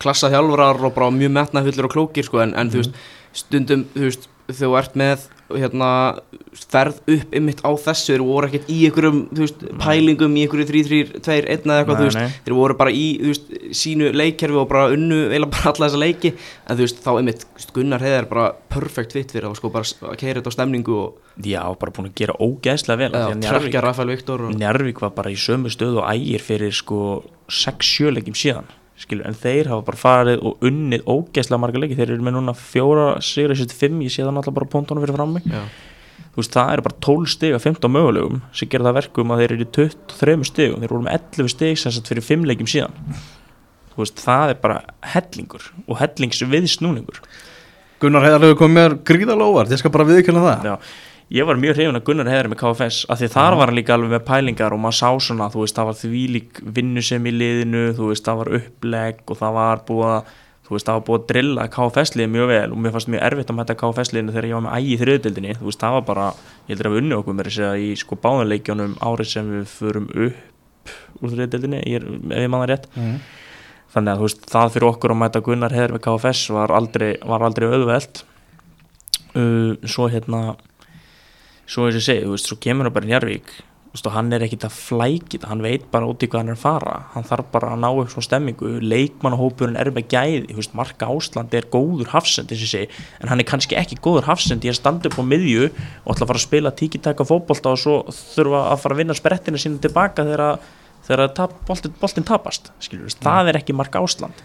klassa 0.00 0.30
þjálfurar 0.32 0.80
og 0.88 0.94
bara 0.96 1.10
mjög 1.12 1.34
metnafullir 1.36 1.88
og 1.88 1.92
klókir, 1.92 2.24
sko, 2.24 2.40
en, 2.40 2.54
en 2.56 2.70
þú 2.72 2.80
veist, 2.80 2.96
stundum, 3.36 3.82
þú 3.92 4.06
veist, 4.06 4.28
þú 4.56 4.70
ert 4.78 4.96
með, 4.98 5.26
hérna, 5.50 5.90
ferð 6.70 7.00
upp 7.14 7.34
ymitt 7.40 7.62
á 7.66 7.70
þessu, 7.84 8.12
þeir 8.14 8.24
voru 8.26 8.48
ekkert 8.48 8.70
í 8.70 8.78
einhverjum, 8.88 9.20
veist, 9.38 9.64
pælingum 9.82 10.36
í 10.38 10.44
einhverju 10.44 10.66
3-3-2-1 10.70 11.24
eða 11.30 11.78
eitthvað, 11.80 12.02
Nei, 12.04 12.10
nei. 12.18 12.36
þeir 12.46 12.56
voru 12.58 12.76
bara 12.78 12.94
í, 12.94 13.04
veist, 13.24 13.50
sínu 13.80 14.10
leikkerfi 14.14 14.60
og 14.60 14.68
bara 14.70 14.88
unnu, 14.94 15.20
eiginlega 15.28 15.52
bara 15.56 15.72
alla 15.72 15.88
þessa 15.88 16.02
leiki, 16.04 16.34
en 16.66 16.78
þú 16.78 16.86
veist, 16.86 17.02
þá 17.06 17.10
ymitt, 17.22 17.46
Gunnar 17.76 18.06
Heiðar 18.06 18.30
bara 18.30 18.46
perfect 18.72 19.16
fit 19.16 19.34
fyrir 19.34 19.48
það, 19.48 19.58
sko, 19.60 19.72
bara 19.74 19.90
að 20.10 20.18
keira 20.22 20.40
þetta 20.40 20.54
á 20.54 20.56
stemningu 20.58 20.98
og 21.00 21.18
Já, 21.40 21.62
bara 21.80 21.94
búin 21.94 22.10
að 22.10 22.18
gera 22.20 22.34
ógeðslega 22.42 23.00
vel 23.00 23.14
að 23.16 24.10
Viktor 24.10 24.42
og... 24.44 24.56
Njarvík 24.58 25.00
var 25.00 25.14
bara 25.16 25.32
í 25.32 25.38
sömu 25.40 25.70
stöðu 25.72 26.02
og 26.02 26.10
ægir 26.10 26.42
fyrir 26.44 26.74
sko 26.74 27.22
6-7 27.48 28.12
leikjum 28.18 28.36
síðan 28.36 28.68
skilur, 29.00 29.26
en 29.28 29.38
þeir 29.38 29.70
hafa 29.70 29.86
bara 29.86 30.00
farið 30.00 30.44
og 30.46 30.66
unnið 30.70 31.06
ógeðslega 31.08 31.62
marga 31.62 31.82
leiki, 31.82 31.98
þeir 31.98 32.14
eru 32.14 32.26
með 32.26 32.36
núna 32.38 32.54
fjóra 32.58 33.06
sigur 33.24 33.54
þessi 33.54 33.78
fimm, 33.82 34.02
ég 34.04 34.14
sé 34.14 34.24
það 34.24 34.36
náttúrulega 34.36 34.58
bara 34.60 34.70
póntónu 34.74 35.04
fyrir 35.04 35.18
fram 35.18 35.36
mig, 35.36 35.46
Já. 35.50 35.62
þú 36.34 36.42
veist, 36.42 36.54
það 36.56 36.72
eru 36.76 36.86
bara 36.88 36.98
12 37.08 37.34
stig 37.34 37.56
af 37.56 37.68
15 37.68 37.94
mögulegum 37.96 38.40
sem 38.52 38.70
gera 38.72 38.88
það 38.88 38.98
verkum 39.00 39.34
að 39.34 39.44
þeir 39.44 39.54
eru 39.56 39.66
í 39.66 39.70
23 39.80 40.50
stigum, 40.50 40.82
þeir 40.82 40.94
voru 40.94 41.06
með 41.06 41.20
11 41.20 41.54
stig 41.56 41.80
sem 41.80 41.96
sagt 41.96 42.12
fyrir 42.12 42.28
5 42.28 42.48
leikjum 42.50 42.72
síðan. 42.74 42.98
Þú 43.90 44.04
veist, 44.04 44.20
það 44.22 44.54
er 44.54 44.60
bara 44.62 44.82
hellingur 45.14 45.72
og 45.86 45.96
hellings 46.00 46.44
viðsnúningur 46.46 47.24
Gunnar 48.00 48.24
Heiðar 48.24 48.46
hefur 48.46 48.58
komið 48.62 48.76
mér 48.78 48.94
gríðalega 49.04 49.52
óvart. 49.52 49.72
Ég 49.74 49.80
skal 49.82 49.90
bara 49.92 50.06
viðkjöna 50.08 50.40
það. 50.40 50.62
Já, 50.70 50.94
ég 51.30 51.46
var 51.46 51.58
mjög 51.60 51.76
hrifin 51.78 51.98
að 51.98 52.06
Gunnar 52.08 52.30
hefði 52.30 52.50
með 52.50 52.60
KFS 52.60 53.04
af 53.12 53.20
því 53.20 53.30
þar 53.30 53.56
var 53.60 53.70
hann 53.70 53.78
líka 53.78 53.94
alveg 53.94 54.12
með 54.16 54.26
pælingar 54.26 54.74
og 54.74 54.80
maður 54.82 54.98
sá 54.98 55.10
svona, 55.26 55.50
þú 55.52 55.64
veist, 55.64 55.76
það 55.78 55.88
var 55.90 55.98
þvílík 56.00 56.62
vinnu 56.78 57.02
sem 57.06 57.26
í 57.26 57.32
liðinu, 57.34 57.82
þú 57.98 58.10
veist, 58.10 58.24
það 58.26 58.40
var 58.40 58.54
upplegg 58.58 59.20
og 59.30 59.38
það 59.38 59.58
var 59.60 59.84
búið 59.86 60.08
að 60.10 60.32
þú 60.70 60.74
veist, 60.76 60.86
það 60.86 60.96
var 60.98 61.04
búið 61.06 61.20
að 61.20 61.28
drilla 61.30 61.66
KFS 61.74 62.14
liðið 62.16 62.32
mjög 62.34 62.50
vel 62.50 62.70
og 62.70 62.78
mér 62.82 62.94
fannst 62.94 63.10
mjög 63.10 63.24
erfitt 63.26 63.50
að 63.50 63.58
mæta 63.58 63.76
KFS 63.78 64.12
liðinu 64.14 64.34
þegar 64.34 64.48
ég 64.48 64.56
var 64.56 64.64
með 64.66 64.76
ægi 64.78 64.90
í 64.90 64.98
þriðdildinni, 65.00 65.54
þú 65.58 65.66
veist, 65.66 65.82
það 65.82 65.96
var 65.96 66.04
bara 66.10 66.26
ég 66.30 66.70
heldur 66.72 66.88
að 66.90 66.94
við 66.94 67.02
unni 67.02 67.16
okkur 67.18 67.36
með 67.38 67.50
þess 67.50 67.64
að 67.66 67.82
í 67.82 67.90
sko 67.98 68.18
báðanleikjónum 68.26 68.96
árið 69.02 69.30
sem 69.30 69.50
við 69.50 69.64
förum 69.70 70.08
upp 70.26 70.94
úr 71.20 71.34
þriðdildinni, 71.34 71.80
mm. 72.94 73.16
þannig 73.94 74.12
að 74.12 74.22
þú 74.22 74.28
veist, 74.28 74.46
það 74.54 74.74
fyrir 74.76 74.88
okkur 74.92 75.14
að 75.14 75.20
mæta 75.24 75.42
Gunnar 75.46 75.74
Heður 75.74 75.96
við 75.96 76.04
KFS 76.06 76.44
var 76.54 76.74
aldrei, 76.78 77.10
var 77.26 77.46
aldrei 77.46 77.66
auðveld 77.66 78.22
uh, 79.34 79.74
svo 79.90 80.06
hérna 80.14 80.54
svo 81.70 81.86
eins 81.86 81.96
og 81.96 82.00
ég 82.00 82.06
segi, 82.06 82.24
þú 82.26 82.36
veist, 82.36 82.48
svo 82.50 82.58
kemur 82.62 82.88
hann 82.88 82.96
bara 82.96 83.06
í 83.06 83.12
Njarvík 83.14 83.52
og 83.90 84.12
hann 84.14 84.28
er 84.30 84.44
ekkit 84.46 84.68
að 84.68 84.74
flækita 84.76 85.48
hann 85.50 85.64
veit 85.64 85.88
bara 85.90 86.06
út 86.06 86.22
í 86.22 86.28
hvað 86.30 86.44
hann 86.44 86.52
er 86.52 86.58
að 86.58 86.62
fara. 86.62 86.92
Hann 87.10 87.24
þarf 87.26 87.48
bara 87.50 87.72
að 87.74 87.80
ná 87.82 87.88
upp 87.90 88.12
svona 88.12 88.26
stemmingu. 88.28 88.68
Leikmannahópurinn 88.86 89.78
er 89.80 89.90
með 89.90 90.06
gæði, 90.12 90.44
þú 90.46 90.58
veist, 90.60 90.76
Marka 90.78 91.08
Ásland 91.10 91.56
er 91.58 91.66
góður 91.72 92.12
hafsend, 92.12 92.54
ég 92.54 92.94
en 93.18 93.32
hann 93.32 93.42
er 93.42 93.48
kannski 93.50 93.74
ekki 93.74 93.98
góður 93.98 94.28
hafsend. 94.30 94.62
Að 94.62 94.78
standa 94.78 95.10
upp 95.10 95.18
á 95.18 95.24
miðju 95.26 95.72
og 95.72 96.12
ætla 96.14 96.22
að 96.22 96.30
fara 96.30 96.38
að 96.38 96.46
spila 96.46 96.70
tíkitaka 96.70 97.26
fótbolta 97.26 97.74
og 97.74 97.82
svo 97.82 97.96
þurfa 98.14 98.62
að 98.70 98.84
fara 98.84 98.94
að 98.94 99.02
vinna 99.02 99.18
sprettinu 99.18 99.58
sína 99.58 99.82
tilbaka 99.82 100.22
þegar 100.22 100.46
að 100.52 100.70
þegar 101.06 101.34
tap, 101.34 101.54
boltin, 101.68 101.94
boltin 102.00 102.26
tapast 102.28 102.70
mm. 102.92 103.06
það 103.24 103.52
er 103.52 103.58
ekki 103.60 103.76
mark 103.76 103.96
ásland 103.98 104.42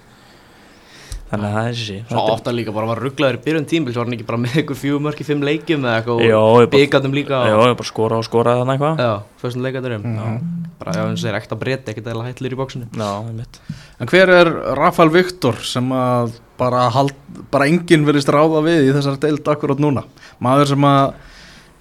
þannig 1.31 1.47
að 1.47 1.55
það 1.55 1.67
er 1.67 1.77
þessi. 1.79 1.97
Svo 2.09 2.23
átt 2.31 2.49
að 2.49 2.57
líka 2.59 2.73
bara 2.75 2.89
var 2.91 3.01
rugglaður 3.01 3.39
í 3.39 3.41
byrjun 3.45 3.67
tímbil 3.69 3.95
Svo 3.95 4.01
var 4.01 4.09
hann 4.09 4.17
ekki 4.17 4.27
bara 4.27 4.41
með 4.43 4.57
eitthvað 4.61 4.79
fjögur 4.81 5.03
mörk 5.05 5.21
í 5.21 5.25
fimm 5.25 5.45
leikjum 5.45 5.87
eða 5.87 5.95
eitthvað 5.99 6.35
og 6.37 6.69
byggatum 6.75 7.17
líka? 7.17 7.41
Já, 7.49 7.55
og, 7.57 7.65
ég 7.71 7.79
bara 7.81 7.89
skora 7.89 8.19
og 8.21 8.27
skora 8.27 8.55
þannig 8.61 8.75
eitthvað. 8.75 9.01
Já, 9.01 9.13
fyrstum 9.41 9.65
leikaturum 9.65 10.07
Bara 10.75 10.91
já, 10.91 11.03
eins 11.07 11.21
og 11.23 11.29
þeir 11.29 11.37
ekta 11.39 11.57
breyti, 11.59 11.93
ekkert 11.93 12.09
eða 12.11 12.25
hætlir 12.27 12.53
í 12.53 12.57
bóksinu 12.59 12.89
já, 12.91 13.09
einmitt. 13.23 13.61
En 14.03 14.09
hver 14.11 14.31
er 14.33 14.51
Rafael 14.75 15.11
Viktor 15.13 15.61
sem 15.63 15.87
að 15.95 16.35
bara, 16.59 16.89
hald, 16.91 17.15
bara 17.51 17.69
enginn 17.71 18.03
verðist 18.07 18.31
ráða 18.33 18.59
við 18.65 18.89
í 18.89 18.91
þessar 18.97 19.17
deild 19.23 19.47
akkurat 19.55 19.79
núna? 19.79 20.03
Maður 20.43 20.73
sem 20.73 20.87
að 20.89 21.15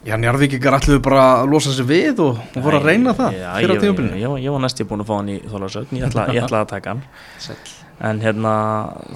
já, 0.06 0.14
Njarðvíkikar 0.22 0.78
ætluðu 0.78 1.02
bara 1.04 1.24
að 1.40 1.48
losa 1.56 1.74
sig 1.74 1.88
við 1.90 2.22
og, 2.22 2.42
voru 2.54 2.78
að 2.78 2.90
reyna 2.92 3.16
það 3.18 3.40
já, 3.40 3.48
fyrir 3.58 3.72
á 3.72 3.74
ég, 3.74 3.82
tímabilinu. 3.82 4.20
ég, 4.22 4.36
ég 4.46 4.54
var 4.54 4.62
næstu 4.68 4.86
búin 4.86 5.02
að 5.02 5.10
fá 5.10 5.16
hann 5.18 5.32
í 5.34 5.40
þólarsögn 5.42 5.98
ég 5.98 6.12
ætla, 6.12 6.28
ég 6.36 6.46
ætla 6.46 6.62
að 6.62 6.70
taka 6.76 6.94
hann. 6.94 7.08
Sæll 7.42 7.83
en 8.00 8.22
hérna 8.22 8.54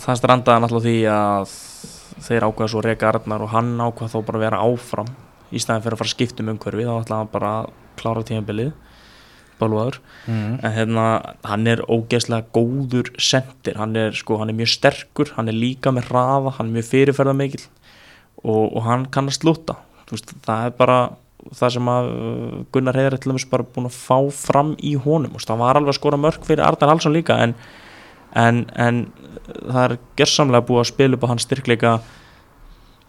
það 0.02 0.20
strandaði 0.20 0.64
náttúrulega 0.64 0.86
því 0.88 0.98
að 1.14 1.56
þeir 2.28 2.46
ákveða 2.48 2.72
svo 2.72 2.82
reka 2.84 3.08
Arnar 3.12 3.46
og 3.46 3.52
hann 3.54 3.72
ákveða 3.78 4.12
þó 4.14 4.18
bara 4.26 4.38
að 4.38 4.44
vera 4.46 4.62
áfram. 4.66 5.10
Í 5.48 5.62
staðin 5.62 5.84
fyrir 5.84 5.96
að 5.96 6.02
fara 6.02 6.10
að 6.10 6.16
skipta 6.16 6.44
um 6.44 6.52
umhverfi 6.52 6.84
þá 6.84 6.94
ætlaði 6.98 7.18
hann 7.22 7.32
bara 7.32 7.52
að 7.62 7.72
klára 7.98 8.24
tímabilið 8.28 8.72
bálvaður 9.58 9.98
mm. 10.28 10.58
en 10.62 10.74
hérna, 10.74 11.06
hann 11.46 11.66
er 11.70 11.82
ógeðslega 11.90 12.46
góður 12.54 13.10
sendir, 13.20 13.78
hann 13.80 13.96
er, 13.98 14.14
sko, 14.16 14.38
hann 14.40 14.52
er 14.52 14.58
mjög 14.58 14.72
sterkur, 14.76 15.32
hann 15.36 15.50
er 15.50 15.58
líka 15.58 15.92
með 15.94 16.12
hraða 16.12 16.54
hann 16.58 16.70
er 16.70 16.78
mjög 16.78 16.90
fyrirferða 16.92 17.36
mikill 17.38 17.64
og, 18.44 18.64
og 18.68 18.82
hann 18.86 19.08
kann 19.14 19.30
að 19.30 19.40
slúta 19.40 19.78
það 20.08 20.68
er 20.68 20.76
bara 20.78 21.00
það 21.54 21.74
sem 21.74 21.90
að 21.90 22.08
uh, 22.12 22.54
Gunnar 22.74 22.98
dæmis 23.18 23.46
bara 23.48 23.66
búin 23.66 23.88
að 23.88 23.98
fá 23.98 24.18
fram 24.34 24.74
í 24.78 24.94
honum, 25.00 25.36
hann 25.38 25.60
var 25.60 25.78
alveg 25.78 25.94
að 25.94 26.00
skora 26.00 26.20
mörg 26.20 26.46
fyrir 26.46 26.64
Arnar 26.66 26.94
Halsson 26.94 27.16
líka 27.16 27.38
en, 27.44 27.54
en, 28.36 28.64
en 28.76 29.06
það 29.46 29.82
er 29.84 29.96
gersamlega 30.18 30.66
búið 30.68 30.82
að 30.82 30.90
spila 30.92 31.18
upp 31.18 31.26
á 31.26 31.30
hans 31.32 31.46
styrkleika 31.46 31.92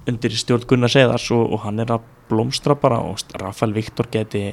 undir 0.10 0.36
stjórn 0.38 0.68
Gunnar 0.70 0.92
Seðars 0.94 1.30
og, 1.36 1.46
og 1.54 1.64
hann 1.66 1.82
er 1.84 1.94
að 1.96 2.06
blómstra 2.30 2.78
bara 2.80 3.02
og 3.04 3.22
Rafael 3.42 3.74
Viktor 3.76 4.10
geti 4.12 4.44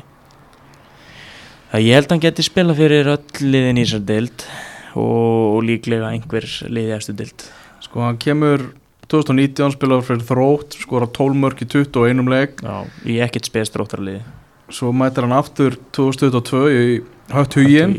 að 1.74 1.84
ég 1.84 1.98
held 1.98 2.08
að 2.08 2.16
hann 2.16 2.24
geti 2.24 2.46
spila 2.46 2.76
fyrir 2.76 3.12
öll 3.12 3.44
liðin 3.44 3.82
í 3.82 3.84
þessar 3.86 4.08
dild 4.08 4.48
og, 4.96 5.56
og 5.56 5.60
líklega 5.66 6.10
einhver 6.14 6.48
liði 6.70 6.96
eftir 6.96 7.20
dild 7.20 7.46
Sko 7.84 8.02
hann 8.02 8.18
kemur 8.18 8.70
2019 9.12 9.76
spilaður 9.76 10.08
fyrir 10.08 10.26
þrótt 10.26 10.80
skora 10.80 11.06
12 11.06 11.36
mörg 11.38 11.60
í 11.62 11.68
21 11.70 12.26
leik. 12.32 12.58
Já, 12.64 12.78
í 13.06 13.20
ekkert 13.22 13.46
spesdróttarliði 13.46 14.24
svo 14.72 14.92
mætir 14.94 15.26
hann 15.26 15.36
aftur 15.36 15.76
2022 15.94 16.62
í 16.70 16.86
högt 17.34 17.56
hugin 17.58 17.94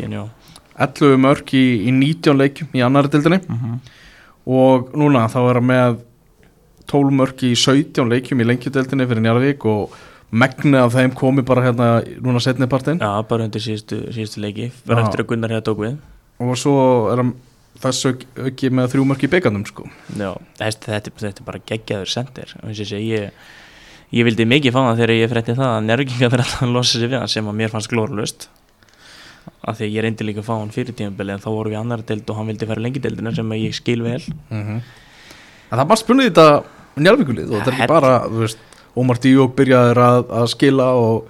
11 0.77 1.17
mörg 1.23 1.53
í, 1.57 1.63
í 1.87 1.91
19 1.93 2.37
leikjum 2.37 2.67
í 2.77 2.83
annari 2.85 3.09
dildinni 3.13 3.39
Mhm. 3.47 3.79
og 4.47 4.91
núna 4.93 5.25
þá 5.31 5.39
er 5.49 5.59
hann 5.59 5.67
með 5.71 5.97
12 6.87 7.11
mörg 7.19 7.41
í 7.43 7.51
17 7.55 8.07
leikjum 8.11 8.41
í 8.41 8.45
lengjudeldinni 8.47 9.07
fyrir 9.09 9.23
Njarðvík 9.25 9.65
og 9.67 9.91
megnið 10.31 10.79
af 10.85 10.93
þeim 10.93 11.13
komi 11.15 11.41
bara 11.47 11.63
hérna 11.65 11.87
núna 12.23 12.39
setni 12.43 12.67
partinn. 12.67 12.99
Já, 12.99 13.21
bara 13.27 13.43
undir 13.47 13.59
síðustu, 13.63 13.99
síðustu 14.15 14.41
leiki. 14.43 14.71
Já. 14.87 14.95
eftir 15.03 15.23
að 15.23 15.27
Gunnar 15.27 15.49
hefði 15.55 15.65
tók 15.67 15.81
við. 15.83 15.97
Og 16.39 16.55
svo 16.59 17.11
er 17.11 17.17
hann 17.23 17.33
þessu 17.81 18.11
ekki 18.47 18.69
með 18.71 18.91
þrjú 18.93 19.05
mörg 19.07 19.23
í 19.23 19.29
byggandum 19.31 19.65
sko. 19.67 19.87
Já, 20.17 20.31
þetta, 20.59 20.91
þetta, 20.95 21.11
þetta 21.19 21.41
er 21.43 21.45
bara 21.45 21.59
geggjaður 21.71 22.11
sendir. 22.11 22.53
Og 22.63 22.69
eins 22.69 22.79
og 22.83 22.89
segi, 22.91 23.09
ég, 23.13 23.31
ég 24.13 24.23
vildi 24.27 24.45
mikið 24.47 24.71
fá 24.75 24.79
það 24.87 24.97
þegar 25.01 25.15
ég 25.17 25.31
frétti 25.33 25.55
það 25.57 25.71
að 25.75 25.85
njárvíkingar 25.87 26.31
verða 26.35 26.61
að 26.67 26.73
losa 26.75 26.99
sig 26.99 27.09
við 27.11 27.19
hann 27.19 27.27
sem 27.35 27.47
að 27.51 27.55
mér 27.59 27.69
fannst 27.75 27.89
glórulust 27.91 28.47
af 29.67 29.77
því 29.77 29.87
að 29.87 29.93
ég 29.95 30.05
reyndi 30.05 30.27
líka 30.27 30.41
að 30.43 30.47
fá 30.47 30.55
hann 30.55 30.73
fyrir 30.73 30.95
tímabili 30.97 31.33
en 31.35 31.43
þá 31.43 31.49
voru 31.51 31.73
við 31.73 31.81
annar 31.81 32.03
deild 32.07 32.29
og 32.29 32.39
hann 32.39 32.49
vildi 32.51 32.69
fara 32.69 32.83
lengi 32.83 33.03
deildina 33.03 33.33
sem 33.35 33.53
að 33.53 33.63
ég 33.65 33.75
skil 33.77 34.01
vel. 34.05 34.21
En 35.67 35.75
það 35.75 35.87
bara 35.91 36.01
spunnið 36.01 36.31
þetta 36.31 36.47
Njarðvíkulið 36.97 37.51
og 37.51 37.59
þetta 37.59 37.69
er 37.69 37.77
ekki 37.77 37.91
bara 37.91 38.15
veist, 38.31 38.63
Ómar 38.97 39.19
Díok 39.21 39.53
byrjaður 39.57 39.99
að, 40.01 40.23
að 40.39 40.47
skila 40.55 40.87
og 40.97 41.27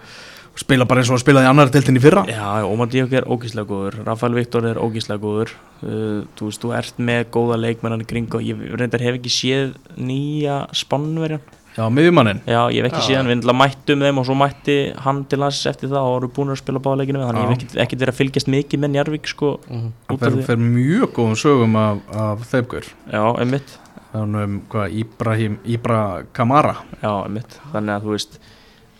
spila 0.57 0.87
bara 0.89 1.03
eins 1.03 1.11
og 1.13 1.19
spilaði 1.21 1.45
í 1.45 1.49
annari 1.51 1.73
deildinni 1.73 1.99
í 1.99 2.03
fyrra. 2.05 2.23
Já, 2.31 2.63
Ómar 2.65 2.89
Díok 2.93 3.17
er 3.19 3.27
ógíslega 3.27 3.67
góður 3.67 3.99
Rafael 4.07 4.37
Viktor 4.37 4.69
er 4.69 4.79
ógíslega 4.79 5.21
góður. 5.21 5.51
Uh, 5.81 6.23
þú 6.39 6.47
veist, 6.47 6.63
þú 6.63 6.73
ert 6.79 7.03
með 7.09 7.27
góða 7.35 7.59
leikmennan 7.65 8.05
í 8.05 8.07
kring 8.09 8.37
og 8.37 8.45
ég 8.47 8.63
reyndar 8.79 9.03
hef 9.03 9.19
ekki 9.19 9.33
séð 9.33 9.75
nýja 9.99 10.63
spannverjan 10.77 11.43
Já, 11.77 11.83
miðjumannin. 11.93 12.39
Já, 12.49 12.61
ég 12.73 12.81
hef 12.81 12.87
ekki 12.89 13.01
Já. 13.03 13.07
séð 13.07 13.17
hann, 13.21 13.27
við 13.43 13.53
mættum 13.61 13.99
þeim 14.01 14.17
og 14.17 14.25
svo 14.25 14.35
mætti 14.39 14.77
hann 15.05 15.19
til 15.29 15.39
hans 15.45 15.59
eftir 15.69 15.89
það 15.91 16.07
og 16.07 16.13
voru 16.15 16.29
búin 16.33 16.49
að 16.49 16.57
spila 16.63 16.79
báðleikinu 16.81 17.19
með 17.21 17.27
þannig 17.29 17.43
ég 17.43 17.49
hef 17.51 17.75
ekkert- 17.83 18.01
verið 18.01 18.13
að 18.13 18.17
fylgjast 18.21 18.47
mikið 18.49 18.79
með 18.81 18.91
Njarvík 18.95 19.27
sko, 19.29 19.51
Mhm. 19.69 19.91
hann 20.07 20.17
út 20.17 20.23
af 20.23 20.33
fer, 20.33 20.41
fer 20.47 20.57
mjög 20.57 21.11
góðum 21.13 21.37
sögum 21.37 21.75
af, 21.77 21.97
af 22.11 22.39
þeimgur 22.51 22.85
Já, 23.13 23.23
einmitt, 23.39 23.77
þannig 24.13 24.43
um 24.43 24.61
hvað 24.69 24.97
Íbrahim 25.03 25.57
Íbra 25.65 26.25
Kamara. 26.33 26.75
Já, 27.03 27.13
einmitt. 27.27 27.59
Þannig 27.71 27.93
að 27.93 28.01
þú 28.03 28.09
veist 28.17 28.39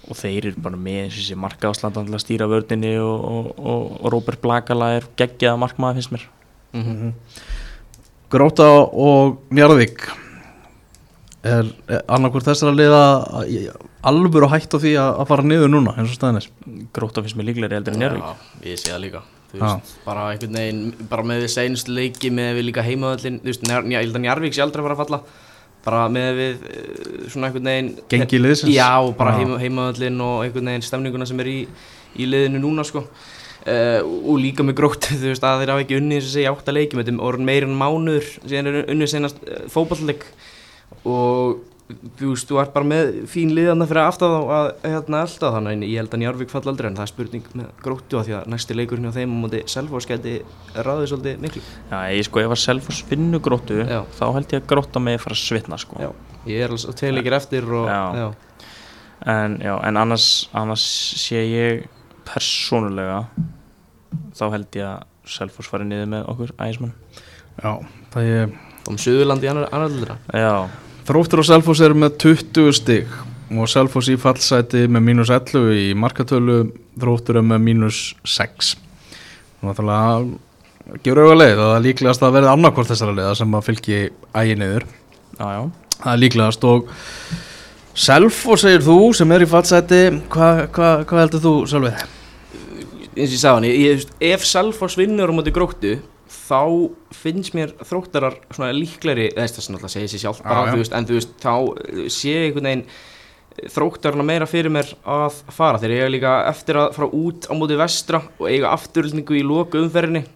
og 0.09 0.15
þeir 0.15 0.45
eru 0.45 0.61
bara 0.61 0.77
með 0.77 1.01
eins 1.03 1.17
og 1.17 1.19
þessi 1.19 1.35
markaðsland 1.41 1.93
til 1.97 2.13
að 2.15 2.23
stýra 2.23 2.47
vördinni 2.47 2.93
og, 3.01 3.25
og, 3.25 3.59
og, 3.59 3.97
og 4.05 4.11
Róbert 4.13 4.39
Blakala 4.39 4.93
er 4.97 5.03
geggjaða 5.17 5.57
markmaður 5.59 5.95
finnst 5.97 6.11
mér. 6.13 6.27
Mhm. 6.73 7.13
Gróta 8.29 8.67
og 8.93 9.39
Njarðvík 9.51 10.03
er, 11.47 11.71
er 11.97 12.03
annarkvort 12.17 12.47
þessara 12.47 12.73
liða 12.75 13.01
í- 13.49 13.63
alvöru 14.07 14.49
hætt 14.51 14.75
á 14.75 14.77
því 14.83 14.93
að, 15.01 15.09
að 15.23 15.29
fara 15.31 15.45
niður 15.47 15.71
núna 15.73 15.93
eins 15.97 16.11
og 16.13 16.19
staðinir 16.19 16.47
Gróta 16.95 17.23
finnst 17.25 17.39
mér 17.39 17.49
líklega 17.51 17.79
heldur 17.79 17.97
en 17.97 18.01
Njarvík 18.03 18.23
Já, 18.27 18.69
ég 18.71 18.79
sé 18.81 18.91
það 18.93 19.03
líka. 19.07 19.23
Veist, 19.57 19.91
bara 20.03 20.25
einhvern 20.33 20.57
veginn, 20.59 20.81
bara 21.09 21.23
með 21.23 21.45
við 21.45 21.51
seinst 21.53 21.87
leiki 21.89 22.29
með 22.35 22.57
við 22.59 22.65
líka 22.67 22.83
heimavöllin, 22.83 23.37
þú 23.43 23.47
veist, 23.53 23.63
Njar- 23.69 23.87
ég 23.93 24.01
held 24.03 24.17
að 24.19 24.23
Njarvík 24.25 24.57
sé 24.57 24.63
aldrei 24.65 24.81
að 24.83 24.87
fara 24.89 24.97
að 24.97 25.03
falla. 25.05 25.19
Bara 25.87 26.01
með 26.11 26.29
við 26.35 26.65
eh, 26.67 27.29
svona 27.31 27.47
einhvern 27.47 27.69
veginn 27.71 27.89
Gengi 28.11 28.39
liðsins? 28.43 28.73
Já, 28.75 28.89
og 28.99 29.13
bara 29.17 29.37
heima, 29.37 29.55
heimavöllin 29.61 30.19
og 30.25 30.41
einhvern 30.43 30.67
veginn 30.73 30.83
stemninguna 30.83 31.27
sem 31.29 31.39
er 31.45 31.47
í, 31.53 31.57
í 32.19 32.27
liðinu 32.27 32.59
núna 32.65 32.83
sko. 32.87 33.05
Uh, 33.67 33.99
og 34.27 34.37
líka 34.39 34.63
með 34.63 34.77
gróttu, 34.81 35.15
þú 35.19 35.31
veist, 35.31 35.43
að 35.47 35.63
þeir 35.63 35.71
hafa 35.73 35.81
ekki 35.83 35.97
unnið 36.01 36.19
þess 36.21 36.27
að 36.29 36.35
segja 36.37 36.51
átta 36.53 36.75
leikjum, 36.75 37.01
þetta 37.01 37.11
er 37.15 37.23
orðin 37.27 37.47
meira 37.49 37.67
en 37.67 37.73
mánuður 37.79 38.29
síðan 38.47 38.69
er 38.71 38.77
unnið 38.93 39.09
senast 39.11 39.41
uh, 39.43 39.57
fótballleik 39.73 40.23
og 41.07 41.63
þú 41.87 42.33
veist, 42.33 42.49
þú 42.49 42.57
ert 42.59 42.73
bara 42.75 42.87
með 42.87 43.09
fín 43.31 43.53
liðana 43.55 43.85
fyrir 43.87 44.03
aftan 44.03 44.33
þá 44.33 44.49
að 44.57 44.65
hérna 44.91 45.19
elda 45.23 45.51
þannig 45.53 45.75
en 45.77 45.83
ég 45.87 46.01
held 46.01 46.15
að 46.17 46.19
Njarvík 46.23 46.49
fall 46.51 46.61
aldrei 46.67 46.87
en 46.89 46.97
það 46.97 47.05
er 47.05 47.11
spurning 47.13 47.45
með 47.55 47.69
gróttu 47.85 48.17
að 48.19 48.25
því 48.27 48.35
að 48.35 48.49
næsti 48.51 48.75
leikurinn 48.75 49.07
hjá 49.07 49.13
þeim 49.15 49.35
á 49.35 49.37
móti 49.43 49.61
Selfoss 49.71 50.09
geti 50.09 50.33
ráðið 50.75 51.07
svolítið 51.13 51.39
miklu 51.45 51.63
Já, 51.63 51.97
ég 52.11 52.27
sko, 52.27 52.43
ef 52.43 52.55
að 52.57 52.61
Selfoss 52.65 52.99
vinnu 53.07 53.39
Gróttu 53.47 53.79
Já. 53.87 54.01
þá 54.19 54.25
held 54.35 54.51
ég 54.57 54.65
að 54.65 54.67
Gróta 54.73 55.03
með 55.07 55.21
fara 55.23 55.37
að 55.37 55.43
svitna 55.45 55.79
sko 55.79 56.03
Já, 56.03 56.09
ég 56.51 56.65
er 56.65 56.75
alveg 56.75 56.99
tvei 56.99 57.13
leikir 57.15 57.37
eftir 57.39 57.71
og 57.79 57.87
Já. 57.87 58.01
já. 58.19 58.27
en, 59.37 59.57
já, 59.63 59.73
en 59.87 60.01
annars, 60.03 60.29
annars 60.51 60.87
sé 61.23 61.45
ég 61.47 61.85
persónulega 62.27 63.23
þá 64.35 64.45
held 64.57 64.81
ég 64.81 64.91
að 64.91 65.07
Selfoss 65.37 65.71
fari 65.71 65.87
niður 65.87 66.11
með 66.17 66.27
okkur 66.35 66.57
ægismann 66.59 66.97
Já, 67.63 67.71
það 68.11 68.33
er 68.35 68.57
og 68.87 68.95
um 68.95 68.99
Suðurland 69.01 69.43
í 69.43 69.51
annar, 69.51 69.67
annar 69.75 70.17
Já, 70.31 70.67
Þróttur 71.07 71.43
og 71.43 71.47
Selfoss 71.47 71.83
eru 71.83 71.97
með 71.99 72.17
20 72.23 72.73
stig 72.75 73.13
og 73.51 73.69
Selfoss 73.71 74.09
í 74.11 74.17
fallsæti 74.19 74.87
með 74.91 75.05
mínus 75.11 75.31
11 75.31 75.71
í 75.75 75.87
markatölu 75.99 76.59
Þróttur 76.99 77.41
er 77.41 77.47
með 77.47 77.63
mínus 77.67 78.01
6 78.27 78.75
Nú 79.61 79.73
ætlalega 79.73 80.99
gefur 81.03 81.23
auðvitað 81.23 81.41
leið 81.41 81.57
að 81.57 81.65
það 81.65 81.75
er 81.75 81.85
líklegast 81.87 82.23
að 82.23 82.35
verði 82.37 82.51
annarkvort 82.53 82.91
þessara 82.91 83.15
leiða 83.17 83.35
sem 83.35 83.55
að 83.57 83.65
fylgi 83.67 83.97
ægi 84.37 84.57
niður. 84.61 84.85
Já, 85.37 85.47
já. 85.51 85.61
Það 85.97 86.11
er 86.13 86.21
líklegast 86.21 86.67
og 86.69 86.91
Selfoss 87.97 88.63
segir 88.63 88.85
þú 88.85 88.97
sem 89.17 89.33
er 89.33 89.43
í 89.43 89.49
fallsæti 89.49 90.03
hvað 90.31 90.61
hva, 90.75 90.91
hva 91.09 91.23
heldur 91.23 91.43
þú 91.43 91.53
Sölvið? 91.71 92.05
eins 93.17 93.31
og 93.31 93.33
ég 93.33 93.41
sagði 93.41 93.71
hann, 93.73 94.05
ef 94.29 94.45
Selfoss 94.45 94.97
vinnur 94.99 95.33
á 95.33 95.35
móti 95.35 95.53
gróttu 95.53 95.95
þá 96.47 96.61
finnst 97.15 97.55
mér 97.57 97.73
þróttarar 97.83 98.39
svona 98.53 98.71
líklegri, 98.75 99.29
eða 99.33 99.47
þess 99.49 99.67
að 99.67 99.75
náttúrulega 99.75 99.93
segja 99.95 100.13
sér 100.13 100.23
sjálf 100.23 100.41
bara, 100.45 100.65
já. 100.65 100.71
þú 100.71 100.81
veist, 100.81 100.95
en 100.97 101.07
þú 101.07 101.19
veist, 101.19 101.37
þá 101.43 101.53
eh, 101.57 102.01
sé 102.13 102.33
ég 102.33 102.47
einhvern 102.47 102.69
veginn 102.71 102.87
þróttarna 103.73 104.25
meira 104.25 104.45
fyrir 104.49 104.69
mér 104.73 104.91
að 105.01 105.39
fara 105.49 105.81
þeir 105.81 105.95
eiga 105.95 106.09
líka 106.13 106.33
eftir 106.51 106.77
að 106.77 106.91
fara 106.93 107.07
út 107.17 107.47
á 107.49 107.53
móti 107.57 107.79
vestra 107.79 108.21
og 108.37 108.51
eiga 108.51 108.73
afturlningu 108.75 109.39
í 109.39 109.45
loku 109.45 109.81
umferðinni 109.81 110.27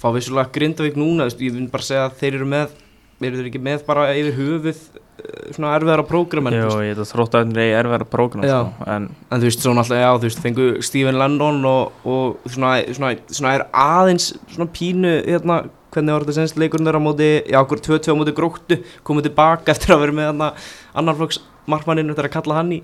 fá 0.00 0.08
vissulega 0.14 0.52
Grindavík 0.54 0.96
núna, 0.96 1.26
þú 1.26 1.32
veist, 1.32 1.42
ég 1.44 1.56
vil 1.56 1.66
bara 1.72 1.88
segja 1.88 2.06
að 2.06 2.16
þeir 2.22 2.38
eru 2.38 2.50
með 2.54 2.76
eru 3.20 3.40
þeir 3.40 3.50
ekki 3.50 3.62
með 3.64 3.82
bara 3.88 4.06
yfir 4.16 4.38
höfuð 4.38 4.78
eh, 4.78 5.09
svona 5.54 5.72
erfiðara 5.78 6.04
prógram 6.08 6.46
en, 6.50 6.54
þú 6.54 6.60
Jó, 6.60 6.68
veist, 6.70 6.84
ég 6.88 6.96
þetta 6.98 7.08
þróttaðin 7.14 7.56
er 7.62 7.74
erfæra 7.80 8.06
prógram 8.10 8.44
Já. 8.46 8.58
sko, 8.60 8.86
en 8.94 9.08
En 9.30 9.40
þú 9.42 9.48
veist, 9.50 9.64
svo 9.64 9.74
náttúrulega, 9.76 10.06
já, 10.06 10.12
þú 10.20 10.28
veist, 10.28 10.42
fengu 10.44 10.68
Stephen 10.82 11.18
Lennon 11.20 11.64
og, 11.70 11.92
og 12.04 12.50
svona, 12.50 12.72
svona, 12.96 13.12
svona 13.30 13.54
er 13.58 13.66
aðeins 13.72 14.30
svona 14.54 14.68
pínu, 14.74 15.14
hérna, 15.26 15.60
hvernig 15.90 16.14
var 16.14 16.22
þetta 16.26 16.36
senst 16.38 16.58
leikurinn 16.60 16.86
þeirra 16.86 17.00
á 17.02 17.06
móti, 17.08 17.30
já, 17.50 17.58
okkur 17.64 17.80
2-2 17.88 18.14
á 18.14 18.20
móti 18.20 18.36
gróttu, 18.36 18.80
komið 19.06 19.30
tilbaka 19.30 19.72
eftir 19.74 19.96
að 19.96 20.04
vera 20.04 20.12
með 20.20 20.28
hérna 20.30 20.52
annarflokks 21.00 21.40
markmanninu 21.70 22.14
eftir 22.14 22.28
að 22.30 22.36
kalla 22.38 22.60
hann 22.60 22.72
í 22.78 22.80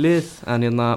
lið, 0.00 0.26
en 0.50 0.66
hérna, 0.66 0.88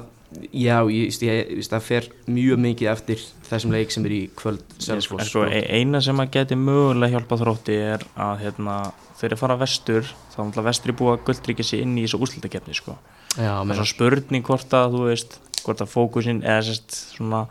já, 0.50 0.80
ég, 0.90 1.08
veist, 1.12 1.22
ég, 1.28 1.54
ég 1.60 1.70
það 1.70 1.86
fer 1.86 2.08
mjög 2.26 2.62
mikið 2.66 2.90
eftir 2.90 3.22
þessum 3.52 3.74
leik 3.76 3.92
sem 3.94 4.06
er 4.10 4.16
í 4.16 4.22
kvöld 4.34 4.64
en 4.66 4.82
Selfoss. 4.82 5.30
sko, 5.30 5.44
e- 5.46 5.68
eina 5.78 6.02
sem 6.02 6.18
að 6.24 6.32
geti 6.40 6.58
mögulega 6.58 7.14
hjálpa 7.20 7.38
þrótti 7.38 7.76
er 7.94 8.06
að 8.18 8.42
hérna, 8.48 8.78
þeir 9.18 9.28
eru 9.30 9.38
að 9.38 9.44
fara 9.44 9.60
vestur 9.62 10.08
þá 10.08 10.38
er 10.38 10.48
náttúrulega 10.48 10.70
vestri 10.70 10.96
að 10.96 11.26
guldryggja 11.28 11.68
sig 11.68 11.84
inn 11.84 11.98
í 11.98 12.06
þessu 12.06 12.22
úrslutakefni 12.24 12.78
sko. 12.78 12.96
Það 13.36 13.44
er 13.46 13.78
svona 13.80 13.90
spurning 13.90 14.48
hvort 14.48 14.78
að 14.78 14.96
þú 14.96 15.04
veist 15.10 15.38
hvort 15.64 15.84
að 15.84 15.94
fókusin 15.94 16.42
eða 16.44 16.66
sérst 16.68 16.98
svona 17.16 17.46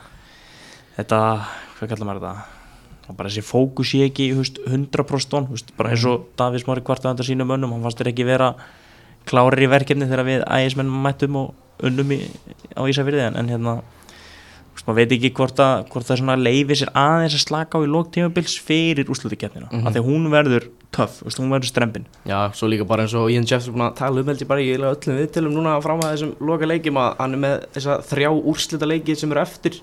þetta, 0.99 1.21
hvað 1.79 1.95
kallar 1.95 2.09
maður 2.09 2.27
þetta 2.27 3.17
bara 3.17 3.31
þessi 3.31 3.45
fókus 3.45 3.95
ég 3.97 4.11
ekki 4.11 4.29
veist, 4.37 4.61
100% 4.67 5.37
on, 5.39 5.49
veist, 5.53 5.73
bara 5.77 5.93
eins 5.93 6.05
og 6.09 6.29
Davís 6.39 6.67
Mári 6.69 6.85
kvartaði 6.85 7.17
undan 7.17 7.29
sínum 7.29 7.55
önnum, 7.57 7.75
hann 7.75 7.85
fannst 7.85 8.01
þér 8.01 8.13
ekki 8.13 8.29
vera 8.29 8.53
klárir 9.29 9.67
í 9.67 9.71
verkefni 9.71 10.09
þegar 10.11 10.29
við 10.29 10.45
ægismenn 10.47 10.93
mættum 11.05 11.39
og 11.41 11.85
unnum 11.87 12.15
í, 12.15 12.21
á 12.79 12.83
Ísafyrði 12.89 13.27
en, 13.27 13.39
en 13.41 13.51
hérna 13.53 13.77
maður 14.87 14.99
veit 14.99 15.13
ekki 15.17 15.31
hvort 15.37 15.61
að, 15.63 15.85
hvort 15.93 16.09
það 16.09 16.43
leifi 16.43 16.77
sér 16.81 16.91
aðeins 16.97 17.37
að 17.37 17.45
slaka 17.45 17.79
á 17.79 17.85
í 17.85 17.91
lóktímabils 17.93 18.55
fyrir 18.59 19.07
úrslutakefnina, 19.13 19.69
mm 19.71 19.79
Mhm. 19.79 19.87
af 19.87 19.93
því 19.95 20.01
að 20.01 20.09
hún 20.09 20.31
verður 20.33 20.69
töff, 20.91 21.23
hún 21.39 21.53
verður 21.53 21.71
strempin 21.71 22.07
já, 22.27 22.51
svo 22.53 22.69
líka 22.69 22.87
bara 22.87 23.03
eins 23.05 23.15
og 23.15 23.31
Ian 23.31 23.45
Jeffs 23.47 23.69
er 23.69 23.73
búin 23.73 23.87
að 23.91 23.97
tala 23.97 24.21
um 24.21 24.27
held 24.27 24.41
ég 24.43 24.49
bara 24.49 24.61
í 24.61 24.73
öllum 24.77 25.19
viðtölum 25.21 25.53
núna 25.53 25.83
fram 25.83 26.01
að 26.01 26.13
þessum 26.17 26.35
loka 26.41 26.67
leikjum 26.67 26.97
að 26.97 27.17
hann 27.19 27.35
er 27.35 27.39
með 27.39 27.67
þessa 27.75 28.01
þrjá 28.03 28.31
úrslita 28.33 28.87
leiki 28.89 29.17
sem 29.17 29.31
eru 29.31 29.41
eftir 29.41 29.81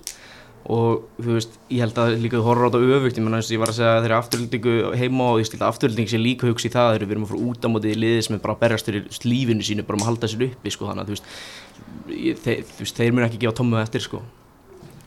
og 0.69 1.05
þú 1.17 1.33
veist, 1.37 1.53
ég 1.71 1.79
held 1.79 1.97
að 1.97 2.17
líka 2.21 2.37
þú 2.37 2.43
horfður 2.45 2.67
á 2.67 2.69
þetta 2.69 2.97
öfugt, 2.99 3.17
ég 3.17 3.23
menna 3.23 3.39
þess 3.39 3.49
að 3.49 3.55
ég 3.55 3.61
var 3.63 3.71
að 3.71 3.77
segja 3.79 3.93
að 3.95 4.03
þeirra 4.03 4.17
afturlýtingu 4.21 4.73
heima 4.99 5.29
og 5.31 5.39
ég 5.39 5.47
stilt 5.47 5.61
að 5.63 5.71
afturlýting 5.71 6.09
sé 6.11 6.19
líka 6.19 6.49
hugsi 6.49 6.67
í 6.69 6.73
það 6.73 6.89
þegar 6.93 7.05
við 7.07 7.15
erum 7.15 7.23
að 7.25 7.31
fara 7.31 7.45
út 7.49 7.65
á 7.65 7.67
móti 7.71 7.93
í 7.93 7.97
liði 7.97 8.25
sem 8.25 8.35
er 8.35 8.41
bara 8.43 8.53
að 8.53 8.61
berjast 8.65 8.85
fyrir 8.89 9.07
lífinu 9.23 9.63
sínu, 9.65 9.85
bara 9.87 9.97
um 9.97 10.03
að 10.03 10.09
halda 10.11 10.27
sér 10.29 10.43
uppi 10.49 10.69
sko, 10.75 10.89
þannig 10.91 11.01
að 11.01 11.09
þú 11.09 11.15
veist, 11.15 11.31
ég, 12.19 12.43
þeir, 12.43 12.63
veist 12.83 12.99
þeir 12.99 13.13
mun 13.15 13.25
ekki 13.25 13.39
gefa 13.39 13.57
tómmu 13.61 13.79
eftir 13.81 14.01
sko. 14.05 14.21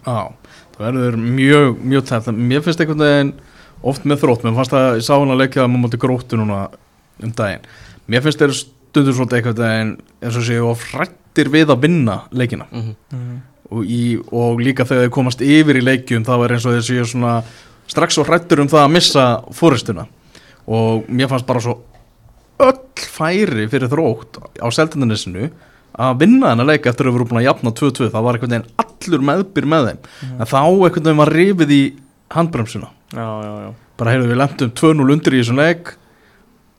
Já, 0.03 0.33
það 0.77 0.85
verður 0.87 1.19
mjög, 1.23 1.81
mjög 1.93 2.05
tætt 2.09 2.31
Mér 2.35 2.65
finnst 2.65 2.83
einhvern 2.83 3.05
veginn 3.07 3.33
oft 3.83 4.07
með 4.07 4.23
þrótt. 4.23 4.45
Mér 4.47 4.59
fannst 4.59 4.77
að 4.79 4.99
ég 4.99 5.07
sá 5.07 5.15
hann 5.15 5.35
að 5.35 5.43
leikja 5.43 5.65
það 5.65 5.73
múið 5.77 5.99
gróttu 6.03 6.39
núna 6.39 6.61
um 7.23 7.33
daginn. 7.39 7.65
Mér 8.11 8.25
finnst 8.25 8.43
þeir 8.43 8.55
stundur 8.59 9.17
svolítið 9.17 9.39
eitthvað 9.39 9.65
en 9.69 9.97
eins 10.23 10.39
og 10.39 10.47
séu 10.47 10.67
of 10.69 10.85
hrættir 10.93 11.51
við 11.53 11.73
að 11.73 11.87
vinna 11.87 12.23
leikina. 12.31 12.69
Mhm. 12.73 13.41
og, 13.73 13.85
í, 13.89 14.19
og 14.33 14.61
líka 14.61 14.85
þegar 14.85 15.07
þeir 15.07 15.15
komast 15.15 15.45
yfir 15.45 15.79
í 15.81 15.85
leikjum 15.85 16.27
þá 16.27 16.35
er 16.37 16.55
eins 16.57 16.67
og 16.69 16.77
þeir 16.77 16.87
séu 16.89 17.07
svona 17.09 17.37
strax 17.91 18.19
svo 18.19 18.27
hrættur 18.29 18.63
um 18.63 18.71
það 18.71 18.85
að 18.85 18.95
missa 18.97 19.27
fóristuna 19.57 20.07
og 20.67 21.09
mér 21.09 21.31
fannst 21.31 21.49
bara 21.49 21.63
svo 21.65 21.79
öll 22.63 22.83
færi 23.01 23.67
fyrir 23.73 23.91
þrótt 23.91 24.39
á 24.61 24.67
seltendanesinu 24.71 25.49
að 25.93 26.21
vinna 26.23 26.53
þennan 26.53 26.71
leik 26.71 26.87
eftir 26.89 27.07
að 27.07 27.11
við 27.11 27.17
vorum 27.19 27.31
búin 27.33 27.41
að 27.43 27.49
jafna 27.49 27.73
2-2 27.81 28.09
það 28.13 28.27
var 28.27 28.39
einhvern 28.39 28.55
veginn 28.55 28.85
allur 28.85 29.27
meðbyr 29.29 29.69
með 29.73 29.89
þeim. 29.89 30.07
En 30.33 30.49
þá 30.49 30.61
einhvern 30.63 31.09
veginn 31.09 31.21
var 31.23 31.33
rifið 31.37 31.75
í 31.77 31.83
handbremsuna. 32.33 32.89
Já, 33.13 33.27
já, 33.45 33.53
já. 33.67 33.73
Bara 34.01 34.15
heyrðu 34.15 34.31
við 34.31 34.41
lendum 34.41 34.73
2-0 34.81 35.13
undir 35.17 35.37
í 35.37 35.43
þessum 35.43 35.61
leik. 35.61 35.93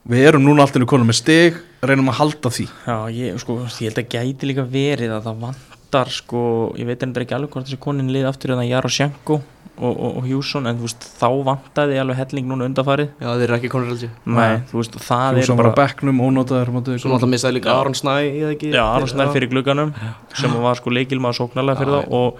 Við 0.09 0.27
erum 0.27 0.43
núna 0.43 0.65
alltaf 0.65 0.87
konum 0.89 1.07
með 1.07 1.19
stig 1.21 1.59
reynum 1.83 2.09
að 2.11 2.19
halda 2.19 2.51
því. 2.51 2.65
Já, 2.87 2.97
ég, 3.13 3.39
sko, 3.43 3.59
ég 3.67 3.91
held 3.91 4.01
að 4.01 4.09
gæti 4.15 4.49
líka 4.49 4.65
verið 4.67 5.13
að 5.15 5.27
það 5.29 5.41
vantar, 5.45 6.11
sko, 6.11 6.43
ég 6.79 6.89
veit 6.89 7.05
endur 7.05 7.23
ekki 7.23 7.35
alveg 7.37 7.53
hvort 7.53 7.69
þessi 7.69 7.79
konin 7.83 8.11
liði 8.11 8.27
aftur 8.27 8.55
eða 8.55 8.65
Jarosjenko 8.67 9.39
og, 9.77 9.93
og, 9.97 10.17
og 10.19 10.25
Hjússon, 10.29 10.67
en 10.69 10.77
þú 10.77 10.85
veist, 10.85 11.05
þá 11.19 11.27
vantaði 11.47 11.99
alveg 12.01 12.19
helling 12.21 12.49
núna 12.51 12.67
undarfarið. 12.69 13.09
Já, 13.19 13.27
þeir 13.33 13.45
eru 13.47 13.55
ekki 13.57 13.71
konur 13.73 13.89
heldur 13.89 14.11
Nei, 14.25 14.57
þú 14.69 14.79
veist, 14.79 14.97
það 15.01 15.39
Hjússon 15.39 15.55
er 15.55 15.57
var 15.57 15.63
bara, 15.63 15.73
á 15.73 15.79
bekknum, 15.81 16.19
ónótaður 16.27 16.71
móti- 16.75 16.97
Svo 17.01 17.09
náttúrulega 17.09 17.31
missaði 17.33 17.57
líka. 17.57 17.73
Aron 17.73 17.97
Snæ 17.97 18.13
já, 18.61 18.83
Aron 18.85 19.07
Snær 19.09 19.33
fyrir 19.33 19.49
glugganum, 19.49 19.93
sem 20.35 20.51
var 20.61 20.75
sko 20.77 20.93
leikilmaður 20.93 21.39
sóknarlega 21.41 21.81
fyrir 21.81 21.97
Já, 21.97 22.05
þá 22.05 22.13
og, 22.19 22.37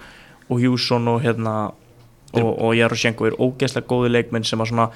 og 0.50 0.62
Hjússon 0.62 1.08
og 1.08 1.20
hérna, 1.26 1.54
og, 2.34 2.50
og 2.62 2.74
Jarosjenko 2.78 3.26
er 3.26 3.36
ógeðslega 3.38 3.86
góði 3.90 4.12
leikmenn 4.14 4.44
sem 4.46 4.58
að 4.62 4.70
svona, 4.72 4.88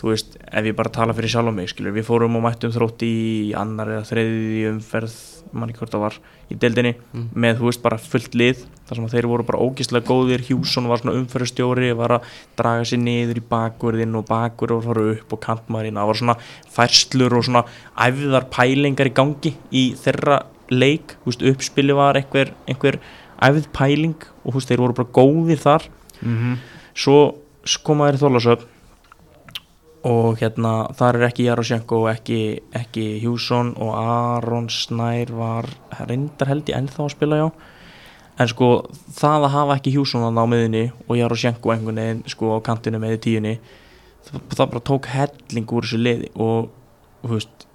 þú 0.00 0.10
veist, 0.12 0.36
ef 0.52 0.64
ég 0.68 0.76
bara 0.76 0.90
tala 0.92 1.14
fyrir 1.16 1.30
sjálf 1.32 1.48
á 1.48 1.54
mig, 1.56 1.68
skilur, 1.72 1.94
við 1.96 2.04
fórum 2.04 2.36
og 2.36 2.42
mættum 2.44 2.72
þrótt 2.74 3.00
í 3.06 3.54
annar 3.56 3.88
eða 3.88 4.04
þriði 4.10 4.66
umferð, 4.74 5.14
mann 5.56 5.70
ekki 5.70 5.78
hvort 5.80 5.94
það 5.94 6.02
var, 6.04 6.16
í 6.52 6.54
deildinni, 6.60 6.94
Mm. 7.14 7.28
með, 7.34 7.56
þú 7.60 7.64
veist, 7.70 7.82
bara 7.82 7.96
fullt 7.98 8.34
lið, 8.34 8.64
þar 8.86 8.96
sem 8.96 9.06
að 9.06 9.14
þeir 9.16 9.26
voru 9.30 9.46
bara 9.46 9.58
ógeðslega 9.64 10.06
góðir, 10.06 10.44
Hjússon 10.46 10.88
var 10.88 10.98
svona 10.98 11.16
umferðstjóri, 11.16 11.96
var 11.96 12.10
að 12.18 12.22
draga 12.56 12.84
sér 12.84 12.98
niður 13.00 13.40
í 13.40 13.44
bakverðin 13.48 14.14
og 14.20 14.26
bakverð 14.28 14.76
og 14.76 14.84
fara 14.84 15.06
upp 15.14 15.32
og 15.32 15.40
kantmarinn, 15.40 15.94
það 15.96 16.06
var 16.06 16.20
svona 16.20 16.36
færslur 16.76 17.32
og 17.38 17.44
svona 17.48 17.64
æfðar 17.96 18.50
pælingar 18.52 19.06
í 19.10 19.14
gangi 19.16 19.54
í 19.72 19.94
þeirra 19.96 20.42
leik, 20.70 21.16
þú 21.24 21.30
veist, 21.32 21.42
uppspili 21.54 21.94
var 21.96 22.14
einhver, 22.20 22.52
einhver 22.68 22.98
æfð 23.40 23.66
pæling 23.72 24.16
og 24.44 24.52
þú 24.52 24.58
veist, 24.60 24.68
þeir 24.68 24.82
voru 24.84 24.92
bara 25.00 25.14
góðir 25.14 25.58
þar 25.62 25.82
Mhm. 26.22 26.56
svo 26.94 27.34
koma 27.84 28.10
þeir 28.10 28.16
í 28.16 28.22
Þorlásöf 28.22 28.62
og 30.06 30.38
hérna 30.38 30.72
þar 30.96 31.18
er 31.18 31.26
ekki 31.28 31.46
Jarosjenko 31.48 32.02
og 32.04 32.10
ekki, 32.12 32.40
ekki 32.78 33.06
Hjússon 33.24 33.72
og 33.82 33.94
Aron 33.98 34.68
Snær 34.70 35.32
var 35.34 35.68
reyndar 36.06 36.52
held 36.52 36.70
ég 36.70 36.78
ennþá 36.78 37.06
að 37.06 37.14
spila 37.16 37.40
já. 37.40 37.46
En 38.36 38.50
sko 38.52 38.68
það 39.16 39.48
að 39.48 39.54
hafa 39.56 39.78
ekki 39.78 39.94
Hjússon 39.96 40.26
að 40.26 40.36
ná 40.36 40.42
miðinni 40.52 40.84
og 41.06 41.18
Jarosjenko 41.18 41.72
einhvern 41.72 42.00
veginn 42.02 42.24
sko 42.30 42.54
á 42.54 42.58
kantinu 42.64 43.00
með 43.02 43.16
í 43.16 43.20
tíunni 43.26 43.54
það, 44.28 44.40
það 44.54 44.72
bara 44.74 44.86
tók 44.92 45.10
helling 45.10 45.72
úr 45.72 45.88
þessu 45.88 46.02
liði. 46.02 46.32
Og 46.36 46.70
þú 47.24 47.32
veist 47.34 47.66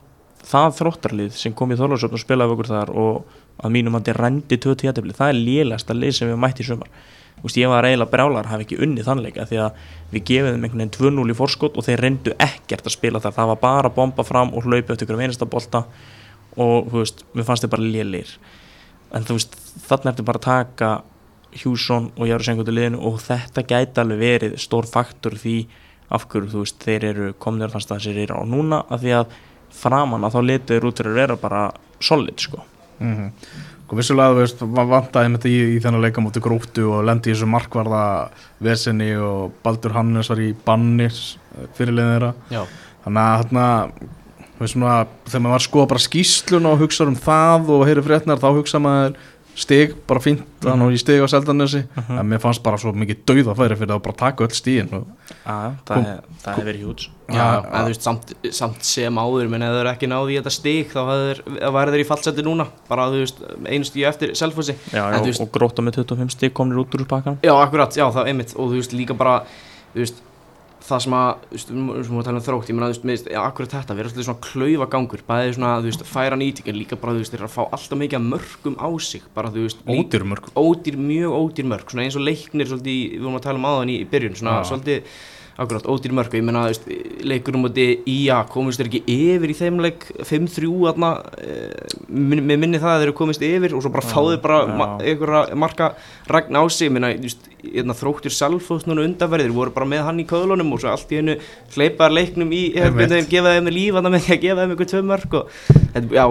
það 0.52 0.76
þróttarlið 0.80 1.38
sem 1.38 1.56
kom 1.58 1.74
í 1.74 1.80
Þorlásöfn 1.80 2.18
og 2.18 2.24
spilaði 2.24 2.56
okkur 2.56 2.72
þar 2.72 2.94
og 3.02 3.40
að 3.62 3.74
mínum 3.76 3.98
að 3.98 4.06
þetta 4.06 4.22
rendi 4.22 4.58
20 4.58 4.88
jættefli, 4.88 5.18
það 5.18 5.34
er 5.34 5.42
lélegasta 5.42 5.98
lið 5.98 6.16
sem 6.18 6.32
við 6.32 6.40
mætti 6.42 6.64
í 6.64 6.70
sumar 6.70 6.94
Veist, 7.42 7.58
ég 7.58 7.72
var 7.72 7.88
eiginlega 7.88 8.12
brjálar 8.12 8.50
hafi 8.52 8.68
ekki 8.68 8.80
unnið 8.86 9.08
þannleika 9.08 9.48
því 9.50 9.62
að 9.66 9.84
við 10.12 10.26
þeim 10.30 10.66
einhvern 10.66 10.84
veginn 10.84 10.96
2-0 10.98 11.34
í 11.34 11.38
forskot 11.38 11.78
og 11.78 11.86
þeir 11.88 12.04
reyndu 12.06 12.34
ekkert 12.38 12.86
að 12.86 12.94
spila 12.94 13.22
þar. 13.24 13.38
Það 13.38 13.52
var 13.52 13.62
bara 13.62 13.90
að 13.90 13.96
bomba 13.96 14.26
fram 14.28 14.54
og 14.54 14.68
hlaupa 14.68 14.94
eftir 14.94 15.08
ykkur 15.08 15.22
einasta 15.22 15.48
bolta 15.50 15.86
og 16.60 16.92
veist, 16.92 17.24
við 17.34 17.48
fannst 17.48 17.66
þeir 17.66 17.74
bara 17.74 17.88
lélir 17.88 18.36
en 19.16 19.28
veist, 19.28 19.56
þarna 19.88 20.14
ertu 20.14 20.26
bara 20.28 20.42
að 20.42 20.48
taka 20.48 20.92
Hjússon 21.62 22.12
og 22.16 22.30
Járus 22.30 22.48
til 22.48 22.76
liðinu 22.76 23.02
og 23.08 23.20
þetta 23.24 23.64
gæti 23.68 24.00
alveg 24.02 24.22
verið 24.22 24.60
stór 24.62 24.88
faktor 24.88 25.36
því 25.40 25.56
af 26.12 26.28
hverju 26.32 26.62
veist, 26.62 26.80
þeir 26.84 27.08
eru 27.10 27.32
komnir 27.40 27.72
fannst 27.72 27.92
að 27.92 28.08
þeir 28.08 28.22
eru 28.26 28.40
á 28.40 28.44
núna 28.48 28.84
af 28.88 29.04
því 29.04 29.16
að 29.20 29.36
framan 29.76 30.24
að 30.28 30.36
þá 30.36 30.42
letu 30.48 30.74
þeir 30.74 30.88
út 30.88 31.02
fyrir 31.02 31.12
að 31.12 31.20
vera 31.22 31.38
bara 31.40 31.66
solid 32.04 32.40
sko. 32.40 32.64
Mhm. 33.00 33.32
Sko 33.92 33.98
vissulega, 34.00 34.32
veist, 34.38 34.62
va- 34.72 34.86
vantaði 34.88 35.28
með 35.34 35.42
þetta 35.42 35.50
í, 35.52 35.56
í 35.76 35.80
þennan 35.84 36.04
leika 36.06 36.22
mútið 36.24 36.46
gróttu 36.46 36.86
og 36.96 37.02
lendi 37.10 37.28
í 37.28 37.34
þessu 37.34 37.50
markvarða 37.52 38.04
vesenni 38.64 39.10
og 39.20 39.52
Baldur 39.66 39.92
Hannes 39.98 40.30
var 40.32 40.40
í 40.40 40.54
bannis 40.64 41.18
fyrirliðin 41.76 42.14
þeirra. 42.14 42.30
Já, 42.56 42.62
þannig 43.04 43.60
að 43.66 44.70
svona, 44.72 44.94
þegar 45.28 45.44
maður 45.44 45.56
var 45.58 45.66
skoða 45.66 45.90
bara 45.92 46.04
skýslun 46.06 46.70
og 46.72 46.80
hugsa 46.86 47.10
um 47.10 47.20
það 47.20 47.72
og 47.76 47.84
heyri 47.90 48.06
fréttnar 48.06 48.40
þá 48.40 48.48
hugsa 48.62 48.80
maður 48.80 49.20
stig 49.62 49.94
bara 50.10 50.20
fínt 50.24 50.42
þannig 50.62 50.76
Mhm. 50.82 50.86
og 50.88 50.92
í 50.96 51.00
stig 51.00 51.22
á 51.22 51.28
Seldanesi 51.30 51.84
Mhm. 51.96 52.18
en 52.20 52.30
mér 52.30 52.40
fannst 52.42 52.64
bara 52.64 52.78
svo 52.82 52.92
mikið 52.94 53.24
dauða 53.26 53.56
færi 53.56 53.78
fyrir 53.78 53.94
að 53.96 54.02
bara 54.04 54.16
taka 54.18 54.44
öll 54.44 54.56
stíðin 54.58 54.94
og 54.94 55.08
að, 55.46 55.74
Kom- 55.86 56.04
það, 56.06 56.08
er, 56.08 56.22
það 56.44 56.56
hefur 56.56 56.66
verið 56.72 56.82
hjúts 56.86 57.08
veist, 57.88 58.02
samt, 58.02 58.34
samt 58.52 58.84
sem 58.84 59.16
áður 59.16 59.50
menn 59.50 59.64
ef 59.64 59.72
þeir 59.78 59.92
ekki 59.94 60.08
náðu 60.12 60.32
í 60.34 60.40
þetta 60.42 60.52
stig 60.52 60.90
þá 60.92 61.00
væri 61.72 61.92
þeir 61.94 62.04
í 62.04 62.08
fallseti 62.10 62.44
núna. 62.44 62.68
Bara 62.90 63.06
einu 63.70 63.86
stíu 63.88 64.06
eftir 64.10 64.34
veist- 65.30 65.42
og 65.42 65.52
gróta 65.52 65.82
með 65.82 65.96
25 66.04 66.30
stík 66.36 66.54
komnir 66.54 66.78
út 66.84 66.92
úr 67.00 67.06
pakkan 67.08 67.38
Já, 67.42 67.54
akkurat, 67.56 67.96
já, 67.96 68.12
það 68.12 68.22
er 68.26 68.28
einmitt. 68.34 68.56
Og 68.60 68.72
þú 68.72 68.76
veist 68.82 68.92
líka 68.94 69.16
bara, 69.18 69.44
þú 69.96 70.00
veist 70.04 70.16
það 70.86 71.02
sem 71.06 71.16
að, 71.18 71.44
þú 71.48 71.58
veist, 71.58 71.72
við 71.72 71.92
erum 72.02 72.20
að 72.22 72.28
tala 72.28 72.40
um 72.42 72.46
þrótt 72.46 72.70
ég 72.72 72.78
meina, 72.78 72.88
þú 72.90 72.96
veist, 72.96 73.08
með, 73.10 73.26
já, 73.34 73.40
akkurat 73.42 73.76
þetta, 73.76 73.96
við 73.96 74.04
erum 74.04 74.12
alltaf 74.12 74.28
svona 74.28 74.46
klaufa 74.48 74.88
gangur, 74.96 75.24
bæðið 75.28 75.54
svona, 75.58 75.74
þú 75.82 75.90
veist, 75.92 76.06
færa 76.12 76.40
nýting 76.42 76.72
en 76.72 76.80
líka 76.80 77.00
bara, 77.02 77.16
þú 77.16 77.24
veist, 77.24 77.36
þeir 77.36 77.42
eru 77.42 77.50
að 77.50 77.56
fá 77.56 77.62
alltaf 77.78 78.02
mikið 78.02 78.26
mörgum 78.32 78.78
á 78.82 78.90
sig, 79.06 79.28
bara, 79.36 79.52
þú 79.54 79.68
veist, 79.68 79.84
ódýr 79.86 80.26
mörg 80.32 80.50
ódýr, 80.58 80.98
mjög 81.12 81.38
ódýr 81.38 81.70
mörg 81.72 81.94
svona 81.94 82.08
eins 82.08 82.18
og 82.18 82.26
leiknir 82.26 82.72
svolítið, 82.72 82.98
við 83.18 83.28
vorum 83.28 83.40
að 83.40 83.46
tala 83.48 83.62
um 83.62 83.70
aðan 83.72 83.94
í, 83.94 84.00
byrjun, 84.12 84.40
svona 84.42 84.58
Já. 84.62 84.70
svolítið 84.72 85.16
akkurat, 85.62 85.88
ódýr 85.90 86.14
mörg, 86.18 86.34
ég 86.36 86.46
menna, 86.46 86.64
þú 86.68 86.74
veist 86.74 87.26
leikur 87.32 87.58
um 87.58 87.68
átti 87.70 87.86
IA, 88.10 88.40
komist 88.52 88.82
þeir 88.82 88.90
ekki 88.90 89.02
yfir 89.14 89.54
í 89.54 89.58
þeim 89.58 89.80
leik, 89.84 90.08
5-3 90.28 90.72
aðna 90.92 91.12
með 92.12 92.58
minni 92.58 92.82
það 92.82 92.92
að 92.92 93.02
þeir 93.02 93.08
eru 93.08 93.16
komist 93.18 93.46
yfir 93.46 93.76
og 93.78 93.84
svo 93.86 93.92
bara 93.94 94.06
Já, 94.06 94.12
fáðu 94.16 94.40
bara 94.44 94.60
já. 94.66 94.74
ma 94.80 94.88
einhverja 95.00 95.60
marka 95.62 95.92
ragn 96.32 96.60
á 96.60 96.64
sig, 96.68 96.90
ég 96.90 96.96
menna, 96.96 97.12
hérna, 97.62 97.96
þróttur 97.98 98.34
Salfótt 98.34 98.88
núna 98.90 99.06
undanverðir 99.06 99.54
voru 99.56 99.74
bara 99.76 99.90
með 99.90 100.04
hann 100.08 100.22
í 100.24 100.28
köðlunum 100.30 100.74
og 100.76 100.82
svo 100.82 100.92
allt 100.92 101.14
í 101.14 101.20
hennu 101.22 101.38
hleypaðar 101.76 102.16
leiknum 102.18 102.52
í, 102.56 102.62
Einmitt. 102.76 103.12
hérna, 103.12 103.22
gefa 103.32 103.56
þeim 103.58 103.72
líf 103.72 103.98
þarna 103.98 104.14
með 104.16 104.26
því 104.28 104.36
að 104.36 104.44
gefa 104.48 104.66
þeim 104.66 104.76
einhver 104.76 104.92
tvö 104.92 105.04
mörg 105.12 105.38
og 105.40 105.56
þetta, 105.96 106.04
já, 106.18 106.26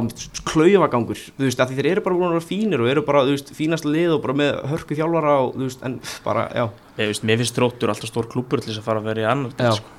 klaufagangur 0.51 1.25
þú 1.31 1.47
veist, 1.47 1.65
því 1.71 1.81
þeir 1.81 1.91
eru 1.95 2.07
bara 2.07 2.21
búin 2.21 2.31
að 2.31 2.39
vera 2.39 2.49
fínir 2.51 2.85
og 2.85 2.93
eru 2.93 3.07
bara, 3.07 3.25
þú 3.29 3.37
veist, 3.37 3.55
fínast 3.57 3.89
lið 3.89 4.17
og 4.17 4.23
bara 4.27 4.39
með 4.43 4.63
hörku 4.73 4.99
þjálfara 4.99 5.37
og, 5.45 5.53
þú 5.57 5.69
veist, 5.69 5.85
en 5.87 6.01
bara, 6.27 6.49
já 6.57 6.67
ég 7.01 7.11
veist, 7.13 7.27
mér 7.27 7.41
finnst 7.43 7.57
þróttur 7.59 7.93
alltaf 7.95 8.11
stór 8.13 8.29
klúpur 8.31 8.63
til 8.63 8.71
þess 8.73 8.83
að 8.83 8.87
fara 8.91 9.03
að 9.03 9.11
vera 9.11 9.25
í 9.25 9.29
annar 9.31 9.57
deild, 9.59 9.81
sko. 9.81 9.97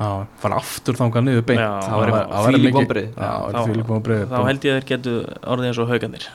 Já, 0.00 0.10
fara 0.40 0.60
aftur 0.62 0.96
þangað 0.96 1.26
niður 1.26 1.42
beint. 1.50 1.60
Já, 1.60 1.72
það 1.84 1.98
væri 2.00 2.12
það 2.12 2.76
vonbrigði. 2.76 3.10
Já, 3.16 3.32
það 3.50 3.66
Þá- 3.90 4.30
þá 4.30 4.46
held 4.48 4.62
ég 4.64 4.70
að 4.70 4.78
þeir 4.78 4.88
getu 4.94 5.16
orðið 5.44 5.68
eins 5.70 5.82
og 5.84 5.92
haugandir 5.92 6.30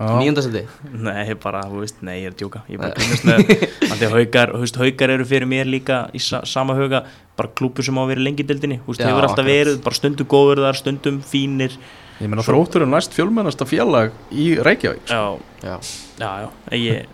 nýjöndasendi 0.00 0.62
Nei, 1.04 1.34
bara, 1.42 1.60
þú 1.68 1.82
veist, 1.82 1.98
nei, 2.06 2.22
ég 2.22 2.30
er 2.30 2.36
djóka. 2.38 2.62
Ég 2.70 2.78
er 2.78 2.84
bara 2.86 2.94
grínast 2.98 3.26
með 3.26 4.14
haugar, 4.14 4.52
haugar 4.80 5.12
eru 5.16 5.26
fyrir 5.28 5.48
mér 5.50 5.68
líka 5.68 5.98
í 6.16 6.22
sa 6.24 6.40
sama 6.48 6.76
hauga, 6.78 7.02
bara 7.36 7.52
klúpur 7.52 7.84
sem 7.84 7.98
á 7.98 8.02
að 8.02 8.14
vera 8.14 8.24
lengi 8.24 8.44
í 8.44 8.48
deildinni, 8.48 8.80
þú 8.80 8.94
veist, 8.94 9.02
Já, 9.04 9.10
hefur 9.10 9.28
alltaf 9.28 9.48
verið 9.50 9.82
bara 9.84 9.98
stundum 10.00 10.30
góður 10.30 10.62
þar, 10.64 10.80
stundum 10.80 11.20
fínir. 11.20 11.76
Ég 12.20 12.28
meina 12.28 12.44
þróttur 12.44 12.84
er 12.84 12.90
næst 12.92 13.14
fjölmennasta 13.16 13.64
félag 13.68 14.12
í 14.32 14.50
Reykjavík 14.60 15.08
Já, 15.08 15.20
já, 15.64 15.76
já, 16.20 16.32
já, 16.44 16.50
ég 16.76 17.06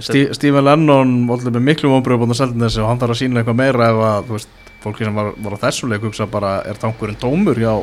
Stí, 0.00 0.28
Stephen 0.34 0.64
Lennon 0.64 1.10
allir 1.30 1.52
með 1.52 1.66
miklu 1.66 1.90
vonbröðu 1.92 2.22
búin 2.24 2.32
að 2.32 2.38
selja 2.40 2.64
þessu 2.64 2.82
og 2.84 2.88
hann 2.88 3.00
þarf 3.02 3.12
að 3.14 3.20
sína 3.20 3.40
eitthvað 3.42 3.58
meira 3.60 3.88
ef 3.90 3.98
að 4.08 4.24
þú 4.30 4.36
veist, 4.38 4.48
fólki 4.80 5.04
sem 5.04 5.14
var, 5.20 5.26
var 5.36 5.52
á 5.52 5.62
þessu 5.66 5.88
leik 5.90 6.00
hugsa 6.06 6.24
bara 6.32 6.62
er 6.64 6.78
tankurinn 6.80 7.18
tómur 7.20 7.58
hjá 7.60 7.74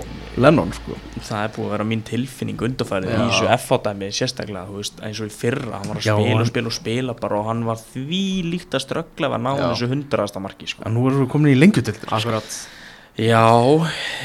Lennon 0.41 0.71
sko. 0.73 0.95
það 1.21 1.43
er 1.43 1.51
búið 1.53 1.67
að 1.67 1.73
vera 1.75 1.85
mín 1.85 2.01
tilfinning 2.01 2.57
undarfærið 2.65 3.11
Já. 3.13 3.17
í 3.21 3.27
þessu 3.29 3.51
F-dæmi 3.53 4.09
sérstaklega, 4.17 4.65
þú 4.65 4.79
veist, 4.81 4.97
eins 5.05 5.21
og 5.21 5.29
í 5.29 5.35
fyrra 5.37 5.77
hann 5.77 5.87
var 5.93 6.01
að 6.01 6.07
Já, 6.09 6.15
spila 6.17 6.33
hann- 6.33 6.41
og 6.41 6.47
spila 6.49 6.67
og 6.67 6.73
spila 6.73 7.13
bara 7.13 7.37
og 7.37 7.45
hann 7.51 7.63
var 7.69 7.77
því 7.77 8.23
líkt 8.49 8.73
að 8.73 8.85
ströggla 8.87 9.29
að 9.29 9.41
ná 9.45 9.51
Já. 9.53 9.69
þessu 9.69 9.91
hundraðasta 9.93 10.41
marki, 10.41 10.65
sko 10.73 10.81
en 10.85 10.93
nú 10.97 11.05
erum 11.05 11.21
við 11.27 11.29
komin 11.29 11.53
í 11.53 11.59
lengjutildin 11.61 12.09
akkurat 12.09 12.67
Já, 13.17 13.45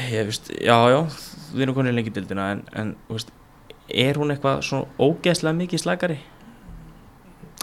ég 0.09 0.25
veist, 0.25 0.49
já, 0.57 0.77
já, 0.89 0.99
við 1.53 1.61
erum 1.67 1.75
konið 1.77 1.93
lengi 1.93 2.13
dildina 2.13 2.57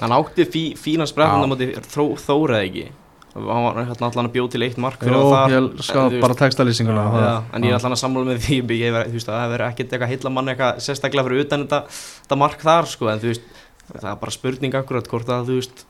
hann 0.00 0.14
átti 0.16 0.46
fí, 0.48 0.62
fína 0.80 1.06
sprefnum 1.08 1.44
á 1.44 1.50
móti 1.52 1.70
þó, 1.92 2.04
þóraði 2.20 2.66
ekki? 2.70 2.84
Hann 3.30 3.46
var 3.62 3.76
hérna 3.86 4.08
allan 4.10 4.26
að 4.26 4.32
bjóð 4.34 4.48
til 4.50 4.62
eitt 4.66 4.78
mark 4.82 4.98
fyrir 4.98 5.14
Jó, 5.14 5.20
það 5.30 5.36
þar. 5.36 5.52
ég 5.54 5.66
veist, 5.78 6.20
bara 6.24 6.34
textalýsinguna 6.40 7.04
það- 7.14 7.44
en 7.54 7.62
ég 7.62 7.70
er 7.70 7.78
allan 7.78 7.94
að 7.94 8.00
sammála 8.02 8.26
með 8.32 8.40
því 8.46 8.56
ég, 8.80 8.96
veist, 9.12 9.28
að 9.30 9.36
það 9.38 9.52
verður 9.52 9.66
ekkert 9.68 9.92
eitthvað 9.94 10.10
heilla 10.14 10.32
mann 10.34 10.48
eitthvað 10.50 10.80
sérstaklega 10.86 11.26
fyrir 11.28 11.44
utan 11.44 11.62
þetta, 11.66 11.80
þetta 12.24 12.38
mark 12.42 12.58
þar 12.66 12.86
sko, 12.90 13.08
en 13.12 13.20
þú 13.22 13.30
veist, 13.30 13.46
það 13.92 14.10
er 14.10 14.18
bara 14.24 14.34
spurning 14.34 14.74
akkurat 14.80 15.08
hvort 15.12 15.30
að 15.36 15.46
þú 15.52 15.60
veist 15.60 15.84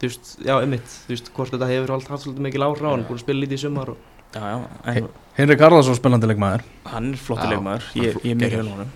þú 0.00 0.08
veist, 0.10 0.32
já, 0.44 0.54
einmitt, 0.60 0.90
þú 1.06 1.14
veist, 1.14 1.30
hvort 1.38 1.54
þetta 1.54 1.70
hefur 1.70 1.94
alltaf 1.94 2.10
haft 2.16 2.24
svolítið 2.26 2.44
mikil 2.48 2.66
áhrif 2.66 2.82
á 2.82 2.90
hann, 2.90 3.04
búin 3.06 3.16
að 3.20 3.24
spila 3.24 3.40
lítið 3.46 3.60
í 3.60 3.62
sumar 3.62 3.88
og, 3.94 3.96
Já, 4.34 4.42
já, 4.42 4.58
en 4.90 5.06
Henrik 5.38 5.60
Harðarsson 5.62 5.94
spennandi 5.96 6.26
leikmaður. 6.28 6.64
Hann 6.90 7.12
er 7.14 7.16
flottur 7.22 7.46
Já, 7.46 7.50
leikmaður. 7.54 7.84
Ég, 7.94 8.16
ég 8.26 8.42
er 8.42 8.56
honum. 8.66 8.90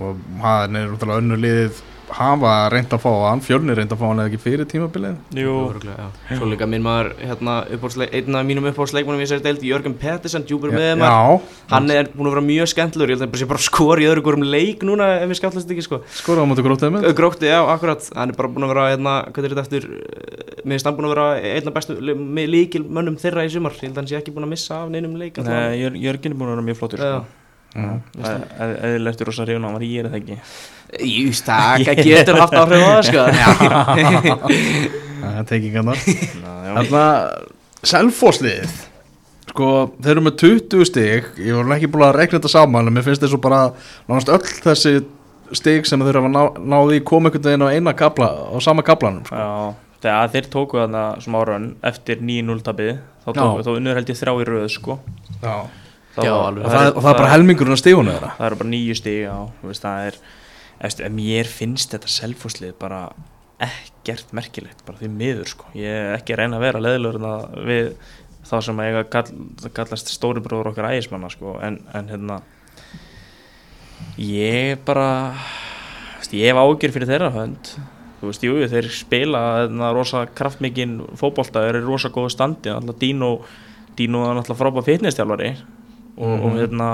Og 0.00 0.16
hann 0.40 0.76
er 0.78 0.92
útrúlega 0.94 1.20
önnur 1.20 1.40
liðið 1.42 1.80
hafa 2.16 2.52
reynd 2.72 2.92
að 2.94 3.00
fá 3.02 3.10
hann, 3.26 3.40
fjölnir 3.44 3.76
reynd 3.78 3.92
að 3.94 4.00
fá 4.00 4.04
hann 4.08 4.20
eða 4.22 4.30
ekki 4.30 4.40
fyrir 4.42 4.66
tímabilið 4.70 5.16
Jú, 5.38 5.52
Örugglega, 5.70 6.06
já. 6.28 6.36
Svo 6.38 6.46
líka 6.50 6.66
minn 6.70 6.84
maður, 6.84 7.08
hérna, 7.20 7.54
einn 7.68 8.38
af 8.38 8.46
mínum 8.48 8.66
uppáhaldsleikmannum 8.70 9.22
í 9.22 9.26
þessari 9.26 9.44
deild, 9.46 9.62
Jörgen 9.66 9.96
Pettersen, 10.00 10.44
djúpur 10.48 10.70
með 10.74 10.92
maður. 11.02 11.12
Já, 11.12 11.18
Hann 11.72 11.86
er 11.94 12.04
búin 12.12 12.28
að 12.30 12.34
vera 12.36 12.44
mjög 12.48 12.66
skemmtilegur, 12.72 13.12
ég 13.12 13.16
held 13.18 13.26
að 13.26 13.30
það 13.34 13.42
sé 13.42 13.48
bara 13.52 13.64
skor 13.66 14.02
í 14.02 14.08
öðru 14.10 14.24
górum 14.26 14.44
leik 14.46 14.80
núna 14.86 15.08
ef 15.18 15.26
við 15.32 15.40
skjáttast 15.40 15.72
ekki, 15.72 15.84
sko. 15.88 15.96
skoraði 16.20 16.44
á 16.44 16.46
móti 16.52 16.66
grótið 16.66 16.94
með 16.96 17.08
Grótti, 17.22 17.48
já, 17.50 17.58
akkurat, 17.74 18.02
hann 18.16 18.32
er 18.32 18.36
bara 18.38 18.50
búin 18.52 18.66
að 18.66 18.72
vera, 18.74 18.86
hérna, 18.92 19.14
hvað 19.32 19.46
er 19.48 19.54
þetta 19.54 19.64
eftir, 19.66 19.82
eh, 19.92 20.56
mér 20.62 20.74
finnst 20.76 20.88
hann 20.90 20.98
búin 20.98 21.08
að 21.08 21.14
vera 21.16 21.26
einn 21.52 21.70
af 21.70 21.76
bestu 21.76 21.92
líkil 22.52 22.84
mönnum 22.88 23.16
þeirra 23.20 23.46
í 23.46 23.52
sumar, 23.52 23.76
ég 23.78 23.86
held 23.88 23.96
að 23.96 24.02
hann 24.02 24.10
sé 24.10 24.18
ekki 24.20 24.34
búin 24.34 24.46
að 24.48 24.52
missa 24.56 24.80
af 24.82 24.90
neinum 24.92 25.14
leik. 25.20 25.38
Nei, 25.44 25.78
Jör, 25.80 25.96
Jörgin 25.96 26.34
er 26.34 26.38
búin 26.40 26.50
að 26.50 26.56
vera 26.56 26.66
mjög 26.68 26.80
flottur 26.82 27.02
Já. 27.02 27.12
sko. 27.12 27.38
Eða 30.42 30.50
það, 30.92 31.84
það 31.88 32.02
getur 32.04 32.40
haft 32.42 32.56
áhrif 32.60 32.82
á 32.84 32.90
það, 32.92 33.02
sko. 33.08 33.22
Það 35.22 35.36
er 35.38 35.44
Ná, 35.86 36.50
já. 36.66 36.72
Þannig 36.76 36.96
að 36.98 37.12
Selfossliðið 37.92 38.72
Sko, 39.52 39.68
þeir 40.02 40.12
eru 40.14 40.24
með 40.26 40.36
20 40.42 40.86
stig 40.88 41.28
Ég 41.42 41.56
var 41.58 41.74
ekki 41.76 41.90
búin 41.92 42.04
að 42.06 42.16
rekna 42.18 42.38
þetta 42.40 42.50
saman 42.52 42.88
En 42.90 42.96
mér 42.96 43.06
finnst 43.06 43.22
þessu 43.24 43.40
bara 43.42 43.60
Nánast 44.10 44.30
öll 44.32 44.42
þessi 44.66 44.94
stig 45.52 45.86
sem 45.88 46.00
þeir 46.02 46.18
hafa 46.20 46.30
ná, 46.32 46.42
náði 46.74 47.00
í 47.00 47.04
koma 47.06 47.28
einhvern 47.28 47.44
veginn 47.50 47.66
á 47.66 47.74
eina 47.74 47.94
kapla 47.96 48.30
Á 48.50 48.56
sama 48.64 48.84
kaplanum 48.86 49.24
sko. 49.28 49.36
Já, 49.36 49.98
þegar 50.04 50.30
þeir 50.32 50.48
tóku 50.54 50.80
þarna 50.80 51.02
smá 51.22 51.38
raun 51.48 51.66
eftir 51.86 52.22
9-0 52.24 52.62
tabið 52.66 52.92
þá, 52.96 53.28
tóku, 53.36 53.64
þá 53.66 53.70
unnur 53.74 53.98
held 54.00 54.12
ég 54.12 54.18
þrjá 54.18 54.32
í 54.32 54.46
röð 54.48 54.68
sko. 54.72 54.96
Já. 55.42 55.54
Það 56.12 56.26
Já, 56.26 56.32
var- 56.32 56.46
alveg. 56.46 56.64
Og, 56.64 56.72
það, 56.72 56.86
og 56.92 57.02
það 57.04 57.10
er 57.12 57.18
bara 57.20 57.32
helmingurinn 57.32 57.76
að 57.76 57.82
stigunum 57.82 58.12
þeirra 58.16 58.30
það 58.38 58.48
eru 58.48 58.58
bara 58.62 58.72
nýju 58.72 58.96
stig 58.98 59.20
já, 59.22 59.36
þú 59.60 59.70
veist, 59.70 59.84
það 59.84 60.08
er 60.08 60.18
eftir, 60.82 61.08
mér 61.14 61.48
finnst 61.48 61.94
þetta 61.94 62.10
selfhúslið 62.10 62.74
bara 62.80 63.04
ekkert 63.62 64.32
merkilegt 64.34 64.82
bara 64.86 64.98
því 64.98 65.10
miður 65.14 65.52
sko, 65.52 65.70
ég 65.78 65.86
er 65.86 66.16
ekki 66.16 66.34
að 66.34 66.42
reyna 66.42 66.58
að 66.58 66.66
vera 66.66 66.82
leðilegur 66.82 67.20
en 67.20 67.66
við 67.68 67.92
þá 68.48 68.56
sem 68.66 68.80
að 68.82 69.02
kall, 69.12 69.28
kallast 69.76 70.10
stóri 70.10 70.42
bróður 70.42 70.72
okkar 70.72 70.90
ægismanna 70.90 71.30
sko, 71.30 71.54
en, 71.62 71.78
en 71.94 72.10
hérna 72.10 72.40
ég 74.18 74.82
bara 74.86 75.08
veist, 76.18 76.34
ég 76.34 76.50
hef 76.50 76.58
ágjör 76.58 76.94
fyrir 76.94 77.10
þeirra 77.10 77.32
hönd. 77.34 77.74
Þú 78.20 78.30
veist, 78.30 78.44
jú, 78.46 78.54
þeir 78.70 78.88
spila 78.94 79.40
hérna, 79.62 79.90
rosa 79.94 80.26
kraftmikinn 80.30 81.00
fótbolta 81.18 81.64
þeir 81.64 81.80
eru 81.80 81.90
rosa 81.90 82.12
góðu 82.14 82.30
standi, 82.30 82.70
alltaf 82.70 82.98
Dino 83.00 83.32
Dino 83.98 84.22
er 84.24 84.38
alltaf 84.38 84.56
frábæð 84.56 84.86
fitnesstjálfari 84.88 85.50
og, 86.16 86.44
og 86.46 86.54
hérna 86.56 86.88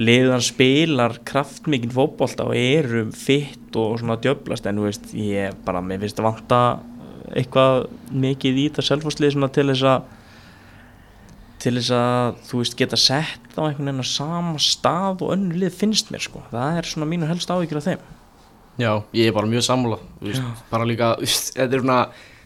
liðan 0.00 0.42
spilar 0.42 1.18
kraftmikinn 1.28 1.92
fótbolta 1.94 2.48
og 2.48 2.56
eru 2.58 3.04
fitt 3.14 3.76
og 3.78 4.00
svona 4.00 4.16
djöblast 4.22 4.66
en 4.66 4.80
þú 4.80 4.88
veist, 4.88 5.12
ég 5.14 5.54
bara, 5.66 5.82
mér 5.84 6.00
finnst 6.02 6.18
að 6.18 6.26
vanta 6.30 6.60
eitthvað 7.34 7.86
mikið 8.10 8.58
í 8.58 8.64
þetta 8.68 8.84
selfhúslið 8.88 9.34
svona 9.36 9.48
til 9.54 9.68
þess 9.70 9.86
að 9.92 10.10
til 11.64 11.72
þess 11.78 11.92
að 11.96 12.40
þú 12.44 12.58
veist 12.60 12.74
geta 12.76 12.98
sett 13.00 13.54
á 13.56 13.62
einhvern 13.64 13.86
veginn 13.88 14.04
á 14.04 14.08
sama 14.10 14.58
stað 14.60 15.22
og 15.24 15.30
önnu 15.36 15.56
lið 15.62 15.78
finnst 15.78 16.10
mér 16.12 16.20
sko. 16.26 16.42
Það 16.50 16.80
er 16.82 16.88
svona 16.90 17.08
mínu 17.08 17.28
helst 17.30 17.48
áhyggjur 17.54 17.80
af 17.80 17.86
þeim. 17.86 18.02
Já, 18.82 18.90
ég 19.16 19.30
er 19.30 19.36
bara 19.36 19.48
mjög 19.48 19.64
sammála 19.64 20.00
þú 20.18 20.28
veist, 20.28 20.64
bara 20.72 20.84
líka, 20.90 21.12
þú 21.22 21.28
veist, 21.28 21.52
þetta 21.54 21.78
er 21.78 21.84
svona 21.86 21.98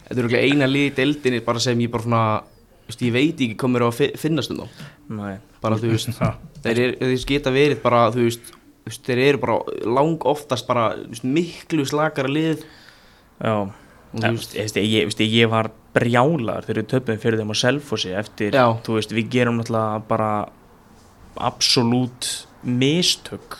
þetta 0.05 0.23
er 0.29 0.37
eina 0.45 0.69
lið 0.69 0.85
í 0.87 0.93
deildinni 1.01 1.41
bara 1.49 1.59
sem 1.65 1.81
ég 1.83 1.91
bara 1.91 2.05
svona, 2.05 2.21
ég 2.93 3.13
veit 3.17 3.41
ekki 3.41 3.57
hvað 3.59 3.73
mér 3.73 3.85
á 3.85 3.89
að 3.89 3.97
fi- 3.97 4.13
finnast 4.21 4.53
um 4.53 4.61
þá, 4.61 4.85
Nei. 5.17 5.35
bara 5.61 5.81
þú 5.81 5.91
veist. 5.95 6.13
Já. 6.15 6.31
Þeir, 6.63 6.81
er, 6.85 6.95
þeir 7.01 7.25
geta 7.33 7.53
verið 7.53 7.81
bara, 7.83 8.07
þú 8.13 8.25
veist, 8.27 8.53
þeir 9.05 9.23
eru 9.27 9.41
bara 9.43 9.59
lang 9.85 10.25
oftast 10.27 10.67
bara 10.69 10.91
veist, 11.01 11.25
miklu 11.27 11.85
slakara 11.87 12.31
lið 12.31 12.65
Já, 13.39 13.53
og 13.55 13.73
þú 14.15 14.33
veist, 14.35 14.57
ég, 14.79 14.89
ég, 14.89 15.13
ég, 15.23 15.49
var 15.51 15.71
brjálar 15.95 16.67
þegar 16.67 16.81
við 16.81 16.91
töpum 16.93 17.21
fyrir 17.21 17.39
þeim 17.39 17.53
á 17.53 17.57
Selfossi 17.61 18.13
eftir, 18.17 18.55
Já. 18.55 18.67
þú 18.85 18.99
veist, 18.99 19.15
við 19.15 19.31
gerum 19.37 19.59
náttúrulega 19.59 20.03
bara 20.09 20.31
absolutt 21.39 22.29
mistök 22.65 23.59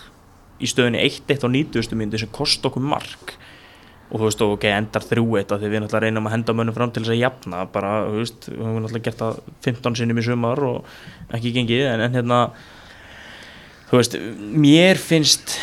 í 0.59 0.67
stöðunni 0.67 1.01
1-1 1.05 1.45
á 1.45 1.47
90. 1.47 1.95
myndi 1.95 2.19
sem 2.19 2.31
kost 2.35 2.65
okkur 2.67 2.83
mark 2.83 3.37
og 4.09 4.17
þú 4.17 4.25
veist, 4.25 4.41
ok, 4.41 4.65
endar 4.73 5.05
3-1 5.05 5.53
af 5.53 5.61
því 5.61 5.69
við 5.69 5.83
náttúrulega 5.83 6.03
reynum 6.07 6.27
að 6.27 6.33
henda 6.33 6.55
mönnum 6.57 6.75
fram 6.75 6.91
til 6.91 7.03
þess 7.03 7.13
að 7.13 7.21
jafna 7.21 7.61
bara, 7.69 7.93
þú 8.09 8.23
veist, 8.23 8.49
við 8.49 8.63
höfum 8.65 8.81
náttúrulega 8.83 9.05
gert 9.05 9.21
það 9.21 9.39
15 9.67 9.99
sinnum 10.01 10.19
í 10.19 10.25
sumar 10.25 10.63
og 10.65 10.93
ekki 11.37 11.53
gengið 11.55 11.85
en, 11.91 12.03
en 12.07 12.17
hérna 12.17 12.39
þú 13.89 13.99
veist, 14.01 14.17
mér 14.65 15.01
finnst 15.01 15.57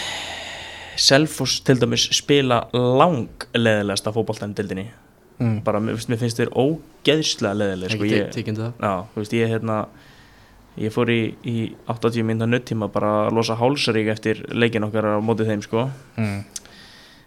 Selfoss 0.97 1.61
til 1.61 1.77
dæmis 1.77 2.07
spila 2.17 2.63
langleðilegasta 2.73 4.15
fótboltan 4.15 4.55
í 4.55 4.59
dildinni 4.61 4.87
Mm. 5.37 5.59
bara, 5.65 5.81
mér, 5.85 5.99
mér 6.09 6.17
finnst 6.17 6.39
þeir 6.41 6.49
ógeðslega 6.57 7.57
leðileg 7.61 7.91
sko, 7.93 8.07
ég, 8.09 8.31
ég 9.37 9.51
hérna 9.51 9.83
ég 10.81 10.93
fór 10.95 11.13
í, 11.13 11.21
í 11.45 11.57
80 11.93 12.25
minna 12.25 12.49
nuttíma 12.49 12.89
bara 12.93 13.11
að 13.27 13.37
losa 13.37 13.57
hálsarík 13.61 14.09
eftir 14.15 14.41
leikin 14.57 14.87
okkar 14.89 15.11
á 15.17 15.21
mótið 15.21 15.53
þeim 15.53 15.65
sko 15.67 15.85
mm. 16.17 16.41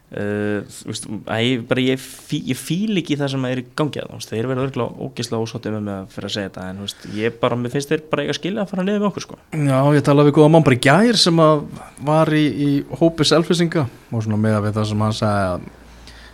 Uh, 0.10 0.64
veist, 0.90 1.04
að 1.30 1.44
ég, 1.46 1.66
bara 1.70 1.82
ég, 1.86 2.00
fí, 2.02 2.40
ég 2.50 2.58
fíl 2.58 2.98
ekki 2.98 3.14
það 3.20 3.28
sem 3.36 3.44
er 3.46 3.60
í 3.62 3.66
gangi 3.78 4.02
að 4.02 4.16
það 4.16 4.32
þeir 4.32 4.48
verða 4.50 4.64
örgulega 4.66 5.06
ógislega 5.06 5.46
ósóttið 5.46 5.76
með 5.76 5.84
mig 5.86 5.94
að 5.94 6.16
fyrir 6.16 6.30
að 6.30 6.34
segja 6.34 6.50
þetta 6.50 6.64
en 6.66 6.80
veist, 6.82 7.04
ég 7.14 7.36
bara, 7.44 7.60
mér 7.62 7.74
finnst 7.76 7.94
þeir 7.94 8.02
bara 8.10 8.24
eiga 8.26 8.34
að 8.34 8.40
skilja 8.40 8.64
að 8.64 8.72
fara 8.72 8.86
niður 8.88 9.04
með 9.04 9.10
okkur 9.12 9.26
sko. 9.28 9.38
Já, 9.54 9.78
ég 9.94 10.08
talaði 10.08 10.32
við 10.32 10.36
góða 10.40 10.54
mann 10.56 10.66
bara 10.66 10.80
gær 10.88 11.20
sem 11.22 11.44
að 11.46 11.62
var 12.10 12.34
í, 12.34 12.42
í 12.50 12.72
hópi 13.04 13.28
selfisinga 13.30 13.86
og 13.86 14.26
svona 14.26 14.42
með 14.42 14.58
við 14.66 14.80
það 14.80 14.90
sem 14.90 15.06
hann 15.06 15.18
sagði 15.20 15.46
að 15.52 15.70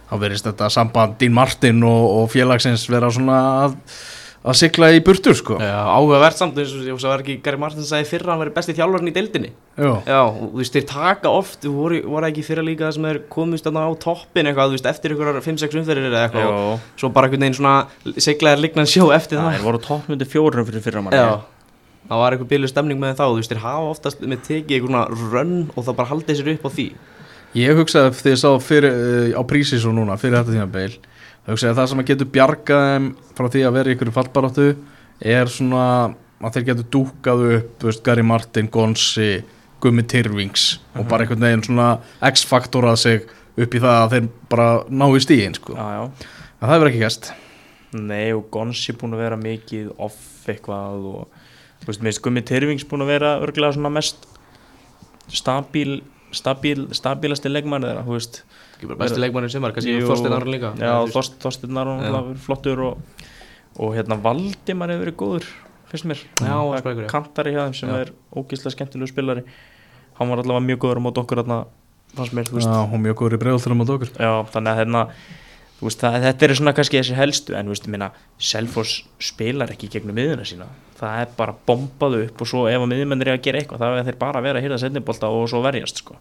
þá 0.06 0.16
verist 0.22 0.48
þetta 0.48 0.72
samband 0.72 1.20
Dín 1.20 1.36
Martin 1.36 1.84
og, 1.84 2.04
og 2.22 2.32
félagsins 2.32 2.88
vera 2.92 3.12
svona 3.12 3.42
að, 3.66 3.76
að 4.46 4.58
sigla 4.60 4.90
í 4.94 5.00
burtur 5.02 5.34
sko. 5.38 5.56
Já, 5.58 5.74
áhugavert 5.90 6.38
samt 6.38 6.58
eins 6.62 6.74
og 6.78 6.84
ég 6.86 7.00
var 7.02 7.24
ekki 7.24 7.36
Gary 7.46 7.58
Martin 7.58 7.86
sagði 7.88 8.06
fyrra 8.12 8.28
að 8.28 8.34
hann 8.36 8.42
veri 8.44 8.54
besti 8.54 8.76
þjálfarinn 8.78 9.10
í 9.10 9.14
deildinni? 9.16 9.50
Já, 9.76 9.90
Já, 10.06 10.20
og 10.22 10.44
þú 10.52 10.60
veist, 10.60 10.76
þeir 10.76 10.86
taka 10.92 11.32
oft 11.34 11.66
þú 11.66 11.72
voru, 11.74 12.02
voru 12.14 12.30
ekki 12.30 12.44
fyrra 12.46 12.66
líka 12.68 12.86
það 12.86 12.94
sem 13.00 13.08
þeir 13.10 13.20
komist 13.34 13.66
þarna 13.66 13.88
á 13.90 13.92
toppin 14.06 14.50
eitthvað, 14.52 14.70
þú 14.70 14.78
veist, 14.78 14.90
eftir 14.92 15.16
ykkur 15.16 15.42
5-6 15.48 15.80
umferðir 15.82 16.08
eða 16.12 16.22
eitthvað 16.28 16.52
og 16.52 16.60
Jó, 16.62 16.78
svo 17.02 17.10
bara 17.16 17.30
einhvern 17.30 17.46
veginn 17.48 17.58
svona 17.58 18.22
seglaðir 18.28 18.62
lignan 18.68 18.92
sjó 18.92 19.10
eftir 19.18 19.42
það 19.42 19.50
það. 19.50 19.58
er 19.60 19.66
voru 19.66 19.82
toppmyndi 19.88 20.30
fjórum 20.30 20.70
fyrir 20.70 20.86
fyrra 20.86 21.02
manni. 21.08 21.18
Já, 21.26 21.42
það 22.06 22.22
var 22.22 22.38
eitthvað 22.38 22.52
bílu 22.54 22.70
stemning 22.70 23.02
með 23.02 23.18
þá, 23.18 23.26
þú 23.26 23.42
veist, 23.42 23.50
þeir 23.56 23.64
hafa 23.66 23.90
oftast 23.96 24.22
með 24.22 24.46
tekið 24.46 24.78
einhverjuna 24.78 25.04
rönn 25.34 25.58
og 25.74 25.82
það 25.90 25.98
bara 26.04 26.12
haldið 26.14 26.40
sér 26.44 26.54
upp 26.54 26.70
á 26.70 26.72
því. 26.78 26.88
Ég 27.56 27.78
hugsaði 27.80 28.14
þegar 28.20 28.34
ég 28.36 28.40
sá 28.42 28.50
fyrir, 28.60 28.94
uh, 28.94 29.40
á 29.40 29.42
prísis 29.48 29.86
og 29.88 29.94
núna 29.96 30.18
fyrir 30.20 30.38
þetta 30.42 30.54
tíma 30.54 30.70
beil 30.70 30.98
hugsaði 31.48 31.72
að 31.72 31.80
það 31.80 31.90
sem 31.92 32.02
að 32.02 32.12
getur 32.12 32.32
bjargað 32.36 32.86
þeim 32.90 33.10
frá 33.38 33.48
því 33.54 33.64
að 33.68 33.76
vera 33.78 33.92
í 33.92 33.96
ykkur 33.96 34.14
fallbaráttu 34.16 34.68
er 35.36 35.52
svona 35.52 35.86
að 36.42 36.58
þeir 36.58 36.68
getur 36.70 36.90
dúkað 36.96 37.44
upp 37.56 37.86
veist, 37.88 38.04
Gary 38.06 38.26
Martin, 38.26 38.70
Gonsi 38.72 39.30
Gummi 39.84 40.06
Tyrfings 40.10 40.68
og 40.96 41.08
bara 41.10 41.26
einhvern 41.26 41.46
veginn 41.46 41.66
svona 41.66 41.90
X-faktorað 42.32 43.00
sig 43.02 43.26
upp 43.56 43.76
í 43.78 43.82
það 43.82 43.98
að 44.02 44.16
þeir 44.16 44.30
bara 44.52 44.70
ná 44.90 45.06
í 45.08 45.22
stíðin 45.24 45.58
sko. 45.58 45.76
já, 45.78 45.88
já. 45.96 46.32
En 46.56 46.68
það 46.68 46.76
hefur 46.76 46.92
ekki 46.92 47.04
gæst 47.04 47.34
Nei 47.96 48.34
og 48.36 48.48
Gonsi 48.52 48.96
búin 48.98 49.16
að 49.16 49.24
vera 49.24 49.40
mikið 49.40 49.92
off 50.04 50.50
eitthvað 50.50 51.06
og 51.12 51.86
veist, 51.86 52.02
minnst 52.02 52.24
Gummi 52.26 52.44
Tyrfings 52.46 52.88
búin 52.90 53.06
að 53.06 53.14
vera 53.14 53.36
örgulega 53.44 53.78
svona 53.78 53.94
mest 53.94 54.26
stabíl, 55.32 56.02
stabíl, 56.36 56.88
stabilasti 56.94 57.52
leikmann 57.52 57.86
þeirra, 57.86 58.04
þú 58.06 58.18
veist 58.18 58.42
besti 59.00 59.22
leikmannir 59.22 59.54
sem 59.54 59.64
var, 59.64 59.74
kannski. 59.76 59.96
Þorstein 60.06 60.36
Aron 60.38 60.52
líka 60.54 60.74
Já, 60.76 60.86
Eða, 60.86 60.98
þú 60.98 61.06
veist, 61.06 61.16
Þorst, 61.16 61.38
Þorsteinn 61.44 61.80
Aron 61.82 62.02
Já. 62.02 62.10
náttúrulega 62.10 62.28
verið 62.32 62.44
flottur 62.48 62.84
og, 62.86 63.24
og 63.80 63.96
hérna 63.96 64.20
Valdimar 64.26 64.94
hefur 64.94 65.06
verið 65.06 65.18
góður 65.22 65.48
finnst 65.92 66.10
mér, 66.10 66.26
Já, 66.42 67.08
kantari 67.12 67.56
hjá 67.56 67.64
þeim 67.64 67.78
sem 67.78 67.90
Já. 67.94 68.02
er 68.04 68.14
ógíslega 68.36 68.76
skemmtilegu 68.76 69.12
spilari 69.12 69.46
hann 70.20 70.32
var 70.32 70.42
allavega 70.42 70.66
mjög 70.66 70.84
góður 70.86 71.02
á 71.02 71.06
mót 71.06 71.24
okkur 71.24 71.42
hérna, 71.44 71.64
fannst 72.16 72.36
mér, 72.36 72.52
Já, 72.52 72.78
hún 72.92 73.04
mjög 73.04 73.18
góður 73.22 73.38
í 73.38 73.42
bregðaltur 73.44 73.76
um 73.76 73.84
að 73.86 73.96
okkur 73.98 74.14
Já, 74.16 74.32
þannig 74.54 74.72
að 74.72 74.80
hérna 74.82 75.04
veist, 75.82 76.02
það, 76.02 76.18
þetta 76.26 76.48
er 76.48 76.56
svona 76.60 76.74
kannski 76.76 77.00
þessi 77.00 77.18
helstu 77.18 77.56
en 77.58 77.72
veist, 77.72 77.88
minna, 77.92 78.10
Selfoss 78.40 79.04
spilar 79.24 79.74
ekki 79.74 79.90
gegnum 79.92 80.18
miðuna 80.18 80.48
sína, 80.48 80.68
það 81.00 81.22
er 81.24 81.34
bara 81.38 81.56
bombað 81.68 82.18
upp 82.24 82.44
og 82.44 82.50
svo 82.50 82.66
ef 82.72 82.82
að 82.82 82.92
miðmennir 82.94 83.34
er 83.34 83.40
að 83.40 83.46
gera 83.48 83.62
eitthvað 83.62 83.84
þá 83.84 83.88
er 83.92 84.08
þeir 84.10 84.20
bara 84.22 84.42
að 84.42 84.48
vera 84.48 84.62
að 84.62 84.68
hýrða 84.68 84.82
setnibolta 84.86 85.32
og 85.32 85.48
svo 85.52 85.62
verjast 85.66 86.02
sko. 86.04 86.18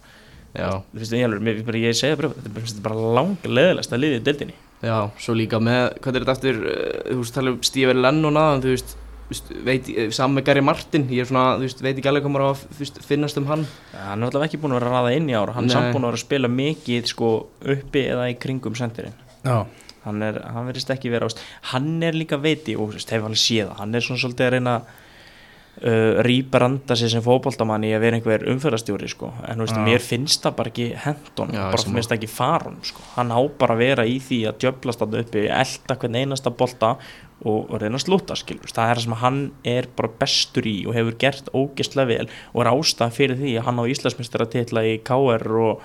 Já, 0.54 0.68
þú 0.94 1.00
veist, 1.02 1.12
ég, 1.18 1.24
alveg, 1.26 1.62
bara, 1.66 1.78
ég 1.82 1.96
segja 1.98 2.16
bara, 2.20 2.28
þetta 2.34 2.46
er 2.50 2.54
bara- 2.54 2.66
þetta 2.70 2.84
bara 2.88 3.06
langleðilegst 3.18 3.92
að 3.96 4.02
liðið 4.04 4.20
í 4.20 4.24
deildinni. 4.28 4.54
Já, 4.84 4.98
svo 5.18 5.34
líka 5.34 5.58
með, 5.64 5.98
hvað 6.04 6.14
er 6.18 6.24
þetta 6.24 6.34
eftir, 6.36 6.60
uh, 6.60 7.08
þú 7.10 7.16
veist, 7.22 7.34
tala 7.34 7.50
um 7.54 7.62
Steve 7.62 7.94
Lennon 7.94 8.36
aðan, 8.38 8.62
þú 8.62 8.74
veist, 8.74 8.94
veit, 9.64 9.88
eh, 9.88 10.10
saman 10.14 10.36
með 10.38 10.44
Gary 10.44 10.60
Martin, 10.62 11.08
ég 11.08 11.20
er 11.24 11.26
svona, 11.30 11.56
þú 11.58 11.64
veist, 11.66 11.80
veit 11.82 11.96
ekki 11.96 12.10
alveg 12.10 12.22
hvað 12.26 12.34
maður 12.34 12.44
á 12.44 12.52
að 12.54 13.06
finnast 13.08 13.38
um 13.40 13.46
hann. 13.46 13.66
Hann 13.96 14.22
er 14.22 14.28
alltaf 14.28 14.44
ekki 14.46 14.60
búin 14.60 14.74
að 14.76 14.80
vera 14.82 14.90
að 14.90 14.98
raða 14.98 15.14
inn 15.16 15.30
í 15.32 15.34
ára 15.34 15.54
hann 15.56 15.64
er 15.64 15.74
samt 15.74 15.94
búin 15.94 16.04
að 16.04 16.12
vera 16.12 16.20
að 16.20 16.26
spila 16.26 16.48
mikið 16.48 17.06
sko, 17.08 17.30
uppi 17.64 18.02
eða 18.12 18.28
í 18.30 18.36
kringum 18.38 18.76
sendirinn. 18.76 19.16
Já, 19.44 19.66
hann, 20.04 20.22
er, 20.22 20.38
hann 20.52 20.68
verðist 20.68 20.90
ekki 20.92 21.10
vera 21.10 21.26
ást 21.26 21.40
hann 21.72 22.02
er 22.02 22.12
líka 22.12 22.36
veiti 22.38 22.76
og 22.76 22.92
þú 22.92 22.98
veist, 23.00 23.10
hefur 23.10 23.30
alveg 23.32 23.40
séð 23.40 23.74
hann 23.80 23.94
er 23.94 24.00
svona 24.04 24.20
svolítið 24.20 24.46
að 24.46 24.52
reyna 24.58 24.76
uh, 25.82 26.22
rýbranda 26.26 26.96
sér 26.98 27.10
sem 27.12 27.24
fótboltamann 27.24 27.84
í 27.86 27.92
að 27.96 28.04
vera 28.04 28.18
einhver 28.18 28.46
umferðastjóri 28.52 29.08
sko. 29.10 29.32
en 29.48 29.64
veist, 29.64 29.74
Já. 29.76 29.84
mér 29.84 30.04
finnst 30.04 30.44
það 30.46 30.56
bara 30.60 30.72
ekki 30.72 30.88
hendun, 31.04 31.54
Já, 31.54 31.64
bara 31.72 31.82
finnst 31.82 32.12
það 32.12 32.18
ekki 32.18 32.30
farun 32.30 32.78
sko. 32.86 33.02
hann 33.16 33.34
á 33.34 33.40
bara 33.58 33.74
að 33.76 33.82
vera 33.84 34.06
í 34.06 34.16
því 34.22 34.40
að 34.50 34.58
djöflast 34.64 35.02
þarna 35.02 35.24
uppi, 35.24 35.46
elda 35.48 35.98
hvern 35.98 36.20
einasta 36.20 36.54
bolta 36.54 36.94
og, 37.44 37.58
og 37.68 37.74
reyna 37.82 37.98
að 37.98 38.06
slúta 38.06 38.38
skilur 38.38 38.70
það 38.72 38.90
er 38.90 39.00
það 39.00 39.04
sem 39.08 39.18
hann 39.24 39.42
er 39.74 39.90
bara 39.96 40.14
bestur 40.22 40.70
í 40.70 40.76
og 40.86 40.94
hefur 40.94 41.18
gert 41.18 41.50
ógeðslega 41.52 42.10
vel 42.12 42.28
og 42.54 42.62
er 42.62 42.72
ástæð 42.72 43.18
fyrir 43.18 43.40
því 43.42 43.58
að 43.58 43.68
hann 43.68 43.82
á 43.82 43.90
Íslandsmeistara 43.90 44.48
titla 44.52 44.86
í 44.86 44.96
KR 45.04 45.46
og, 45.66 45.84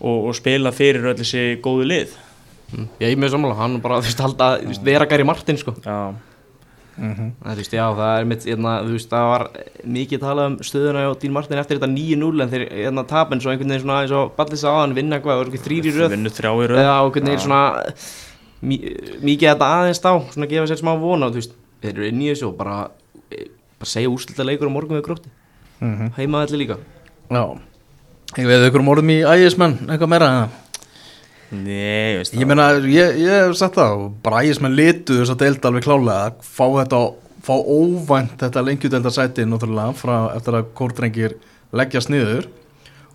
og, 0.00 0.18
og 0.28 0.36
spila 0.36 0.72
fyrir 0.76 1.08
öll 1.10 1.18
þessi 1.18 1.58
góðu 1.64 1.90
lið 1.90 2.16
Mm. 2.66 2.88
Ég 2.98 3.12
er 3.14 3.20
með 3.20 3.30
sammála, 3.30 3.54
hann 3.60 3.76
bara, 3.78 4.00
þú 4.02 4.66
veist, 4.66 4.80
vera 4.82 5.06
Gary 5.06 5.22
Martin, 5.22 5.54
sko 5.60 5.76
Já, 5.84 6.16
mhm. 6.98 7.30
Það, 7.42 7.52
þú 7.52 7.56
veist, 7.62 7.74
já, 7.76 7.84
það 7.96 8.18
er 8.20 8.24
mitt, 8.30 8.44
hérna, 8.48 8.72
þú 8.86 8.92
veist, 8.96 9.10
það 9.10 9.26
var 9.30 9.44
mikið 9.96 10.20
talað 10.22 10.46
um 10.50 10.56
stöðuna 10.68 11.02
á 11.06 11.12
Dín 11.22 11.32
Martin 11.36 11.58
eftir 11.62 11.78
þetta 11.78 11.90
9-0 11.92 12.42
en 12.42 12.52
þeir, 12.54 12.64
hérna, 12.72 13.06
tapin 13.06 13.40
svo 13.40 13.50
einhvern 13.52 13.68
veginn 13.74 13.84
svona, 13.84 13.98
eins 14.02 14.14
og 14.16 14.32
Ballis 14.36 14.64
á 14.64 14.72
hann, 14.80 14.94
vinna 14.96 15.20
hvað, 15.20 15.40
voru 15.42 15.52
ekki 15.52 15.64
þrýr 15.66 15.86
í 15.90 15.94
röð. 15.96 16.10
vinnu 16.16 16.32
þrjá 16.32 16.50
í 16.52 16.66
röð. 16.72 16.80
Eða 16.82 16.94
á 16.96 17.02
einhvern 17.04 17.30
veginn 17.30 17.44
svona 17.46 17.62
mí, 18.62 18.78
mikið 19.22 19.50
þetta 19.52 19.70
aðeins 19.76 20.02
þá, 20.02 20.10
svona 20.32 20.50
gefa 20.50 20.70
sér 20.72 20.80
smá 20.82 20.92
vona, 21.00 21.30
þú 21.30 21.40
veist, 21.42 21.56
þeir 21.84 21.92
eru 21.94 22.08
inn 22.10 22.22
í 22.24 22.30
þessu 22.32 22.48
og 22.50 22.56
bara, 22.56 22.76
e, 23.30 23.46
bara 23.78 23.90
segja 23.92 24.10
úrslita 24.12 24.46
leikur 24.46 24.68
á 24.68 24.76
morgun 24.76 24.96
við 25.00 25.06
grótti, 25.08 25.28
Mhm. 25.80 26.14
heima 26.16 26.42
allir 26.46 26.62
líka. 26.64 26.78
Já. 27.30 27.58
Ég 28.36 28.46
veið 28.48 28.70
ykkur 28.70 28.80
um 28.80 28.88
orðum 28.88 29.10
í 29.12 29.18
ægismenn, 29.22 29.76
eitthvað 29.86 30.08
meira 30.08 30.26
eða? 30.32 30.48
Nei, 31.54 32.18
ég 32.18 32.32
Ég 32.34 32.48
meina, 32.48 32.72
ég, 32.90 33.20
ég 33.22 33.30
hef 33.30 33.54
sagt 33.58 33.78
það 33.78 34.08
bara 34.24 34.42
ægismenn 34.42 34.74
litu 34.74 35.20
þess 35.20 35.34
að 35.34 35.44
deilda 35.44 35.70
alveg 35.70 35.86
klálega 35.86 36.32
fá 36.42 36.64
þetta, 36.80 37.00
fá 37.46 37.54
óvænt 37.54 38.34
þetta 38.40 38.64
lengjudelda 38.66 39.12
sæti 39.14 39.46
náttúrulega 39.46 39.94
frá 39.94 40.16
eftir 40.34 40.58
að 40.58 40.72
kórdrengir 40.78 41.36
leggjast 41.76 42.10
niður. 42.10 42.50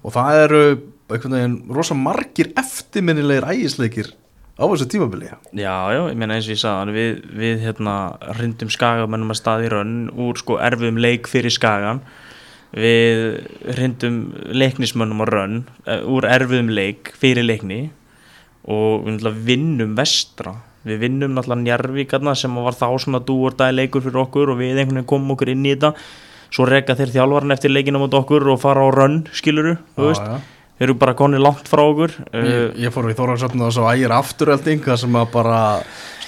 Og 0.01 0.15
það 0.15 0.39
eru 0.45 0.63
einhvern 1.11 1.37
veginn 1.37 1.59
rosa 1.75 1.97
margir 1.97 2.53
eftirminnilegir 2.59 3.49
ægisleikir 3.51 4.11
á 4.55 4.63
þessu 4.63 4.87
tímabili. 4.87 5.31
Já, 5.51 5.75
já, 5.91 6.01
ég 6.07 6.17
meina 6.17 6.37
eins 6.37 6.47
og 6.47 6.55
ég 6.55 6.63
sagði 6.63 6.95
við, 6.95 7.21
við 7.35 7.63
hérna 7.67 7.95
hrindum 8.37 8.71
skagamennum 8.71 9.33
að 9.33 9.41
staði 9.41 9.71
rönn 9.73 9.95
úr 10.15 10.39
sko 10.39 10.59
erfiðum 10.63 11.01
leik 11.03 11.27
fyrir 11.31 11.51
skagan. 11.51 12.03
Við 12.71 13.41
hrindum 13.75 14.21
leiknismönnum 14.55 15.23
á 15.23 15.27
rönn 15.27 15.63
eh, 15.83 16.05
úr 16.07 16.23
erfiðum 16.31 16.71
leik 16.71 17.11
fyrir 17.19 17.43
leikni 17.43 17.89
og 18.67 19.05
við 19.05 19.15
náttúrulega 19.15 19.45
vinnum 19.47 19.95
vestra. 19.97 20.55
Við 20.87 21.01
vinnum 21.05 21.35
náttúrulega 21.35 21.65
Njarvík 21.65 22.13
þarna 22.13 22.35
sem 22.37 22.59
var 22.65 22.77
þá 22.77 22.87
svona 23.01 23.21
dúordæði 23.25 23.77
leikur 23.77 24.05
fyrir 24.05 24.23
okkur 24.25 24.53
og 24.53 24.61
við 24.61 24.75
einhvern 24.75 25.01
veginn 25.01 25.09
komum 25.09 25.35
okkur 25.35 25.53
inn 25.53 25.65
í 25.65 25.75
þetta. 25.75 25.93
Svo 26.51 26.65
reka 26.67 26.97
þeir 26.99 27.13
þjálfarn 27.13 27.55
eftir 27.55 27.71
leikina 27.71 28.01
mot 28.01 28.13
okkur 28.21 28.49
og 28.51 28.59
fara 28.59 28.83
á 28.83 28.89
rönn, 28.91 29.21
skiluru, 29.31 29.77
já. 29.95 30.39
þeir 30.81 30.89
eru 30.89 30.97
bara 30.99 31.13
konið 31.15 31.43
langt 31.45 31.69
frá 31.69 31.83
okkur 31.85 32.15
Ég, 32.33 32.49
uh, 32.49 32.65
ég 32.81 32.91
fór 32.91 33.07
í 33.07 33.15
Þórarsöfn 33.15 33.63
og 33.63 33.71
svo 33.71 33.85
ægir 33.87 34.11
afturölding 34.11 34.83
það 34.83 34.99
sem 35.05 35.15
að 35.21 35.29
bara 35.31 35.61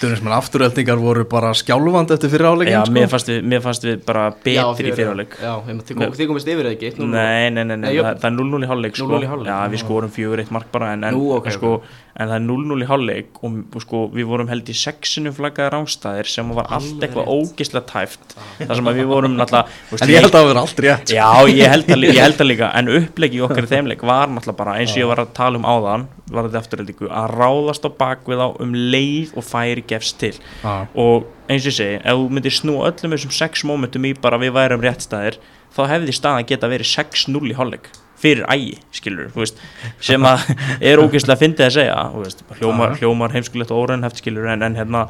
stjórnismenn 0.03 0.35
afturöldingar 0.35 0.99
voru 0.99 1.23
bara 1.29 1.53
skjálfand 1.55 2.11
eftir 2.15 2.31
fyrir 2.33 2.47
áleikin 2.51 2.75
Já, 2.75 2.81
sko. 2.83 2.93
mér 2.97 3.09
fannst, 3.11 3.29
við, 3.31 3.41
mér 3.53 3.63
fannst 3.63 3.87
við 3.87 4.03
bara 4.05 4.25
betri 4.35 4.55
í 4.59 4.93
fyrirháleik 4.93 5.35
Já, 5.39 5.53
þið 5.63 5.95
kom- 5.97 6.15
þið 6.19 6.31
komist 6.31 6.51
yfir 6.53 6.67
það 6.67 6.75
ekki, 6.75 6.91
1-0. 6.93 7.09
Nei, 7.13 7.49
nei, 7.55 7.63
nei, 7.63 7.89
það, 7.95 8.25
er 8.27 8.35
0-0 8.37 8.63
í 8.63 8.71
hálfleik 8.71 8.97
sko. 8.99 9.07
0-0 9.07 9.23
í 9.23 9.29
hálfleik, 9.31 9.51
Já, 9.53 9.59
við 9.73 9.83
skorum 9.83 10.11
fjögur 10.13 10.43
eitt 10.43 10.51
mark 10.51 10.71
bara 10.73 10.91
en, 10.93 11.07
sko, 11.55 11.73
en 12.13 12.29
það 12.29 12.35
er 12.37 12.45
0-0 12.45 12.83
í 12.83 12.89
hálfleik 12.91 13.41
og, 13.43 13.79
sko, 13.85 14.03
við 14.13 14.27
vorum 14.29 14.51
held 14.51 14.69
í 14.69 14.75
sexinu 14.77 15.33
flaggaði 15.33 15.73
rángstæðir 15.73 16.29
sem 16.29 16.51
var 16.57 16.67
allt 16.77 16.99
eitthvað 17.07 17.31
ógislega 17.33 17.87
tæft 17.89 18.35
þar 18.59 18.75
sem 18.75 18.91
við 18.99 19.07
vorum 19.09 19.37
náttúrulega 19.39 20.03
en 20.03 20.13
ég 20.13 20.19
held 20.21 20.29
að 20.29 20.37
það 20.37 20.49
vera 20.51 20.65
allt 20.67 20.83
rétt 20.85 21.13
Já, 21.15 21.29
ég 21.49 21.73
held, 21.73 21.87
að, 21.95 22.05
ég 22.09 22.21
held 22.21 22.43
að 22.43 22.51
líka 22.51 22.69
en 22.77 22.91
upplegi 22.99 23.41
okkar 23.47 23.65
í 23.65 23.71
þeim 23.73 23.89
leik 23.89 24.03
var 24.05 24.27
náttúrulega 24.29 24.59
bara 24.61 24.75
eins 24.81 24.93
og 24.93 25.01
ég 25.01 25.09
var 25.09 25.23
að 25.23 25.33
tala 25.37 25.57
um 25.61 25.65
áðan 25.65 26.05
var 26.33 26.47
þetta 26.47 26.61
afturöldingu, 26.63 27.09
að 27.13 27.33
ráðast 27.37 27.83
á 27.85 27.89
bakvið 27.93 28.39
á 28.41 28.47
um 28.63 28.71
leið 28.73 29.33
og 29.37 29.45
færi 29.45 29.83
gefst 29.93 30.19
til 30.21 30.33
Já. 30.35 30.85
og 30.93 31.27
eins 31.47 31.65
og 31.65 31.71
ég 31.71 31.77
segi, 31.79 31.99
ef 32.03 32.19
þú 32.19 32.29
myndir 32.33 32.55
snúa 32.55 32.91
öllum 32.91 33.15
þessum 33.15 33.35
sex 33.35 33.65
momentum 33.67 34.07
í 34.09 34.13
bara 34.19 34.39
við 34.41 34.55
værum 34.57 34.83
réttstæðir 34.83 35.39
þá 35.73 35.83
hefði 35.89 36.15
staðan 36.15 36.49
geta 36.49 36.71
verið 36.71 36.91
6-0 36.93 37.49
í 37.49 37.57
hálfleik 37.57 37.91
fyrir 38.23 38.45
ægi, 38.47 38.77
skilur 38.95 39.31
veist, 39.35 39.57
sem 40.03 40.23
að 40.27 40.45
er 40.89 41.01
ógeðslega 41.01 41.41
fyndið 41.41 41.65
að 41.67 41.73
segja, 41.77 41.97
veist, 42.15 42.43
hljómar, 42.59 42.93
Já. 42.93 43.03
hljómar 43.03 43.33
heimskulegt 43.35 43.73
og 43.73 43.83
óraunheft, 43.83 44.21
skilur, 44.21 44.47
en, 44.53 44.63
en 44.63 44.77
hérna 44.79 45.07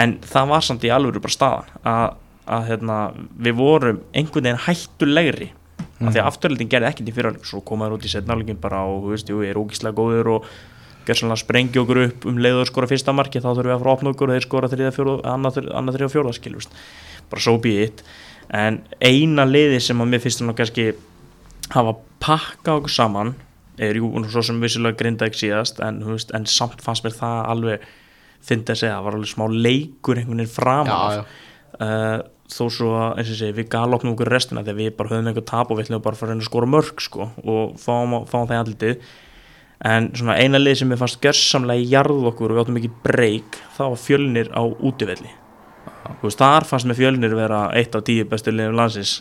en 0.00 0.16
það 0.24 0.52
var 0.52 0.64
samt 0.64 0.86
í 0.86 0.92
alvöru 0.92 1.22
bara 1.24 1.34
staðan 1.34 1.84
að, 1.92 2.06
að 2.56 2.70
hérna, 2.70 2.98
við 3.48 3.58
vorum 3.60 4.00
einhvern 4.16 4.48
veginn 4.48 4.64
hættulegri 4.66 5.50
af 5.96 6.12
því 6.12 6.20
að 6.20 6.26
afturhaldin 6.28 6.70
gerði 6.72 6.90
ekkert 6.90 7.10
í 7.10 7.14
fyrirhálfleik 7.16 7.48
svo 7.48 7.62
komaður 7.64 7.96
út 7.96 8.06
í 8.08 8.12
setnáleikin 8.12 8.60
bara 8.60 8.82
og 8.84 9.06
þú 9.06 9.12
veist, 9.14 9.30
jú, 9.32 9.42
ég 9.44 9.54
er 9.54 9.60
ógeðslega 9.60 9.96
góður 9.96 10.32
og 10.34 10.50
gerðsannlega 11.06 11.42
sprengja 11.42 11.82
okkur 11.82 12.02
upp 12.04 12.28
um 12.30 12.38
leið 12.42 12.60
og 12.62 12.70
skora 12.70 12.90
fyrsta 12.90 13.14
marki 13.16 13.42
þá 13.42 13.50
þurfum 13.52 13.70
við 13.70 13.74
að 13.74 13.82
fara 13.82 13.92
að 13.92 13.98
opna 13.98 14.12
okkur 14.14 14.30
og 14.30 14.36
þeir 14.36 14.46
skora 14.46 14.70
þriða 14.72 14.94
fjóra 14.96 15.16
annað 15.32 15.98
þriða 15.98 16.12
fjóra 16.12 16.34
skil 16.36 16.54
veist. 16.56 16.78
bara 17.30 17.44
so 17.46 17.56
be 17.58 17.74
it 17.86 18.04
en 18.54 18.80
eina 19.00 19.46
liði 19.48 19.80
sem 19.82 20.00
að 20.02 20.12
mér 20.12 20.22
finnst 20.24 20.42
þannig 20.42 20.60
kannski 20.60 20.86
hafa 21.74 21.96
pakka 22.22 22.78
okkur 22.80 22.94
saman 22.94 23.34
er 23.78 23.98
jú 23.98 24.08
svo 24.30 24.42
sem 24.44 24.60
vissilega 24.62 24.96
grinda 25.00 25.26
ekki 25.28 25.46
síðast 25.46 25.82
en, 25.84 26.00
veist, 26.06 26.32
en 26.36 26.46
samt 26.48 26.82
fannst 26.84 27.04
mér 27.04 27.16
það 27.16 27.50
alveg 27.52 27.90
fyndi 28.46 28.72
að 28.72 28.80
segja, 28.80 28.94
það 28.96 29.06
var 29.06 29.18
alveg 29.18 29.32
smá 29.32 29.44
leikur 29.50 30.20
einhvern 30.20 30.40
veginn 30.40 30.54
framan 30.54 30.92
Já, 30.92 30.96
af. 30.96 31.14
já. 31.16 31.44
Uh, 31.76 32.18
þó 32.46 32.64
svo 32.70 32.92
að 32.94 33.20
eins 33.20 33.30
og 33.32 33.38
segi, 33.40 33.54
við 33.56 33.68
galopnum 33.74 34.14
okkur 34.14 34.30
restina 34.30 34.62
þegar 34.62 34.78
við 34.78 34.92
bara 34.98 35.12
höfum 35.12 35.30
einhver 35.30 35.46
tap 35.50 35.70
og 35.70 35.78
við 35.78 35.88
ætlum 35.88 36.02
bara 36.04 36.16
að 36.16 36.22
fara 36.22 36.36
að 36.36 36.44
skora 36.46 36.68
mörg 36.70 37.02
sko, 37.02 37.28
og 37.42 37.74
fáum, 37.82 38.20
fáum 38.30 38.46
það 38.46 38.54
í 38.54 38.60
andlitið 38.60 39.08
en 39.84 40.08
svona 40.16 40.38
eina 40.40 40.60
lið 40.60 40.80
sem 40.80 40.92
við 40.92 41.02
fannst 41.02 41.20
gjörsamlega 41.24 41.82
í 41.82 41.90
jarð 41.90 42.30
okkur 42.30 42.52
og 42.52 42.56
við 42.56 42.62
áttum 42.62 42.78
ekki 42.80 42.92
breyk 43.04 43.58
það 43.76 43.92
var 43.92 44.00
fjölnir 44.00 44.48
á 44.56 44.62
útivelli. 44.64 45.34
Veist, 46.22 46.40
þar 46.40 46.64
fannst 46.68 46.88
með 46.88 47.02
fjölnir 47.02 47.36
vera 47.36 47.66
eitt 47.76 47.94
af 47.98 48.06
tíu 48.06 48.24
bestu 48.30 48.54
liðum 48.54 48.78
landsins. 48.78 49.20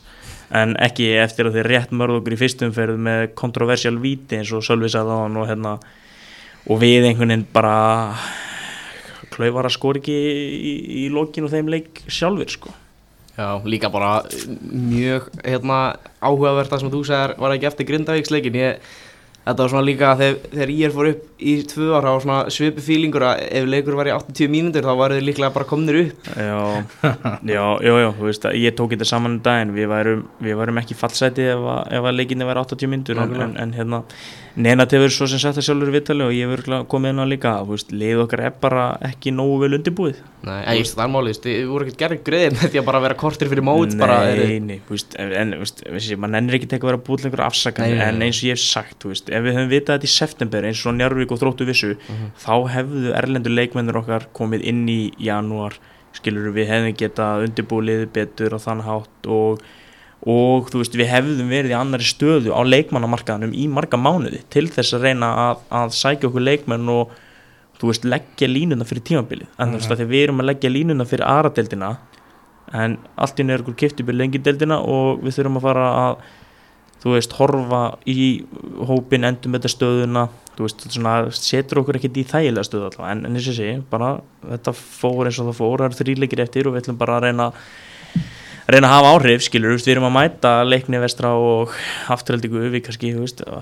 En 0.56 0.76
ekki 0.80 1.10
eftir 1.18 1.50
að 1.50 1.58
þeir 1.58 1.70
rétt 1.72 1.94
mörð 1.96 2.20
okkur 2.22 2.36
í 2.36 2.40
fyrstumferð 2.40 3.00
með 3.02 3.28
kontroversial 3.38 3.96
víti 4.00 4.40
eins 4.40 4.54
og 4.54 4.64
Sölvi 4.64 4.92
sagði 4.94 5.18
á 5.18 5.24
hann 5.26 5.40
og 5.42 5.50
hérna 5.50 5.76
og 6.70 6.82
við 6.82 7.10
einhvern 7.10 7.34
veginn 7.34 7.48
bara 7.54 7.76
klaufar 9.34 9.68
að 9.68 9.76
skora 9.76 10.00
ekki 10.00 10.16
í, 10.16 10.74
í 11.04 11.06
lokin 11.14 11.48
og 11.48 11.54
þeim 11.54 11.72
leik 11.74 12.04
sjálfur 12.08 12.54
sko. 12.54 12.74
Já, 13.36 13.60
líka 13.68 13.90
bara 13.92 14.22
mjög 14.72 15.28
hérna, 15.44 15.98
áhugavert 16.24 16.72
það 16.72 16.86
sem 16.86 16.92
þú 16.94 17.02
sagðir 17.10 17.34
var 17.44 17.56
ekki 17.56 17.68
eftir 17.68 17.88
Grindavíksleikin 17.90 18.56
ég, 18.62 18.94
þetta 19.46 19.62
var 19.62 19.70
svona 19.72 19.86
líka 19.86 20.12
þegar, 20.20 20.38
þegar 20.54 20.72
ég 20.76 20.86
er 20.90 20.94
fór 20.96 21.10
upp 21.12 21.44
í 21.46 21.54
tvö 21.70 21.90
ára 22.00 22.14
og 22.18 22.24
svona 22.24 22.38
svipu 22.54 22.82
fílingur 22.82 23.26
að 23.30 23.44
ef 23.60 23.68
leikur 23.70 23.98
var 24.00 24.10
í 24.10 24.14
80 24.16 24.50
mínútur 24.56 24.88
þá 24.88 24.94
var 25.02 25.14
þið 25.16 25.26
líklega 25.28 25.54
bara 25.54 25.68
komnir 25.70 26.00
upp 26.02 26.30
Já, 26.34 26.58
já, 27.54 27.66
já, 27.86 27.94
já, 28.06 28.10
þú 28.18 28.30
veist 28.30 28.48
að 28.50 28.58
ég 28.64 28.76
tók 28.80 28.96
þetta 28.96 29.08
saman 29.12 29.38
um 29.38 29.44
daginn, 29.46 29.76
við 29.78 29.92
værum, 29.92 30.24
við 30.42 30.58
værum 30.62 30.82
ekki 30.82 30.98
fallsæti 30.98 31.46
ef, 31.54 31.62
að- 31.76 31.94
ef 32.00 32.10
að 32.10 32.18
leikinni 32.20 32.50
væri 32.50 32.64
80 32.66 32.92
myndur 32.96 33.20
en, 33.22 33.30
Nákvæmlega. 33.30 33.50
en, 33.52 33.58
en 33.68 33.78
hérna, 33.78 34.02
til 34.88 35.00
verið 35.02 35.14
svo 35.16 35.28
sem 35.28 35.42
sagt 35.42 35.58
það 35.60 35.66
sjálfur 35.68 35.90
í 35.92 35.96
vittali 35.96 36.24
og 36.24 36.32
ég 36.36 36.48
verður 36.48 36.86
komið 36.92 37.12
inn 37.12 37.20
á 37.20 37.26
líka, 37.28 37.52
veist, 37.68 37.90
lið 37.92 38.22
okkar 38.24 38.44
er 38.48 38.54
bara 38.62 38.86
ekki 39.04 39.34
nógu 39.36 39.58
vel 39.66 39.76
undirbúið 39.80 40.22
Nei, 40.46 40.62
en 40.62 40.78
ég 40.78 40.84
veist 40.86 40.96
það 40.96 41.06
er 41.06 41.12
málið, 41.16 41.40
þið 41.44 41.66
voru 41.72 41.86
ekkert 41.88 42.00
gerðið 42.04 42.24
greið 42.30 42.56
með 42.56 42.72
því 42.72 42.80
að 42.82 42.88
bara 42.88 43.02
vera 43.04 43.18
kortir 43.20 43.52
fyrir 43.52 43.66
mót 43.68 43.96
bara, 44.00 44.20
Nei, 44.24 44.32
er, 44.32 44.60
nei, 44.64 44.78
veist, 44.88 45.18
en, 45.20 45.56
veist, 45.60 45.84
þessi, 45.84 46.20
maður 46.22 46.36
nennir 46.38 46.60
ekki 46.60 46.70
tekað 46.72 46.88
að 46.88 46.94
vera 46.94 47.04
búið 47.10 47.26
nei, 47.82 47.90
nei. 47.98 48.06
en 48.08 48.22
eins 48.28 48.40
og 48.40 48.48
ég 48.48 48.56
hef 48.56 48.64
sagt, 48.64 49.08
veist, 49.10 49.30
ef 49.30 49.44
við 49.44 49.58
höfum 49.60 49.74
vitað 49.74 49.98
þetta 50.00 50.08
í 50.08 50.14
september 50.16 50.70
eins 50.70 50.86
og 50.86 50.96
Njarvík 50.96 51.34
og 51.36 51.42
Þróttu 51.42 51.68
vissu 51.68 51.96
Mhm. 51.96 52.32
þá 52.40 52.54
hefðu 52.76 53.12
erlendur 53.18 53.54
leikmennir 53.56 53.98
okkar 54.00 54.28
komið 54.36 54.64
inn 54.72 54.86
í 54.88 55.12
janúar 55.20 55.76
skilur 56.16 56.54
við 56.56 56.70
hefðum 56.72 56.96
getað 57.00 57.46
undirbúið 57.50 58.06
betur 58.14 58.56
á 58.56 58.60
þann 58.62 58.84
hátt 58.86 59.30
og, 59.32 59.62
og 60.26 60.72
þú 60.72 60.82
veist, 60.82 60.98
við 60.98 61.12
hefðum 61.12 61.52
verið 61.54 61.74
í 61.76 61.78
annari 61.78 62.08
stöðu 62.08 62.56
á 62.56 62.62
leikmannamarkaðanum 62.66 63.54
í 63.54 63.68
marga 63.70 64.00
mánuði 64.02 64.42
til 64.54 64.66
þess 64.74 64.98
að 64.98 65.06
reyna 65.10 65.30
að, 65.44 65.62
að 65.82 65.94
sækja 66.00 66.30
okkur 66.32 66.46
leikmenn 66.46 66.90
og 66.90 67.14
þú 67.80 67.92
veist, 67.92 68.08
leggja 68.10 68.50
línuna 68.50 68.88
fyrir 68.88 69.06
tímabilið. 69.06 69.52
En 69.60 69.74
þú 69.74 69.82
veist, 69.82 69.92
að 69.92 70.02
því 70.02 70.08
við 70.14 70.24
erum 70.26 70.42
að 70.42 70.50
leggja 70.50 70.72
línuna 70.72 71.08
fyrir 71.10 71.28
aðradeldina 71.30 71.92
en 72.74 72.98
allt 73.22 73.40
í 73.40 73.46
nöður 73.46 73.78
kipti 73.78 74.02
upp 74.02 74.10
í 74.10 74.18
lengideldina 74.18 74.80
og 74.82 75.22
við 75.22 75.38
þurfum 75.38 75.60
að 75.60 75.68
fara 75.68 75.86
að 76.00 76.18
þú 77.06 77.14
veist, 77.14 77.36
horfa 77.38 77.84
í 78.10 78.30
hópin 78.90 79.28
endum 79.30 79.54
þetta 79.54 79.70
stöðuna 79.70 80.24
þú 80.56 80.66
veist, 80.66 80.86
svona, 80.96 81.16
setur 81.38 81.84
okkur 81.84 82.00
ekkert 82.00 82.18
í 82.18 82.26
þægilega 82.26 82.66
stöðu 82.66 82.88
allavega, 82.90 83.12
en, 83.12 83.26
en 83.28 83.38
eins 83.38 83.50
og 83.52 83.58
sé, 83.60 83.74
bara 83.92 84.16
þetta 84.42 84.74
fór 84.80 85.30
eins 85.30 85.40
og 85.44 85.52
það 85.52 85.60
fór, 85.60 85.84
það 85.84 85.90
eru 85.90 86.00
þrýleikir 86.00 86.44
eftir 86.46 86.70
og 86.70 86.74
við 86.74 86.86
ætlum 86.86 87.00
bara 87.02 87.20
að 87.20 87.28
reyna 87.28 87.50
reyna 88.72 88.90
að 88.90 88.96
hafa 88.96 89.10
áhrif 89.14 89.44
skilur, 89.46 89.76
við 89.78 89.92
erum 89.94 90.08
að 90.08 90.16
mæta 90.16 90.54
leikni 90.66 91.02
vestra 91.02 91.34
og 91.38 91.74
afturheldingu 92.14 92.64
við 92.74 92.86
kannski, 92.88 93.12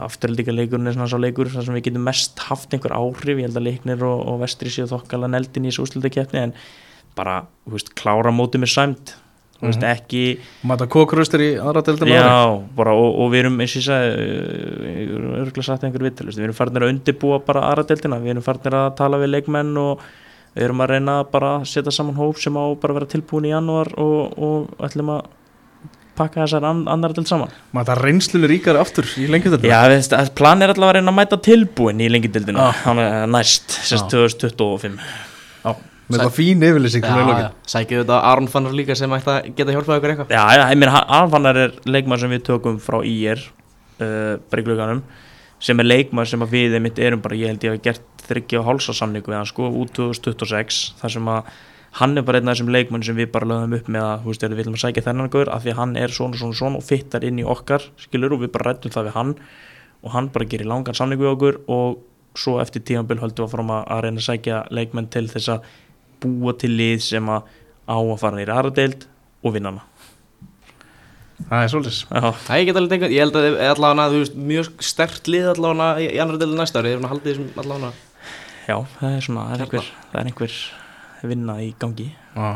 afturheldinga 0.07 0.55
leikurinn 0.55 0.91
er 0.91 0.95
svona 0.95 1.09
svo 1.11 1.19
leikur 1.19 1.51
þar 1.51 1.67
sem 1.67 1.75
við 1.77 1.89
getum 1.89 2.07
mest 2.07 2.39
haft 2.47 2.75
einhver 2.75 2.95
áhrif 2.95 3.35
ég 3.35 3.49
held 3.49 3.59
að 3.59 3.67
leiknir 3.67 4.05
og, 4.07 4.23
og 4.31 4.39
vestri 4.45 4.71
séu 4.71 4.87
þokkala 4.91 5.31
neldin 5.31 5.67
í 5.67 5.73
þessu 5.73 5.83
úrslutakefni 5.87 6.45
en 6.45 6.55
bara, 7.17 7.41
þú 7.67 7.75
veist, 7.75 7.93
klára 7.99 8.31
mótið 8.33 8.63
með 8.63 8.73
sæmt 8.77 9.15
þú 9.59 9.69
veist, 9.69 9.85
ekki 9.87 10.23
Mata 10.67 10.87
kókrustir 10.91 11.43
í 11.45 11.51
aðra 11.59 11.83
deildina 11.87 12.15
Já, 12.15 12.63
bara, 12.79 12.95
og, 12.95 13.19
og 13.23 13.31
við 13.33 13.45
erum 13.45 13.59
eins 13.63 13.75
og 13.75 13.81
ég 13.81 13.87
sagði 13.91 14.09
við 16.31 16.47
erum 16.47 16.57
farnir 16.57 16.87
að 16.87 16.95
undirbúa 16.95 17.43
bara 17.43 17.67
aðradeldina 17.71 18.19
við 18.23 18.37
erum 18.37 18.45
farnir 18.45 18.79
að 18.79 18.91
tala 18.99 19.19
við 19.21 19.35
leikmenn 19.35 19.75
og 19.83 20.03
við 20.53 20.67
erum 20.67 20.83
að 20.85 20.91
reyna 20.93 21.15
bara 21.33 21.55
að 21.59 21.69
setja 21.71 21.93
saman 21.93 22.17
hóp 22.19 22.41
sem 22.41 22.57
á 22.57 22.65
bara 22.77 22.93
að 22.93 22.99
vera 22.99 23.11
tilbúin 23.13 23.47
í 23.49 23.53
janúar 23.53 23.89
og, 24.01 24.35
og 24.37 24.85
ætlum 24.85 25.13
að 25.15 25.23
pakka 26.17 26.43
þessar 26.43 26.67
an, 26.69 26.83
annar 26.93 27.13
delt 27.15 27.29
saman. 27.29 27.53
Mata 27.73 27.95
reynslunni 27.97 28.49
ríkari 28.51 28.77
aftur 28.81 29.07
í 29.17 29.25
veist, 29.95 30.13
plan 30.37 30.61
er 30.61 30.73
allavega 30.73 30.91
að 30.91 30.99
reyna 30.99 31.13
að 31.13 31.17
mæta 31.17 31.39
tilbúin 31.49 32.03
í 32.03 32.09
lengjadeldina 32.13 32.67
Ah. 32.69 33.25
næst, 33.33 33.79
sérst 33.89 34.13
2025 34.13 34.99
Já, 35.63 35.73
með 36.11 36.21
það 36.27 36.35
fín 36.37 36.61
til 36.61 37.01
já, 37.41 37.49
sækju 37.73 38.03
þetta 38.03 38.21
Aron 38.29 38.51
Fannar 38.51 38.77
líka 38.77 38.95
sem 38.99 39.17
ætti 39.17 39.33
að 39.33 39.49
geta 39.57 39.73
hjálpað 39.73 39.99
ykkur 39.99 40.13
eitthvað? 40.13 40.33
Já, 40.35 40.43
já, 40.59 40.63
ég 40.69 40.81
meina, 40.83 41.03
Alfannar 41.17 41.61
er 41.63 41.75
leikmann 41.89 42.21
sem 42.21 42.33
við 42.35 42.45
tökum 42.51 42.77
frá 42.83 42.99
IR 43.07 43.41
uh, 43.41 44.37
bara 44.51 44.61
í 44.61 44.67
glöganum 44.67 45.03
sem 45.63 45.79
er 45.79 45.87
leikmann 45.87 46.27
sem 46.27 46.41
að 46.43 46.55
við 46.57 46.77
einmitt 46.77 46.99
erum 46.99 47.21
bara, 47.23 47.37
ég 47.39 47.53
held 47.53 47.63
ég 47.63 47.77
að 47.77 47.85
gert 47.87 48.25
þryggja 48.27 48.61
og 48.61 48.67
hálsa 48.67 48.95
samningu 48.95 49.31
við 49.31 49.39
hann 49.39 49.49
sko, 49.49 49.69
út 49.79 49.93
2026 49.95 50.81
þar 50.99 51.13
sem 51.15 51.29
að 51.31 51.53
hann 51.99 52.17
er 52.17 52.25
bara 52.25 52.39
einn 52.41 52.49
af 52.49 52.57
þessum 52.57 52.71
leikmann 52.73 53.05
sem 53.05 53.17
við 53.17 53.29
bara 53.33 53.47
lögum 53.49 53.75
upp 53.77 53.91
með 53.91 54.07
að, 54.07 54.25
við 54.41 54.57
viljum 54.59 54.77
að 54.77 54.83
sækja 54.83 55.05
þennan 55.05 55.31
gaur 55.33 55.51
af 55.53 55.63
því 55.63 55.73
að 55.73 55.79
hann 55.79 55.93
er 56.01 56.15
svona, 56.15 56.39
svona, 56.39 56.57
svona 56.57 56.79
og 56.81 56.87
fittar 56.87 57.27
inn 57.27 57.39
í 57.39 57.45
okkar 57.45 57.85
skilur 58.01 58.35
og 58.35 58.43
við 58.43 58.53
bara 58.55 58.71
rættum 58.71 58.93
það 58.95 59.09
við 59.09 59.17
hann 59.19 59.35
og 60.03 60.15
hann 60.15 60.31
bara 60.33 60.49
gerir 60.49 60.69
langan 60.71 60.97
samningu 60.97 61.27
við 61.27 61.33
okkur 61.35 61.59
og 61.71 62.01
svo 62.39 62.57
eftir 62.63 62.83
tímanbíl 62.83 63.21
höldum 63.21 63.47
við 63.47 63.61
að, 63.61 63.87
að 63.93 64.03
reyna 64.07 64.23
að 64.23 64.27
sækja 64.27 64.61
leikmenn 64.73 65.11
til 65.13 65.27
þess 65.29 65.53
að 65.53 65.71
búa 66.23 66.55
til 66.57 66.73
lið 66.73 67.03
sem 67.05 67.29
að 67.29 67.51
á 67.87 67.97
að 67.99 68.19
fara 68.19 68.39
nýra 68.39 68.57
aðra 68.57 68.75
deild 68.79 69.07
og 69.43 69.55
vinna 69.55 69.73
hana 69.73 69.92
Það 71.49 71.63
er 71.63 71.71
svolítið. 71.73 71.99
Já, 72.09 72.23
Það 72.43 72.59
ég 72.59 72.65
get 72.69 72.79
alveg 72.79 72.93
tengt, 72.93 73.13
ég 73.13 73.23
held 73.23 73.37
að 73.39 73.59
allavega 73.73 74.07
þú 74.13 74.21
veist, 74.23 74.39
mjög 74.53 74.71
stert 74.87 75.29
lið 75.29 75.49
allavega 75.53 76.01
í 76.03 76.07
í 76.09 76.21
annar 76.23 76.39
deilu 76.41 76.57
næsta 76.57 76.81
ári, 76.81 76.93
ég 76.93 76.99
er 76.99 77.03
að 77.03 77.13
halda 77.13 77.29
því 77.29 77.35
sem 77.37 77.61
allavega. 77.63 77.93
Já, 78.63 78.77
það 78.99 79.17
er 79.17 79.25
svona, 79.27 79.45
það 79.49 79.55
er 79.55 79.65
einhver, 79.65 79.91
það 80.11 80.19
er 80.21 80.31
einhver 80.31 80.57
vinna 81.33 81.57
í 81.63 81.69
gangi. 81.79 82.07
Já. 82.35 82.49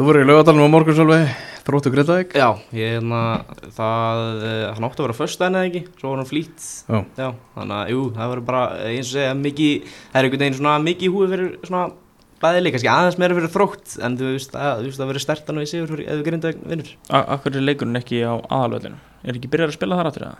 Þú 0.00 0.06
voru 0.06 0.20
í 0.22 0.26
laugadalum 0.26 0.64
á 0.64 0.72
morgun 0.72 0.96
svolveg 0.96 1.32
Þróttu 1.60 1.90
Gretavík 1.92 2.30
Já, 2.38 2.46
ég 2.72 2.94
er 2.96 3.02
að 3.04 3.50
það, 3.76 4.20
eh, 4.48 4.62
hann 4.72 4.86
átti 4.86 5.02
að 5.02 5.06
vera 5.06 5.16
föstudaginn 5.18 5.58
eða 5.58 5.68
ekki, 5.68 5.82
svo 6.00 6.12
var 6.12 6.22
hann 6.22 6.30
flýtt. 6.30 6.68
Já. 6.88 7.00
Já, 7.20 7.26
þannig 7.56 7.76
að, 7.76 7.90
jú, 7.92 8.04
það 8.16 8.30
verður 8.32 8.46
bara, 8.46 8.62
eins 8.88 9.10
og 9.10 9.16
segja, 9.18 9.34
mikið, 9.36 9.90
það 9.90 10.16
er 10.20 10.28
einhvern 10.28 10.44
veginn 10.44 10.56
svona 10.56 10.76
mikið 10.86 11.12
húi 11.16 11.28
fyrir 11.34 11.50
svona 11.68 11.82
bæði 12.40 12.72
kannski 12.74 12.90
aðeins 12.92 13.18
meira 13.20 13.36
fyrir 13.36 13.52
þrótt, 13.52 13.96
en 14.06 14.16
þú 14.20 14.30
veist, 14.34 14.54
að, 14.56 14.86
það 14.96 15.10
verður 15.12 15.24
stertan 15.26 15.60
og 15.60 15.66
í 15.66 15.70
sigur 15.70 15.90
fyrir, 15.94 16.06
ef 16.08 16.20
þú 16.22 16.28
grinda 16.30 16.54
vinnur. 16.72 16.94
Akkur 17.20 17.58
er 17.60 17.66
leikurinn 17.68 18.00
ekki 18.00 18.22
á 18.24 18.34
aðalvöldinu 18.48 18.96
Er 19.20 19.36
ekki 19.36 19.50
byrjar 19.52 19.68
að 19.74 19.76
spila 19.76 19.98
þar 20.00 20.08
aftur 20.10 20.24
eða? 20.30 20.38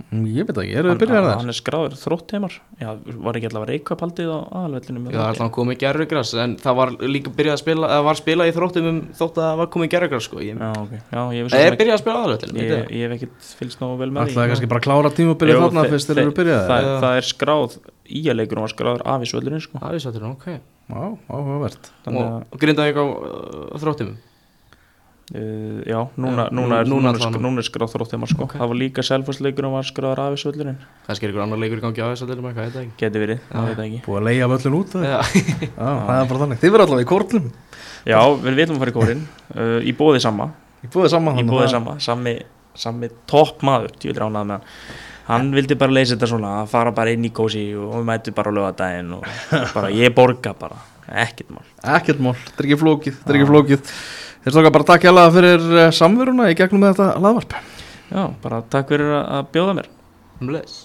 Mm, 0.00 0.22
Ég 0.30 0.46
veit 0.46 0.56
ekki, 0.62 0.74
eru 0.78 0.92
þið 0.94 1.00
byrjar 1.02 1.24
þar? 1.26 1.38
Hann 1.42 1.50
er 1.50 1.56
skráður 1.58 1.96
þrótt 1.98 2.30
heimar 2.32 2.54
Já, 2.80 2.88
var 3.26 3.36
ekki 3.36 3.48
allavega 3.50 3.72
reykvæp 3.74 4.04
haldið 4.06 4.30
á 4.30 4.38
aðalvöldinu 4.60 5.02
Já, 5.10 5.16
það 5.18 5.26
alltaf 5.26 5.50
komið 5.56 5.78
gerðugras, 5.82 6.30
en 6.40 6.54
það 6.62 6.78
var 6.78 6.92
líka 7.10 7.32
byrjað 7.36 7.56
að 7.56 7.60
spila, 7.64 7.90
það 7.90 8.06
var 8.06 8.20
spilað 8.22 8.48
í 8.48 8.54
þróttum 8.56 8.88
um 8.92 9.00
þótt 9.18 9.40
að 9.42 9.48
það 9.50 9.58
var 9.60 9.70
komið 9.74 9.90
gerðugras, 9.96 10.28
sko. 10.30 10.40
Ég, 10.46 10.62
Já, 10.62 10.70
ok, 10.78 10.94
já, 10.94 11.20
ég 11.36 11.50
það 11.52 11.66
er 11.66 11.78
byrjað 11.82 11.96
að 11.98 12.02
spila 12.04 12.22
aðalvöldin, 12.22 12.60
ég, 12.62 12.72
ég 12.96 13.04
hef 13.10 13.16
ekkert 13.18 13.50
fylgst 13.60 13.82
nógu 13.82 13.98
vel 14.00 14.10
með 14.14 14.30
Það 14.30 14.44
er 14.46 14.52
kannski 14.54 14.70
bara 14.70 14.80
að 14.80 14.86
klára 14.86 15.12
tímabilið 15.18 15.60
þarna 15.66 15.84
fyrst 15.90 16.12
þeir 16.14 16.22
eru 16.22 16.30
þe- 16.30 16.38
byrjað 16.40 16.64
það, 16.70 16.90
það 17.04 17.18
er 17.20 17.28
skráð 17.34 17.76
í 18.10 18.24
að 18.30 18.38
leikurinn 18.40 18.66
var 18.66 18.72
skráður 18.74 19.04
af 19.14 19.22
í 19.22 19.30
svöldurinn 19.30 19.62
sko. 19.64 19.78
Það 19.82 19.94
er 19.98 20.04
sattur, 20.06 20.26
ok. 20.30 20.46
Já, 20.90 21.04
áhugavert 21.30 21.92
Þannig 22.04 22.20
Og, 22.20 22.26
að 22.26 22.56
og 22.56 22.60
grindaði 22.64 22.90
ekki 22.90 23.02
á 23.02 23.06
uh, 23.06 23.78
þróttum? 23.78 24.16
Uh, 25.30 25.84
já, 25.86 26.00
núna, 26.18 26.48
Já, 26.48 26.50
núna, 26.50 26.78
er, 26.82 26.88
nú- 26.90 26.96
núna, 26.98 27.06
núna 27.06 27.10
er, 27.14 27.18
allan. 27.20 27.34
sk- 27.36 27.42
núna 27.44 27.62
er 27.62 27.66
skráð 27.68 27.92
þróttumar 27.92 28.26
sko. 28.32 28.42
Ok. 28.48 28.54
það 28.58 28.66
var 28.72 28.78
líka 28.80 29.02
selfhúsleikurinn 29.06 29.70
var 29.76 29.84
skráður 29.86 30.18
af 30.24 30.34
í 30.34 30.40
svöldurinn 30.42 30.78
Kannski 31.06 31.28
er 31.28 31.30
ykkur 31.30 31.44
annar 31.44 31.60
leikur 31.62 31.78
í 31.78 31.84
gangi 31.84 32.02
á 32.02 32.10
þess 32.10 32.24
að 32.26 32.32
eitthvað, 32.34 32.50
ég 32.50 32.56
veit 32.58 32.74
það 32.74 32.82
ekki. 32.82 32.96
geti 32.98 33.22
verið, 33.22 33.38
það 33.52 33.68
veit 33.68 33.76
það 33.78 33.84
ekki 33.86 34.00
Búið 34.08 34.18
að 34.18 34.26
leia 34.26 34.48
völlin 34.50 34.74
út 34.80 34.90
það 34.90 36.16
er 36.18 36.26
bara 36.32 36.40
þannig 36.42 36.58
Þið 36.64 36.74
verður 36.74 36.84
allavega 36.88 37.06
í 37.06 37.10
kórnum 37.12 37.46
já, 38.10 38.18
við 38.42 38.58
viljum 38.58 38.74
að 38.74 38.82
fara 38.82 38.90
í 38.90 38.96
kórin 38.98 39.22
uh, 39.54 39.78
í 39.86 39.94
bóði 39.94 40.20
sama 40.26 40.50
Ég 40.82 40.90
í 40.90 40.90
þannig 41.38 41.54
bóði 41.54 41.62
að- 41.68 41.74
sama, 41.76 41.94
sami, 42.02 42.34
sami 42.74 43.12
topp 43.30 43.62
maður, 43.62 43.94
ég 44.02 44.10
vil 44.10 44.18
ránað 44.18 44.50
með 44.50 44.58
hann 44.58 44.66
hann 45.30 45.50
vildi 45.54 45.78
bara 45.80 45.96
leysa 45.96 46.16
þetta 46.16 46.30
svona 46.30 46.54
að 46.60 46.70
fara 46.74 46.94
bara 46.96 47.14
inn 47.14 47.26
í 47.26 47.32
kósi 47.34 47.64
og 47.78 47.96
við 47.98 48.08
mætum 48.10 48.36
bara 48.36 48.52
á 48.52 48.56
lögadaginn 48.58 49.12
og 49.16 49.26
bara 49.76 49.92
ég 49.94 50.14
borga 50.16 50.54
bara. 50.58 50.80
Ekkert 51.10 51.50
mál. 51.54 51.64
Ekkert 51.96 52.22
mál, 52.22 52.36
þetta 52.38 52.62
er 52.62 52.68
ekki 52.68 52.80
flókið 52.84 53.16
Þetta 53.16 53.32
er 53.32 53.38
ekki 53.40 53.50
flókið. 53.50 53.94
Þeir 54.44 54.54
stóka 54.54 54.72
bara 54.76 54.88
takk 54.92 55.06
hjá 55.08 55.24
fyrir 55.34 55.66
eh, 55.76 55.90
samveruna 55.92 56.50
í 56.52 56.56
gegnum 56.58 56.86
þetta 56.86 57.12
laðvarp 57.20 57.56
já, 58.10 58.22
bara 58.42 58.62
takk 58.70 58.94
fyrir 58.94 59.12
að 59.16 59.26
að 59.38 59.50
bjóða 59.54 59.76
mér. 59.80 59.90
Um 60.40 60.54
leðis. 60.54 60.78